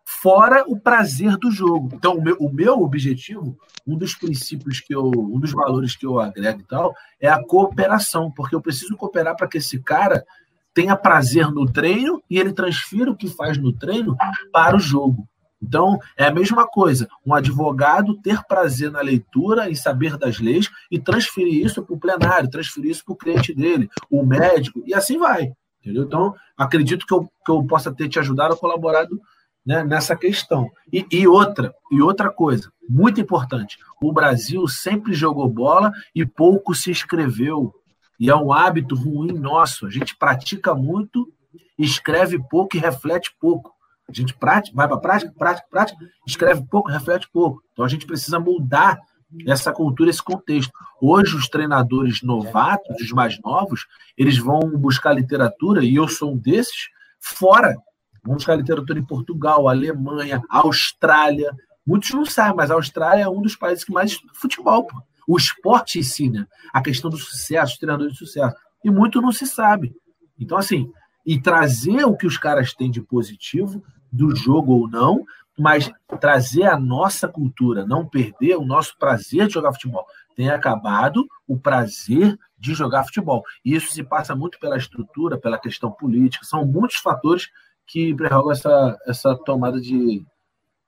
fora 0.03 0.63
o 0.67 0.77
prazer 0.77 1.37
do 1.37 1.51
jogo. 1.51 1.91
Então, 1.93 2.15
o 2.15 2.21
meu, 2.21 2.35
o 2.39 2.51
meu 2.51 2.81
objetivo, 2.81 3.55
um 3.85 3.95
dos 3.95 4.15
princípios 4.15 4.79
que 4.79 4.93
eu, 4.93 5.05
um 5.05 5.39
dos 5.39 5.51
valores 5.51 5.95
que 5.95 6.05
eu 6.05 6.19
agrego 6.19 6.61
e 6.61 6.63
tal, 6.63 6.95
é 7.21 7.29
a 7.29 7.43
cooperação, 7.43 8.31
porque 8.31 8.55
eu 8.55 8.61
preciso 8.61 8.97
cooperar 8.97 9.35
para 9.37 9.47
que 9.47 9.59
esse 9.59 9.79
cara 9.79 10.25
tenha 10.73 10.95
prazer 10.95 11.51
no 11.51 11.71
treino 11.71 12.23
e 12.27 12.39
ele 12.39 12.53
transfira 12.53 13.11
o 13.11 13.15
que 13.15 13.27
faz 13.27 13.57
no 13.57 13.71
treino 13.71 14.17
para 14.51 14.75
o 14.75 14.79
jogo. 14.79 15.28
Então, 15.61 15.99
é 16.17 16.25
a 16.25 16.33
mesma 16.33 16.65
coisa, 16.65 17.07
um 17.25 17.33
advogado 17.33 18.15
ter 18.21 18.43
prazer 18.45 18.91
na 18.91 19.01
leitura 19.01 19.69
e 19.69 19.75
saber 19.75 20.17
das 20.17 20.39
leis 20.39 20.69
e 20.89 20.97
transferir 20.97 21.65
isso 21.65 21.83
para 21.83 21.95
o 21.95 21.99
plenário, 21.99 22.49
transferir 22.49 22.91
isso 22.91 23.03
para 23.03 23.13
o 23.13 23.17
cliente 23.17 23.53
dele, 23.53 23.89
o 24.09 24.25
médico, 24.25 24.81
e 24.85 24.93
assim 24.93 25.17
vai. 25.17 25.51
Entendeu? 25.81 26.03
Então, 26.03 26.33
acredito 26.57 27.05
que 27.05 27.13
eu, 27.13 27.29
que 27.45 27.51
eu 27.51 27.63
possa 27.65 27.93
ter 27.93 28.07
te 28.07 28.19
ajudado, 28.19 28.57
colaborado 28.57 29.19
né, 29.65 29.83
nessa 29.83 30.15
questão. 30.15 30.69
E, 30.91 31.05
e, 31.11 31.27
outra, 31.27 31.73
e 31.91 32.01
outra 32.01 32.29
coisa, 32.29 32.71
muito 32.87 33.21
importante: 33.21 33.77
o 34.01 34.11
Brasil 34.11 34.67
sempre 34.67 35.13
jogou 35.13 35.47
bola 35.47 35.91
e 36.13 36.25
pouco 36.25 36.73
se 36.73 36.91
escreveu. 36.91 37.73
E 38.19 38.29
é 38.29 38.35
um 38.35 38.51
hábito 38.51 38.95
ruim 38.95 39.31
nosso. 39.31 39.85
A 39.85 39.89
gente 39.89 40.15
pratica 40.17 40.75
muito, 40.75 41.31
escreve 41.77 42.37
pouco 42.49 42.75
e 42.75 42.79
reflete 42.79 43.33
pouco. 43.39 43.73
A 44.09 44.13
gente 44.13 44.33
prática, 44.33 44.75
vai 44.75 44.87
para 44.87 44.97
prática, 44.97 45.33
prática, 45.37 45.67
prática, 45.69 45.97
escreve 46.27 46.63
pouco, 46.69 46.89
reflete 46.89 47.29
pouco. 47.31 47.61
Então 47.71 47.85
a 47.85 47.87
gente 47.87 48.05
precisa 48.05 48.39
mudar 48.39 48.99
essa 49.45 49.71
cultura, 49.71 50.09
esse 50.09 50.23
contexto. 50.23 50.71
Hoje, 50.99 51.35
os 51.35 51.47
treinadores 51.47 52.21
novatos, 52.23 52.99
os 52.99 53.11
mais 53.11 53.39
novos, 53.41 53.85
eles 54.17 54.37
vão 54.37 54.59
buscar 54.77 55.13
literatura, 55.13 55.83
e 55.83 55.95
eu 55.95 56.07
sou 56.07 56.33
um 56.33 56.37
desses, 56.37 56.89
fora. 57.19 57.75
Vão 58.23 58.35
buscar 58.35 58.55
literatura 58.55 58.99
em 58.99 59.05
Portugal, 59.05 59.67
Alemanha, 59.67 60.41
Austrália. 60.49 61.51
Muitos 61.85 62.09
não 62.11 62.25
sabem, 62.25 62.55
mas 62.55 62.71
a 62.71 62.75
Austrália 62.75 63.23
é 63.23 63.29
um 63.29 63.41
dos 63.41 63.55
países 63.55 63.83
que 63.83 63.93
mais 63.93 64.17
futebol. 64.33 64.85
Pô. 64.85 65.01
O 65.27 65.37
esporte 65.37 65.99
ensina 65.99 66.47
a 66.73 66.81
questão 66.81 67.09
do 67.09 67.17
sucesso, 67.17 67.73
os 67.73 67.77
treinadores 67.77 68.13
de 68.13 68.19
sucesso. 68.19 68.55
E 68.83 68.89
muito 68.89 69.21
não 69.21 69.31
se 69.31 69.45
sabe. 69.45 69.93
Então, 70.39 70.57
assim, 70.57 70.91
e 71.25 71.39
trazer 71.39 72.03
o 72.05 72.15
que 72.15 72.25
os 72.25 72.37
caras 72.37 72.73
têm 72.73 72.89
de 72.89 73.01
positivo 73.01 73.83
do 74.11 74.35
jogo 74.35 74.73
ou 74.73 74.87
não, 74.87 75.25
mas 75.57 75.91
trazer 76.19 76.63
a 76.63 76.79
nossa 76.79 77.27
cultura, 77.27 77.85
não 77.85 78.07
perder 78.07 78.55
o 78.55 78.65
nosso 78.65 78.97
prazer 78.97 79.47
de 79.47 79.53
jogar 79.53 79.73
futebol. 79.73 80.05
Tem 80.35 80.49
acabado 80.49 81.27
o 81.47 81.59
prazer 81.59 82.37
de 82.57 82.73
jogar 82.73 83.03
futebol. 83.03 83.43
E 83.63 83.75
isso 83.75 83.91
se 83.91 84.03
passa 84.03 84.33
muito 84.35 84.57
pela 84.59 84.77
estrutura, 84.77 85.37
pela 85.37 85.59
questão 85.59 85.91
política, 85.91 86.45
são 86.45 86.65
muitos 86.65 86.97
fatores 86.97 87.49
que 87.85 88.13
prerrogam 88.13 88.51
essa, 88.51 88.97
essa 89.05 89.35
tomada 89.35 89.81
de, 89.81 90.23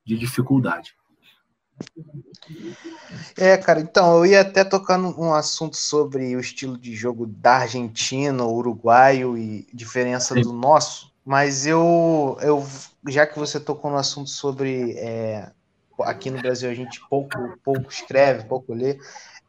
de 0.06 0.18
dificuldade. 0.18 0.96
É, 3.38 3.58
cara, 3.58 3.82
então 3.82 4.18
eu 4.18 4.26
ia 4.26 4.42
até 4.42 4.64
tocar 4.64 4.98
num 4.98 5.34
assunto 5.34 5.76
sobre 5.76 6.36
o 6.36 6.40
estilo 6.40 6.78
de 6.78 6.96
jogo 6.96 7.26
da 7.26 7.58
Argentina, 7.58 8.46
uruguaio 8.46 9.38
e 9.38 9.68
diferença 9.74 10.36
Sim. 10.36 10.42
do 10.42 10.54
nosso, 10.54 11.11
mas 11.26 11.66
eu, 11.66 12.38
eu 12.42 12.66
já 13.08 13.26
que 13.26 13.38
você 13.38 13.60
tocou 13.60 13.92
no 13.92 13.98
assunto 13.98 14.30
sobre 14.30 14.94
é, 14.98 15.52
aqui 16.00 16.30
no 16.30 16.42
Brasil 16.42 16.70
a 16.70 16.74
gente 16.74 17.02
pouco, 17.10 17.38
pouco 17.64 17.92
escreve, 17.92 18.46
pouco 18.46 18.74
lê, 18.74 18.98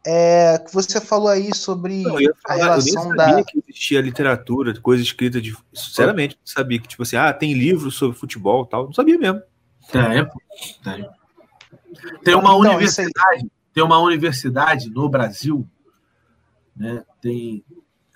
é, 0.04 0.58
que 0.58 0.74
você 0.74 1.00
falou 1.00 1.28
aí 1.28 1.54
sobre 1.54 2.02
não, 2.02 2.16
falar, 2.16 2.32
a 2.44 2.54
relação 2.54 3.02
eu 3.02 3.08
nem 3.10 3.16
sabia 3.18 3.36
da. 3.36 3.44
que 3.44 3.64
existia 3.68 4.00
literatura, 4.00 4.80
coisa 4.80 5.02
escrita 5.02 5.40
de. 5.40 5.56
Sinceramente, 5.72 6.36
não 6.36 6.46
sabia 6.46 6.80
que, 6.80 6.88
tipo 6.88 7.04
assim, 7.04 7.16
ah, 7.16 7.32
tem 7.32 7.52
livro 7.52 7.90
sobre 7.90 8.18
futebol 8.18 8.66
tal. 8.66 8.86
Não 8.86 8.92
sabia 8.92 9.16
mesmo. 9.16 9.40
Tem, 9.90 10.28
tem. 10.82 11.10
Tem 12.24 12.34
uma 12.34 12.50
então, 12.50 12.58
universidade, 12.60 13.50
tem 13.72 13.84
uma 13.84 13.98
universidade 14.00 14.90
no 14.90 15.08
Brasil, 15.08 15.68
né? 16.74 17.04
Tem 17.20 17.64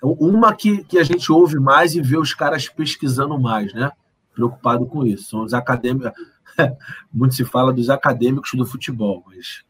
uma 0.01 0.53
que, 0.53 0.83
que 0.83 0.97
a 0.99 1.03
gente 1.03 1.31
ouve 1.31 1.59
mais 1.59 1.95
e 1.95 2.01
vê 2.01 2.17
os 2.17 2.33
caras 2.33 2.67
pesquisando 2.67 3.39
mais, 3.39 3.73
né? 3.73 3.91
Preocupado 4.33 4.85
com 4.85 5.05
isso. 5.05 5.29
São 5.29 5.43
os 5.43 5.53
acadêmicos. 5.53 6.11
Muito 7.11 7.35
se 7.35 7.45
fala 7.45 7.73
dos 7.73 7.89
acadêmicos 7.89 8.51
do 8.53 8.65
futebol, 8.65 9.23
mas 9.27 9.65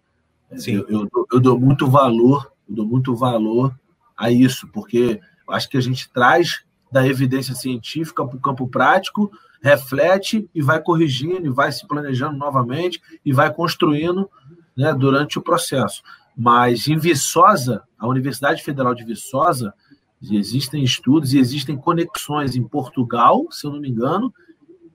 Sim. 0.55 0.75
Eu, 0.75 0.87
eu, 0.87 1.27
eu 1.33 1.39
dou 1.39 1.59
muito 1.59 1.89
valor, 1.89 2.51
eu 2.69 2.75
dou 2.75 2.85
muito 2.85 3.15
valor 3.15 3.77
a 4.15 4.31
isso, 4.31 4.67
porque 4.69 5.19
eu 5.47 5.53
acho 5.53 5.69
que 5.69 5.77
a 5.77 5.81
gente 5.81 6.09
traz 6.09 6.63
da 6.91 7.05
evidência 7.05 7.53
científica 7.53 8.25
para 8.25 8.37
o 8.37 8.41
campo 8.41 8.67
prático, 8.67 9.29
reflete 9.61 10.49
e 10.55 10.61
vai 10.61 10.81
corrigindo, 10.81 11.45
e 11.45 11.49
vai 11.49 11.71
se 11.71 11.85
planejando 11.85 12.37
novamente 12.37 13.01
e 13.25 13.33
vai 13.33 13.53
construindo 13.53 14.29
né, 14.75 14.93
durante 14.93 15.37
o 15.37 15.41
processo. 15.41 16.01
Mas 16.35 16.87
em 16.87 16.97
Viçosa, 16.97 17.83
a 17.97 18.07
Universidade 18.07 18.63
Federal 18.63 18.93
de 18.93 19.03
Viçosa, 19.03 19.73
existem 20.21 20.83
estudos 20.83 21.33
e 21.33 21.39
existem 21.39 21.77
conexões 21.77 22.55
em 22.55 22.63
Portugal, 22.63 23.45
se 23.51 23.65
eu 23.65 23.71
não 23.71 23.79
me 23.79 23.89
engano, 23.89 24.33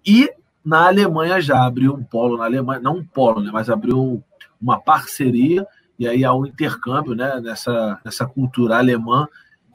e 0.05 0.31
na 0.65 0.87
Alemanha 0.87 1.41
já 1.41 1.65
abriu 1.65 1.95
um 1.95 2.03
polo 2.03 2.37
na 2.37 2.45
Alemanha, 2.45 2.81
não 2.81 2.99
um 2.99 3.05
polo, 3.05 3.41
né, 3.41 3.51
mas 3.53 3.71
abriu 3.71 4.23
uma 4.61 4.81
parceria, 4.81 5.67
e 5.99 6.07
aí 6.07 6.25
há 6.25 6.35
um 6.35 6.47
intercâmbio 6.47 7.15
né, 7.15 7.41
nessa, 7.41 8.01
nessa 8.05 8.27
cultura 8.27 8.79
alemã 8.79 9.29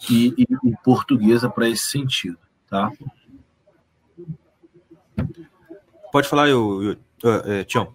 e, 0.10 0.34
e, 0.38 0.48
e 0.64 0.76
portuguesa 0.84 1.50
para 1.50 1.70
esse 1.70 1.86
sentido. 1.86 2.38
Tá? 2.70 2.92
Pode 6.12 6.28
falar, 6.28 6.50
eu, 6.50 6.98
eu, 7.24 7.32
é, 7.46 7.64
Tião. 7.64 7.94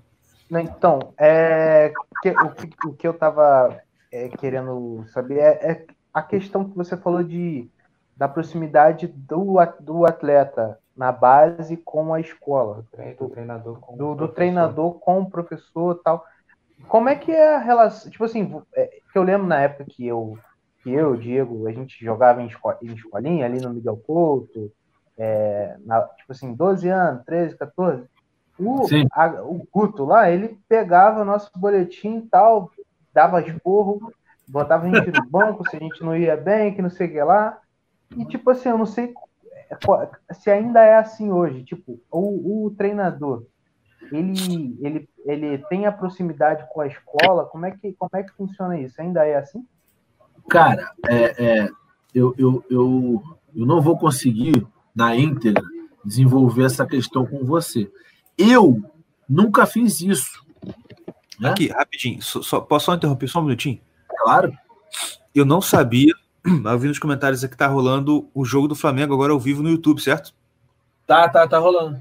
Então, 0.50 1.14
é, 1.18 1.92
que, 2.22 2.30
o, 2.30 2.88
o, 2.88 2.92
que 2.92 3.06
eu 3.06 3.12
estava 3.12 3.78
é, 4.10 4.28
querendo 4.28 5.04
saber 5.08 5.38
é, 5.38 5.70
é, 5.72 5.86
a 6.12 6.22
questão 6.22 6.68
que 6.68 6.76
você 6.76 6.96
falou 6.96 7.22
de, 7.22 7.68
da 8.16 8.28
proximidade 8.28 9.06
do, 9.06 9.56
do 9.80 10.06
atleta 10.06 10.78
na 10.96 11.10
base 11.10 11.76
com 11.76 12.12
a 12.12 12.20
escola. 12.20 12.84
Do 13.18 13.28
treinador 13.30 13.80
com, 13.80 13.96
do, 13.96 14.14
do 14.14 14.28
treinador 14.28 14.94
com 14.94 15.20
o 15.20 15.30
professor 15.30 16.00
tal. 16.04 16.24
Como 16.88 17.08
é 17.08 17.14
que 17.14 17.30
é 17.30 17.56
a 17.56 17.58
relação? 17.58 18.10
Tipo 18.10 18.24
assim, 18.24 18.60
é, 18.74 18.98
que 19.10 19.18
eu 19.18 19.22
lembro 19.22 19.46
na 19.46 19.60
época 19.60 19.84
que 19.88 20.06
eu 20.06 20.38
que 20.82 20.90
eu, 20.90 21.16
Diego, 21.16 21.68
a 21.68 21.72
gente 21.72 22.04
jogava 22.04 22.42
em, 22.42 22.46
esco 22.46 22.74
em 22.82 22.92
escolinha 22.92 23.46
ali 23.46 23.60
no 23.60 23.70
Miguel 23.70 23.96
Couto, 23.96 24.72
é, 25.16 25.76
na, 25.84 26.02
tipo 26.02 26.32
assim, 26.32 26.52
12 26.52 26.88
anos, 26.88 27.24
13, 27.24 27.56
14. 27.56 28.04
O, 28.58 28.86
a, 29.12 29.26
o 29.42 29.66
Guto 29.72 30.04
lá, 30.04 30.28
ele 30.28 30.58
pegava 30.68 31.24
nosso 31.24 31.50
boletim 31.56 32.18
e 32.18 32.22
tal, 32.22 32.70
dava 33.14 33.40
esporro, 33.40 34.12
botava 34.48 34.86
a 34.86 34.88
gente 34.88 35.10
no 35.10 35.28
banco 35.28 35.68
se 35.68 35.76
a 35.76 35.78
gente 35.78 36.02
não 36.02 36.16
ia 36.16 36.36
bem, 36.36 36.74
que 36.74 36.82
não 36.82 36.90
sei 36.90 37.06
o 37.06 37.10
que 37.10 37.22
lá. 37.22 37.58
E 38.16 38.24
tipo 38.26 38.50
assim, 38.50 38.68
eu 38.68 38.78
não 38.78 38.86
sei 38.86 39.14
se 40.32 40.50
ainda 40.50 40.80
é 40.80 40.96
assim 40.96 41.30
hoje. 41.30 41.64
Tipo, 41.64 42.00
o, 42.10 42.66
o 42.66 42.70
treinador, 42.72 43.44
ele, 44.10 44.76
ele, 44.80 45.08
ele 45.24 45.58
tem 45.68 45.86
a 45.86 45.92
proximidade 45.92 46.66
com 46.72 46.80
a 46.80 46.86
escola? 46.86 47.46
Como 47.46 47.64
é 47.66 47.70
que, 47.70 47.92
como 47.94 48.10
é 48.14 48.22
que 48.22 48.32
funciona 48.32 48.78
isso? 48.78 49.00
Ainda 49.00 49.24
é 49.26 49.36
assim? 49.36 49.66
Cara, 50.48 50.90
é, 51.08 51.44
é, 51.44 51.68
eu, 52.14 52.34
eu, 52.36 52.64
eu, 52.68 53.22
eu 53.54 53.66
não 53.66 53.80
vou 53.80 53.98
conseguir, 53.98 54.66
na 54.94 55.16
íntegra, 55.16 55.64
desenvolver 56.04 56.64
essa 56.64 56.84
questão 56.86 57.24
com 57.24 57.44
você. 57.44 57.90
Eu 58.36 58.82
nunca 59.28 59.66
fiz 59.66 60.00
isso. 60.00 60.44
Né? 61.38 61.50
Aqui, 61.50 61.68
rapidinho, 61.68 62.20
só, 62.20 62.42
só, 62.42 62.60
posso 62.60 62.86
só 62.86 62.94
interromper 62.94 63.28
só 63.28 63.40
um 63.40 63.44
minutinho? 63.44 63.80
Claro. 64.22 64.52
Eu 65.34 65.44
não 65.44 65.60
sabia, 65.60 66.14
eu 66.44 66.78
vi 66.78 66.88
nos 66.88 66.98
comentários 66.98 67.42
aqui 67.42 67.52
que 67.52 67.58
tá 67.58 67.66
rolando 67.66 68.28
o 68.34 68.44
jogo 68.44 68.68
do 68.68 68.74
Flamengo 68.74 69.14
agora 69.14 69.32
ao 69.32 69.40
vivo 69.40 69.62
no 69.62 69.70
YouTube, 69.70 70.00
certo? 70.00 70.34
Tá, 71.06 71.28
tá, 71.28 71.46
tá 71.46 71.58
rolando. 71.58 72.00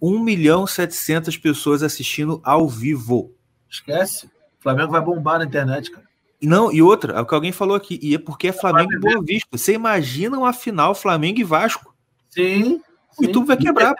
1 0.00 0.18
milhão 0.20 0.64
e 0.64 0.68
700 0.68 1.36
pessoas 1.36 1.82
assistindo 1.82 2.40
ao 2.44 2.68
vivo. 2.68 3.32
Esquece. 3.68 4.26
O 4.26 4.62
Flamengo 4.62 4.92
vai 4.92 5.00
bombar 5.00 5.38
na 5.38 5.44
internet, 5.44 5.90
cara. 5.90 6.06
Não, 6.40 6.72
e 6.72 6.80
outra, 6.80 7.14
é 7.14 7.20
o 7.20 7.26
que 7.26 7.34
alguém 7.34 7.50
falou 7.50 7.76
aqui, 7.76 7.98
e 8.00 8.14
é 8.14 8.18
porque 8.18 8.48
é 8.48 8.52
Flamengo 8.52 8.92
e 8.92 8.98
Boa 9.00 9.22
Vista. 9.22 9.48
Você 9.50 9.72
imagina 9.74 10.38
uma 10.38 10.52
final 10.52 10.94
Flamengo 10.94 11.40
e 11.40 11.44
Vasco? 11.44 11.92
Sim. 12.30 12.80
O 13.18 13.24
YouTube 13.24 13.48
vai 13.48 13.56
quebrar. 13.56 13.94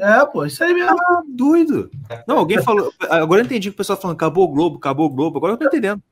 É, 0.00 0.26
pô, 0.26 0.44
isso 0.44 0.64
aí 0.64 0.74
mesmo. 0.74 0.98
Ah, 1.00 1.22
doido. 1.28 1.88
Não, 2.26 2.38
alguém 2.38 2.60
falou. 2.60 2.92
Agora 3.08 3.40
eu 3.40 3.44
entendi 3.44 3.70
que 3.70 3.74
o 3.74 3.76
pessoal 3.76 4.00
falando 4.00 4.16
acabou 4.16 4.44
o 4.44 4.48
Globo, 4.48 4.78
acabou 4.78 5.06
o 5.06 5.10
Globo. 5.10 5.38
Agora 5.38 5.52
eu 5.52 5.56
tô 5.56 5.64
entendendo. 5.64 6.02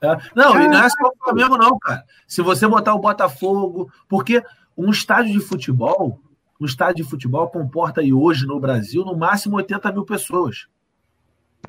É. 0.00 0.16
Não, 0.34 0.60
e 0.60 0.68
não 0.68 0.82
é 0.82 0.88
só 0.88 1.08
o 1.08 1.24
Flamengo, 1.24 1.56
não, 1.56 1.78
cara. 1.78 2.04
Se 2.26 2.42
você 2.42 2.66
botar 2.66 2.94
o 2.94 3.00
Botafogo. 3.00 3.90
Porque 4.08 4.42
um 4.76 4.90
estádio 4.90 5.32
de 5.32 5.40
futebol, 5.40 6.20
um 6.60 6.66
estádio 6.66 7.04
de 7.04 7.10
futebol 7.10 7.48
comporta 7.48 8.00
aí 8.00 8.12
hoje 8.12 8.46
no 8.46 8.60
Brasil 8.60 9.04
no 9.04 9.16
máximo 9.16 9.56
80 9.56 9.92
mil 9.92 10.04
pessoas. 10.04 10.66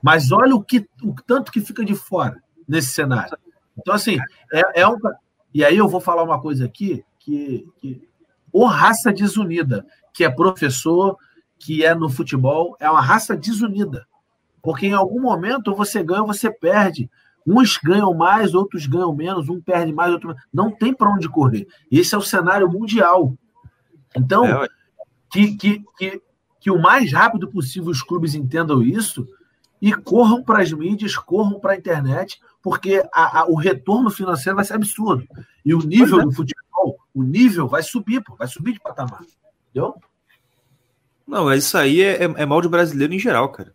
Mas 0.02 0.32
olha 0.32 0.56
o 0.56 0.64
que 0.64 0.88
o 1.02 1.16
tanto 1.26 1.52
que 1.52 1.62
fica 1.62 1.84
de 1.84 1.95
fora 1.95 2.41
nesse 2.68 2.90
cenário. 2.90 3.38
Então, 3.78 3.94
assim, 3.94 4.18
é, 4.52 4.82
é 4.82 4.88
um. 4.88 4.98
E 5.54 5.64
aí 5.64 5.78
eu 5.78 5.88
vou 5.88 6.02
falar 6.02 6.24
uma 6.24 6.41
coisa 6.41 6.66
aqui 6.66 7.04
que, 7.20 7.68
que 7.78 8.08
raça 8.66 9.12
desunida, 9.12 9.86
que 10.14 10.24
é 10.24 10.30
professor, 10.30 11.18
que 11.60 11.86
é 11.86 11.94
no 11.94 12.10
futebol, 12.10 12.76
é 12.80 12.90
uma 12.90 13.02
raça 13.02 13.36
desunida. 13.36 14.08
Porque 14.62 14.88
em 14.88 14.94
algum 14.94 15.22
momento 15.22 15.76
você 15.76 16.04
ganha 16.04 16.22
ou 16.22 16.28
você 16.28 16.52
perde. 16.52 17.10
Uns 17.48 17.78
ganham 17.78 18.14
mais, 18.14 18.53
outros 18.53 18.86
ganham 18.86 19.15
menos, 19.15 19.48
um 19.48 19.61
perde 19.61 19.94
mais, 19.94 20.11
outro 20.11 20.36
Não 20.53 20.69
tem 20.69 20.94
para 20.94 21.10
onde 21.10 21.30
correr. 21.30 21.65
Esse 21.90 22.14
é 22.14 22.18
o 22.18 22.22
cenário 22.22 22.69
mundial. 22.69 23.34
Então, 24.14 24.45
é, 24.45 24.68
que, 25.32 25.56
que, 25.56 25.84
que, 25.98 26.22
que 26.60 26.72
o 26.72 26.82
mais 26.82 27.14
rápido 27.14 27.48
possível 27.48 27.90
os 27.90 28.02
clubes 28.02 28.36
entendam 28.36 28.84
isso 28.84 29.26
e 29.82 29.94
corram 29.94 30.44
para 30.44 30.61
as 30.61 30.72
mídias, 30.74 31.15
corram 31.15 31.60
para 31.60 31.74
a 31.74 31.78
internet, 31.78 32.41
porque 32.61 33.02
a, 33.14 33.41
a, 33.41 33.45
o 33.45 33.56
retorno 33.56 34.10
financeiro 34.10 34.56
vai 34.56 34.65
ser 34.65 34.74
absurdo. 34.74 35.26
E 35.64 35.74
o 35.74 35.80
nível 35.80 36.19
é. 36.19 36.24
do 36.24 36.32
futebol, 36.32 36.98
o 37.14 37.24
nível 37.24 37.68
vai 37.68 37.84
subir, 37.84 38.22
pô, 38.22 38.36
vai 38.36 38.48
subir 38.48 38.74
de 38.74 38.80
patamar. 38.80 39.22
Entendeu? 39.69 39.95
Não, 41.28 41.45
mas 41.45 41.64
isso 41.64 41.78
aí 41.78 42.02
é, 42.02 42.24
é, 42.24 42.26
é 42.26 42.45
mal 42.45 42.61
de 42.61 42.68
brasileiro 42.68 43.14
em 43.14 43.19
geral, 43.19 43.49
cara. 43.49 43.74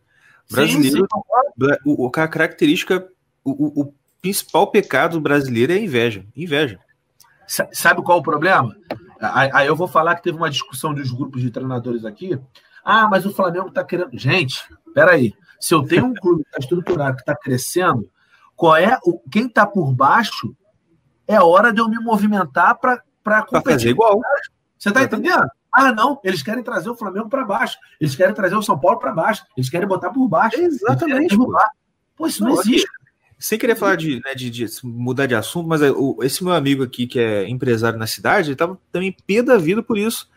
Brasileiro, 0.51 0.97
sim, 0.97 1.07
sim. 1.07 1.77
O, 1.85 2.07
o, 2.07 2.07
a 2.09 2.29
característica, 2.29 3.09
o, 3.45 3.83
o, 3.83 3.95
principal 4.21 4.69
pecado 4.69 5.21
brasileiro 5.21 5.73
é 5.73 5.77
a 5.77 5.81
inveja. 5.81 6.25
Inveja. 6.37 6.79
Sabe 7.73 8.03
qual 8.03 8.19
é 8.19 8.21
o 8.21 8.25
problema? 8.25 8.75
Aí 9.21 9.67
eu 9.67 9.75
vou 9.75 9.89
falar 9.89 10.15
que 10.15 10.23
teve 10.23 10.37
uma 10.37 10.49
discussão 10.49 10.95
dos 10.95 11.11
grupos 11.11 11.43
de 11.43 11.51
treinadores 11.51 12.05
aqui. 12.05 12.39
Ah, 12.85 13.09
mas 13.09 13.27
o 13.27 13.33
Flamengo 13.33 13.69
está 13.69 13.85
querendo. 13.85 14.17
Gente, 14.17 14.63
peraí. 14.95 15.35
Se 15.61 15.75
eu 15.75 15.83
tenho 15.83 16.07
um 16.07 16.15
clube 16.15 16.43
que 16.45 16.49
está 16.51 16.59
estruturado, 16.61 17.17
que 17.17 17.23
está 17.23 17.37
crescendo, 17.37 18.09
qual 18.57 18.77
é 18.77 18.99
o 19.05 19.19
quem 19.31 19.47
está 19.47 19.67
por 19.67 19.93
baixo? 19.93 20.55
É 21.27 21.41
hora 21.41 21.73
de 21.73 21.81
eu 21.81 21.89
me 21.89 21.99
movimentar 21.99 22.79
para 22.79 23.43
competir. 23.43 23.73
fazer 23.73 23.91
igual. 23.91 24.21
Você 24.79 24.89
está 24.89 25.03
entendendo? 25.03 25.49
Ah, 25.73 25.93
não, 25.93 26.21
eles 26.23 26.43
querem 26.43 26.63
trazer 26.63 26.91
o 26.91 26.95
Flamengo 26.95 27.29
para 27.29 27.45
baixo, 27.45 27.79
eles 28.01 28.15
querem 28.15 28.35
trazer 28.35 28.55
o 28.55 28.63
São 28.63 28.79
Paulo 28.79 28.99
para 28.99 29.13
baixo, 29.13 29.43
eles 29.57 29.71
querem 29.71 29.89
botar 29.89 30.11
por 30.11 30.29
baixo. 30.29 30.61
Exatamente. 30.61 31.37
Pô, 32.17 32.27
isso 32.27 32.45
não, 32.45 32.51
não 32.53 32.61
existe. 32.61 32.87
Sem 33.43 33.59
querer 33.59 33.75
falar 33.75 33.97
de, 33.97 34.21
né, 34.25 34.35
de, 34.37 34.49
de, 34.49 34.67
mudar 34.85 35.27
de 35.27 35.35
assunto, 35.35 35.69
mas 35.69 35.83
é, 35.83 35.91
o, 35.91 36.17
esse 36.23 36.45
meu 36.45 36.53
amigo 36.53 36.85
aqui, 36.85 37.09
que 37.09 37.19
é 37.19 37.49
empresário 37.49 37.99
na 37.99 38.07
cidade, 38.07 38.51
ele 38.51 38.57
tava 38.57 38.79
também 38.93 39.17
pé 39.27 39.43
da 39.43 39.59
vida 39.59 39.83
por 39.83 39.99
isso. 39.99 40.31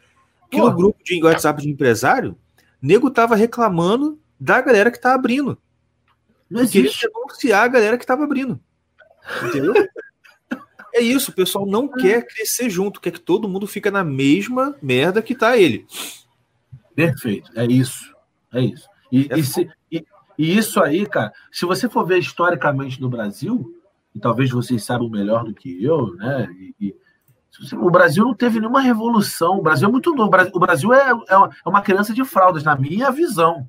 Que 0.49 0.57
no 0.57 0.73
grupo 0.73 0.98
de 1.03 1.23
WhatsApp 1.23 1.61
de 1.61 1.69
empresário, 1.69 2.36
nego 2.82 3.11
tava 3.11 3.36
reclamando 3.36 4.19
da 4.40 4.60
galera 4.60 4.90
que 4.90 4.99
tá 4.99 5.14
abrindo. 5.14 5.56
Não. 6.49 6.65
Queria 6.65 6.91
denunciar 6.99 7.65
a 7.65 7.68
galera 7.68 7.95
que 7.95 8.07
tava 8.07 8.23
abrindo. 8.23 8.60
Entendeu? 9.44 9.73
é 10.91 10.99
isso, 10.99 11.30
o 11.30 11.36
pessoal 11.36 11.68
não 11.68 11.91
ah. 11.94 11.98
quer 11.99 12.26
crescer 12.26 12.72
junto, 12.72 12.99
quer 12.99 13.11
que 13.11 13.19
todo 13.19 13.48
mundo 13.48 13.68
fica 13.68 13.91
na 13.91 14.03
mesma 14.03 14.76
merda 14.82 15.22
que 15.22 15.36
tá 15.36 15.56
ele. 15.56 15.86
Perfeito, 16.95 17.52
é 17.53 17.65
isso. 17.65 18.15
É 18.52 18.61
isso. 18.61 18.90
E, 19.11 19.27
é 19.30 19.38
e, 19.38 19.44
se, 19.44 19.69
e, 19.91 20.03
e, 20.38 20.57
isso 20.57 20.82
aí, 20.82 21.06
cara, 21.06 21.32
se 21.52 21.66
você 21.66 21.90
for 21.90 22.06
ver 22.06 22.20
historicamente 22.20 23.02
no 23.02 23.10
Brasil, 23.10 23.72
e 24.14 24.20
talvez 24.20 24.49
vocês 24.49 24.84
saibam 24.84 25.10
melhor 25.10 25.44
do 25.44 25.53
que 25.53 25.84
eu, 25.84 26.16
né? 26.16 26.48
E, 26.80 26.95
o 27.74 27.90
Brasil 27.90 28.24
não 28.26 28.34
teve 28.34 28.60
nenhuma 28.60 28.82
revolução. 28.82 29.57
O 29.57 29.62
Brasil 29.62 29.88
é 29.88 29.91
muito 29.91 30.14
novo. 30.14 30.32
O 30.53 30.60
Brasil 30.60 30.94
é, 30.94 31.12
é, 31.12 31.34
é 31.34 31.70
uma 31.70 31.82
criança 31.82 32.14
de 32.14 32.24
fraldas, 32.26 32.64
na 32.64 32.76
minha 32.76 33.10
visão. 33.12 33.66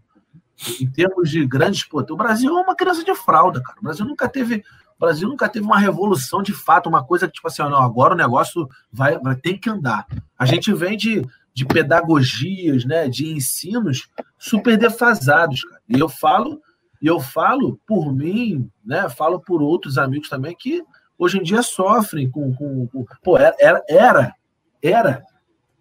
Em 0.80 0.90
termos 0.90 1.30
de 1.30 1.46
grandes 1.46 1.84
potências. 1.84 2.14
O 2.14 2.16
Brasil 2.16 2.58
é 2.58 2.62
uma 2.62 2.74
criança 2.74 3.04
de 3.04 3.14
fralda, 3.14 3.62
cara. 3.62 3.78
O 3.78 3.84
Brasil 3.84 4.04
nunca 4.04 4.28
teve 4.28 4.64
o 4.96 5.04
Brasil 5.04 5.28
nunca 5.28 5.46
teve 5.46 5.64
uma 5.64 5.78
revolução 5.78 6.42
de 6.42 6.54
fato, 6.54 6.88
uma 6.88 7.04
coisa 7.04 7.26
que, 7.26 7.34
tipo 7.34 7.46
assim, 7.46 7.62
não, 7.62 7.82
agora 7.82 8.14
o 8.14 8.16
negócio 8.16 8.66
vai, 8.90 9.18
vai 9.18 9.36
ter 9.36 9.58
que 9.58 9.68
andar. 9.68 10.06
A 10.38 10.46
gente 10.46 10.72
vem 10.72 10.96
de, 10.96 11.22
de 11.52 11.66
pedagogias, 11.66 12.86
né, 12.86 13.06
de 13.06 13.28
ensinos 13.28 14.08
super 14.38 14.78
defasados, 14.78 15.62
cara. 15.64 15.75
E 15.88 15.98
eu 15.98 16.08
falo, 16.08 16.60
eu 17.00 17.20
falo 17.20 17.80
por 17.86 18.12
mim, 18.12 18.70
né, 18.84 19.08
falo 19.08 19.40
por 19.40 19.62
outros 19.62 19.98
amigos 19.98 20.28
também 20.28 20.54
que 20.58 20.82
hoje 21.18 21.38
em 21.38 21.42
dia 21.42 21.62
sofrem 21.62 22.30
com. 22.30 22.54
com, 22.54 22.86
com 22.88 23.04
pô, 23.22 23.36
era, 23.38 23.82
era, 23.88 24.34
era 24.82 25.22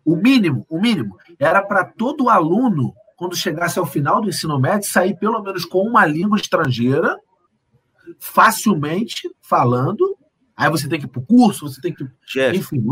o 0.03 0.15
mínimo, 0.15 0.65
o 0.69 0.79
mínimo, 0.79 1.17
era 1.39 1.63
para 1.63 1.83
todo 1.83 2.29
aluno, 2.29 2.93
quando 3.15 3.35
chegasse 3.35 3.79
ao 3.79 3.85
final 3.85 4.21
do 4.21 4.29
ensino 4.29 4.59
médio, 4.59 4.89
sair 4.89 5.17
pelo 5.17 5.41
menos 5.41 5.65
com 5.65 5.79
uma 5.79 6.05
língua 6.05 6.37
estrangeira 6.37 7.17
facilmente 8.19 9.29
falando. 9.41 10.17
Aí 10.55 10.69
você 10.69 10.87
tem 10.87 10.99
que 10.99 11.05
ir 11.05 11.09
para 11.09 11.21
o 11.21 11.25
curso, 11.25 11.67
você 11.67 11.81
tem 11.81 11.93
que. 11.93 12.05
Jeff. 12.27 12.57
Enfim, 12.57 12.85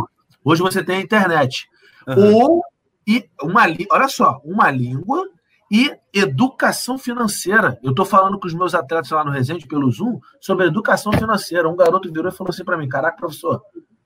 hoje 0.44 0.62
você 0.62 0.84
tem 0.84 0.98
a 0.98 1.02
internet. 1.02 1.68
Uhum. 2.08 2.36
Ou 2.36 2.64
e 3.06 3.30
uma 3.42 3.64
olha 3.92 4.08
só, 4.08 4.42
uma 4.44 4.72
língua 4.72 5.28
e 5.74 5.92
educação 6.14 7.00
financeira. 7.00 7.80
Eu 7.82 7.90
estou 7.90 8.06
falando 8.06 8.40
com 8.40 8.46
os 8.46 8.54
meus 8.54 8.76
atletas 8.76 9.10
lá 9.10 9.26
no 9.26 9.32
Resende 9.32 9.66
pelo 9.66 9.90
Zoom 9.90 10.20
sobre 10.40 10.68
educação 10.68 11.12
financeira. 11.12 11.68
Um 11.68 11.76
garoto 11.76 12.14
virou 12.14 12.32
e 12.32 12.36
falou 12.36 12.52
assim 12.52 12.64
para 12.64 12.78
mim: 12.78 12.88
Caraca, 12.88 13.18
professor, 13.18 13.60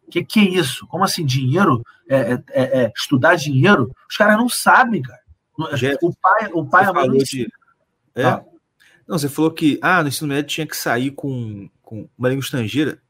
o 0.08 0.10
que, 0.10 0.24
que 0.24 0.40
é 0.40 0.44
isso? 0.44 0.88
Como 0.88 1.04
assim, 1.04 1.26
dinheiro? 1.26 1.84
É, 2.08 2.16
é, 2.16 2.44
é, 2.52 2.84
é 2.84 2.94
estudar 2.96 3.36
dinheiro? 3.36 3.94
Os 4.10 4.16
caras 4.16 4.38
não 4.38 4.48
sabem, 4.48 5.02
cara. 5.02 5.20
Jeff, 5.76 5.98
o 6.02 6.16
pai, 6.16 6.50
o 6.54 6.66
pai, 6.66 6.86
a 6.86 6.94
mãe. 6.94 7.10
De... 7.18 7.52
É. 8.16 8.24
Ah. 8.24 8.46
Não, 9.06 9.20
você 9.20 9.28
falou 9.28 9.52
que 9.52 9.78
ah, 9.82 10.02
no 10.02 10.08
ensino 10.08 10.30
médio 10.30 10.50
tinha 10.50 10.68
que 10.68 10.78
sair 10.78 11.12
com, 11.12 11.70
com 11.82 12.08
uma 12.18 12.30
língua 12.30 12.44
estrangeira. 12.44 13.02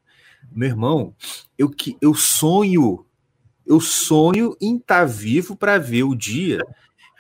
Meu 0.52 0.70
irmão, 0.70 1.14
eu, 1.58 1.70
que, 1.70 1.96
eu 2.02 2.16
sonho, 2.16 3.06
eu 3.68 3.80
sonho 3.80 4.58
em 4.60 4.78
estar 4.78 5.02
tá 5.02 5.06
vivo 5.06 5.56
para 5.56 5.78
ver 5.78 6.04
o 6.04 6.16
dia 6.16 6.60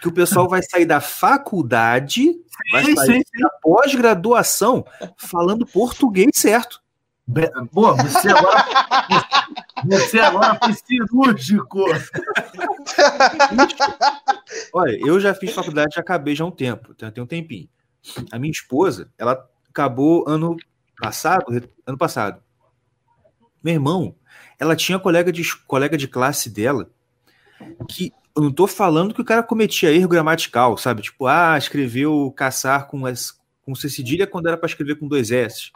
que 0.01 0.07
o 0.07 0.11
pessoal 0.11 0.47
vai 0.47 0.61
sair 0.63 0.85
da 0.85 1.01
faculdade, 1.01 2.21
sim, 2.21 2.43
vai 2.71 2.83
sair 2.95 3.23
sim, 3.25 3.41
da 3.41 3.49
pós-graduação 3.61 4.85
falando 5.17 5.65
português 5.65 6.31
certo. 6.33 6.81
Pô, 7.73 7.93
você 7.93 8.29
agora, 8.29 8.65
você 9.85 10.19
agora 10.19 10.59
foi 10.63 10.73
cirúrgico. 10.73 11.83
Olha, 14.73 14.97
eu 15.05 15.19
já 15.19 15.33
fiz 15.33 15.53
faculdade, 15.53 15.95
já 15.95 16.01
acabei 16.01 16.35
já 16.35 16.45
há 16.45 16.47
um 16.47 16.51
tempo, 16.51 16.93
tem 16.93 17.23
um 17.23 17.27
tempinho. 17.27 17.67
A 18.31 18.39
minha 18.39 18.51
esposa, 18.51 19.11
ela 19.17 19.45
acabou 19.69 20.23
ano 20.27 20.55
passado, 21.01 21.69
ano 21.85 21.97
passado. 21.97 22.41
Meu 23.61 23.73
irmão, 23.73 24.15
ela 24.57 24.75
tinha 24.75 24.97
colega 24.97 25.31
de, 25.31 25.43
colega 25.65 25.97
de 25.97 26.07
classe 26.07 26.49
dela 26.49 26.89
que 27.89 28.13
eu 28.37 28.43
não 28.43 28.51
tô 28.51 28.67
falando 28.67 29.15
que 29.15 29.21
o 29.21 29.25
cara 29.25 29.41
cometia 29.41 29.91
erro 29.91 30.07
gramatical, 30.07 30.77
sabe? 30.77 31.01
Tipo, 31.01 31.25
ah, 31.25 31.57
escreveu 31.57 32.31
caçar 32.35 32.85
com, 32.85 33.07
S, 33.07 33.33
com 33.65 33.73
C 33.73 33.89
cedilha 33.89 34.27
quando 34.27 34.45
era 34.45 34.55
para 34.55 34.67
escrever 34.67 34.99
com 34.99 35.07
dois 35.07 35.31
S. 35.31 35.71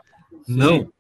Sim. 0.46 0.56
Não. 0.56 0.94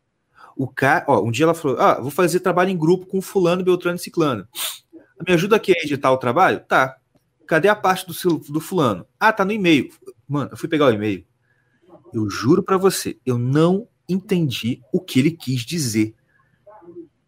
O 0.57 0.67
cara, 0.67 1.05
ó, 1.07 1.21
um 1.21 1.29
dia 1.29 1.45
ela 1.45 1.53
falou: 1.53 1.79
Ah, 1.79 1.99
vou 2.01 2.09
fazer 2.09 2.39
trabalho 2.39 2.71
em 2.71 2.77
grupo 2.77 3.05
com 3.05 3.21
fulano, 3.21 3.63
Beltrano 3.63 3.95
e 3.95 3.99
Ciclano. 3.99 4.47
Me 5.27 5.35
ajuda 5.35 5.55
aqui 5.55 5.71
a 5.71 5.83
editar 5.83 6.11
o 6.11 6.17
trabalho? 6.17 6.61
Tá. 6.61 6.97
Cadê 7.45 7.67
a 7.67 7.75
parte 7.75 8.07
do, 8.07 8.39
do 8.39 8.59
fulano? 8.59 9.05
Ah, 9.19 9.31
tá 9.31 9.45
no 9.45 9.51
e-mail. 9.51 9.91
Mano, 10.27 10.49
eu 10.51 10.57
fui 10.57 10.67
pegar 10.67 10.87
o 10.87 10.91
e-mail. 10.91 11.23
Eu 12.11 12.27
juro 12.27 12.63
para 12.63 12.77
você, 12.77 13.19
eu 13.23 13.37
não 13.37 13.87
entendi 14.09 14.81
o 14.91 14.99
que 14.99 15.19
ele 15.19 15.31
quis 15.31 15.61
dizer. 15.61 16.15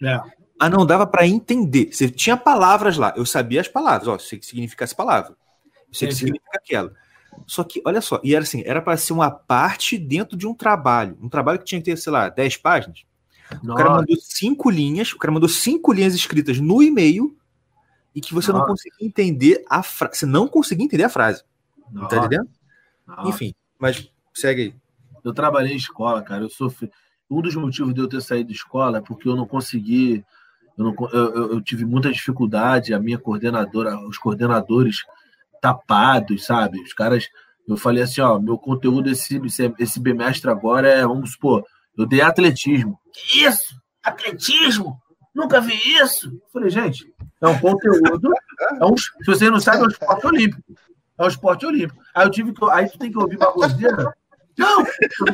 É. 0.01 0.19
Ah, 0.63 0.69
não 0.69 0.85
dava 0.85 1.05
para 1.05 1.27
entender. 1.27 1.89
Você 1.91 2.09
tinha 2.09 2.37
palavras 2.37 2.95
lá, 2.95 3.13
eu 3.17 3.25
sabia 3.25 3.59
as 3.59 3.67
palavras, 3.67 4.07
ó, 4.07 4.17
sei 4.17 4.39
que 4.39 4.45
significa 4.45 4.85
essa 4.85 4.95
palavra. 4.95 5.31
Eu 5.89 5.93
sei 5.93 6.07
que 6.07 6.15
significa 6.15 6.51
aquela. 6.53 6.93
Só 7.45 7.65
que, 7.65 7.81
olha 7.85 7.99
só, 7.99 8.21
e 8.23 8.33
era 8.33 8.43
assim, 8.43 8.63
era 8.65 8.81
para 8.81 8.95
ser 8.95 9.11
uma 9.11 9.29
parte 9.29 9.97
dentro 9.97 10.37
de 10.37 10.47
um 10.47 10.53
trabalho. 10.53 11.17
Um 11.21 11.27
trabalho 11.27 11.59
que 11.59 11.65
tinha 11.65 11.81
que 11.81 11.91
ter, 11.91 11.97
sei 11.97 12.13
lá, 12.13 12.29
10 12.29 12.55
páginas. 12.57 13.03
Nossa. 13.61 13.73
O 13.73 13.75
cara 13.75 13.89
mandou 13.89 14.15
cinco 14.21 14.69
linhas, 14.69 15.11
o 15.11 15.17
cara 15.17 15.33
mandou 15.33 15.49
cinco 15.49 15.91
linhas 15.91 16.15
escritas 16.15 16.61
no 16.61 16.81
e-mail 16.81 17.37
e 18.15 18.21
que 18.21 18.33
você 18.33 18.53
Nossa. 18.53 18.61
não 18.61 18.67
conseguia 18.69 19.05
entender 19.05 19.65
a 19.69 19.83
frase. 19.83 20.17
Você 20.17 20.25
não 20.25 20.47
conseguia 20.47 20.85
entender 20.85 21.03
a 21.03 21.09
frase. 21.09 21.43
Tá 21.43 21.47
Nossa. 21.91 22.07
Tá 22.07 22.17
entendendo? 22.17 22.49
Enfim, 23.25 23.53
mas 23.77 24.09
segue 24.33 24.61
aí. 24.61 24.75
Eu 25.25 25.33
trabalhei 25.33 25.73
em 25.73 25.77
escola, 25.77 26.21
cara. 26.21 26.45
Eu 26.45 26.49
sofri. 26.49 26.89
Um 27.29 27.41
dos 27.41 27.53
motivos 27.53 27.93
de 27.93 27.99
eu 27.99 28.07
ter 28.07 28.21
saído 28.21 28.47
da 28.47 28.55
escola 28.55 28.99
é 28.99 29.01
porque 29.01 29.27
eu 29.27 29.35
não 29.35 29.45
consegui. 29.45 30.23
Eu, 30.77 30.85
não, 30.85 30.95
eu, 31.11 31.53
eu 31.53 31.61
tive 31.61 31.85
muita 31.85 32.11
dificuldade. 32.11 32.93
A 32.93 32.99
minha 32.99 33.17
coordenadora, 33.17 33.97
os 34.07 34.17
coordenadores 34.17 34.97
tapados, 35.61 36.45
sabe? 36.45 36.81
Os 36.81 36.93
caras. 36.93 37.27
Eu 37.67 37.77
falei 37.77 38.03
assim: 38.03 38.21
ó, 38.21 38.39
meu 38.39 38.57
conteúdo 38.57 39.09
esse, 39.09 39.41
esse 39.79 39.99
bimestre 39.99 40.49
agora 40.49 40.87
é, 40.87 41.01
vamos 41.03 41.33
supor, 41.33 41.63
eu 41.97 42.05
dei 42.05 42.21
atletismo. 42.21 42.99
Isso? 43.35 43.75
Atletismo? 44.03 44.99
Nunca 45.33 45.61
vi 45.61 45.73
isso? 46.01 46.27
Eu 46.27 46.49
falei, 46.51 46.69
gente, 46.69 47.05
é 47.41 47.47
um 47.47 47.57
conteúdo. 47.59 48.31
É 48.79 48.85
um, 48.85 48.97
se 48.97 49.09
você 49.25 49.49
não 49.49 49.59
sabe, 49.59 49.79
é 49.79 49.85
um 49.85 49.87
esporte 49.87 50.27
olímpico. 50.27 50.75
É 51.17 51.23
um 51.23 51.27
esporte 51.27 51.65
olímpico. 51.65 52.03
Aí 52.13 52.25
eu 52.25 52.31
tive 52.31 52.53
que. 52.53 52.69
Aí 52.69 52.89
tu 52.89 52.99
tem 52.99 53.11
que 53.11 53.17
ouvir 53.17 53.37
baboseira. 53.37 54.13
Não, 54.57 54.83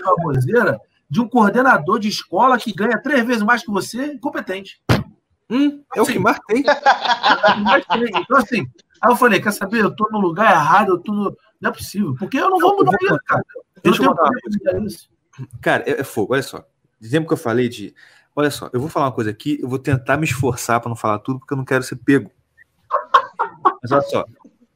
baboseira 0.06 0.80
de 1.10 1.20
um 1.20 1.28
coordenador 1.28 2.00
de 2.00 2.08
escola 2.08 2.58
que 2.58 2.72
ganha 2.72 3.02
três 3.02 3.26
vezes 3.26 3.42
mais 3.42 3.64
que 3.64 3.72
você, 3.72 4.14
incompetente. 4.14 4.80
Hum, 5.50 5.84
é 5.96 6.02
o 6.02 6.06
que 6.06 6.20
mais 6.20 6.40
tem. 6.48 6.64
Então, 8.22 8.38
assim, 8.38 8.68
aí 9.02 9.12
eu 9.12 9.16
falei, 9.16 9.42
quer 9.42 9.52
saber? 9.52 9.82
Eu 9.82 9.96
tô 9.96 10.08
no 10.12 10.20
lugar 10.20 10.52
errado, 10.52 10.90
eu 10.90 11.00
tô 11.00 11.12
no... 11.12 11.36
Não 11.60 11.70
é 11.72 11.74
possível, 11.74 12.16
porque 12.18 12.38
eu 12.38 12.50
não 12.50 12.60
vou 12.60 12.78
mudar 12.78 12.98
isso, 13.02 13.20
cara. 13.26 13.44
Eu 13.84 13.92
Deixa 13.92 14.04
não 14.04 14.16
tenho 14.64 14.86
isso. 14.86 15.10
Cara, 15.62 15.84
é, 15.90 16.02
é 16.02 16.04
fogo, 16.04 16.34
olha 16.34 16.44
só. 16.44 16.66
Dizendo 17.00 17.28
que 17.28 17.34
eu 17.34 17.38
falei 17.38 17.70
de. 17.70 17.94
Olha 18.36 18.52
só, 18.52 18.70
eu 18.74 18.80
vou 18.80 18.90
falar 18.90 19.08
uma 19.08 19.12
coisa 19.12 19.30
aqui, 19.30 19.60
eu 19.62 19.68
vou 19.68 19.80
tentar 19.80 20.18
me 20.18 20.26
esforçar 20.26 20.80
para 20.80 20.90
não 20.90 20.96
falar 20.96 21.20
tudo, 21.20 21.40
porque 21.40 21.54
eu 21.54 21.58
não 21.58 21.66
quero 21.66 21.84
ser 21.84 21.96
pego. 21.98 22.32
Mas 23.82 23.92
olha 23.92 24.02
só. 24.02 24.26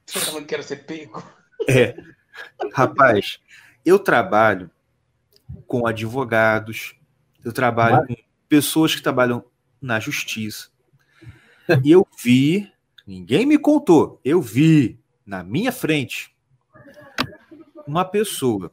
Você 0.05 0.31
não 0.31 0.43
quero 0.43 0.63
ser 0.63 0.77
pego? 0.85 1.23
É. 1.67 1.95
Rapaz, 2.73 3.39
eu 3.85 3.99
trabalho 3.99 4.69
com 5.67 5.85
advogados, 5.85 6.95
eu 7.43 7.53
trabalho 7.53 8.05
com 8.07 8.15
pessoas 8.49 8.95
que 8.95 9.01
trabalham 9.01 9.43
na 9.83 9.99
justiça. 9.99 10.69
E 11.83 11.91
eu 11.91 12.07
vi, 12.23 12.71
ninguém 13.05 13.45
me 13.45 13.57
contou, 13.57 14.19
eu 14.23 14.41
vi 14.41 14.97
na 15.25 15.43
minha 15.43 15.71
frente 15.71 16.33
uma 17.85 18.05
pessoa 18.05 18.71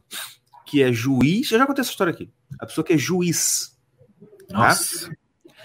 que 0.65 0.81
é 0.81 0.91
juiz. 0.91 1.51
Eu 1.51 1.59
já 1.59 1.67
contei 1.67 1.81
essa 1.81 1.91
história 1.91 2.13
aqui. 2.13 2.31
A 2.57 2.65
pessoa 2.65 2.85
que 2.85 2.93
é 2.93 2.97
juiz. 2.97 3.77
Tá? 4.47 4.57
Nossa. 4.57 5.11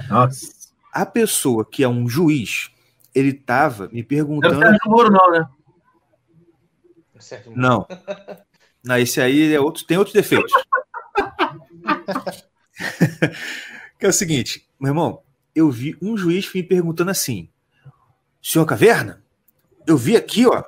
Nossa. 0.09 0.57
A 0.93 1.07
pessoa 1.07 1.65
que 1.65 1.85
é 1.85 1.89
um 1.89 2.09
juiz, 2.09 2.71
ele 3.15 3.33
tava 3.33 3.89
me 3.89 4.03
perguntando. 4.03 4.59
Não, 4.61 4.77
Moro, 4.87 5.11
não, 5.11 5.31
né? 5.31 5.49
Não. 7.55 7.87
Não, 8.85 8.99
esse 8.99 9.21
aí 9.21 9.53
é 9.53 9.61
outro, 9.61 9.85
tem 9.85 9.97
outros 9.99 10.15
defeitos. 10.15 10.53
que 13.99 14.07
é 14.07 14.09
o 14.09 14.13
seguinte, 14.13 14.69
meu 14.79 14.91
irmão, 14.91 15.23
eu 15.57 15.71
vi 15.71 15.97
um 16.03 16.17
juiz 16.17 16.53
me 16.53 16.63
perguntando 16.63 17.11
assim: 17.11 17.49
Senhor 18.43 18.67
Caverna, 18.67 19.25
eu 19.87 19.97
vi 19.97 20.15
aqui, 20.15 20.47
ó, 20.47 20.63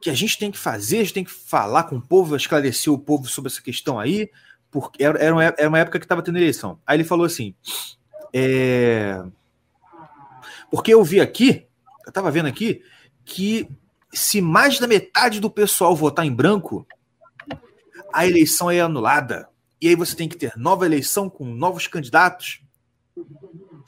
que 0.00 0.08
a 0.08 0.14
gente 0.14 0.38
tem 0.38 0.50
que 0.50 0.58
fazer, 0.58 0.96
a 0.96 1.02
gente 1.02 1.12
tem 1.12 1.24
que 1.24 1.30
falar 1.30 1.84
com 1.84 1.96
o 1.96 2.02
povo, 2.02 2.34
esclarecer 2.34 2.90
o 2.92 2.98
povo 2.98 3.28
sobre 3.28 3.50
essa 3.50 3.60
questão 3.60 4.00
aí, 4.00 4.30
porque 4.70 5.04
era, 5.04 5.34
uma, 5.34 5.44
era 5.44 5.68
uma 5.68 5.78
época 5.78 5.98
que 5.98 6.06
estava 6.06 6.22
tendo 6.22 6.38
eleição. 6.38 6.80
Aí 6.86 6.96
ele 6.96 7.04
falou 7.04 7.26
assim: 7.26 7.54
é, 8.32 9.22
porque 10.70 10.94
eu 10.94 11.04
vi 11.04 11.20
aqui, 11.20 11.66
eu 12.04 12.08
estava 12.08 12.30
vendo 12.30 12.46
aqui, 12.46 12.82
que 13.24 13.68
se 14.10 14.40
mais 14.40 14.78
da 14.78 14.86
metade 14.86 15.38
do 15.38 15.50
pessoal 15.50 15.94
votar 15.94 16.24
em 16.24 16.32
branco, 16.32 16.86
a 18.12 18.26
eleição 18.26 18.70
é 18.70 18.80
anulada. 18.80 19.48
E 19.78 19.88
aí 19.88 19.94
você 19.94 20.16
tem 20.16 20.26
que 20.26 20.36
ter 20.36 20.56
nova 20.56 20.86
eleição 20.86 21.28
com 21.28 21.44
novos 21.44 21.86
candidatos. 21.86 22.62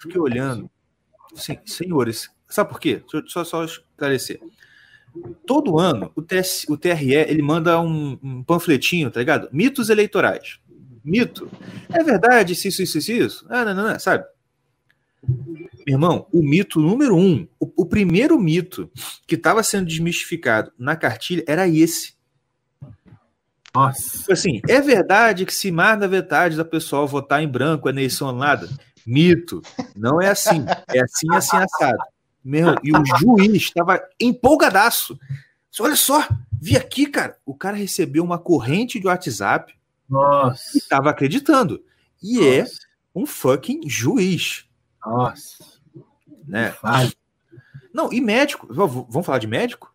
Fiquei 0.01 0.21
olhando. 0.21 0.71
Sim, 1.35 1.59
senhores, 1.65 2.31
sabe 2.49 2.71
por 2.71 2.81
quê? 2.81 3.03
Só, 3.27 3.45
só 3.45 3.65
esclarecer. 3.65 4.41
Todo 5.47 5.79
ano, 5.79 6.13
o, 6.15 6.23
TS, 6.23 6.67
o 6.69 6.77
TRE 6.77 7.15
ele 7.15 7.43
manda 7.43 7.81
um, 7.81 8.19
um, 8.23 8.43
panfletinho, 8.43 9.11
tá 9.11 9.21
ligado? 9.21 9.49
Mitos 9.53 9.91
eleitorais. 9.91 10.61
Mito. 11.05 11.51
É 11.93 12.03
verdade, 12.03 12.53
isso, 12.53 12.69
isso, 12.69 12.83
isso, 12.83 13.13
isso? 13.13 13.47
Ah, 13.49 13.65
não, 13.65 13.75
não, 13.75 13.89
não, 13.89 13.99
sabe? 13.99 14.25
Meu 15.87 15.95
irmão, 15.95 16.27
o 16.33 16.43
mito 16.43 16.81
número 16.81 17.17
um, 17.17 17.49
o, 17.59 17.83
o 17.83 17.87
primeiro 17.87 18.39
mito 18.39 18.91
que 19.27 19.35
estava 19.35 19.63
sendo 19.63 19.87
desmistificado 19.87 20.71
na 20.79 20.95
cartilha 20.95 21.43
era 21.47 21.67
esse. 21.67 22.15
Nossa. 23.75 24.33
Assim, 24.33 24.61
é 24.69 24.81
verdade 24.81 25.47
que 25.47 25.55
se 25.55 25.71
mais 25.71 25.99
da 25.99 26.09
metade 26.09 26.57
da 26.57 26.65
pessoa 26.65 27.07
votar 27.07 27.43
em 27.43 27.49
branco 27.49 27.89
é 27.89 27.93
eleição 27.93 28.29
anulada? 28.29 28.69
Mito. 29.09 29.63
Não 29.97 30.21
é 30.21 30.29
assim. 30.29 30.67
É 30.89 31.01
assim, 31.01 31.27
assim, 31.33 31.57
assado. 31.57 31.99
Meu, 32.45 32.75
e 32.85 32.93
o 32.93 33.03
juiz 33.19 33.55
estava 33.55 34.03
empolgadaço. 34.21 35.19
Olha 35.81 35.97
só, 35.97 36.29
vi 36.61 36.77
aqui, 36.77 37.07
cara. 37.07 37.39
O 37.47 37.55
cara 37.55 37.77
recebeu 37.77 38.23
uma 38.23 38.39
corrente 38.39 39.01
de 39.01 39.07
WhatsApp 39.07 39.75
Nossa. 40.09 40.63
e 40.75 40.79
estava 40.79 41.09
acreditando. 41.09 41.83
E 42.23 42.45
é 42.45 42.61
Nossa. 42.61 42.73
é 42.75 43.19
um 43.19 43.25
fucking 43.25 43.89
juiz. 43.89 44.67
Nossa. 45.05 45.65
Né? 46.47 46.75
Não, 47.95 48.13
e 48.13 48.21
médico. 48.21 48.69
Vamos 48.71 49.25
falar 49.25 49.39
de 49.39 49.47
médico? 49.47 49.95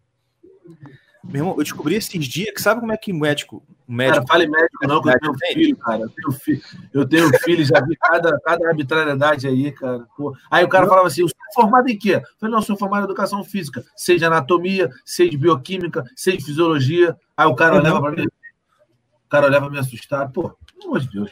Meu 1.23 1.41
irmão, 1.41 1.56
eu 1.57 1.64
descobri 1.64 1.95
esses 1.95 2.26
dias 2.26 2.53
que 2.53 2.61
sabe 2.61 2.81
como 2.81 2.91
é 2.91 2.98
que 2.98 3.14
médico. 3.14 3.64
Médico 3.88 4.26
cara, 4.26 4.27
fale 4.27 4.47
médico, 4.47 4.88
não, 4.88 5.01
que 5.01 5.10
eu 5.10 5.19
tenho 5.19 5.53
filho, 5.53 5.77
cara. 5.77 6.01
Eu 6.01 6.10
tenho 6.10 6.31
filho, 6.31 6.61
eu 6.93 7.07
tenho 7.07 7.39
filho 7.39 7.65
já 7.65 7.81
vi 7.81 7.95
cada, 7.97 8.39
cada 8.41 8.68
arbitrariedade 8.68 9.47
aí, 9.47 9.72
cara. 9.72 10.05
Pô. 10.15 10.35
Aí 10.49 10.64
o 10.64 10.69
cara 10.69 10.88
falava 10.88 11.07
assim: 11.07 11.22
eu 11.22 11.27
sou 11.27 11.38
formado 11.53 11.89
em 11.89 11.97
quê? 11.97 12.15
Eu 12.15 12.22
falei, 12.39 12.51
não, 12.51 12.60
eu 12.60 12.65
sou 12.65 12.77
formado 12.77 13.01
em 13.01 13.05
educação 13.05 13.43
física, 13.43 13.84
seja 13.95 14.27
anatomia, 14.27 14.89
seja 15.05 15.38
bioquímica, 15.38 16.03
seja 16.15 16.38
fisiologia. 16.38 17.15
Aí 17.35 17.47
o 17.47 17.55
cara 17.55 17.76
olhava 17.76 18.01
para 18.01 18.11
mim, 18.11 18.26
o 18.26 19.30
cara 19.30 19.47
olhava 19.47 19.69
me 19.69 19.80
assustar. 19.80 20.31
Pô, 20.31 20.55
pelo 20.73 20.85
amor 20.85 20.99
de 20.99 21.10
Deus. 21.10 21.31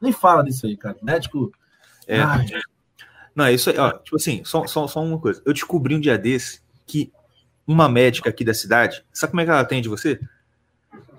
Nem 0.00 0.12
fala 0.12 0.44
disso 0.44 0.66
aí, 0.66 0.76
cara. 0.76 0.96
Médico. 1.02 1.52
É. 2.06 2.20
Não, 3.34 3.44
é 3.44 3.52
isso 3.52 3.70
aí, 3.70 3.78
ó. 3.78 3.92
Tipo 3.92 4.16
assim, 4.16 4.42
só, 4.44 4.66
só, 4.66 4.86
só 4.86 5.02
uma 5.02 5.18
coisa. 5.18 5.42
Eu 5.44 5.52
descobri 5.52 5.94
um 5.94 6.00
dia 6.00 6.18
desse 6.18 6.60
que 6.86 7.12
uma 7.66 7.88
médica 7.88 8.30
aqui 8.30 8.44
da 8.44 8.54
cidade, 8.54 9.04
sabe 9.12 9.32
como 9.32 9.42
é 9.42 9.44
que 9.44 9.50
ela 9.50 9.60
atende 9.60 9.88
você? 9.88 10.18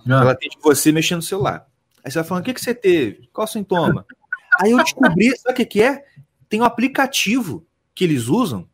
Não. 0.09 0.21
Ela 0.21 0.31
atende 0.31 0.57
você 0.59 0.91
mexendo 0.91 1.17
no 1.17 1.21
celular. 1.21 1.67
Aí 2.03 2.11
você 2.11 2.17
vai 2.17 2.27
falando, 2.27 2.41
o 2.41 2.45
que, 2.45 2.53
que 2.55 2.61
você 2.61 2.73
teve? 2.73 3.29
Qual 3.31 3.45
o 3.45 3.47
sintoma? 3.47 4.07
Aí 4.59 4.71
eu 4.71 4.77
descobri, 4.79 5.37
sabe 5.37 5.53
o 5.53 5.55
que, 5.55 5.65
que 5.65 5.83
é? 5.83 6.03
Tem 6.49 6.59
um 6.59 6.65
aplicativo 6.65 7.63
que 7.93 8.05
eles 8.05 8.27
usam 8.27 8.67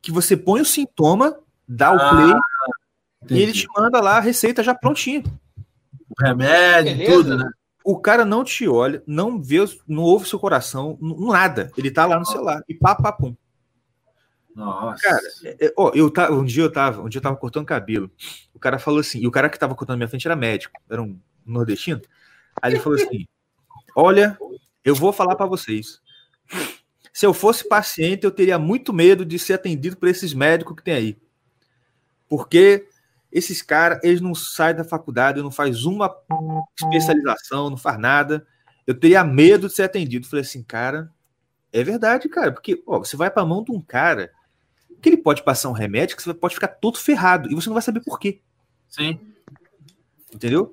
que 0.00 0.10
você 0.10 0.38
põe 0.38 0.62
o 0.62 0.64
sintoma, 0.64 1.38
dá 1.68 1.92
o 1.92 2.00
ah, 2.00 2.08
play 2.08 3.38
e 3.38 3.42
ele 3.42 3.52
te 3.52 3.66
manda 3.76 4.00
lá 4.00 4.16
a 4.16 4.20
receita 4.20 4.62
já 4.62 4.74
prontinha. 4.74 5.22
O 6.08 6.14
remédio, 6.18 6.96
Beleza. 6.96 7.12
tudo, 7.12 7.36
né? 7.36 7.50
O 7.84 7.98
cara 7.98 8.24
não 8.24 8.42
te 8.42 8.66
olha, 8.66 9.02
não 9.06 9.40
vê, 9.40 9.58
não 9.86 10.02
ouve 10.02 10.26
seu 10.26 10.38
coração, 10.38 10.98
nada. 11.00 11.70
Ele 11.76 11.90
tá 11.90 12.06
lá 12.06 12.18
no 12.18 12.24
celular 12.24 12.62
e 12.66 12.74
pá, 12.74 12.94
pá, 12.94 13.12
pum. 13.12 13.36
Nossa. 14.54 15.02
Cara, 15.02 15.22
é, 15.44 15.66
é, 15.66 15.74
ó, 15.76 15.90
eu 15.94 16.10
tava, 16.10 16.34
um 16.34 16.44
dia 16.44 16.64
eu 16.64 16.72
tava, 16.72 17.02
um 17.02 17.08
dia 17.08 17.18
eu 17.18 17.22
tava 17.22 17.36
cortando 17.36 17.66
cabelo. 17.66 18.10
O 18.54 18.58
cara 18.58 18.78
falou 18.78 19.00
assim, 19.00 19.20
e 19.20 19.26
o 19.26 19.30
cara 19.30 19.48
que 19.48 19.58
tava 19.58 19.74
cortando 19.74 19.96
minha 19.96 20.08
frente 20.08 20.26
era 20.26 20.36
médico, 20.36 20.80
era 20.88 21.02
um 21.02 21.18
nordestino. 21.46 22.00
Aí 22.60 22.72
ele 22.72 22.80
falou 22.80 22.98
assim: 22.98 23.26
"Olha, 23.96 24.38
eu 24.84 24.94
vou 24.94 25.12
falar 25.12 25.36
para 25.36 25.46
vocês. 25.46 26.00
Se 27.12 27.26
eu 27.26 27.34
fosse 27.34 27.68
paciente, 27.68 28.24
eu 28.24 28.30
teria 28.30 28.58
muito 28.58 28.92
medo 28.92 29.24
de 29.24 29.38
ser 29.38 29.54
atendido 29.54 29.96
por 29.96 30.08
esses 30.08 30.32
médicos 30.32 30.76
que 30.76 30.82
tem 30.82 30.94
aí. 30.94 31.18
Porque 32.28 32.86
esses 33.32 33.62
caras, 33.62 34.00
eles 34.02 34.20
não 34.20 34.34
saem 34.34 34.76
da 34.76 34.84
faculdade, 34.84 35.42
não 35.42 35.50
faz 35.50 35.84
uma 35.84 36.14
especialização, 36.78 37.70
não 37.70 37.76
faz 37.76 37.98
nada. 37.98 38.46
Eu 38.86 38.98
teria 38.98 39.24
medo 39.24 39.68
de 39.68 39.74
ser 39.74 39.82
atendido. 39.82 40.26
Falei 40.26 40.44
assim, 40.44 40.62
cara, 40.62 41.10
é 41.72 41.82
verdade, 41.84 42.28
cara, 42.28 42.52
porque 42.52 42.82
ó, 42.86 42.98
você 42.98 43.16
vai 43.16 43.30
para 43.30 43.42
a 43.42 43.46
mão 43.46 43.62
de 43.62 43.70
um 43.70 43.80
cara 43.80 44.30
que 45.00 45.08
ele 45.08 45.16
pode 45.16 45.42
passar 45.42 45.68
um 45.68 45.72
remédio 45.72 46.16
que 46.16 46.22
você 46.22 46.34
pode 46.34 46.54
ficar 46.54 46.68
todo 46.68 46.98
ferrado 46.98 47.50
e 47.50 47.54
você 47.54 47.68
não 47.68 47.74
vai 47.74 47.82
saber 47.82 48.00
por 48.00 48.18
quê. 48.18 48.40
Sim. 48.88 49.18
Entendeu? 50.32 50.72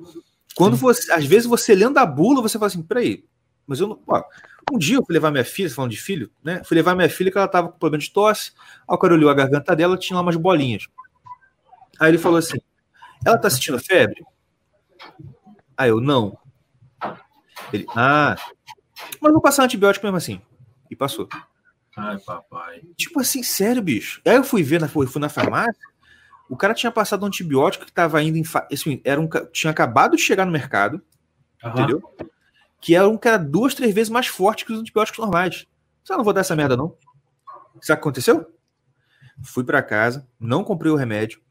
Quando 0.56 0.76
Sim. 0.76 0.82
você, 0.82 1.12
às 1.12 1.26
vezes 1.26 1.46
você 1.46 1.76
lendo 1.76 1.98
a 1.98 2.06
bula, 2.06 2.42
você 2.42 2.58
fala 2.58 2.68
assim, 2.68 2.82
peraí, 2.82 3.26
mas 3.66 3.80
eu 3.80 3.88
não. 3.88 4.02
Ó, 4.08 4.24
um 4.72 4.78
dia 4.78 4.98
eu 4.98 5.06
fui 5.06 5.14
levar 5.14 5.32
minha 5.32 5.46
filha, 5.46 5.70
falando 5.70 5.92
de 5.92 5.98
filho, 5.98 6.32
né? 6.44 6.64
Fui 6.64 6.76
levar 6.76 6.96
minha 6.96 7.10
filha 7.10 7.32
que 7.32 7.38
ela 7.38 7.48
tava 7.48 7.70
com 7.70 7.78
problema 7.78 8.02
de 8.02 8.12
tosse. 8.12 8.52
Aí 8.88 8.96
o 8.96 8.98
cara 8.98 9.14
olhou 9.14 9.30
a 9.30 9.34
garganta 9.34 9.76
dela, 9.76 9.98
tinha 9.98 10.16
lá 10.16 10.22
umas 10.22 10.36
bolinhas. 10.36 10.88
Aí 12.00 12.10
ele 12.10 12.18
falou 12.18 12.38
assim: 12.38 12.58
ela 13.26 13.38
tá 13.38 13.50
sentindo 13.50 13.80
febre? 13.80 14.24
Aí 15.76 15.90
eu, 15.90 16.02
não. 16.02 16.38
Ele, 17.72 17.86
ah, 17.96 18.36
mas 19.22 19.32
vou 19.32 19.42
passar 19.42 19.64
antibiótico 19.64 20.06
mesmo 20.06 20.18
assim. 20.18 20.42
E 20.90 20.96
passou. 20.96 21.28
Ai, 21.98 22.20
papai. 22.20 22.82
Tipo 22.96 23.20
assim, 23.20 23.42
sério, 23.42 23.82
bicho. 23.82 24.22
Aí 24.24 24.36
eu 24.36 24.44
fui 24.44 24.62
ver, 24.62 24.80
na, 24.80 24.88
fui, 24.88 25.08
fui 25.08 25.20
na 25.20 25.30
farmácia, 25.30 25.82
o 26.48 26.56
cara 26.56 26.76
tinha 26.76 26.92
passado 26.92 27.24
um 27.24 27.26
antibiótico 27.26 27.86
que 27.86 27.92
tava 27.92 28.22
indo 28.22 28.38
em. 28.38 28.44
Assim, 28.72 29.02
era 29.04 29.20
um, 29.20 29.28
tinha 29.52 29.72
acabado 29.72 30.16
de 30.16 30.22
chegar 30.22 30.46
no 30.46 30.52
mercado, 30.52 31.02
uhum. 31.64 31.72
entendeu? 31.72 32.16
Que 32.80 32.96
era 32.96 33.10
um 33.10 33.18
cara 33.18 33.38
duas, 33.38 33.74
três 33.74 33.94
vezes 33.94 34.12
mais 34.12 34.28
forte 34.28 34.64
que 34.64 34.72
os 34.72 34.80
antibióticos 34.80 35.20
normais. 35.20 35.66
Só 36.04 36.16
não 36.16 36.24
vou 36.24 36.34
dar 36.34 36.42
essa 36.42 36.56
merda, 36.56 36.78
não. 36.78 36.96
Sabe 37.82 37.82
o 37.82 37.82
que 37.82 37.92
aconteceu? 37.92 38.54
Fui 39.42 39.64
para 39.64 39.82
casa, 39.82 40.28
não 40.40 40.64
comprei 40.64 40.92
o 40.92 40.96
remédio, 40.96 41.42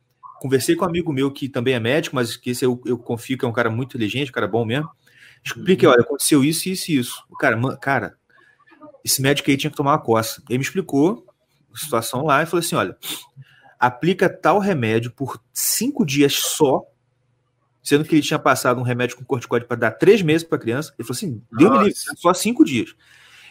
conversei 0.41 0.77
com 0.77 0.85
um 0.85 0.89
amigo 0.89 1.13
meu 1.13 1.31
que 1.31 1.49
também 1.49 1.75
é 1.75 1.81
médico, 1.81 2.15
mas 2.15 2.37
que 2.37 2.51
esse 2.51 2.65
eu, 2.65 2.81
eu 2.87 2.97
confio 2.97 3.37
que 3.37 3.45
é 3.45 3.49
um 3.49 3.53
cara 3.53 3.69
muito 3.69 3.91
inteligente, 3.91 4.31
um 4.31 4.35
cara 4.35 4.47
bom 4.47 4.65
mesmo. 4.65 4.89
Expliquei, 5.45 5.89
uhum. 5.89 5.95
olha, 5.95 6.03
aconteceu 6.03 6.45
isso, 6.45 6.69
isso 6.69 6.91
e 6.93 6.99
isso. 6.99 7.25
O 7.29 7.37
cara, 7.37 7.57
man, 7.57 7.77
cara, 7.77 8.17
esse 9.07 9.23
médico 9.23 9.49
aí 9.49 9.57
tinha 9.57 9.71
que 9.71 9.77
tomar 9.77 9.93
uma 9.93 10.01
coça. 10.01 10.43
Ele 10.49 10.59
me 10.59 10.65
explicou 10.65 11.25
a 11.73 11.79
situação 11.79 12.25
lá 12.25 12.43
e 12.43 12.47
falou 12.47 12.59
assim: 12.59 12.75
olha, 12.75 12.99
aplica 13.79 14.29
tal 14.29 14.59
remédio 14.59 15.13
por 15.13 15.41
cinco 15.53 16.05
dias 16.05 16.35
só, 16.35 16.83
sendo 17.81 18.05
que 18.05 18.17
ele 18.17 18.23
tinha 18.23 18.39
passado 18.39 18.81
um 18.81 18.83
remédio 18.83 19.17
com 19.17 19.25
corticoide 19.25 19.65
para 19.65 19.77
dar 19.77 19.93
três 19.93 20.23
meses 20.23 20.45
para 20.45 20.59
a 20.59 20.61
criança. 20.61 20.93
Ele 20.99 21.07
falou 21.07 21.17
assim: 21.17 21.43
deu 21.53 21.71
me 21.71 21.79
livre, 21.79 21.95
só 22.17 22.35
cinco 22.35 22.65
dias. 22.65 22.97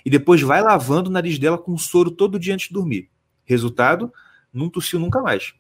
E 0.06 0.10
depois 0.10 0.42
vai 0.42 0.62
lavando 0.62 1.10
o 1.10 1.14
nariz 1.14 1.40
dela 1.40 1.58
com 1.58 1.78
soro 1.78 2.12
todo 2.12 2.38
dia 2.38 2.54
antes 2.54 2.68
de 2.68 2.74
dormir. 2.74 3.10
Resultado: 3.46 4.12
não 4.52 4.70
tossiu 4.70 5.00
nunca 5.00 5.22
mais. 5.22 5.54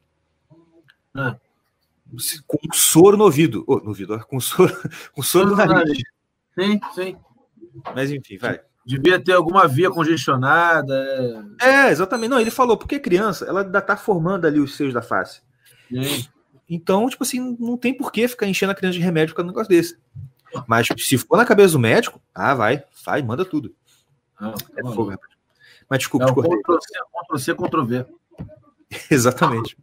Ah. 1.13 1.37
Com 2.45 2.59
soro 2.73 3.15
no 3.15 3.23
ouvido. 3.23 3.63
Oh, 3.65 3.77
no 3.77 3.87
ouvido, 3.87 4.19
com 4.27 4.41
soro, 4.41 4.75
com 5.15 5.23
soro 5.23 5.51
no 5.51 5.55
nariz. 5.55 5.99
Sim, 6.59 6.81
sim. 6.93 7.17
Mas 7.95 8.11
enfim, 8.11 8.37
vai. 8.37 8.59
Devia 8.85 9.19
ter 9.19 9.33
alguma 9.33 9.67
via 9.67 9.89
congestionada. 9.89 10.95
É, 11.59 11.87
é 11.87 11.91
exatamente. 11.91 12.29
Não, 12.29 12.39
ele 12.39 12.51
falou, 12.51 12.77
porque 12.77 12.99
criança, 12.99 13.45
ela 13.45 13.61
ainda 13.61 13.81
tá 13.81 13.97
formando 13.97 14.45
ali 14.45 14.59
os 14.59 14.75
seios 14.75 14.93
da 14.93 15.01
face. 15.01 15.41
Sim. 15.89 16.27
Então, 16.69 17.09
tipo 17.09 17.23
assim, 17.23 17.57
não 17.59 17.77
tem 17.77 17.93
por 17.95 18.11
que 18.11 18.27
ficar 18.27 18.47
enchendo 18.47 18.71
a 18.71 18.75
criança 18.75 18.97
de 18.97 19.03
remédio 19.03 19.33
com 19.33 19.41
um 19.41 19.45
negócio 19.47 19.69
desse. 19.69 19.97
Mas 20.67 20.87
se 20.97 21.17
for 21.17 21.37
na 21.37 21.45
cabeça 21.45 21.73
do 21.73 21.79
médico, 21.79 22.21
ah, 22.33 22.53
vai, 22.53 22.83
vai, 23.03 23.21
manda 23.21 23.43
tudo. 23.43 23.73
Ah, 24.39 24.53
é 24.77 24.81
fogo, 24.81 25.09
rapaz. 25.09 25.33
Mas 25.89 25.99
desculpa, 25.99 26.25
é 26.25 26.33
cortei. 26.33 26.61
Ctrl-C, 26.61 27.55
Ctrl-V. 27.55 28.05
Exatamente. 29.09 29.77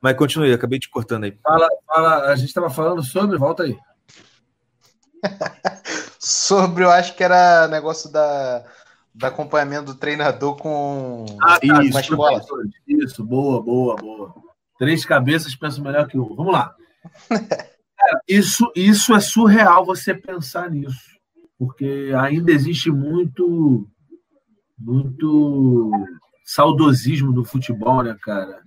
Mas 0.00 0.16
continue, 0.16 0.52
acabei 0.52 0.78
te 0.78 0.88
cortando 0.88 1.24
aí. 1.24 1.36
Fala, 1.42 1.68
fala, 1.86 2.32
a 2.32 2.36
gente 2.36 2.48
estava 2.48 2.70
falando 2.70 3.02
sobre, 3.02 3.36
volta 3.36 3.64
aí. 3.64 3.76
sobre, 6.18 6.84
eu 6.84 6.90
acho 6.90 7.14
que 7.16 7.24
era 7.24 7.68
negócio 7.68 8.10
da, 8.10 8.64
do 9.14 9.26
acompanhamento 9.26 9.86
do 9.86 9.94
treinador 9.94 10.56
com, 10.56 11.24
ah, 11.42 11.58
tá, 11.58 11.82
isso, 11.82 11.98
escola. 11.98 12.40
Isso, 12.86 13.24
boa, 13.24 13.62
boa, 13.62 13.96
boa. 13.96 14.34
Três 14.78 15.04
cabeças 15.04 15.56
pensam 15.56 15.82
melhor 15.82 16.06
que 16.06 16.18
um. 16.18 16.34
Vamos 16.34 16.52
lá. 16.52 16.74
isso, 18.28 18.70
isso 18.76 19.14
é 19.14 19.20
surreal 19.20 19.84
você 19.84 20.14
pensar 20.14 20.70
nisso. 20.70 21.18
Porque 21.58 22.12
ainda 22.16 22.52
existe 22.52 22.90
muito, 22.90 23.88
muito 24.78 25.90
saudosismo 26.44 27.32
no 27.32 27.44
futebol, 27.44 28.04
né, 28.04 28.16
cara? 28.22 28.60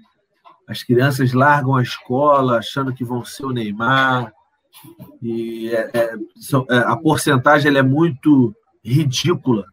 As 0.67 0.83
crianças 0.83 1.31
largam 1.31 1.75
a 1.75 1.81
escola 1.81 2.57
achando 2.57 2.93
que 2.93 3.05
vão 3.05 3.23
ser 3.23 3.45
o 3.45 3.51
Neymar, 3.51 4.33
e 5.21 5.69
é, 5.69 5.89
é, 5.93 6.15
é, 6.69 6.77
a 6.77 6.95
porcentagem 6.95 7.75
é 7.75 7.81
muito 7.81 8.55
ridícula 8.83 9.65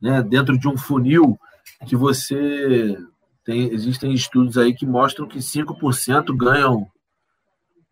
né? 0.00 0.22
dentro 0.22 0.58
de 0.58 0.68
um 0.68 0.76
funil 0.76 1.38
que 1.86 1.96
você 1.96 2.96
tem 3.44 3.72
existem 3.72 4.12
estudos 4.12 4.56
aí 4.56 4.74
que 4.74 4.86
mostram 4.86 5.26
que 5.26 5.38
5% 5.38 6.34
ganham 6.36 6.86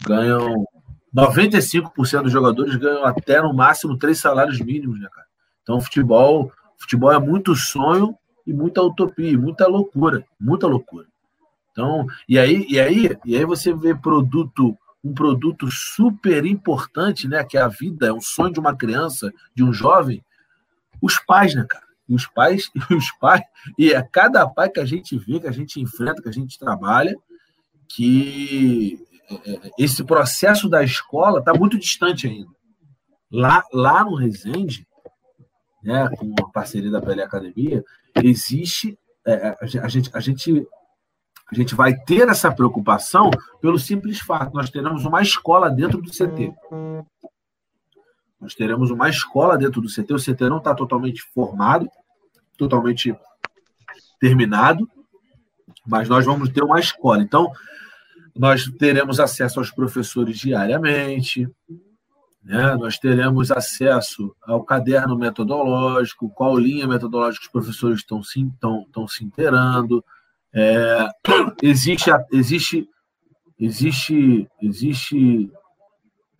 ganham 0.06 0.66
95% 1.14 2.22
dos 2.22 2.32
jogadores 2.32 2.74
ganham 2.76 3.04
até 3.04 3.40
no 3.42 3.52
máximo 3.52 3.98
três 3.98 4.18
salários 4.18 4.58
mínimos, 4.60 4.98
né, 4.98 5.08
cara? 5.12 5.26
Então, 5.62 5.80
futebol, 5.80 6.50
futebol 6.78 7.12
é 7.12 7.18
muito 7.18 7.54
sonho 7.54 8.16
e 8.46 8.52
muita 8.52 8.82
utopia, 8.82 9.38
muita 9.38 9.66
loucura, 9.66 10.24
muita 10.40 10.66
loucura. 10.66 11.06
Então, 11.70 12.06
e 12.28 12.38
aí, 12.38 12.66
e 12.68 12.80
aí, 12.80 13.16
e 13.24 13.36
aí 13.36 13.44
você 13.44 13.74
vê 13.74 13.94
produto 13.94 14.76
um 15.04 15.12
produto 15.12 15.68
super 15.70 16.44
importante, 16.46 17.26
né? 17.26 17.42
Que 17.44 17.58
é 17.58 17.60
a 17.60 17.68
vida, 17.68 18.06
é 18.06 18.12
um 18.12 18.20
sonho 18.20 18.52
de 18.52 18.60
uma 18.60 18.76
criança, 18.76 19.32
de 19.54 19.64
um 19.64 19.72
jovem. 19.72 20.24
Os 21.00 21.18
pais, 21.18 21.54
né, 21.54 21.66
cara? 21.68 21.84
Os 22.08 22.26
pais, 22.26 22.70
e 22.90 22.94
os 22.94 23.10
pais, 23.12 23.42
e 23.78 23.92
é 23.92 24.02
cada 24.02 24.48
pai 24.48 24.68
que 24.68 24.80
a 24.80 24.84
gente 24.84 25.18
vê, 25.18 25.40
que 25.40 25.48
a 25.48 25.52
gente 25.52 25.80
enfrenta, 25.80 26.22
que 26.22 26.28
a 26.28 26.32
gente 26.32 26.58
trabalha, 26.58 27.16
que 27.88 28.98
é, 29.28 29.52
é, 29.52 29.70
esse 29.78 30.04
processo 30.04 30.68
da 30.68 30.82
escola 30.82 31.40
está 31.40 31.52
muito 31.52 31.78
distante 31.78 32.26
ainda. 32.26 32.50
Lá, 33.30 33.64
lá 33.72 34.04
no 34.04 34.14
Resende, 34.14 34.86
né, 35.82 36.08
com 36.16 36.34
a 36.40 36.50
parceria 36.50 36.90
da 36.90 37.00
Pele 37.00 37.22
Academia, 37.22 37.82
existe. 38.22 38.98
É, 39.24 39.56
a, 39.60 39.88
gente, 39.88 40.10
a 40.12 40.20
gente 40.20 40.66
a 41.52 41.54
gente 41.54 41.74
vai 41.74 41.94
ter 41.94 42.26
essa 42.28 42.50
preocupação 42.50 43.30
pelo 43.60 43.78
simples 43.78 44.20
fato, 44.20 44.54
nós 44.54 44.70
teremos 44.70 45.04
uma 45.04 45.20
escola 45.20 45.70
dentro 45.70 46.00
do 46.00 46.10
CT. 46.10 46.50
Nós 48.40 48.54
teremos 48.54 48.90
uma 48.90 49.10
escola 49.10 49.58
dentro 49.58 49.82
do 49.82 49.88
CT. 49.88 50.14
O 50.14 50.16
CT 50.16 50.48
não 50.48 50.56
está 50.56 50.74
totalmente 50.74 51.22
formado, 51.34 51.90
totalmente 52.56 53.14
terminado, 54.18 54.88
mas 55.86 56.08
nós 56.08 56.24
vamos 56.24 56.48
ter 56.48 56.64
uma 56.64 56.80
escola. 56.80 57.22
Então, 57.22 57.52
nós 58.34 58.64
teremos 58.78 59.20
acesso 59.20 59.60
aos 59.60 59.70
professores 59.70 60.38
diariamente, 60.38 61.46
né? 62.42 62.74
nós 62.76 62.98
teremos 62.98 63.50
acesso 63.52 64.34
ao 64.42 64.64
caderno 64.64 65.18
metodológico, 65.18 66.30
qual 66.30 66.58
linha 66.58 66.88
metodológica 66.88 67.44
os 67.44 67.52
professores 67.52 67.98
estão 67.98 68.22
se, 68.22 68.40
estão, 68.40 68.84
estão 68.86 69.06
se 69.06 69.22
inteirando, 69.22 70.02
é, 70.54 71.08
existe, 71.62 72.10
existe, 72.30 72.88
existe, 73.58 74.48
existe 74.60 75.50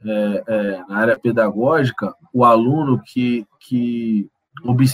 é, 0.05 0.45
é, 0.47 0.85
na 0.89 0.97
área 0.97 1.19
pedagógica 1.19 2.15
o 2.33 2.45
aluno 2.45 3.01
que, 3.05 3.47
que 3.61 4.29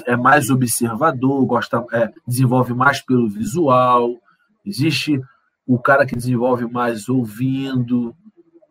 é 0.07 0.17
mais 0.17 0.51
observador, 0.51 1.45
gosta, 1.47 1.85
é, 1.93 2.11
desenvolve 2.27 2.75
mais 2.75 3.01
pelo 3.01 3.29
visual, 3.29 4.15
existe 4.65 5.21
o 5.67 5.79
cara 5.79 6.07
que 6.07 6.17
desenvolve 6.17 6.67
mais 6.67 7.09
ouvindo, 7.09 8.15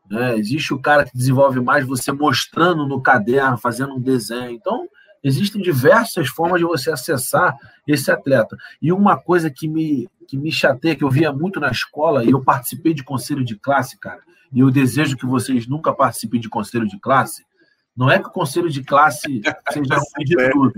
né? 0.10 0.38
existe 0.38 0.74
o 0.74 0.80
cara 0.80 1.06
que 1.06 1.16
desenvolve 1.16 1.60
mais 1.60 1.86
você 1.86 2.12
mostrando 2.12 2.88
no 2.88 3.02
caderno, 3.02 3.58
fazendo 3.58 3.96
um 3.96 4.02
desenho. 4.02 4.52
Então, 4.52 4.88
existem 5.24 5.62
diversas 5.62 6.28
formas 6.28 6.60
de 6.60 6.66
você 6.66 6.92
acessar 6.92 7.56
esse 7.88 8.12
atleta. 8.12 8.56
E 8.82 8.92
uma 8.92 9.18
coisa 9.18 9.50
que 9.50 9.68
me, 9.68 10.08
que 10.28 10.38
me 10.38 10.52
chateia, 10.52 10.96
que 10.96 11.04
eu 11.04 11.10
via 11.10 11.32
muito 11.32 11.60
na 11.60 11.70
escola, 11.70 12.24
e 12.24 12.32
eu 12.32 12.44
participei 12.44 12.94
de 12.94 13.04
conselho 13.04 13.44
de 13.44 13.56
classe, 13.56 13.98
cara, 14.00 14.22
e 14.52 14.60
eu 14.60 14.72
desejo 14.72 15.18
que 15.18 15.26
vocês 15.26 15.68
nunca 15.68 15.94
participem 15.94 16.40
de 16.40 16.50
conselho 16.50 16.88
de 16.88 17.00
classe. 17.00 17.46
Não 17.96 18.10
é 18.10 18.20
que 18.20 18.28
o 18.28 18.32
conselho 18.32 18.70
de 18.70 18.84
classe 18.84 19.42
seja 19.72 19.96
ruim 19.96 20.26
de 20.26 20.40
é. 20.40 20.50
tudo, 20.50 20.74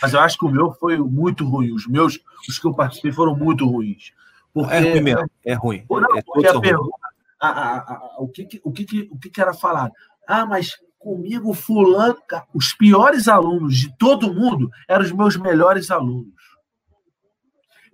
mas 0.00 0.12
eu 0.12 0.20
acho 0.20 0.38
que 0.38 0.44
o 0.44 0.50
meu 0.50 0.72
foi 0.72 0.96
muito 0.98 1.48
ruim. 1.48 1.72
Os 1.72 1.86
meus, 1.86 2.18
os 2.48 2.58
que 2.58 2.66
eu 2.66 2.74
participei 2.74 3.12
foram 3.12 3.34
muito 3.34 3.66
ruins. 3.66 4.12
Porque, 4.52 4.74
é 4.74 4.80
ruim 4.80 5.00
mesmo, 5.00 5.30
é 5.44 5.54
ruim. 5.54 5.84
Não, 5.88 6.16
é 6.16 6.22
porque 6.22 6.48
a 6.48 6.60
pergunta, 6.60 6.96
a, 7.40 7.48
a, 7.48 7.76
a, 7.78 8.16
o, 8.18 8.28
que, 8.28 8.60
o, 8.64 8.72
que, 8.72 9.08
o 9.10 9.18
que 9.18 9.40
era 9.40 9.52
falado? 9.52 9.92
Ah, 10.26 10.44
mas 10.46 10.76
comigo 11.06 11.54
fulano, 11.54 12.16
os 12.52 12.74
piores 12.74 13.28
alunos 13.28 13.76
de 13.76 13.96
todo 13.96 14.34
mundo 14.34 14.68
eram 14.88 15.04
os 15.04 15.12
meus 15.12 15.36
melhores 15.36 15.88
alunos. 15.88 16.34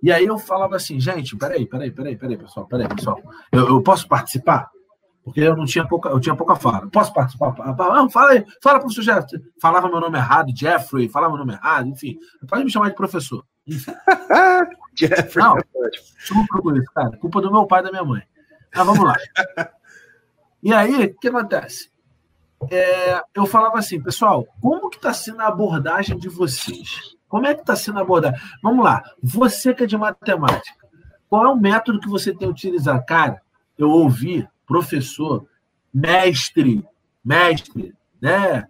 E 0.01 0.11
aí 0.11 0.25
eu 0.25 0.39
falava 0.39 0.75
assim, 0.75 0.99
gente, 0.99 1.37
peraí, 1.37 1.67
peraí, 1.67 1.91
peraí, 1.91 2.17
peraí, 2.17 2.35
pessoal, 2.35 2.65
peraí, 2.65 2.87
pessoal. 2.87 3.21
Eu, 3.51 3.67
eu 3.67 3.83
posso 3.83 4.07
participar? 4.07 4.67
Porque 5.23 5.41
eu 5.41 5.55
não 5.55 5.63
tinha 5.63 5.87
pouca, 5.87 6.09
eu 6.09 6.19
tinha 6.19 6.35
pouca 6.35 6.55
fala. 6.55 6.89
Posso 6.89 7.13
participar? 7.13 7.53
Não, 7.77 8.09
fala 8.09 8.31
aí, 8.31 8.43
fala, 8.61 8.79
professor 8.79 9.03
Jeffrey. 9.03 9.41
Falava 9.61 9.87
meu 9.87 10.01
nome 10.01 10.17
errado, 10.17 10.51
Jeffrey, 10.57 11.07
falava 11.07 11.35
meu 11.35 11.45
nome 11.45 11.53
errado, 11.53 11.87
enfim. 11.87 12.17
Pode 12.49 12.63
me 12.63 12.71
chamar 12.71 12.89
de 12.89 12.95
professor. 12.95 13.45
Jeffrey. 14.97 15.45
Não, 15.45 15.55
super 16.17 16.61
por 16.63 16.75
isso, 16.75 16.91
cara. 16.93 17.15
Culpa 17.17 17.41
do 17.41 17.51
meu 17.51 17.67
pai 17.67 17.81
e 17.81 17.83
da 17.83 17.91
minha 17.91 18.03
mãe. 18.03 18.23
Mas 18.75 18.85
vamos 18.87 19.05
lá. 19.05 19.15
E 20.65 20.71
aí, 20.73 21.07
o 21.07 21.19
que 21.19 21.27
acontece? 21.27 21.92
É, 22.71 23.21
eu 23.33 23.45
falava 23.45 23.77
assim, 23.77 24.01
pessoal, 24.01 24.45
como 24.61 24.89
que 24.89 24.97
está 24.97 25.13
sendo 25.13 25.41
a 25.41 25.47
abordagem 25.47 26.17
de 26.17 26.29
vocês? 26.29 27.15
Como 27.27 27.47
é 27.47 27.53
que 27.53 27.61
está 27.61 27.75
sendo 27.75 27.99
a 27.99 28.01
abordagem? 28.01 28.39
Vamos 28.61 28.83
lá, 28.83 29.03
você 29.21 29.73
que 29.73 29.83
é 29.83 29.87
de 29.87 29.97
matemática, 29.97 30.83
qual 31.29 31.45
é 31.45 31.49
o 31.49 31.55
método 31.55 31.99
que 31.99 32.07
você 32.07 32.33
tem 32.33 32.47
utilizado? 32.47 33.03
Cara, 33.05 33.41
eu 33.77 33.89
ouvi 33.89 34.47
professor, 34.67 35.45
mestre, 35.93 36.85
mestre, 37.23 37.93
né? 38.21 38.67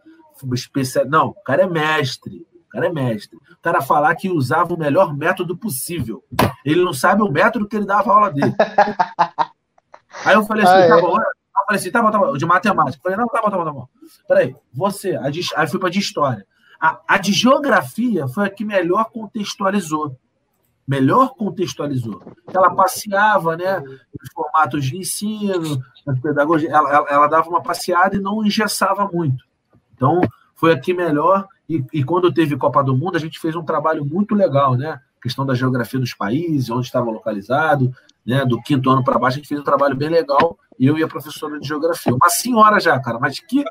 Especial... 0.54 1.06
Não, 1.06 1.28
o 1.28 1.34
cara 1.34 1.64
é 1.64 1.68
mestre, 1.68 2.48
o 2.66 2.70
cara 2.70 2.88
é 2.88 2.92
mestre. 2.92 3.38
O 3.38 3.62
cara 3.62 3.82
falar 3.82 4.16
que 4.16 4.30
usava 4.30 4.74
o 4.74 4.80
melhor 4.80 5.16
método 5.16 5.58
possível. 5.58 6.24
Ele 6.66 6.84
não 6.84 6.94
sabe 6.94 7.22
o 7.22 7.32
método 7.32 7.68
que 7.68 7.76
ele 7.76 7.86
dava 7.86 8.12
a 8.12 8.14
aula 8.14 8.32
dele. 8.32 8.54
Aí 10.26 10.36
eu 10.36 10.44
falei 10.44 10.64
assim, 10.64 10.86
ah, 10.86 10.88
tá 10.88 10.98
é? 10.98 11.02
bom, 11.02 11.18
eu 11.64 11.66
falei 11.66 11.80
assim, 11.80 11.92
tá 11.92 12.02
bom, 12.02 12.12
tá 12.12 12.20
bom, 12.20 12.38
de 12.38 12.46
matemática. 12.46 12.98
Eu 12.98 13.04
falei, 13.04 13.18
não, 13.18 13.28
tá 13.28 13.42
bom, 13.42 13.50
tá 13.50 13.58
bom, 13.58 13.66
tá 13.66 13.72
bom. 13.72 13.88
Peraí, 14.28 14.56
você, 14.74 15.16
a 15.16 15.30
de, 15.30 15.42
aí 15.56 15.68
fui 15.68 15.80
para 15.80 15.90
de 15.90 16.00
história. 16.00 16.46
A, 16.80 17.00
a 17.08 17.18
de 17.18 17.32
geografia 17.32 18.28
foi 18.28 18.46
a 18.46 18.50
que 18.50 18.66
melhor 18.66 19.06
contextualizou. 19.06 20.18
Melhor 20.86 21.34
contextualizou. 21.36 22.22
Ela 22.54 22.76
passeava, 22.76 23.56
né, 23.56 23.80
nos 23.80 24.34
formatos 24.34 24.86
de 24.86 24.98
ensino, 24.98 25.82
na 26.06 26.14
pedagogia, 26.14 26.70
ela, 26.70 26.90
ela, 26.92 27.10
ela 27.10 27.28
dava 27.28 27.50
uma 27.50 27.64
passeada 27.64 28.18
e 28.18 28.20
não 28.20 28.46
engessava 28.46 29.10
muito. 29.12 29.46
Então, 29.96 30.20
foi 30.56 30.74
aqui 30.74 30.94
melhor. 30.94 31.48
E, 31.70 31.84
e, 31.94 32.04
quando 32.04 32.34
teve 32.34 32.58
Copa 32.58 32.84
do 32.84 32.96
Mundo, 32.96 33.16
a 33.16 33.20
gente 33.20 33.40
fez 33.40 33.56
um 33.56 33.64
trabalho 33.64 34.04
muito 34.04 34.36
legal, 34.36 34.76
né? 34.76 35.00
Questão 35.22 35.46
da 35.46 35.56
geografia 35.56 36.00
dos 36.00 36.14
países, 36.14 36.70
onde 36.70 36.86
estava 36.86 37.10
localizado, 37.10 37.96
né? 38.26 38.46
Do 38.46 38.62
quinto 38.62 38.90
ano 38.90 39.04
para 39.06 39.18
baixo, 39.18 39.38
a 39.38 39.40
gente 39.40 39.48
fez 39.48 39.62
um 39.62 39.64
trabalho 39.64 39.96
bem 39.96 40.10
legal 40.10 40.58
eu 40.80 40.98
e 40.98 41.04
a 41.04 41.08
professora 41.08 41.60
de 41.60 41.68
geografia. 41.68 42.14
Uma 42.14 42.30
senhora 42.30 42.80
já, 42.80 43.00
cara, 43.00 43.20
mas 43.20 43.40
que, 43.40 43.64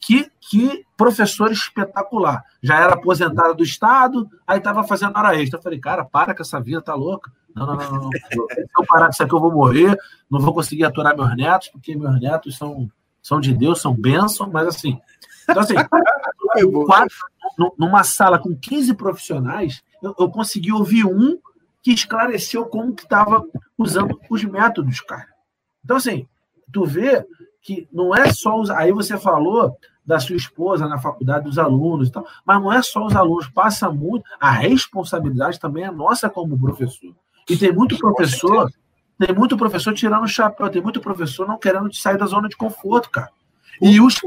que, 0.00 0.30
que 0.40 0.84
professor 0.96 1.50
espetacular. 1.50 2.42
Já 2.62 2.76
era 2.78 2.94
aposentada 2.94 3.54
do 3.54 3.62
Estado, 3.62 4.28
aí 4.46 4.58
estava 4.58 4.84
fazendo 4.84 5.16
hora 5.16 5.40
extra. 5.40 5.58
Eu 5.58 5.62
falei, 5.62 5.78
cara, 5.78 6.04
para 6.04 6.34
com 6.34 6.42
essa 6.42 6.60
vida, 6.60 6.80
tá 6.80 6.94
louca. 6.94 7.30
Não, 7.54 7.66
não, 7.66 7.76
não, 7.76 7.92
não. 8.02 8.10
Se 8.10 8.38
eu 8.78 8.86
parar 8.86 9.06
com 9.06 9.12
isso 9.12 9.22
aqui, 9.22 9.34
eu 9.34 9.40
vou 9.40 9.52
morrer, 9.52 9.96
não 10.30 10.40
vou 10.40 10.54
conseguir 10.54 10.84
aturar 10.84 11.16
meus 11.16 11.36
netos, 11.36 11.68
porque 11.68 11.96
meus 11.96 12.20
netos 12.20 12.56
são, 12.56 12.88
são 13.22 13.40
de 13.40 13.52
Deus, 13.52 13.80
são 13.80 13.94
bênçãos, 13.94 14.50
mas 14.50 14.68
assim. 14.68 15.00
Então, 15.48 15.62
assim, 15.62 15.74
quatro, 16.86 17.16
numa 17.76 18.04
sala 18.04 18.38
com 18.38 18.54
15 18.54 18.94
profissionais, 18.94 19.82
eu, 20.02 20.14
eu 20.18 20.30
consegui 20.30 20.72
ouvir 20.72 21.04
um 21.04 21.38
que 21.82 21.92
esclareceu 21.92 22.66
como 22.66 22.94
que 22.94 23.04
estava 23.04 23.44
usando 23.76 24.20
os 24.30 24.44
métodos, 24.44 25.00
cara. 25.00 25.26
Então, 25.88 25.96
assim, 25.96 26.28
tu 26.70 26.84
vê 26.84 27.24
que 27.62 27.88
não 27.90 28.14
é 28.14 28.30
só 28.30 28.60
os. 28.60 28.68
Aí 28.68 28.92
você 28.92 29.16
falou 29.16 29.74
da 30.04 30.20
sua 30.20 30.36
esposa 30.36 30.86
na 30.86 30.98
faculdade, 30.98 31.46
dos 31.46 31.58
alunos 31.58 32.08
e 32.08 32.12
tal, 32.12 32.26
mas 32.44 32.60
não 32.60 32.70
é 32.70 32.82
só 32.82 33.06
os 33.06 33.16
alunos, 33.16 33.48
passa 33.48 33.90
muito. 33.90 34.22
A 34.38 34.50
responsabilidade 34.50 35.58
também 35.58 35.84
é 35.84 35.90
nossa 35.90 36.28
como 36.28 36.60
professor. 36.60 37.14
E 37.48 37.56
tem 37.56 37.72
muito 37.72 37.96
professor, 37.96 38.70
tem 39.18 39.34
muito 39.34 39.56
professor 39.56 39.94
tirando 39.94 40.24
o 40.24 40.28
chapéu, 40.28 40.68
tem 40.68 40.82
muito 40.82 41.00
professor 41.00 41.48
não 41.48 41.56
querendo 41.56 41.90
sair 41.94 42.18
da 42.18 42.26
zona 42.26 42.50
de 42.50 42.56
conforto, 42.56 43.08
cara. 43.10 43.30
E 43.80 43.98
os, 43.98 44.20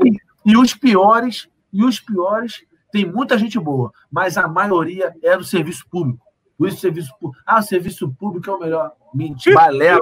e 0.43 0.57
os 0.57 0.73
piores, 0.73 1.47
e 1.71 1.85
os 1.85 1.99
piores, 1.99 2.63
tem 2.91 3.05
muita 3.05 3.37
gente 3.37 3.59
boa, 3.59 3.91
mas 4.11 4.35
a 4.35 4.47
maioria 4.47 5.13
é 5.21 5.37
do 5.37 5.43
serviço 5.43 5.85
público. 5.87 6.25
Por 6.57 6.69
isso, 6.69 6.77
serviço 6.77 7.11
público. 7.19 7.43
Ah, 7.45 7.59
o 7.59 7.63
serviço 7.63 8.11
público 8.19 8.49
é 8.49 8.53
o 8.53 8.59
melhor. 8.59 8.91
Mentira, 9.13 9.55
balela. 9.55 10.01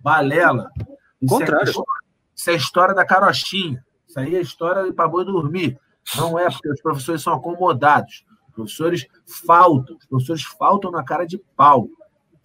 Balela. 0.00 0.70
Isso 1.20 1.34
é 1.34 1.38
Contrário. 1.38 1.68
É, 1.68 1.72
isso 2.34 2.50
é 2.50 2.52
a 2.52 2.56
história 2.56 2.94
da 2.94 3.04
carochinha. 3.04 3.84
Isso 4.06 4.20
aí 4.20 4.34
é 4.34 4.38
a 4.38 4.42
história 4.42 4.92
para 4.92 5.08
boi 5.08 5.24
dormir. 5.24 5.78
Não 6.16 6.38
é, 6.38 6.48
porque 6.50 6.70
os 6.70 6.80
professores 6.80 7.22
são 7.22 7.34
acomodados. 7.34 8.24
Os 8.48 8.54
professores 8.54 9.06
faltam. 9.26 9.96
Os 9.96 10.06
professores 10.06 10.42
faltam 10.44 10.90
na 10.90 11.02
cara 11.02 11.24
de 11.24 11.38
pau. 11.56 11.88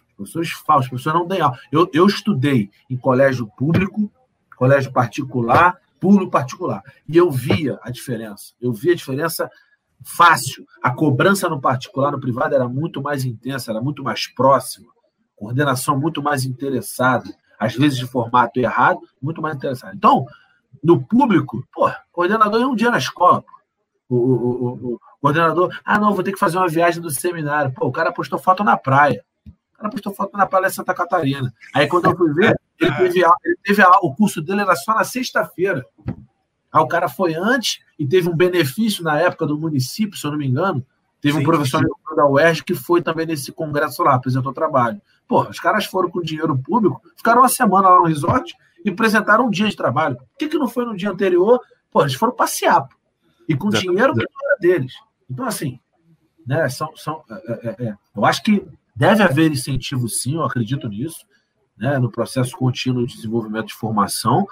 Os 0.10 0.16
professores 0.16 0.52
faltam. 0.52 0.84
Os 0.84 0.90
professores 0.90 1.20
não 1.20 1.28
têm 1.28 1.42
aula. 1.42 1.58
Eu, 1.72 1.90
eu 1.94 2.06
estudei 2.06 2.70
em 2.90 2.98
colégio 2.98 3.48
público, 3.58 4.12
colégio 4.58 4.92
particular, 4.92 5.78
público 6.00 6.32
particular. 6.32 6.82
E 7.08 7.18
eu 7.18 7.30
via 7.30 7.80
a 7.84 7.92
diferença. 7.92 8.54
Eu 8.60 8.74
via 8.74 8.94
a 8.94 8.96
diferença 8.96 9.50
fácil. 10.04 10.66
A 10.82 10.92
cobrança 10.92 11.48
no 11.48 11.62
particular, 11.62 12.12
no 12.12 12.20
privado, 12.20 12.56
era 12.56 12.68
muito 12.68 13.02
mais 13.02 13.24
intensa, 13.24 13.72
era 13.72 13.82
muito 13.82 14.04
mais 14.04 14.28
próxima. 14.28 14.88
Coordenação 15.36 16.00
muito 16.00 16.22
mais 16.22 16.46
interessada 16.46 17.30
às 17.62 17.76
vezes 17.76 18.00
de 18.00 18.08
formato 18.08 18.60
errado, 18.60 19.02
muito 19.22 19.40
mais 19.40 19.56
interessante. 19.56 19.96
Então, 19.96 20.26
no 20.84 21.00
público, 21.00 21.64
pô, 21.72 21.92
coordenador 22.12 22.60
é 22.60 22.66
um 22.66 22.74
dia 22.74 22.90
na 22.90 22.98
escola. 22.98 23.44
O, 24.10 24.16
o, 24.16 24.20
o, 24.20 24.94
o, 24.94 25.00
coordenador, 25.22 25.72
ah, 25.86 26.00
não, 26.00 26.16
vou 26.16 26.24
ter 26.24 26.32
que 26.32 26.40
fazer 26.40 26.58
uma 26.58 26.68
viagem 26.68 27.00
do 27.00 27.12
seminário. 27.12 27.72
Pô, 27.72 27.86
o 27.86 27.92
cara 27.92 28.12
postou 28.12 28.40
foto 28.40 28.64
na 28.64 28.76
praia. 28.76 29.24
O 29.46 29.78
cara 29.78 29.92
postou 29.92 30.12
foto 30.12 30.36
na 30.36 30.48
praia 30.48 30.70
de 30.70 30.74
Santa 30.74 30.92
Catarina. 30.96 31.54
Aí 31.72 31.88
quando 31.88 32.06
eu 32.06 32.18
fui 32.18 32.34
ver, 32.34 32.60
ele 32.80 32.96
teve, 32.96 33.20
ele 33.46 33.58
teve 33.64 33.84
o 34.02 34.16
curso 34.16 34.42
dele 34.42 34.62
era 34.62 34.76
só 34.76 34.96
na 34.96 35.04
sexta-feira. 35.04 35.86
Aí 36.74 36.82
o 36.82 36.88
cara 36.88 37.08
foi 37.08 37.36
antes 37.36 37.80
e 38.00 38.08
teve 38.08 38.28
um 38.28 38.36
benefício 38.36 39.04
na 39.04 39.20
época 39.20 39.46
do 39.46 39.60
município, 39.60 40.18
se 40.18 40.26
eu 40.26 40.32
não 40.32 40.38
me 40.40 40.48
engano. 40.48 40.84
Teve 41.22 41.36
sim, 41.36 41.42
um 41.42 41.44
professor 41.44 41.80
sim. 41.80 42.16
da 42.16 42.26
UERJ 42.26 42.64
que 42.64 42.74
foi 42.74 43.04
também 43.04 43.28
nesse 43.28 43.52
congresso 43.52 44.02
lá, 44.02 44.16
apresentou 44.16 44.52
trabalho. 44.52 45.00
Pô, 45.28 45.44
os 45.44 45.60
caras 45.60 45.86
foram 45.86 46.10
com 46.10 46.22
dinheiro 46.22 46.58
público, 46.58 47.02
ficaram 47.16 47.42
uma 47.42 47.50
semana 47.50 47.90
lá 47.90 48.00
no 48.00 48.06
resort 48.06 48.56
e 48.84 48.90
apresentaram 48.90 49.48
um 49.48 49.50
dia 49.50 49.70
de 49.70 49.76
trabalho. 49.76 50.18
Por 50.18 50.38
que, 50.38 50.50
que 50.50 50.58
não 50.58 50.68
foi 50.68 50.86
no 50.86 50.96
dia 50.96 51.10
anterior? 51.10 51.60
Pô, 51.90 52.02
eles 52.02 52.16
foram 52.16 52.34
passear. 52.34 52.82
Pô. 52.82 52.96
E 53.48 53.56
com 53.56 53.70
Exatamente. 53.70 53.90
dinheiro 53.90 54.14
que 54.14 54.22
era 54.22 54.58
deles. 54.60 54.94
Então, 55.30 55.46
assim, 55.46 55.80
né, 56.46 56.68
são, 56.70 56.96
são, 56.96 57.24
é, 57.30 57.70
é, 57.70 57.88
é, 57.88 57.96
eu 58.16 58.26
acho 58.26 58.44
que 58.44 58.66
deve 58.96 59.24
haver 59.24 59.52
incentivo, 59.52 60.08
sim, 60.08 60.36
eu 60.36 60.44
acredito 60.44 60.88
nisso, 60.88 61.26
né, 61.78 61.98
no 61.98 62.12
processo 62.12 62.56
contínuo 62.58 63.06
de 63.06 63.16
desenvolvimento 63.16 63.68
de 63.68 63.74
formação, 63.74 64.46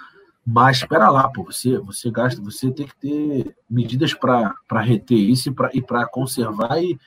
mas 0.45 0.77
espera 0.77 1.09
lá, 1.09 1.29
pô, 1.29 1.43
você, 1.43 1.77
você 1.77 2.09
gasta, 2.09 2.41
você 2.41 2.71
tem 2.71 2.87
que 2.87 2.95
ter 2.95 3.55
medidas 3.69 4.13
para 4.13 4.81
reter 4.81 5.17
isso 5.17 5.53
e 5.73 5.81
para 5.81 6.07
conservar 6.07 6.81
e, 6.81 6.97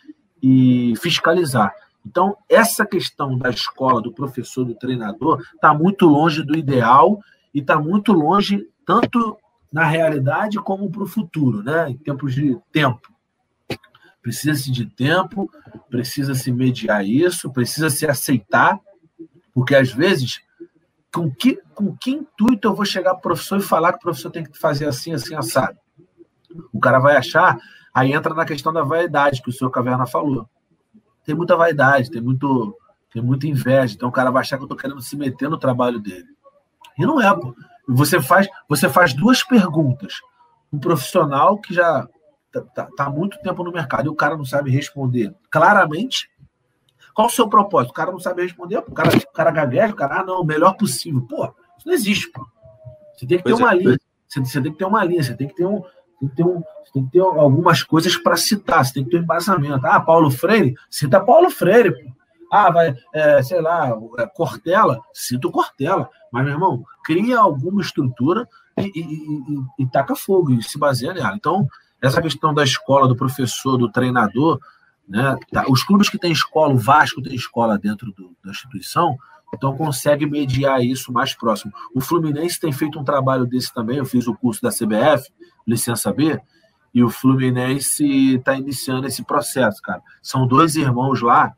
e 0.40 0.94
fiscalizar. 0.96 1.74
Então, 2.04 2.36
essa 2.48 2.84
questão 2.84 3.38
da 3.38 3.50
escola, 3.50 4.02
do 4.02 4.12
professor, 4.12 4.64
do 4.64 4.74
treinador, 4.74 5.42
está 5.54 5.72
muito 5.72 6.06
longe 6.06 6.42
do 6.42 6.56
ideal 6.56 7.20
e 7.54 7.60
está 7.60 7.78
muito 7.78 8.12
longe, 8.12 8.68
tanto 8.84 9.38
na 9.72 9.84
realidade 9.84 10.58
como 10.58 10.90
para 10.90 11.04
o 11.04 11.06
futuro, 11.06 11.62
né? 11.62 11.90
em 11.90 11.96
tempos 11.96 12.34
de 12.34 12.58
tempo. 12.72 13.12
Precisa-se 14.20 14.70
de 14.70 14.86
tempo, 14.86 15.50
precisa-se 15.88 16.52
mediar 16.52 17.04
isso, 17.04 17.52
precisa-se 17.52 18.06
aceitar, 18.06 18.78
porque 19.54 19.74
às 19.74 19.92
vezes, 19.92 20.40
com 21.12 21.30
que, 21.30 21.60
com 21.74 21.96
que 21.96 22.10
intuito 22.10 22.68
eu 22.68 22.74
vou 22.74 22.84
chegar 22.84 23.12
para 23.12 23.18
o 23.18 23.22
professor 23.22 23.58
e 23.58 23.62
falar 23.62 23.92
que 23.92 23.98
o 23.98 24.02
professor 24.02 24.30
tem 24.30 24.44
que 24.44 24.58
fazer 24.58 24.86
assim, 24.86 25.12
assim, 25.12 25.34
assado? 25.34 25.76
O 26.72 26.78
cara 26.78 26.98
vai 26.98 27.16
achar, 27.16 27.58
aí 27.92 28.12
entra 28.12 28.34
na 28.34 28.44
questão 28.44 28.72
da 28.72 28.82
vaidade 28.82 29.42
que 29.42 29.50
o 29.50 29.52
senhor 29.52 29.70
Caverna 29.70 30.06
falou 30.06 30.48
tem 31.24 31.34
muita 31.34 31.56
vaidade, 31.56 32.10
tem, 32.10 32.20
muito, 32.20 32.76
tem 33.12 33.22
muita 33.22 33.46
inveja. 33.46 33.94
Então 33.94 34.08
o 34.08 34.12
cara 34.12 34.30
vai 34.30 34.40
achar 34.40 34.56
que 34.56 34.62
eu 34.62 34.66
estou 34.66 34.76
querendo 34.76 35.00
se 35.00 35.16
meter 35.16 35.48
no 35.48 35.58
trabalho 35.58 36.00
dele. 36.00 36.28
E 36.98 37.06
não 37.06 37.20
é, 37.20 37.34
pô. 37.34 37.54
Você 37.88 38.20
faz, 38.20 38.48
você 38.68 38.88
faz 38.88 39.12
duas 39.12 39.42
perguntas. 39.42 40.20
Um 40.72 40.78
profissional 40.78 41.58
que 41.58 41.74
já 41.74 42.08
está 42.46 42.62
tá, 42.62 42.88
tá 42.96 43.04
há 43.04 43.10
muito 43.10 43.38
tempo 43.40 43.64
no 43.64 43.72
mercado 43.72 44.06
e 44.06 44.08
o 44.08 44.14
cara 44.14 44.36
não 44.36 44.44
sabe 44.44 44.70
responder 44.70 45.34
claramente. 45.50 46.30
Qual 47.14 47.28
o 47.28 47.30
seu 47.30 47.48
propósito? 47.48 47.90
O 47.90 47.94
cara 47.94 48.10
não 48.10 48.20
sabe 48.20 48.42
responder, 48.42 48.78
o 48.78 48.92
cara, 48.92 49.10
o 49.16 49.32
cara 49.32 49.50
gagueja, 49.50 49.92
o 49.92 49.96
cara, 49.96 50.20
ah, 50.20 50.24
não, 50.24 50.40
o 50.40 50.44
melhor 50.44 50.76
possível. 50.76 51.20
Pô, 51.28 51.44
isso 51.76 51.86
não 51.86 51.92
existe, 51.92 52.30
pô. 52.30 52.46
Você 53.14 53.26
tem 53.26 53.38
que 53.38 53.44
ter 53.44 53.50
pois 53.50 53.60
uma 53.60 53.72
é, 53.72 53.76
linha. 53.76 53.98
Você, 54.26 54.40
você, 54.40 54.62
tem 54.62 54.72
que 54.72 54.78
ter 54.78 54.84
uma 54.84 55.04
linha, 55.04 55.22
você 55.22 55.34
tem 55.34 55.48
que 55.48 55.54
ter 55.54 55.66
um, 55.66 55.82
tem 56.22 56.28
que 56.28 56.36
ter, 56.36 56.44
um, 56.44 56.62
tem 56.92 57.04
que 57.04 57.12
ter 57.12 57.20
algumas 57.20 57.82
coisas 57.82 58.16
para 58.16 58.36
citar, 58.36 58.84
você 58.84 58.94
tem 58.94 59.04
que 59.04 59.10
ter 59.10 59.18
um 59.18 59.22
embasamento. 59.22 59.84
Ah, 59.86 60.00
Paulo 60.00 60.30
Freire, 60.30 60.74
cita 60.88 61.20
Paulo 61.20 61.50
Freire. 61.50 61.92
Pô. 61.92 62.12
Ah, 62.50 62.70
vai, 62.70 62.94
é, 63.14 63.42
sei 63.42 63.60
lá, 63.60 63.98
é, 64.18 64.26
Cortella, 64.26 65.00
cita 65.12 65.48
o 65.48 65.50
Cortella. 65.50 66.08
Mas, 66.30 66.44
meu 66.44 66.52
irmão, 66.52 66.84
cria 67.02 67.38
alguma 67.38 67.80
estrutura 67.80 68.46
e, 68.76 68.82
e, 68.82 69.00
e, 69.00 69.84
e 69.84 69.86
taca 69.86 70.14
fogo, 70.14 70.52
e 70.52 70.62
se 70.62 70.78
baseia 70.78 71.14
nela. 71.14 71.34
Então, 71.34 71.66
essa 72.00 72.20
questão 72.20 72.52
da 72.52 72.62
escola, 72.62 73.08
do 73.08 73.16
professor, 73.16 73.76
do 73.76 73.90
treinador, 73.90 74.60
né? 75.08 75.36
Tá, 75.50 75.64
os 75.68 75.82
clubes 75.82 76.08
que 76.08 76.18
têm 76.18 76.30
escola, 76.30 76.74
o 76.74 76.78
Vasco 76.78 77.22
tem 77.22 77.34
escola 77.34 77.78
dentro 77.78 78.12
do, 78.12 78.36
da 78.44 78.50
instituição, 78.50 79.16
então 79.52 79.76
consegue 79.76 80.26
mediar 80.26 80.82
isso 80.82 81.12
mais 81.12 81.34
próximo. 81.34 81.72
O 81.94 82.00
Fluminense 82.00 82.58
tem 82.58 82.72
feito 82.72 82.98
um 82.98 83.04
trabalho 83.04 83.46
desse 83.46 83.72
também. 83.72 83.98
Eu 83.98 84.06
fiz 84.06 84.26
o 84.26 84.34
curso 84.34 84.62
da 84.62 84.70
CBF, 84.70 85.30
licença 85.66 86.12
B, 86.12 86.40
e 86.94 87.02
o 87.02 87.10
Fluminense 87.10 88.36
está 88.36 88.54
iniciando 88.54 89.06
esse 89.06 89.22
processo, 89.22 89.80
cara. 89.82 90.02
São 90.22 90.46
dois 90.46 90.74
irmãos 90.74 91.20
lá 91.20 91.54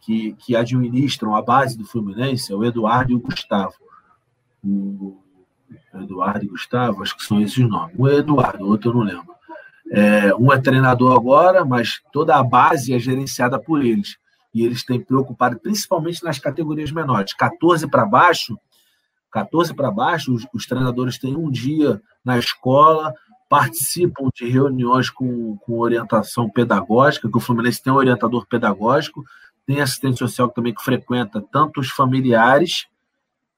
que, 0.00 0.34
que 0.34 0.56
administram 0.56 1.34
a 1.34 1.42
base 1.42 1.76
do 1.76 1.84
Fluminense, 1.84 2.52
é 2.52 2.56
o 2.56 2.64
Eduardo 2.64 3.12
e 3.12 3.14
o 3.14 3.20
Gustavo. 3.20 3.74
O 4.64 5.20
Eduardo 5.94 6.44
e 6.44 6.48
Gustavo, 6.48 7.02
acho 7.02 7.16
que 7.16 7.24
são 7.24 7.40
esses 7.40 7.68
nomes. 7.68 7.94
O 7.98 8.08
Eduardo, 8.08 8.64
o 8.64 8.68
outro 8.68 8.90
eu 8.90 8.94
não 8.94 9.02
lembro. 9.02 9.32
É, 9.90 10.34
um 10.34 10.52
é 10.52 10.58
treinador 10.58 11.14
agora, 11.14 11.64
mas 11.64 12.00
toda 12.12 12.36
a 12.36 12.42
base 12.42 12.94
é 12.94 12.98
gerenciada 12.98 13.60
por 13.60 13.84
eles. 13.84 14.16
E 14.54 14.64
eles 14.64 14.84
têm 14.84 15.00
preocupado, 15.00 15.58
principalmente 15.58 16.22
nas 16.22 16.38
categorias 16.38 16.90
menores. 16.92 17.32
14 17.32 17.88
para 17.88 18.04
baixo, 18.04 18.58
14 19.30 19.74
para 19.74 19.90
baixo, 19.90 20.34
os, 20.34 20.46
os, 20.52 20.66
treinadores 20.66 21.18
têm 21.18 21.36
um 21.36 21.50
dia 21.50 22.00
na 22.24 22.38
escola, 22.38 23.14
participam 23.48 24.28
de 24.34 24.48
reuniões 24.48 25.08
com, 25.10 25.56
com 25.58 25.78
orientação 25.78 26.50
pedagógica, 26.50 27.30
que 27.30 27.36
o 27.36 27.40
Fluminense 27.40 27.82
tem 27.82 27.92
um 27.92 27.96
orientador 27.96 28.46
pedagógico, 28.46 29.24
tem 29.66 29.80
assistente 29.80 30.18
social 30.18 30.48
também 30.50 30.74
que 30.74 30.82
frequenta 30.82 31.40
tanto 31.40 31.80
os 31.80 31.90
familiares, 31.90 32.86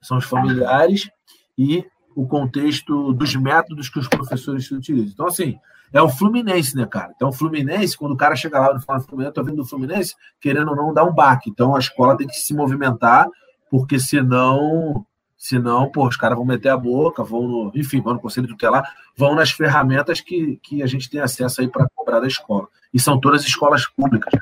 são 0.01 0.17
os 0.17 0.25
familiares, 0.25 1.09
e 1.57 1.85
o 2.15 2.27
contexto 2.27 3.11
dos 3.13 3.35
métodos 3.35 3.89
que 3.89 3.99
os 3.99 4.07
professores 4.07 4.71
utilizam. 4.71 5.11
Então, 5.13 5.27
assim, 5.27 5.57
é 5.93 6.01
o 6.01 6.09
Fluminense, 6.09 6.75
né, 6.75 6.85
cara? 6.85 7.13
Então, 7.15 7.29
o 7.29 7.33
Fluminense, 7.33 7.97
quando 7.97 8.13
o 8.13 8.17
cara 8.17 8.35
chega 8.35 8.59
lá 8.59 8.75
e 8.75 8.81
fala 8.81 8.99
Fluminense, 8.99 9.29
eu 9.29 9.33
tô 9.33 9.43
vindo 9.43 9.57
do 9.57 9.65
Fluminense, 9.65 10.15
querendo 10.39 10.69
ou 10.69 10.75
não, 10.75 10.93
dar 10.93 11.05
um 11.05 11.13
baque. 11.13 11.49
Então, 11.49 11.75
a 11.75 11.79
escola 11.79 12.17
tem 12.17 12.27
que 12.27 12.35
se 12.35 12.53
movimentar, 12.53 13.27
porque 13.69 13.99
senão, 13.99 15.05
senão, 15.37 15.89
pô, 15.91 16.07
os 16.07 16.17
caras 16.17 16.37
vão 16.37 16.45
meter 16.45 16.69
a 16.69 16.77
boca, 16.77 17.23
vão 17.23 17.47
no, 17.47 17.71
enfim, 17.75 18.01
vão 18.01 18.13
no 18.13 18.19
conselho 18.19 18.47
tutelar, 18.47 18.83
vão 19.15 19.35
nas 19.35 19.51
ferramentas 19.51 20.21
que, 20.21 20.59
que 20.63 20.83
a 20.83 20.87
gente 20.87 21.09
tem 21.09 21.21
acesso 21.21 21.61
aí 21.61 21.67
para 21.67 21.87
cobrar 21.95 22.19
da 22.19 22.27
escola. 22.27 22.67
E 22.93 22.99
são 22.99 23.19
todas 23.19 23.45
escolas 23.45 23.87
públicas. 23.87 24.33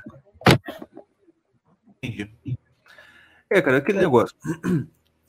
Entendi. 2.02 2.30
É, 3.49 3.61
cara, 3.61 3.78
aquele 3.78 3.99
negócio. 3.99 4.36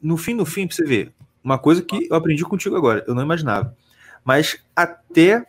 No 0.00 0.16
fim, 0.16 0.34
no 0.34 0.44
fim, 0.44 0.66
pra 0.66 0.76
você 0.76 0.84
ver, 0.84 1.14
uma 1.42 1.58
coisa 1.58 1.82
que 1.82 2.08
eu 2.10 2.16
aprendi 2.16 2.44
contigo 2.44 2.76
agora, 2.76 3.04
eu 3.06 3.14
não 3.14 3.22
imaginava. 3.22 3.76
Mas 4.24 4.62
até 4.74 5.46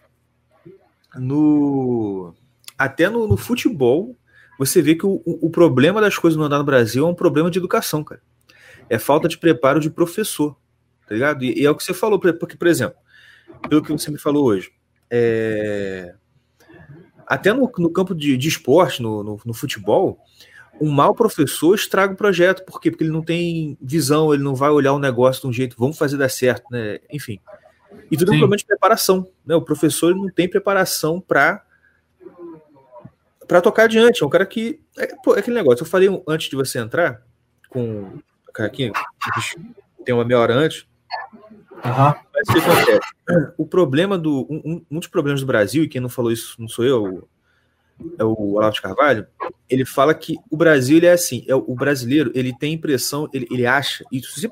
no 1.16 2.34
até 2.78 3.10
no, 3.10 3.28
no 3.28 3.38
futebol, 3.38 4.18
você 4.60 4.82
vê 4.82 4.96
que 4.96 5.06
o, 5.06 5.22
o, 5.26 5.50
problema 5.50 6.02
das 6.02 6.18
coisas 6.18 6.38
não 6.38 6.46
andar 6.46 6.58
no 6.58 6.64
Brasil 6.64 7.06
é 7.06 7.10
um 7.10 7.16
problema 7.16 7.50
de 7.50 7.58
educação, 7.58 8.04
cara. 8.04 8.22
É 8.90 8.98
falta 8.98 9.28
de 9.28 9.38
preparo 9.38 9.80
de 9.80 9.90
professor, 9.90 10.56
tá 11.08 11.14
ligado? 11.14 11.44
E, 11.44 11.62
e 11.62 11.66
é 11.66 11.72
o 11.72 11.76
que 11.76 11.84
você 11.84 11.94
falou, 11.94 12.20
porque, 12.20 12.58
por 12.58 12.68
exemplo, 12.68 12.98
pelo 13.70 13.82
que 13.82 13.92
você 13.92 14.12
me 14.12 14.18
falou 14.18 14.46
hoje, 14.46 14.72
é... 15.10 16.16
até 17.28 17.52
no, 17.54 17.72
no 17.78 17.92
campo 17.92 18.14
de, 18.14 18.38
de 18.38 18.48
esporte, 18.48 19.02
no, 19.02 19.24
no, 19.24 19.42
no 19.46 19.54
futebol, 19.54 20.20
um 20.80 20.90
mau 20.90 21.16
professor 21.16 21.74
estraga 21.74 22.14
o 22.14 22.18
projeto. 22.18 22.66
Por 22.66 22.80
quê? 22.80 22.92
Porque 22.92 23.04
ele 23.04 23.12
não 23.12 23.24
tem 23.24 23.78
visão, 23.82 24.34
ele 24.34 24.44
não 24.44 24.56
vai 24.56 24.70
olhar 24.70 24.94
o 24.94 25.00
negócio 25.00 25.42
de 25.42 25.48
um 25.48 25.54
jeito, 25.54 25.78
vamos 25.78 25.98
fazer 25.98 26.18
dar 26.18 26.30
certo, 26.30 26.66
né? 26.70 27.00
Enfim. 27.12 27.40
E 28.12 28.18
tudo 28.18 28.30
Sim. 28.30 28.34
é 28.34 28.38
um 28.38 28.40
problema 28.40 28.58
de 28.58 28.66
preparação. 28.66 29.28
Né? 29.46 29.56
O 29.56 29.62
professor 29.62 30.16
não 30.16 30.30
tem 30.30 30.48
preparação 30.48 31.20
para 31.20 31.64
para 33.48 33.62
tocar 33.62 33.84
adiante. 33.84 34.24
É 34.24 34.26
um 34.26 34.30
cara 34.30 34.46
que. 34.46 34.80
É, 34.98 35.08
pô, 35.24 35.36
é 35.36 35.40
aquele 35.40 35.56
negócio. 35.56 35.84
Eu 35.84 35.88
falei 35.88 36.10
antes 36.28 36.50
de 36.50 36.56
você 36.56 36.80
entrar 36.80 37.22
com 37.70 38.20
o 38.48 38.52
cara 38.54 38.68
aqui, 38.68 38.92
tem 40.04 40.16
uma 40.16 40.26
meia 40.26 40.40
hora 40.40 40.54
antes. 40.54 40.88
Uhum. 41.72 42.14
Mas 42.34 42.50
o 42.50 42.54
que 42.54 42.60
acontece? 42.60 43.54
O 43.58 43.66
problema 43.66 44.18
do. 44.18 44.48
Um, 44.50 44.86
um, 44.90 45.00
dos 45.00 45.08
problemas 45.08 45.42
do 45.42 45.48
Brasil, 45.48 45.84
e 45.84 45.88
quem 45.88 46.02
não 46.02 46.10
falou 46.10 46.32
isso 46.32 46.56
não 46.60 46.68
sou 46.68 46.86
eu, 46.86 47.28
é 48.18 48.24
o 48.24 48.54
Olavo 48.54 48.74
de 48.74 48.82
Carvalho, 48.82 49.28
ele 49.70 49.86
fala 49.86 50.14
que 50.14 50.36
o 50.50 50.58
Brasil 50.58 50.98
ele 50.98 51.06
é 51.06 51.14
assim, 51.14 51.46
é 51.48 51.56
o 51.56 51.76
brasileiro 51.76 52.32
ele 52.36 52.56
tem 52.58 52.74
impressão, 52.74 53.30
ele, 53.34 53.48
ele 53.50 53.66
acha, 53.66 54.04
e 54.12 54.22
se 54.22 54.42
você 54.42 54.52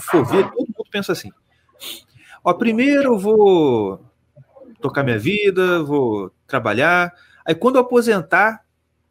for 0.00 0.24
ver, 0.24 0.44
todo 0.50 0.66
mundo 0.66 0.88
pensa 0.90 1.12
assim, 1.12 1.30
Ó, 2.44 2.52
primeiro 2.54 3.14
eu 3.14 3.18
vou 3.18 4.04
tocar 4.80 5.02
minha 5.02 5.18
vida, 5.18 5.82
vou 5.82 6.30
trabalhar. 6.46 7.12
Aí 7.44 7.54
quando 7.54 7.76
eu 7.76 7.82
aposentar, 7.82 8.64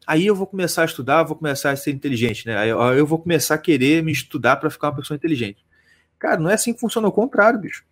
aí 0.06 0.26
eu 0.26 0.34
vou 0.34 0.46
começar 0.46 0.82
a 0.82 0.84
estudar, 0.84 1.22
vou 1.22 1.36
começar 1.36 1.70
a 1.70 1.76
ser 1.76 1.92
inteligente, 1.92 2.46
né? 2.46 2.56
Aí 2.58 2.68
eu 2.68 3.06
vou 3.06 3.18
começar 3.18 3.54
a 3.54 3.58
querer 3.58 4.02
me 4.02 4.12
estudar 4.12 4.56
para 4.56 4.70
ficar 4.70 4.88
uma 4.88 4.96
pessoa 4.96 5.16
inteligente. 5.16 5.64
Cara, 6.18 6.38
não 6.38 6.50
é 6.50 6.54
assim 6.54 6.72
que 6.72 6.80
funciona, 6.80 7.06
ao 7.06 7.12
contrário, 7.12 7.58
bicho. 7.58 7.84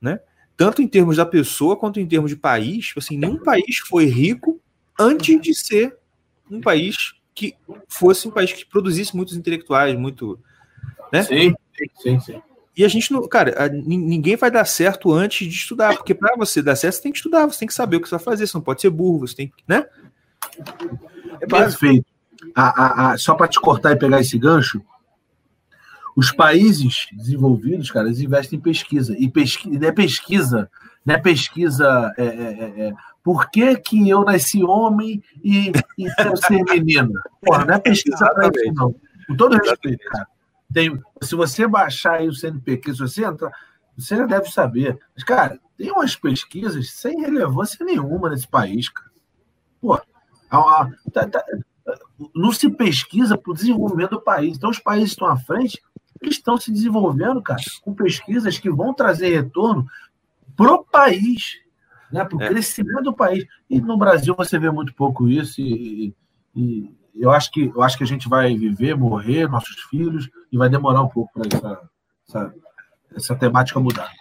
Né? 0.00 0.20
Tanto 0.56 0.82
em 0.82 0.86
termos 0.86 1.16
da 1.16 1.26
pessoa 1.26 1.76
quanto 1.76 1.98
em 1.98 2.06
termos 2.06 2.30
de 2.30 2.36
país, 2.36 2.86
tipo 2.86 3.00
assim, 3.00 3.16
nenhum 3.16 3.42
país 3.42 3.78
foi 3.78 4.04
rico 4.04 4.60
antes 4.98 5.40
de 5.40 5.54
ser 5.54 5.96
um 6.50 6.60
país 6.60 7.14
que 7.34 7.54
fosse 7.88 8.28
um 8.28 8.30
país 8.30 8.52
que 8.52 8.64
produzisse 8.64 9.16
muitos 9.16 9.36
intelectuais, 9.36 9.96
muito, 9.96 10.38
né? 11.12 11.22
Sim, 11.22 11.54
sim, 12.00 12.20
sim. 12.20 12.42
E 12.78 12.84
a 12.84 12.88
gente 12.88 13.12
não, 13.12 13.26
cara, 13.26 13.68
ninguém 13.68 14.36
vai 14.36 14.52
dar 14.52 14.64
certo 14.64 15.12
antes 15.12 15.48
de 15.48 15.52
estudar, 15.52 15.96
porque 15.96 16.14
para 16.14 16.36
você 16.36 16.62
dar 16.62 16.76
certo, 16.76 16.94
você 16.94 17.02
tem 17.02 17.10
que 17.10 17.18
estudar, 17.18 17.44
você 17.44 17.58
tem 17.58 17.66
que 17.66 17.74
saber 17.74 17.96
o 17.96 18.00
que 18.00 18.08
você 18.08 18.14
vai 18.14 18.24
fazer, 18.24 18.46
você 18.46 18.56
não 18.56 18.62
pode 18.62 18.80
ser 18.80 18.90
burro, 18.90 19.26
você 19.26 19.34
tem 19.34 19.48
que, 19.48 19.64
né? 19.66 19.84
É 21.40 21.46
Perfeito. 21.48 22.06
A, 22.54 22.82
a, 22.82 23.10
a, 23.10 23.18
só 23.18 23.34
para 23.34 23.48
te 23.48 23.58
cortar 23.60 23.90
e 23.90 23.98
pegar 23.98 24.20
esse 24.20 24.38
gancho, 24.38 24.80
os 26.16 26.30
países 26.30 27.08
desenvolvidos, 27.10 27.90
cara, 27.90 28.06
eles 28.06 28.20
investem 28.20 28.60
em 28.60 28.62
pesquisa. 28.62 29.12
E 29.18 29.28
pesquisa, 29.28 29.76
não 29.76 29.88
é 29.88 29.92
pesquisa, 29.92 30.70
não 31.04 31.14
é 31.16 31.18
pesquisa. 31.18 32.14
É, 32.16 32.24
é, 32.24 32.28
é, 32.28 32.86
é, 32.86 32.94
por 33.24 33.50
que, 33.50 33.74
que 33.74 34.08
eu 34.08 34.24
nasci 34.24 34.62
homem 34.62 35.20
e, 35.42 35.72
e 35.98 36.14
quero 36.14 36.36
ser 36.36 36.62
menina? 36.62 37.20
Porra, 37.44 37.64
não 37.64 37.74
é 37.74 37.80
pesquisa 37.80 38.24
para 38.32 38.46
isso, 38.54 38.72
não. 38.72 38.94
Com 39.26 39.36
todo 39.36 39.56
respeito, 39.56 40.04
cara. 40.10 40.28
Tem, 40.72 41.00
se 41.22 41.34
você 41.34 41.66
baixar 41.66 42.16
aí 42.16 42.28
o 42.28 42.34
CNPq, 42.34 42.92
se 42.92 43.00
você 43.00 43.24
entrar, 43.24 43.50
você 43.96 44.16
já 44.16 44.26
deve 44.26 44.50
saber. 44.50 44.98
Mas, 45.14 45.24
cara, 45.24 45.58
tem 45.76 45.90
umas 45.90 46.14
pesquisas 46.14 46.90
sem 46.90 47.20
relevância 47.20 47.84
nenhuma 47.84 48.30
nesse 48.30 48.46
país, 48.46 48.88
cara. 48.88 49.10
Pô, 49.80 49.94
a, 49.94 50.02
a, 50.50 50.90
tá, 51.12 51.28
tá, 51.28 51.44
não 52.34 52.52
se 52.52 52.70
pesquisa 52.70 53.36
para 53.36 53.50
o 53.50 53.54
desenvolvimento 53.54 54.10
do 54.10 54.20
país. 54.20 54.56
Então, 54.56 54.70
os 54.70 54.78
países 54.78 55.10
estão 55.10 55.28
à 55.28 55.36
frente, 55.36 55.80
eles 56.20 56.36
estão 56.36 56.56
se 56.56 56.70
desenvolvendo, 56.70 57.42
cara, 57.42 57.60
com 57.82 57.94
pesquisas 57.94 58.58
que 58.58 58.70
vão 58.70 58.92
trazer 58.92 59.34
retorno 59.34 59.86
pro 60.56 60.84
país, 60.84 61.60
né, 62.12 62.24
para 62.24 62.36
o 62.36 62.42
é. 62.42 62.48
crescimento 62.48 63.04
do 63.04 63.14
país. 63.14 63.46
E 63.70 63.80
no 63.80 63.96
Brasil 63.96 64.34
você 64.34 64.58
vê 64.58 64.70
muito 64.70 64.94
pouco 64.94 65.28
isso 65.28 65.60
e, 65.60 66.14
e, 66.54 66.92
eu 67.14 67.30
acho 67.30 67.50
que 67.50 67.66
eu 67.74 67.82
acho 67.82 67.96
que 67.96 68.04
a 68.04 68.06
gente 68.06 68.28
vai 68.28 68.56
viver, 68.56 68.96
morrer, 68.96 69.48
nossos 69.48 69.80
filhos, 69.90 70.28
e 70.50 70.56
vai 70.56 70.68
demorar 70.68 71.02
um 71.02 71.08
pouco 71.08 71.32
para 71.32 71.46
essa, 71.46 71.90
essa, 72.28 72.54
essa 73.14 73.36
temática 73.36 73.80
mudar. 73.80 74.12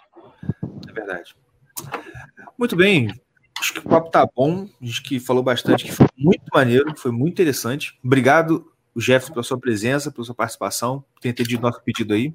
É 0.88 0.92
verdade. 0.92 1.36
Muito 2.58 2.76
bem. 2.76 3.14
Acho 3.60 3.74
que 3.74 3.80
o 3.80 3.84
papo 3.84 4.10
tá 4.10 4.28
bom. 4.36 4.68
Acho 4.82 5.04
que 5.04 5.20
falou 5.20 5.44
bastante, 5.44 5.86
que 5.86 5.92
foi 5.92 6.08
muito 6.18 6.44
maneiro, 6.54 6.96
foi 6.96 7.12
muito 7.12 7.34
interessante. 7.34 7.98
Obrigado, 8.04 8.72
Jefferson, 8.96 9.34
pela 9.34 9.44
sua 9.44 9.60
presença, 9.60 10.12
pela 10.12 10.26
sua 10.26 10.36
participação, 10.36 11.04
por 11.14 11.22
ter 11.22 11.30
entendido 11.30 11.62
nosso 11.62 11.82
pedido 11.82 12.14
aí. 12.14 12.34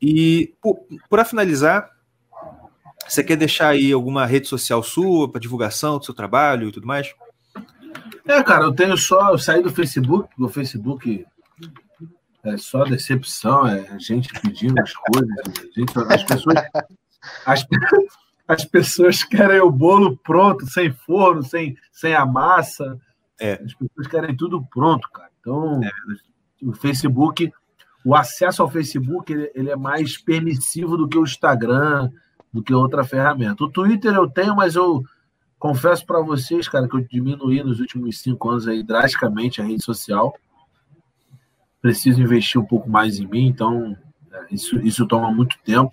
E, 0.00 0.54
para 1.08 1.24
finalizar, 1.24 1.90
você 3.08 3.22
quer 3.24 3.36
deixar 3.36 3.68
aí 3.68 3.92
alguma 3.92 4.26
rede 4.26 4.46
social 4.46 4.82
sua 4.82 5.30
para 5.30 5.40
divulgação 5.40 5.98
do 5.98 6.04
seu 6.04 6.14
trabalho 6.14 6.68
e 6.68 6.72
tudo 6.72 6.86
mais? 6.86 7.14
É, 8.26 8.42
cara, 8.42 8.64
eu 8.64 8.74
tenho 8.74 8.96
só. 8.96 9.30
Eu 9.30 9.38
saí 9.38 9.62
do 9.62 9.70
Facebook, 9.70 10.28
do 10.36 10.48
Facebook 10.48 11.24
é 12.46 12.56
só 12.56 12.84
decepção, 12.84 13.66
é 13.66 13.98
gente 13.98 14.28
pedindo 14.40 14.80
as 14.80 14.92
coisas. 14.92 15.34
Gente, 15.74 15.92
as 16.08 16.22
pessoas. 16.24 16.56
As, 17.44 17.66
as 18.46 18.64
pessoas 18.64 19.24
querem 19.24 19.60
o 19.60 19.70
bolo 19.70 20.16
pronto, 20.18 20.66
sem 20.66 20.92
forno, 20.92 21.42
sem, 21.42 21.76
sem 21.90 22.14
a 22.14 22.24
massa. 22.24 22.98
É. 23.40 23.54
As 23.54 23.74
pessoas 23.74 24.06
querem 24.06 24.36
tudo 24.36 24.64
pronto, 24.66 25.08
cara. 25.10 25.30
Então, 25.40 25.80
é. 25.82 25.90
o 26.62 26.72
Facebook, 26.72 27.52
o 28.04 28.14
acesso 28.14 28.62
ao 28.62 28.70
Facebook, 28.70 29.32
ele, 29.32 29.50
ele, 29.54 29.70
é 29.70 29.76
mais 29.76 30.16
permissivo 30.16 30.96
do 30.96 31.08
que 31.08 31.18
o 31.18 31.24
Instagram, 31.24 32.10
do 32.52 32.62
que 32.62 32.72
outra 32.72 33.04
ferramenta. 33.04 33.64
O 33.64 33.70
Twitter 33.70 34.14
eu 34.14 34.30
tenho, 34.30 34.54
mas 34.54 34.76
eu 34.76 35.02
Confesso 35.58 36.04
para 36.04 36.20
vocês, 36.20 36.68
cara, 36.68 36.86
que 36.86 36.96
eu 36.96 37.00
diminuí 37.00 37.62
nos 37.62 37.80
últimos 37.80 38.18
cinco 38.18 38.50
anos 38.50 38.68
aí 38.68 38.82
drasticamente 38.82 39.60
a 39.60 39.64
rede 39.64 39.82
social. 39.82 40.34
Preciso 41.86 42.20
investir 42.20 42.60
um 42.60 42.64
pouco 42.64 42.90
mais 42.90 43.20
em 43.20 43.28
mim, 43.28 43.46
então 43.46 43.96
é, 44.32 44.46
isso, 44.50 44.76
isso 44.80 45.06
toma 45.06 45.30
muito 45.30 45.56
tempo. 45.64 45.92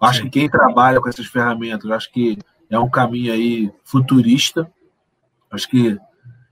Acho 0.00 0.18
Sim. 0.18 0.24
que 0.24 0.40
quem 0.40 0.50
trabalha 0.50 1.00
com 1.00 1.08
essas 1.08 1.26
ferramentas, 1.26 1.88
acho 1.92 2.10
que 2.10 2.36
é 2.68 2.76
um 2.76 2.90
caminho 2.90 3.32
aí 3.32 3.72
futurista. 3.84 4.68
Acho 5.48 5.68
que 5.68 5.96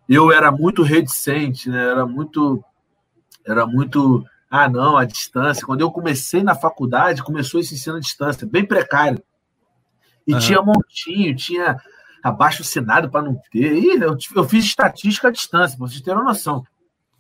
eu 0.08 0.30
era 0.30 0.52
muito 0.52 0.84
reticente, 0.84 1.68
né? 1.68 1.84
Era 1.84 2.06
muito, 2.06 2.62
era 3.44 3.66
muito, 3.66 4.24
ah 4.48 4.68
não, 4.68 4.96
a 4.96 5.04
distância. 5.04 5.66
Quando 5.66 5.80
eu 5.80 5.90
comecei 5.90 6.44
na 6.44 6.54
faculdade, 6.54 7.24
começou 7.24 7.58
esse 7.58 7.74
ensino 7.74 7.96
à 7.96 8.00
distância, 8.00 8.46
bem 8.46 8.64
precário. 8.64 9.20
E 10.24 10.32
uhum. 10.32 10.38
tinha 10.38 10.62
montinho, 10.62 11.34
tinha 11.34 11.76
abaixo 12.22 12.62
assinado 12.62 13.10
para 13.10 13.22
não 13.22 13.34
ter. 13.50 13.72
E 13.74 14.00
eu, 14.00 14.16
eu, 14.36 14.44
fiz 14.44 14.64
estatística 14.64 15.26
à 15.26 15.32
distância, 15.32 15.76
para 15.76 15.88
vocês 15.88 16.00
terem 16.00 16.20
uma 16.20 16.28
noção. 16.28 16.64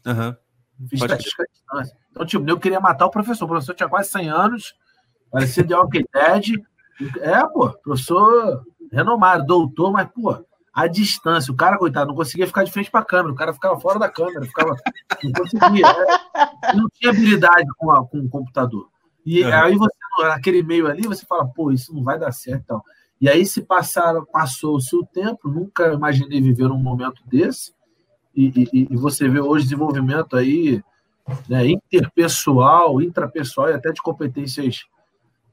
Uhum. 0.06 0.36
Fiz 0.88 1.00
estatística 1.00 1.42
à 1.42 1.46
distância. 1.46 1.96
Então, 2.10 2.26
tipo, 2.26 2.48
eu 2.48 2.58
queria 2.58 2.80
matar 2.80 3.06
o 3.06 3.10
professor. 3.10 3.44
O 3.44 3.48
professor 3.48 3.74
tinha 3.74 3.88
quase 3.88 4.10
100 4.10 4.28
anos, 4.28 4.74
parecia 5.30 5.64
de 5.64 5.74
Walking 5.74 6.04
Dead. 6.12 6.62
É, 7.20 7.46
pô, 7.46 7.70
professor 7.82 8.64
renomado, 8.90 9.46
doutor, 9.46 9.92
mas, 9.92 10.08
pô, 10.08 10.44
a 10.72 10.86
distância. 10.86 11.52
O 11.52 11.56
cara, 11.56 11.78
coitado, 11.78 12.08
não 12.08 12.14
conseguia 12.14 12.46
ficar 12.46 12.64
de 12.64 12.70
frente 12.70 12.90
para 12.90 13.00
a 13.00 13.04
câmera, 13.04 13.32
o 13.32 13.36
cara 13.36 13.52
ficava 13.54 13.80
fora 13.80 13.98
da 13.98 14.10
câmera, 14.10 14.44
ficava, 14.44 14.76
não 15.24 15.32
conseguia. 15.32 15.86
É, 15.86 16.74
não 16.74 16.86
tinha 16.92 17.10
habilidade 17.10 17.66
com, 17.78 17.90
a, 17.90 18.06
com 18.06 18.18
o 18.18 18.28
computador. 18.28 18.88
E 19.24 19.42
uhum. 19.42 19.52
aí 19.52 19.74
você, 19.74 19.96
naquele 20.20 20.62
meio 20.62 20.86
ali, 20.86 21.06
você 21.06 21.24
fala, 21.26 21.46
pô, 21.46 21.72
isso 21.72 21.94
não 21.94 22.04
vai 22.04 22.18
dar 22.18 22.30
certo. 22.30 22.62
Então. 22.62 22.82
E 23.20 23.28
aí 23.28 23.46
se 23.46 23.62
passaram, 23.62 24.24
passou-se 24.26 24.94
o 24.94 25.04
tempo, 25.06 25.48
nunca 25.48 25.92
imaginei 25.92 26.40
viver 26.40 26.70
um 26.70 26.78
momento 26.78 27.22
desse. 27.26 27.72
E, 28.36 28.52
e, 28.72 28.88
e 28.90 28.96
você 28.96 29.28
vê 29.28 29.40
hoje 29.40 29.64
desenvolvimento 29.64 30.36
aí 30.36 30.82
né, 31.48 31.66
interpessoal, 31.66 33.00
intrapessoal 33.00 33.70
e 33.70 33.74
até 33.74 33.90
de 33.90 34.02
competências 34.02 34.84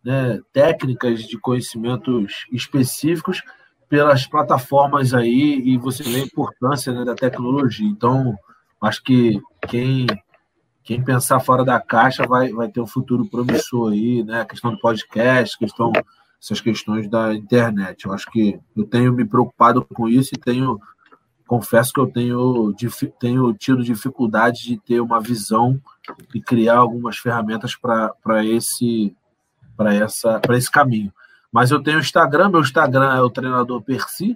né, 0.04 0.40
técnicas 0.52 1.24
de 1.24 1.38
conhecimentos 1.38 2.46
específicos 2.52 3.42
pelas 3.88 4.28
plataformas 4.28 5.14
aí 5.14 5.62
e 5.66 5.78
você 5.78 6.04
vê 6.04 6.18
a 6.18 6.26
importância 6.26 6.92
né, 6.92 7.06
da 7.06 7.16
tecnologia. 7.16 7.88
Então, 7.88 8.36
acho 8.82 9.04
que 9.04 9.40
quem, 9.68 10.06
quem 10.84 11.02
pensar 11.02 11.40
fora 11.40 11.64
da 11.64 11.80
caixa 11.80 12.26
vai, 12.28 12.52
vai 12.52 12.68
ter 12.68 12.82
um 12.82 12.88
futuro 12.88 13.26
promissor 13.30 13.94
aí, 13.94 14.24
né? 14.24 14.42
A 14.42 14.46
questão 14.46 14.72
do 14.72 14.80
podcast, 14.80 15.58
questão, 15.58 15.92
essas 16.42 16.60
questões 16.60 17.08
da 17.08 17.34
internet. 17.34 18.06
Eu 18.06 18.14
acho 18.14 18.30
que 18.30 18.60
eu 18.76 18.84
tenho 18.84 19.14
me 19.14 19.26
preocupado 19.26 19.86
com 19.86 20.10
isso 20.10 20.32
e 20.34 20.40
tenho 20.40 20.80
confesso 21.54 21.94
que 21.94 22.00
eu 22.00 22.08
tenho, 22.08 22.74
tenho 23.20 23.54
tido 23.54 23.84
dificuldade 23.84 24.64
de 24.64 24.78
ter 24.80 25.00
uma 25.00 25.22
visão 25.22 25.80
e 26.34 26.42
criar 26.42 26.78
algumas 26.78 27.18
ferramentas 27.18 27.76
para 27.76 28.44
esse 28.44 29.16
para 29.78 29.94
essa 29.94 30.40
para 30.40 30.58
esse 30.58 30.72
caminho. 30.72 31.14
Mas 31.52 31.70
eu 31.70 31.82
tenho 31.82 31.98
o 31.98 32.02
Instagram, 32.02 32.50
meu 32.50 32.62
Instagram 32.62 33.14
é 33.14 33.22
o 33.22 33.30
treinador 33.30 33.84
Percy. 33.84 34.36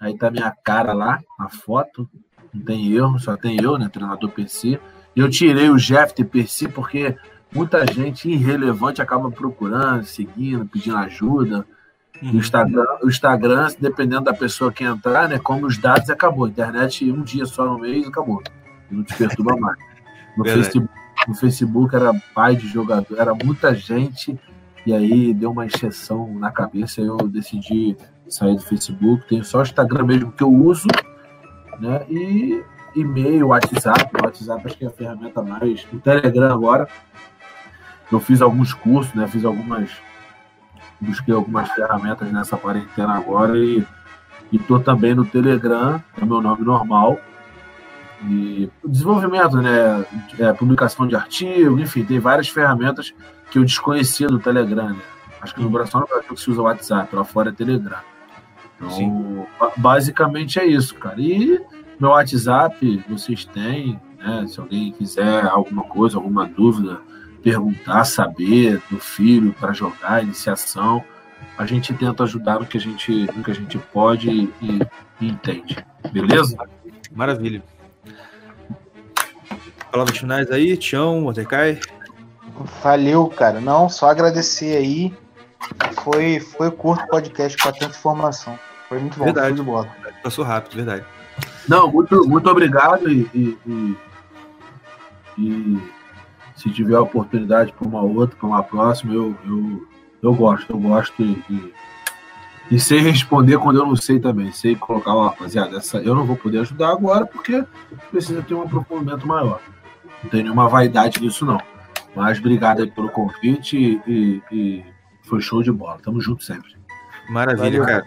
Aí 0.00 0.16
tá 0.16 0.30
minha 0.30 0.50
cara 0.50 0.94
lá, 0.94 1.20
a 1.38 1.50
foto. 1.50 2.08
Não 2.52 2.64
tem 2.64 2.90
erro, 2.94 3.18
só 3.18 3.36
tem 3.36 3.62
eu, 3.62 3.76
né, 3.76 3.90
treinador 3.90 4.30
Percy. 4.30 4.80
E 5.14 5.20
eu 5.20 5.28
tirei 5.28 5.68
o 5.68 5.76
Jeff 5.76 6.14
de 6.14 6.24
Percy 6.24 6.66
porque 6.66 7.14
muita 7.54 7.84
gente 7.92 8.30
irrelevante 8.30 9.02
acaba 9.02 9.30
procurando, 9.30 10.04
seguindo, 10.04 10.64
pedindo 10.64 10.96
ajuda. 10.96 11.66
Uhum. 12.22 12.32
O, 12.34 12.36
Instagram, 12.36 12.86
o 13.02 13.08
Instagram, 13.08 13.68
dependendo 13.80 14.22
da 14.22 14.32
pessoa 14.32 14.72
que 14.72 14.84
entrar, 14.84 15.28
né, 15.28 15.38
como 15.38 15.66
os 15.66 15.76
dados, 15.76 16.08
acabou. 16.08 16.46
A 16.46 16.48
internet, 16.48 17.10
um 17.10 17.22
dia 17.22 17.44
só 17.46 17.66
no 17.66 17.78
mês, 17.78 18.06
acabou. 18.06 18.42
Não 18.90 19.02
te 19.02 19.14
perturba 19.14 19.56
mais. 19.56 19.78
No 20.34 20.44
Facebook, 20.44 20.88
no 21.28 21.34
Facebook 21.34 21.94
era 21.94 22.10
pai 22.34 22.56
de 22.56 22.66
jogador, 22.66 23.18
era 23.18 23.34
muita 23.34 23.74
gente 23.74 24.40
e 24.86 24.92
aí 24.92 25.34
deu 25.34 25.50
uma 25.50 25.66
injeção 25.66 26.34
na 26.38 26.50
cabeça 26.50 27.02
eu 27.02 27.16
decidi 27.28 27.96
sair 28.28 28.56
do 28.56 28.62
Facebook. 28.62 29.28
Tenho 29.28 29.44
só 29.44 29.58
o 29.58 29.62
Instagram 29.62 30.04
mesmo 30.04 30.32
que 30.32 30.42
eu 30.42 30.50
uso, 30.50 30.88
né? 31.78 32.04
E 32.08 32.64
e-mail, 32.96 33.48
WhatsApp. 33.48 34.10
O 34.16 34.24
WhatsApp 34.24 34.66
acho 34.66 34.76
que 34.76 34.84
é 34.84 34.88
a 34.88 34.90
ferramenta 34.90 35.42
mais. 35.42 35.86
O 35.92 36.00
Telegram 36.00 36.52
agora. 36.52 36.88
Eu 38.10 38.20
fiz 38.20 38.42
alguns 38.42 38.74
cursos, 38.74 39.14
né? 39.14 39.26
Fiz 39.28 39.44
algumas. 39.44 39.90
Busquei 41.02 41.34
algumas 41.34 41.68
ferramentas 41.70 42.30
nessa 42.30 42.56
quarentena 42.56 43.14
agora 43.14 43.58
e 43.58 43.84
estou 44.52 44.78
também 44.78 45.14
no 45.14 45.24
Telegram, 45.24 46.02
é 46.16 46.24
o 46.24 46.26
meu 46.26 46.40
nome 46.40 46.64
normal. 46.64 47.18
E 48.24 48.70
desenvolvimento, 48.84 49.56
né? 49.56 50.04
É, 50.38 50.52
publicação 50.52 51.08
de 51.08 51.16
artigo, 51.16 51.78
enfim, 51.80 52.04
tem 52.04 52.20
várias 52.20 52.48
ferramentas 52.48 53.12
que 53.50 53.58
eu 53.58 53.64
desconhecia 53.64 54.28
do 54.28 54.38
Telegram, 54.38 54.90
né? 54.90 55.02
Acho 55.40 55.56
que 55.56 55.60
no 55.60 55.68
Brasil 55.68 55.98
não 55.98 56.18
é 56.18 56.22
que 56.22 56.36
se 56.36 56.50
usa 56.50 56.60
o 56.60 56.64
WhatsApp, 56.64 57.14
lá 57.16 57.24
fora 57.24 57.48
é 57.48 57.52
Telegram. 57.52 57.98
Então, 58.76 58.90
Sim. 58.90 59.44
basicamente 59.76 60.60
é 60.60 60.66
isso, 60.66 60.94
cara. 60.94 61.20
E 61.20 61.60
meu 61.98 62.10
WhatsApp, 62.10 63.04
vocês 63.08 63.44
têm, 63.44 64.00
né? 64.18 64.46
Se 64.46 64.60
alguém 64.60 64.92
quiser 64.92 65.46
alguma 65.46 65.82
coisa, 65.82 66.16
alguma 66.16 66.46
dúvida, 66.46 67.00
perguntar, 67.42 68.04
saber 68.04 68.80
do 68.90 68.98
filho 68.98 69.54
para 69.58 69.72
jogar, 69.72 70.22
iniciação, 70.22 71.04
a 71.58 71.66
gente 71.66 71.92
tenta 71.94 72.22
ajudar 72.22 72.60
no 72.60 72.66
que 72.66 72.78
a 72.78 72.80
gente, 72.80 73.26
no 73.34 73.42
que 73.42 73.50
a 73.50 73.54
gente 73.54 73.78
pode 73.78 74.30
e, 74.30 74.50
e 75.20 75.28
entende. 75.28 75.84
Beleza? 76.12 76.56
Maravilha. 77.12 77.62
Palavras 79.90 80.16
finais 80.16 80.50
aí, 80.50 80.76
Tião, 80.76 81.20
Mordecai. 81.20 81.78
Valeu, 82.82 83.26
cara. 83.28 83.60
Não, 83.60 83.88
só 83.88 84.08
agradecer 84.08 84.76
aí. 84.76 85.14
Foi, 86.02 86.40
foi 86.40 86.70
curto 86.70 87.06
podcast 87.06 87.62
com 87.62 87.70
tanta 87.72 87.96
informação. 87.96 88.58
Foi 88.88 88.98
muito 88.98 89.18
bom. 89.18 89.24
Verdade. 89.24 89.56
De 89.56 89.62
bola. 89.62 89.88
Passou 90.22 90.44
rápido, 90.44 90.76
verdade. 90.76 91.04
Não, 91.68 91.90
muito, 91.90 92.26
muito 92.28 92.48
obrigado 92.50 93.10
e, 93.10 93.28
e, 93.34 93.58
e, 93.66 93.96
e 95.38 95.91
se 96.62 96.70
tiver 96.70 96.96
oportunidade 96.96 97.72
para 97.72 97.88
uma 97.88 98.02
outra, 98.02 98.36
para 98.36 98.46
uma 98.46 98.62
próxima, 98.62 99.12
eu, 99.12 99.36
eu, 99.44 99.86
eu 100.22 100.32
gosto, 100.32 100.70
eu 100.70 100.78
gosto 100.78 101.20
e, 101.20 101.42
e, 101.50 101.72
e, 102.70 102.78
sei 102.78 103.00
responder 103.00 103.58
quando 103.58 103.80
eu 103.80 103.86
não 103.86 103.96
sei 103.96 104.20
também. 104.20 104.52
Sei 104.52 104.76
colocar, 104.76 105.12
ó, 105.12 105.26
rapaziada, 105.26 105.78
essa, 105.78 105.98
eu 105.98 106.14
não 106.14 106.24
vou 106.24 106.36
poder 106.36 106.60
ajudar 106.60 106.90
agora 106.90 107.26
porque 107.26 107.64
precisa 108.12 108.42
ter 108.42 108.54
um 108.54 108.62
aprofundamento 108.62 109.26
maior. 109.26 109.60
Não 110.22 110.30
tem 110.30 110.44
nenhuma 110.44 110.68
vaidade 110.68 111.20
nisso, 111.20 111.44
não. 111.44 111.60
Mas 112.14 112.38
obrigado 112.38 112.80
aí 112.80 112.90
pelo 112.90 113.08
convite 113.08 114.00
e, 114.06 114.40
e 114.52 114.84
foi 115.22 115.40
show 115.40 115.64
de 115.64 115.72
bola. 115.72 115.98
Tamo 116.00 116.20
junto 116.20 116.44
sempre. 116.44 116.76
Maravilha, 117.28 117.80
Valeu. 117.80 117.86
cara. 117.86 118.04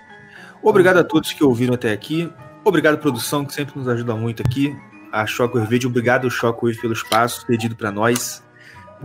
Obrigado 0.63 0.97
a 0.97 1.03
todos 1.03 1.33
que 1.33 1.43
ouviram 1.43 1.73
até 1.73 1.91
aqui. 1.91 2.31
Obrigado, 2.63 2.99
produção, 2.99 3.43
que 3.43 3.53
sempre 3.53 3.77
nos 3.77 3.87
ajuda 3.89 4.15
muito 4.15 4.41
aqui. 4.41 4.73
A 5.11 5.25
Shockwave 5.25 5.67
Verde, 5.67 5.87
obrigado, 5.87 6.29
Shockwave, 6.31 6.79
pelo 6.79 6.93
espaço 6.93 7.45
cedido 7.45 7.75
para 7.75 7.91
nós, 7.91 8.44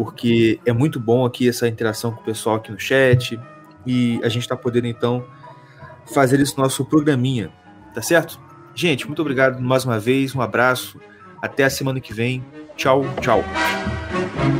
porque 0.00 0.58
é 0.64 0.72
muito 0.72 0.98
bom 0.98 1.26
aqui 1.26 1.46
essa 1.46 1.68
interação 1.68 2.10
com 2.10 2.22
o 2.22 2.24
pessoal 2.24 2.56
aqui 2.56 2.72
no 2.72 2.80
chat 2.80 3.38
e 3.86 4.18
a 4.24 4.30
gente 4.30 4.44
está 4.44 4.56
podendo, 4.56 4.86
então, 4.86 5.22
fazer 6.14 6.40
esse 6.40 6.56
nosso 6.56 6.86
programinha, 6.86 7.52
tá 7.94 8.00
certo? 8.00 8.40
Gente, 8.74 9.06
muito 9.06 9.20
obrigado 9.20 9.60
mais 9.60 9.84
uma 9.84 9.98
vez, 9.98 10.34
um 10.34 10.40
abraço, 10.40 10.98
até 11.42 11.64
a 11.64 11.70
semana 11.70 12.00
que 12.00 12.14
vem. 12.14 12.42
Tchau, 12.78 13.04
tchau. 13.20 13.44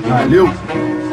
Valeu! 0.07 1.10